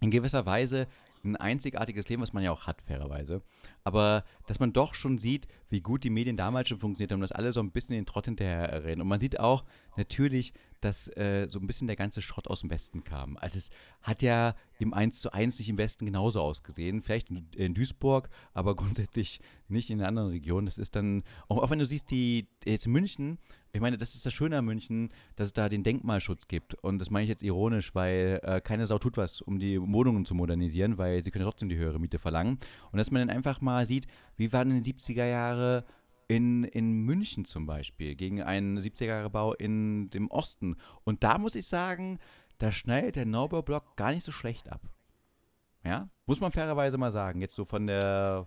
in 0.00 0.10
gewisser 0.10 0.46
Weise 0.46 0.88
ein 1.24 1.36
einzigartiges 1.36 2.08
Leben, 2.08 2.22
was 2.22 2.32
man 2.32 2.42
ja 2.42 2.52
auch 2.52 2.66
hat, 2.66 2.82
fairerweise. 2.82 3.42
Aber 3.84 4.24
dass 4.46 4.60
man 4.60 4.72
doch 4.72 4.94
schon 4.94 5.18
sieht, 5.18 5.46
wie 5.68 5.80
gut 5.80 6.04
die 6.04 6.10
Medien 6.10 6.36
damals 6.36 6.68
schon 6.68 6.78
funktioniert 6.78 7.12
haben, 7.12 7.20
dass 7.20 7.32
alle 7.32 7.52
so 7.52 7.60
ein 7.60 7.70
bisschen 7.70 7.96
den 7.96 8.06
Trott 8.06 8.26
hinterher 8.26 8.84
rennen. 8.84 9.02
Und 9.02 9.08
man 9.08 9.20
sieht 9.20 9.38
auch 9.38 9.64
natürlich, 9.96 10.52
dass 10.80 11.08
äh, 11.16 11.46
so 11.48 11.58
ein 11.58 11.66
bisschen 11.66 11.86
der 11.86 11.96
ganze 11.96 12.22
Schrott 12.22 12.48
aus 12.48 12.60
dem 12.60 12.70
Westen 12.70 13.04
kam. 13.04 13.36
Also 13.36 13.58
es 13.58 13.70
hat 14.02 14.22
ja 14.22 14.54
im 14.78 14.94
1 14.94 15.20
zu 15.20 15.32
1 15.32 15.58
nicht 15.58 15.68
im 15.68 15.78
Westen 15.78 16.06
genauso 16.06 16.40
ausgesehen. 16.40 17.02
Vielleicht 17.02 17.28
in, 17.30 17.74
Duisburg, 17.74 18.30
aber 18.54 18.74
grundsätzlich 18.76 19.40
nicht 19.68 19.90
in 19.90 20.02
anderen 20.02 20.30
Regionen. 20.30 20.66
Das 20.66 20.78
ist 20.78 20.96
dann, 20.96 21.22
auch, 21.48 21.58
auch 21.58 21.70
wenn 21.70 21.78
du 21.78 21.86
siehst, 21.86 22.10
die 22.10 22.48
jetzt 22.64 22.86
in 22.86 22.92
München, 22.92 23.38
ich 23.72 23.80
meine, 23.80 23.96
das 23.96 24.14
ist 24.14 24.26
das 24.26 24.32
Schöne 24.32 24.58
an 24.58 24.64
München, 24.64 25.10
dass 25.36 25.46
es 25.48 25.52
da 25.52 25.68
den 25.68 25.82
Denkmalschutz 25.82 26.48
gibt. 26.48 26.74
Und 26.74 26.98
das 26.98 27.10
meine 27.10 27.24
ich 27.24 27.28
jetzt 27.28 27.42
ironisch, 27.42 27.94
weil 27.94 28.40
äh, 28.42 28.60
keine 28.60 28.86
Sau 28.86 28.98
tut 28.98 29.16
was, 29.16 29.40
um 29.40 29.58
die 29.58 29.80
Wohnungen 29.80 30.24
zu 30.24 30.34
modernisieren, 30.34 30.98
weil 30.98 31.22
sie 31.22 31.30
können 31.30 31.44
trotzdem 31.44 31.68
die 31.68 31.76
höhere 31.76 32.00
Miete 32.00 32.18
verlangen. 32.18 32.58
Und 32.90 32.98
dass 32.98 33.10
man 33.10 33.26
dann 33.26 33.36
einfach 33.36 33.60
mal 33.60 33.86
sieht, 33.86 34.06
wie 34.36 34.52
waren 34.52 34.70
in 34.70 34.82
den 34.82 34.92
70er 34.92 35.26
Jahre 35.26 35.84
in, 36.26 36.64
in 36.64 36.92
München 36.92 37.44
zum 37.44 37.66
Beispiel 37.66 38.14
gegen 38.14 38.40
einen 38.40 38.78
70er-Jahre-Bau 38.78 39.54
in 39.54 40.10
dem 40.10 40.30
Osten. 40.30 40.76
Und 41.02 41.24
da 41.24 41.38
muss 41.38 41.56
ich 41.56 41.66
sagen, 41.66 42.18
da 42.58 42.70
schneidet 42.70 43.16
der 43.16 43.26
Neubaublock 43.26 43.96
gar 43.96 44.12
nicht 44.12 44.22
so 44.22 44.30
schlecht 44.30 44.70
ab. 44.70 44.80
Ja, 45.84 46.08
muss 46.26 46.40
man 46.40 46.52
fairerweise 46.52 46.98
mal 46.98 47.10
sagen. 47.10 47.40
Jetzt 47.40 47.54
so 47.54 47.64
von 47.64 47.86
der 47.86 48.46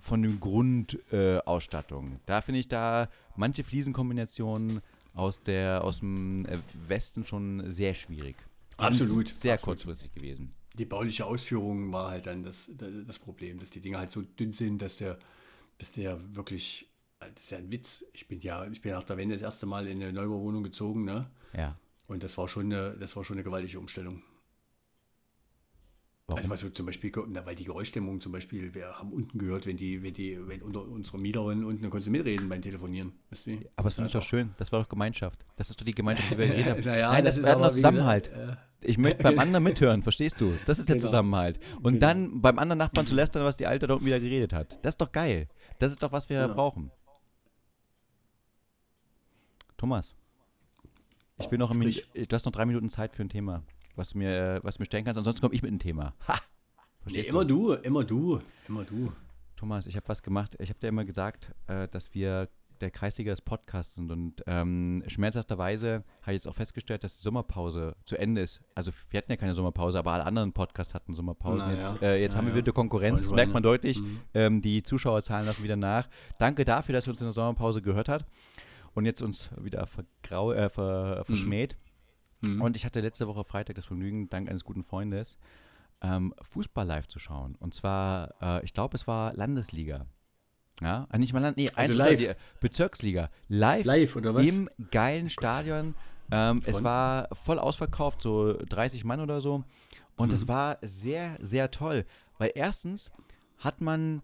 von 0.00 0.22
dem 0.22 0.40
Grundausstattung. 0.40 2.12
Äh, 2.12 2.18
da 2.26 2.40
finde 2.40 2.60
ich 2.60 2.68
da 2.68 3.08
manche 3.36 3.64
Fliesenkombinationen 3.64 4.80
aus 5.14 5.42
der 5.42 5.84
aus 5.84 6.00
dem 6.00 6.46
Westen 6.86 7.24
schon 7.24 7.70
sehr 7.70 7.94
schwierig. 7.94 8.36
Die 8.78 8.84
Absolut, 8.84 9.28
Sehr 9.28 9.54
absolut. 9.54 9.76
kurzfristig 9.78 10.12
gewesen. 10.12 10.54
Die 10.78 10.86
bauliche 10.86 11.26
Ausführung 11.26 11.92
war 11.92 12.10
halt 12.10 12.26
dann 12.26 12.42
das, 12.42 12.70
das 12.78 13.18
Problem, 13.18 13.58
dass 13.58 13.70
die 13.70 13.80
Dinge 13.80 13.98
halt 13.98 14.10
so 14.10 14.22
dünn 14.22 14.52
sind, 14.52 14.80
dass 14.80 14.98
der, 14.98 15.18
dass 15.78 15.92
der 15.92 16.18
wirklich, 16.34 16.88
das 17.18 17.30
ist 17.42 17.50
ja 17.50 17.58
ein 17.58 17.70
Witz. 17.70 18.04
Ich 18.12 18.28
bin 18.28 18.40
ja, 18.40 18.66
ich 18.66 18.80
bin 18.80 18.92
nach 18.92 19.02
der 19.02 19.16
Wende 19.16 19.34
das 19.34 19.42
erste 19.42 19.66
Mal 19.66 19.86
in 19.86 20.02
eine 20.02 20.12
Neubauwohnung 20.12 20.62
gezogen, 20.62 21.04
ne? 21.04 21.28
Ja. 21.52 21.76
Und 22.06 22.22
das 22.22 22.38
war 22.38 22.48
schon 22.48 22.72
eine, 22.72 22.96
das 22.96 23.16
war 23.16 23.24
schon 23.24 23.36
eine 23.36 23.44
gewaltige 23.44 23.78
Umstellung. 23.78 24.22
Warum? 26.30 26.38
Also 26.38 26.50
was 26.50 26.62
wir 26.62 26.72
zum 26.74 26.86
Beispiel, 26.86 27.12
na, 27.28 27.44
weil 27.44 27.54
die 27.56 27.64
Geräuschdämmung 27.64 28.20
zum 28.20 28.30
Beispiel, 28.32 28.72
wir 28.74 28.86
haben 28.98 29.12
unten 29.12 29.36
gehört, 29.38 29.66
wenn 29.66 29.76
die, 29.76 30.02
wenn 30.02 30.14
die, 30.14 30.38
wenn 30.46 30.62
unter 30.62 30.82
unsere 30.86 31.18
Mieterin 31.18 31.64
unten, 31.64 31.82
dann 31.82 31.90
konntest 31.90 32.06
du 32.06 32.12
mitreden 32.12 32.48
beim 32.48 32.62
Telefonieren. 32.62 33.12
Weißt 33.30 33.46
du? 33.48 33.58
aber 33.76 33.88
das 33.88 33.94
finde 33.96 34.06
ich 34.08 34.12
doch 34.12 34.22
schön. 34.22 34.50
Das 34.56 34.70
war 34.72 34.80
doch 34.80 34.88
Gemeinschaft. 34.88 35.44
Das 35.56 35.70
ist 35.70 35.80
doch 35.80 35.84
die 35.84 35.90
Gemeinschaft, 35.92 36.30
die 36.30 36.38
wir 36.38 36.48
haben. 36.64 36.82
Ja, 36.82 36.96
ja, 36.96 37.12
Nein, 37.12 37.24
das, 37.24 37.34
das 37.36 37.44
ist 37.44 37.50
ist 37.50 37.56
noch 37.58 37.64
aber, 37.64 37.74
Zusammenhalt. 37.74 38.30
gesagt, 38.32 38.58
Ich 38.82 38.96
möchte 38.98 39.22
beim 39.22 39.38
anderen 39.40 39.64
mithören, 39.64 40.02
verstehst 40.02 40.40
du? 40.40 40.52
Das 40.66 40.78
ist 40.78 40.88
der 40.88 40.96
Genau. 40.96 41.06
Zusammenhalt. 41.08 41.58
Und 41.82 41.94
Genau. 41.94 42.06
dann 42.06 42.40
beim 42.40 42.58
anderen 42.58 42.78
Nachbarn 42.78 43.06
zu 43.06 43.14
lästern, 43.14 43.44
was 43.44 43.56
die 43.56 43.66
Alte 43.66 43.86
dort 43.86 44.04
wieder 44.04 44.20
geredet 44.20 44.52
hat. 44.52 44.78
Das 44.84 44.94
ist 44.94 45.00
doch 45.00 45.10
geil. 45.12 45.48
Das 45.78 45.90
ist 45.92 46.02
doch, 46.02 46.12
was 46.12 46.28
wir 46.28 46.36
Ja. 46.38 46.46
brauchen. 46.46 46.90
Thomas, 49.76 50.14
ich 51.38 51.50
will 51.50 51.58
noch 51.58 51.74
Sprich. 51.74 52.06
Du 52.14 52.34
hast 52.36 52.44
noch 52.44 52.52
drei 52.52 52.66
Minuten 52.66 52.90
Zeit 52.90 53.16
für 53.16 53.22
ein 53.22 53.30
Thema, 53.30 53.62
was 53.96 54.10
du 54.10 54.18
mir, 54.18 54.56
äh, 54.56 54.60
was 54.62 54.76
du 54.76 54.82
mir 54.82 54.86
stellen 54.86 55.04
kannst. 55.04 55.18
Ansonsten 55.18 55.40
komme 55.40 55.54
ich 55.54 55.62
mit 55.62 55.70
einem 55.70 55.78
Thema. 55.78 56.14
Ha! 56.28 56.40
Nee, 57.06 57.20
immer 57.22 57.46
du? 57.46 57.72
immer 57.72 58.04
du, 58.04 58.40
immer 58.68 58.84
du. 58.84 59.10
Thomas, 59.56 59.86
ich 59.86 59.96
habe 59.96 60.06
was 60.06 60.22
gemacht. 60.22 60.54
Ich 60.58 60.68
habe 60.68 60.78
dir 60.80 60.88
immer 60.88 61.06
gesagt, 61.06 61.50
äh, 61.66 61.88
dass 61.88 62.12
wir 62.12 62.48
der 62.80 62.90
Kreisliga 62.90 63.30
des 63.30 63.42
Podcasts 63.42 63.94
sind 63.94 64.10
und 64.10 64.42
ähm, 64.46 65.02
schmerzhafterweise 65.06 66.04
habe 66.22 66.32
ich 66.32 66.42
jetzt 66.42 66.48
auch 66.48 66.54
festgestellt, 66.54 67.04
dass 67.04 67.16
die 67.16 67.22
Sommerpause 67.22 67.94
zu 68.04 68.16
Ende 68.16 68.40
ist. 68.40 68.60
Also 68.74 68.90
wir 69.10 69.18
hatten 69.18 69.30
ja 69.30 69.36
keine 69.36 69.54
Sommerpause, 69.54 69.98
aber 69.98 70.12
alle 70.12 70.24
anderen 70.24 70.52
Podcasts 70.52 70.94
hatten 70.94 71.12
Sommerpausen. 71.12 71.68
Na 71.68 71.74
jetzt 71.74 72.00
ja, 72.00 72.08
äh, 72.08 72.20
jetzt 72.20 72.32
na 72.32 72.38
haben 72.38 72.46
wir 72.46 72.54
ja. 72.54 72.58
wieder 72.58 72.72
Konkurrenz, 72.72 73.22
das 73.22 73.32
merkt 73.32 73.52
man 73.52 73.62
deutlich. 73.62 74.00
Mhm. 74.00 74.20
Ähm, 74.34 74.62
die 74.62 74.82
Zuschauerzahlen 74.82 75.46
lassen 75.46 75.62
wieder 75.62 75.76
nach. 75.76 76.08
Danke 76.38 76.64
dafür, 76.64 76.94
dass 76.94 77.06
ihr 77.06 77.10
uns 77.10 77.20
in 77.20 77.26
der 77.26 77.34
Sommerpause 77.34 77.82
gehört 77.82 78.08
habt 78.08 78.24
und 78.94 79.04
jetzt 79.04 79.20
uns 79.20 79.50
wieder 79.60 79.86
vergrau 79.86 80.52
äh, 80.52 80.68
ver 80.70 81.24
verschmäht. 81.24 81.76
Mhm. 82.40 82.60
Und 82.62 82.76
ich 82.76 82.84
hatte 82.84 83.00
letzte 83.00 83.26
Woche 83.28 83.44
Freitag 83.44 83.76
das 83.76 83.84
Vergnügen, 83.86 84.28
dank 84.30 84.48
eines 84.48 84.64
guten 84.64 84.82
Freundes, 84.84 85.38
ähm, 86.02 86.34
Fußball 86.42 86.86
live 86.86 87.08
zu 87.08 87.18
schauen. 87.18 87.56
Und 87.56 87.74
zwar, 87.74 88.34
äh, 88.40 88.64
ich 88.64 88.72
glaube, 88.72 88.96
es 88.96 89.06
war 89.06 89.34
Landesliga. 89.34 90.06
Ja, 90.80 91.06
ah, 91.10 91.18
nicht 91.18 91.34
mal 91.34 91.40
Land, 91.40 91.58
nee, 91.58 91.70
Also 91.74 91.92
live. 91.92 92.36
Bezirksliga. 92.60 93.28
Live, 93.48 93.84
Live 93.84 94.16
oder 94.16 94.34
was? 94.34 94.46
im 94.46 94.70
geilen 94.90 95.28
Stadion. 95.28 95.94
Ähm, 96.30 96.62
es 96.64 96.82
war 96.82 97.28
voll 97.44 97.58
ausverkauft, 97.58 98.22
so 98.22 98.54
30 98.54 99.04
Mann 99.04 99.20
oder 99.20 99.40
so. 99.42 99.64
Und 100.16 100.32
es 100.32 100.44
Mhm. 100.44 100.48
war 100.48 100.78
sehr, 100.80 101.36
sehr 101.42 101.70
toll. 101.70 102.06
Weil 102.38 102.52
erstens 102.54 103.10
hat 103.58 103.82
man, 103.82 104.22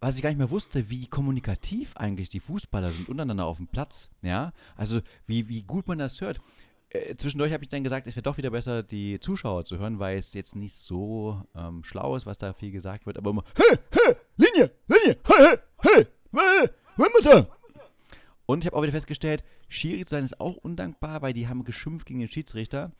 was 0.00 0.14
ich 0.16 0.22
gar 0.22 0.28
nicht 0.30 0.38
mehr 0.38 0.50
wusste, 0.50 0.90
wie 0.90 1.06
kommunikativ 1.08 1.96
eigentlich 1.96 2.28
die 2.28 2.40
Fußballer 2.40 2.90
sind 2.90 3.08
untereinander 3.08 3.46
auf 3.46 3.56
dem 3.56 3.66
Platz. 3.66 4.10
Ja, 4.22 4.52
also 4.76 5.00
wie, 5.26 5.48
wie 5.48 5.62
gut 5.62 5.88
man 5.88 5.98
das 5.98 6.20
hört. 6.20 6.40
Äh, 6.94 7.16
zwischendurch 7.16 7.52
habe 7.52 7.64
ich 7.64 7.68
dann 7.68 7.82
gesagt, 7.82 8.06
es 8.06 8.14
wäre 8.14 8.22
doch 8.22 8.36
wieder 8.36 8.50
besser, 8.50 8.82
die 8.84 9.18
Zuschauer 9.18 9.64
zu 9.64 9.78
hören, 9.78 9.98
weil 9.98 10.16
es 10.16 10.32
jetzt 10.32 10.54
nicht 10.54 10.76
so 10.76 11.42
ähm, 11.54 11.82
schlau 11.82 12.16
ist, 12.16 12.24
was 12.24 12.38
da 12.38 12.52
viel 12.52 12.70
gesagt 12.70 13.04
wird, 13.04 13.18
aber 13.18 13.30
immer, 13.30 13.44
hey, 13.56 13.78
hey, 13.90 14.14
Linie, 14.36 14.70
Linie, 14.86 15.18
hey, 15.24 15.58
hey, 15.78 16.06
hey, 16.32 17.06
bitte. 17.16 17.48
Und 18.46 18.62
ich 18.62 18.66
habe 18.66 18.76
auch 18.76 18.82
wieder 18.82 18.92
festgestellt, 18.92 19.42
Schiri 19.68 20.04
zu 20.04 20.10
sein 20.10 20.24
ist 20.24 20.38
auch 20.38 20.56
undankbar, 20.56 21.20
weil 21.20 21.32
die 21.32 21.48
haben 21.48 21.64
geschimpft 21.64 22.06
gegen 22.06 22.20
den 22.20 22.28
Schiedsrichter. 22.28 22.92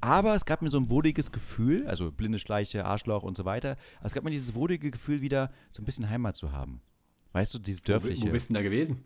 Aber 0.00 0.34
es 0.34 0.44
gab 0.44 0.62
mir 0.62 0.68
so 0.68 0.78
ein 0.78 0.90
wohliges 0.90 1.32
Gefühl, 1.32 1.88
also 1.88 2.12
blinde 2.12 2.38
Schleiche, 2.38 2.84
Arschloch 2.84 3.22
und 3.22 3.36
so 3.36 3.44
weiter. 3.46 3.76
Aber 3.98 4.06
es 4.06 4.12
gab 4.12 4.22
mir 4.22 4.30
dieses 4.30 4.54
wohlige 4.54 4.90
Gefühl, 4.90 5.22
wieder 5.22 5.50
so 5.70 5.82
ein 5.82 5.86
bisschen 5.86 6.10
Heimat 6.10 6.36
zu 6.36 6.52
haben. 6.52 6.82
Weißt 7.32 7.54
du, 7.54 7.58
dieses 7.58 7.82
Wo, 7.82 7.92
dörfliche. 7.92 8.26
wo 8.26 8.30
bist 8.30 8.50
du 8.50 8.54
denn 8.54 8.62
da 8.62 8.68
gewesen? 8.68 9.04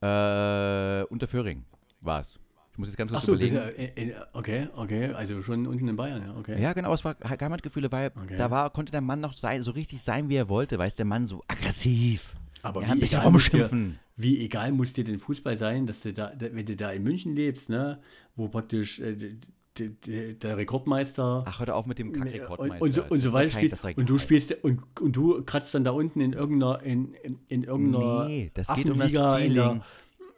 Äh, 0.00 1.04
Unterföhring 1.12 1.64
war 2.00 2.20
es. 2.20 2.38
Ich 2.78 2.80
muss 2.80 2.88
jetzt 2.90 2.96
ganz 2.96 3.10
kurz 3.10 3.24
Achso, 3.24 3.32
überlegen. 3.32 4.12
okay, 4.34 4.68
okay, 4.76 5.06
also 5.06 5.42
schon 5.42 5.66
unten 5.66 5.88
in 5.88 5.96
Bayern, 5.96 6.22
ja, 6.24 6.36
okay. 6.38 6.62
Ja, 6.62 6.72
genau, 6.74 6.94
es 6.94 7.04
war 7.04 7.16
Heimatgefühle, 7.28 7.90
weil 7.90 8.12
Okay. 8.14 8.36
da 8.38 8.52
war, 8.52 8.70
konnte 8.70 8.92
der 8.92 9.00
Mann 9.00 9.18
noch 9.18 9.32
sein, 9.32 9.62
so 9.64 9.72
richtig 9.72 10.00
sein, 10.00 10.28
wie 10.28 10.36
er 10.36 10.48
wollte. 10.48 10.78
Weiß 10.78 10.94
der 10.94 11.04
Mann 11.04 11.26
so 11.26 11.42
aggressiv. 11.48 12.36
Aber 12.62 12.82
ja, 12.82 12.90
ein 12.90 12.98
wie 12.98 13.00
bisschen 13.00 13.18
egal, 13.18 13.32
muss 13.32 13.50
dir, 13.50 13.68
wie 14.16 14.44
egal 14.44 14.70
muss 14.70 14.92
dir 14.92 15.02
den 15.02 15.18
Fußball 15.18 15.56
sein, 15.56 15.88
dass 15.88 16.02
du 16.02 16.12
da, 16.12 16.32
wenn 16.38 16.66
du 16.66 16.76
da 16.76 16.92
in 16.92 17.02
München 17.02 17.34
lebst, 17.34 17.68
ne, 17.68 17.98
wo 18.36 18.46
praktisch 18.46 19.00
äh, 19.00 19.16
der 19.76 20.56
Rekordmeister 20.56 21.44
Ach, 21.48 21.58
hör 21.58 21.74
auf 21.74 21.86
mit 21.86 21.98
dem 21.98 22.10
und, 22.10 22.20
Kackrekordmeister. 22.20 22.84
und 22.84 22.92
so, 22.92 23.02
und 23.08 23.20
so 23.20 23.32
weiter 23.32 23.50
spielt 23.50 23.98
und 23.98 24.08
du 24.08 24.18
spielst 24.18 24.52
und, 24.62 24.82
und 25.00 25.16
du 25.16 25.42
kratzt 25.42 25.74
dann 25.74 25.82
da 25.82 25.90
unten 25.90 26.20
in 26.20 26.32
irgendeiner 26.32 26.80
in, 26.84 27.14
in, 27.24 27.40
in 27.48 27.64
irgendeiner 27.64 28.28
Nee, 28.28 28.52
das 28.54 28.68
geht 28.72 28.88
um 28.88 28.98
das 28.98 29.10
Feeling. 29.10 29.82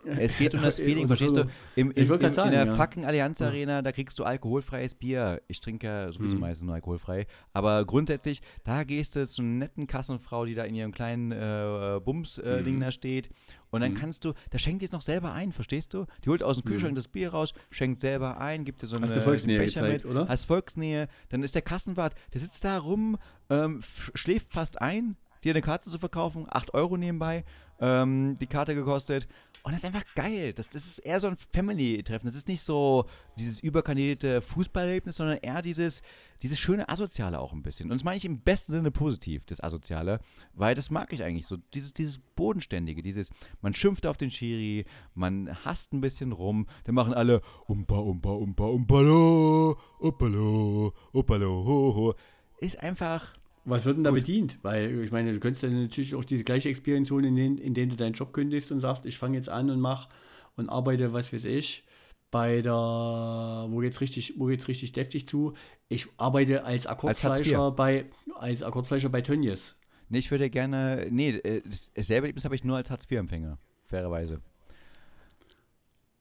Es 0.05 0.37
geht 0.39 0.55
um 0.55 0.63
das 0.63 0.77
Feeling, 0.81 1.07
verstehst 1.07 1.37
du? 1.37 1.47
Im, 1.77 1.91
Ich 1.95 2.09
im, 2.09 2.21
im, 2.21 2.33
sagen, 2.33 2.49
in 2.49 2.55
der 2.59 2.67
ja. 2.67 2.75
fucking 2.77 3.05
Allianz 3.05 3.41
Arena, 3.43 3.83
da 3.83 3.93
kriegst 3.93 4.19
du 4.19 4.25
alkoholfreies 4.25 4.95
Bier. 4.95 5.43
Ich 5.49 5.61
trinke 5.61 5.87
ja 5.87 6.13
sowieso 6.13 6.35
Mhm. 6.35 6.41
meistens 6.41 6.65
nur 6.67 6.75
alkoholfrei. 6.75 7.27
Aber 7.53 7.85
grundsätzlich, 7.85 8.41
da 8.65 8.85
gehst 8.85 9.17
du 9.17 9.27
zu 9.27 9.43
einer 9.43 9.51
netten 9.51 9.87
Kassenfrau, 9.87 10.45
die 10.47 10.55
da 10.55 10.65
in 10.65 10.75
ihrem 10.75 10.93
kleinen 10.93 11.33
äh, 11.33 12.01
Bums-Ding 12.05 12.77
Mhm. 12.77 12.81
da 12.81 12.91
steht. 12.91 13.31
Und 13.71 13.83
dann 13.83 13.93
Mhm. 13.93 13.97
kannst 13.97 14.25
du, 14.25 14.33
da 14.51 14.59
schenkt 14.59 14.83
die 14.83 14.87
es 14.87 14.93
noch 14.93 15.03
selber 15.03 15.33
ein, 15.33 15.53
verstehst 15.53 15.95
du? 15.95 16.07
Die 16.25 16.31
holt 16.31 16.43
aus 16.43 16.57
dem 16.57 16.65
Kühlschrank 16.65 16.95
das 16.97 17.07
Bier 17.09 17.31
raus, 17.31 17.53
schenkt 17.71 18.01
selber 18.01 18.41
ein, 18.41 18.65
gibt 18.65 18.83
dir 18.83 18.87
so 18.87 18.97
eine 18.97 19.05
Hast 19.07 19.17
du 19.17 19.21
Volksnähe 19.21 19.59
Becher 19.59 19.83
gezeigt, 19.83 20.05
mit, 20.05 20.11
oder? 20.13 20.29
Hast 20.29 20.47
Volksnähe. 20.47 21.09
Dann 21.29 21.43
ist 21.43 21.55
der 21.55 21.63
Kassenwart, 21.63 22.15
der 22.33 22.41
sitzt 22.41 22.65
da 22.65 22.79
rum, 22.79 23.17
ähm, 23.51 23.81
schläft 24.15 24.53
fast 24.53 24.81
ein, 24.81 25.17
dir 25.45 25.53
eine 25.53 25.63
Karte 25.63 25.89
zu 25.89 25.99
verkaufen, 25.99 26.47
8 26.49 26.75
Euro 26.75 26.97
nebenbei, 26.97 27.45
ähm, 27.81 28.35
die 28.41 28.47
Karte 28.47 28.75
gekostet. 28.75 29.27
Und 29.63 29.73
das 29.73 29.83
ist 29.83 29.87
einfach 29.87 30.05
geil. 30.15 30.53
Das, 30.55 30.69
das 30.69 30.87
ist 30.87 30.99
eher 31.01 31.21
so 31.21 31.27
ein 31.27 31.37
Family-Treffen. 31.37 32.27
Das 32.27 32.35
ist 32.35 32.49
nicht 32.49 32.63
so 32.63 33.07
dieses 33.37 33.61
überkandidierte 33.61 34.41
Fußballerlebnis, 34.41 35.17
sondern 35.17 35.39
eher 35.39 35.61
dieses, 35.61 36.03
dieses 36.43 36.59
schöne 36.59 36.89
Asoziale 36.89 37.39
auch 37.39 37.53
ein 37.53 37.63
bisschen. 37.63 37.91
Und 37.91 37.97
das 37.97 38.05
meine 38.05 38.17
ich 38.17 38.25
im 38.25 38.41
besten 38.41 38.73
Sinne 38.73 38.91
positiv, 38.91 39.45
das 39.45 39.63
Asoziale, 39.63 40.21
weil 40.55 40.75
das 40.75 40.91
mag 40.91 41.13
ich 41.13 41.23
eigentlich 41.23 41.47
so. 41.47 41.59
Dieses, 41.75 41.93
dieses 41.93 42.19
Bodenständige, 42.19 43.03
dieses, 43.03 43.31
man 43.61 43.75
schimpft 43.75 44.07
auf 44.07 44.17
den 44.17 44.31
Schiri, 44.31 44.87
man 45.15 45.55
hasst 45.65 45.93
ein 45.93 46.01
bisschen 46.01 46.33
rum, 46.33 46.67
dann 46.85 46.95
machen 46.95 47.13
alle 47.13 47.43
Umpa, 47.67 47.97
Umpa, 47.97 48.31
Umpa, 48.31 48.65
Umpalo, 48.65 49.79
Uppalo, 49.99 50.95
Uppalo, 51.13 51.65
ho, 51.65 51.95
ho. 51.95 52.15
Ist 52.61 52.79
einfach 52.79 53.35
Was 53.65 53.85
wird 53.85 53.97
denn 53.97 54.05
da 54.05 54.11
Gut. 54.11 54.21
bedient? 54.21 54.59
Weil 54.63 55.01
ich 55.05 55.13
meine, 55.13 55.33
du 55.33 55.41
könntest 55.41 55.63
dann 55.63 55.83
natürlich 55.83 56.15
auch 56.15 56.25
diese 56.25 56.45
gleiche 56.45 56.69
Experience 56.69 57.11
holen, 57.11 57.25
in 57.25 57.37
denen, 57.37 57.59
in 57.59 57.75
denen 57.75 57.91
du 57.91 57.97
deinen 57.97 58.15
Job 58.15 58.33
kündigst 58.33 58.73
und 58.73 58.81
sagst, 58.81 59.05
ich 59.07 59.19
fange 59.19 59.37
jetzt 59.37 59.49
an 59.49 59.71
und 59.71 59.81
mach 59.81 60.09
und 60.57 60.69
arbeite, 60.69 61.13
was 61.13 61.33
weiß 61.33 61.45
ich, 61.45 61.85
bei 62.31 62.63
der, 62.63 62.73
wo 62.73 63.79
geht's 63.79 64.01
richtig, 64.01 64.35
wo 64.39 64.47
geht's 64.47 64.69
richtig 64.69 64.93
deftig 64.93 65.29
zu? 65.29 65.55
Ich 65.89 66.07
arbeite 66.17 66.65
als 66.65 66.87
Akkordfleischer 66.87 67.71
bei, 67.73 68.07
als 68.35 68.63
Akkordfleischer 68.63 69.09
bei 69.09 69.21
Tönnies. 69.21 69.77
Nee, 70.09 70.19
ich 70.19 70.31
würde 70.31 70.49
gerne. 70.51 71.07
Nee, 71.11 71.31
äh, 71.31 71.63
das- 71.95 72.11
Erlebnis 72.11 72.45
habe 72.45 72.55
ich 72.55 72.65
nur 72.65 72.77
als 72.77 72.91
Hartz-IV-Empfänger. 72.91 73.59
Fairerweise. 73.85 74.41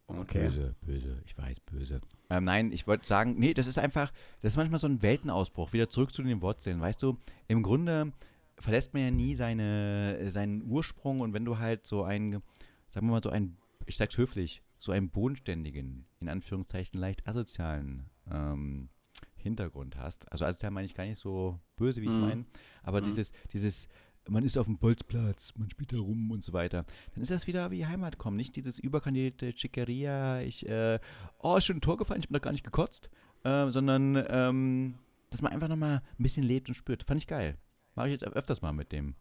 Böse, 0.10 0.76
böse, 0.82 1.22
ich 1.26 1.38
weiß, 1.38 1.60
böse. 1.62 2.01
Ähm, 2.30 2.43
nein, 2.43 2.72
ich 2.72 2.88
wollte 2.88 3.05
sagen, 3.07 3.36
nee, 3.38 3.53
das 3.53 3.68
ist 3.68 3.78
einfach, 3.78 4.12
das 4.41 4.53
ist 4.53 4.57
manchmal 4.57 4.80
so 4.80 4.88
ein 4.88 5.01
Weltenausbruch. 5.01 5.74
Wieder 5.74 5.89
zurück 5.89 6.14
zu 6.14 6.24
den 6.24 6.41
Wurzeln. 6.41 6.82
Weißt 6.82 7.01
du, 7.03 7.18
im 7.47 7.64
Grunde 7.64 8.12
verlässt 8.57 8.93
man 8.93 9.03
ja 9.03 9.12
nie 9.12 9.36
seine, 9.36 10.30
seinen 10.30 10.64
Ursprung 10.64 11.22
und 11.22 11.34
wenn 11.34 11.45
du 11.45 11.60
halt 11.60 11.86
so 11.88 12.03
ein, 12.03 12.41
sagen 12.88 13.07
wir 13.07 13.12
mal, 13.12 13.24
so 13.24 13.30
ein, 13.30 13.57
ich 13.86 13.97
sag's 13.97 14.18
höflich, 14.18 14.62
so 14.78 14.91
einen 14.91 15.10
bodenständigen, 15.10 16.05
in 16.20 16.30
Anführungszeichen 16.30 16.99
leicht 16.99 17.28
asozialen 17.28 18.05
ähm, 18.32 18.89
Hintergrund 19.36 19.97
hast. 19.97 20.32
Also 20.32 20.45
asozial 20.45 20.72
meine 20.72 20.86
ich 20.86 20.95
gar 20.95 21.05
nicht 21.05 21.20
so 21.20 21.60
böse, 21.76 22.01
wie 22.01 22.05
ich 22.05 22.12
es 22.12 22.18
Mhm. 22.18 22.22
meine, 22.22 22.45
aber 22.84 22.99
Mhm. 23.01 23.05
dieses, 23.05 23.32
dieses, 23.53 23.88
man 24.30 24.43
ist 24.43 24.57
auf 24.57 24.67
dem 24.67 24.77
Bolzplatz, 24.77 25.53
man 25.57 25.69
spielt 25.69 25.93
da 25.93 25.97
rum 25.97 26.32
und 26.32 26.43
so 26.43 26.53
weiter. 26.53 26.86
Dann 27.13 27.21
ist 27.21 27.32
das 27.32 27.47
wieder 27.47 27.71
wie 27.71 27.86
Heimat 27.86 28.17
kommen, 28.17 28.38
nicht 28.38 28.55
dieses 28.55 28.80
überkandidierte 28.80 29.53
Chicaria, 29.55 30.41
ich, 30.41 30.67
äh, 30.67 30.99
oh, 31.39 31.59
schon 31.59 31.77
ein 31.77 31.82
Tor 31.82 31.97
gefallen, 31.97 32.21
ich 32.21 32.27
bin 32.27 32.34
da 32.34 32.39
gar 32.39 32.51
nicht 32.51 32.63
gekotzt, 32.63 33.09
äh, 33.43 33.69
sondern, 33.69 34.23
ähm, 34.30 34.95
dass 35.30 35.41
man 35.41 35.51
einfach 35.51 35.67
nochmal 35.67 36.01
ein 36.17 36.23
bisschen 36.23 36.43
lebt 36.43 36.69
und 36.69 36.75
spürt. 36.75 37.03
Fand 37.03 37.21
ich 37.21 37.27
geil. 37.27 37.57
Mache 37.95 38.07
ich 38.07 38.13
jetzt 38.13 38.23
öfters 38.23 38.61
mal 38.61 38.73
mit 38.73 38.91
dem. 38.91 39.15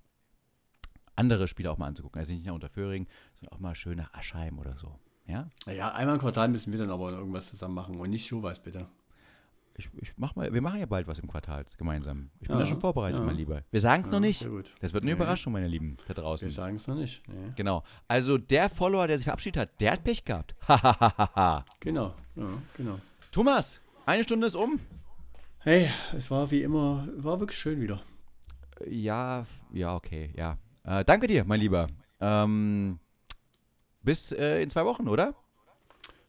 Andere 1.14 1.48
Spiele 1.48 1.70
auch 1.70 1.78
mal 1.78 1.86
anzugucken. 1.86 2.20
Also 2.20 2.32
nicht 2.32 2.46
nur 2.46 2.54
unter 2.54 2.68
Föhring, 2.68 3.09
sondern 3.34 3.56
auch 3.56 3.61
mal 3.61 3.74
schön 3.74 3.98
nach 3.98 4.14
Aschheim 4.14 4.59
oder 4.59 4.76
so. 4.78 4.98
Ja? 5.26 5.50
Naja, 5.66 5.92
einmal 5.92 6.14
im 6.14 6.20
Quartal 6.20 6.48
müssen 6.48 6.72
wir 6.72 6.78
dann 6.78 6.90
aber 6.90 7.11
irgendwas 7.11 7.50
zusammen 7.50 7.74
machen 7.74 7.96
und 7.96 8.11
nicht 8.11 8.28
sowas, 8.28 8.62
bitte. 8.62 8.88
Ich, 9.79 9.89
ich 10.01 10.12
mach 10.16 10.35
mal, 10.35 10.53
wir 10.53 10.61
machen 10.61 10.81
ja 10.81 10.87
bald 10.87 11.07
was 11.07 11.20
im 11.20 11.29
Quartal 11.29 11.64
gemeinsam. 11.79 12.31
Ich 12.41 12.49
bin 12.49 12.57
Ja, 12.57 12.61
da 12.62 12.66
schon 12.66 12.81
vorbereitet, 12.81 13.20
ja. 13.20 13.24
mein 13.24 13.37
Lieber. 13.37 13.62
Wir 13.70 13.81
sagen 13.81 14.03
es 14.03 14.09
noch 14.09 14.14
Ja, 14.14 14.20
nicht. 14.20 14.41
Sehr 14.41 14.49
gut. 14.51 14.72
Das 14.81 14.93
wird 14.93 15.05
eine 15.05 15.12
Nee, 15.12 15.16
Überraschung, 15.16 15.53
meine 15.53 15.68
Lieben, 15.68 15.97
da 16.09 16.14
draußen. 16.14 16.49
Wir 16.49 16.53
sagen 16.53 16.74
es 16.76 16.89
noch 16.89 16.97
nicht. 16.97 17.22
Nee. 17.29 17.53
Genau. 17.55 17.85
Also 18.09 18.39
der 18.39 18.68
Follower, 18.70 19.07
der 19.07 19.18
sich 19.18 19.24
verabschiedet 19.24 19.61
hat, 19.62 19.81
der 19.81 19.93
hat 19.93 20.03
Pech 20.03 20.24
gehabt. 20.24 20.57
Hahaha. 20.66 21.64
Genau, 21.81 22.12
genau. 22.76 22.99
Thomas, 23.31 23.81
eine 24.05 24.24
Stunde 24.24 24.49
ist 24.49 24.57
um. 24.57 24.81
Hey, 25.61 25.89
es 26.16 26.29
war 26.31 26.51
wie 26.51 26.62
immer, 26.62 27.07
war 27.16 27.39
wirklich 27.39 27.59
schön 27.59 27.81
wieder. 27.81 28.03
Ja, 28.85 29.47
ja, 29.72 29.95
okay, 29.95 30.33
ja. 30.37 30.59
Äh, 30.85 31.05
danke 31.05 31.29
dir, 31.29 31.45
mein 31.45 31.61
Lieber. 31.61 31.87
Ähm, 32.20 32.99
bis 34.03 34.33
äh, 34.33 34.61
in 34.61 34.70
zwei 34.70 34.85
Wochen, 34.85 35.07
oder? 35.09 35.35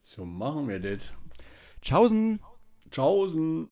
So 0.04 0.24
machen 0.24 0.68
wir 0.68 0.80
das. 0.80 1.14
Tschaußen. 1.82 2.40
Tschaußen. 2.92 3.68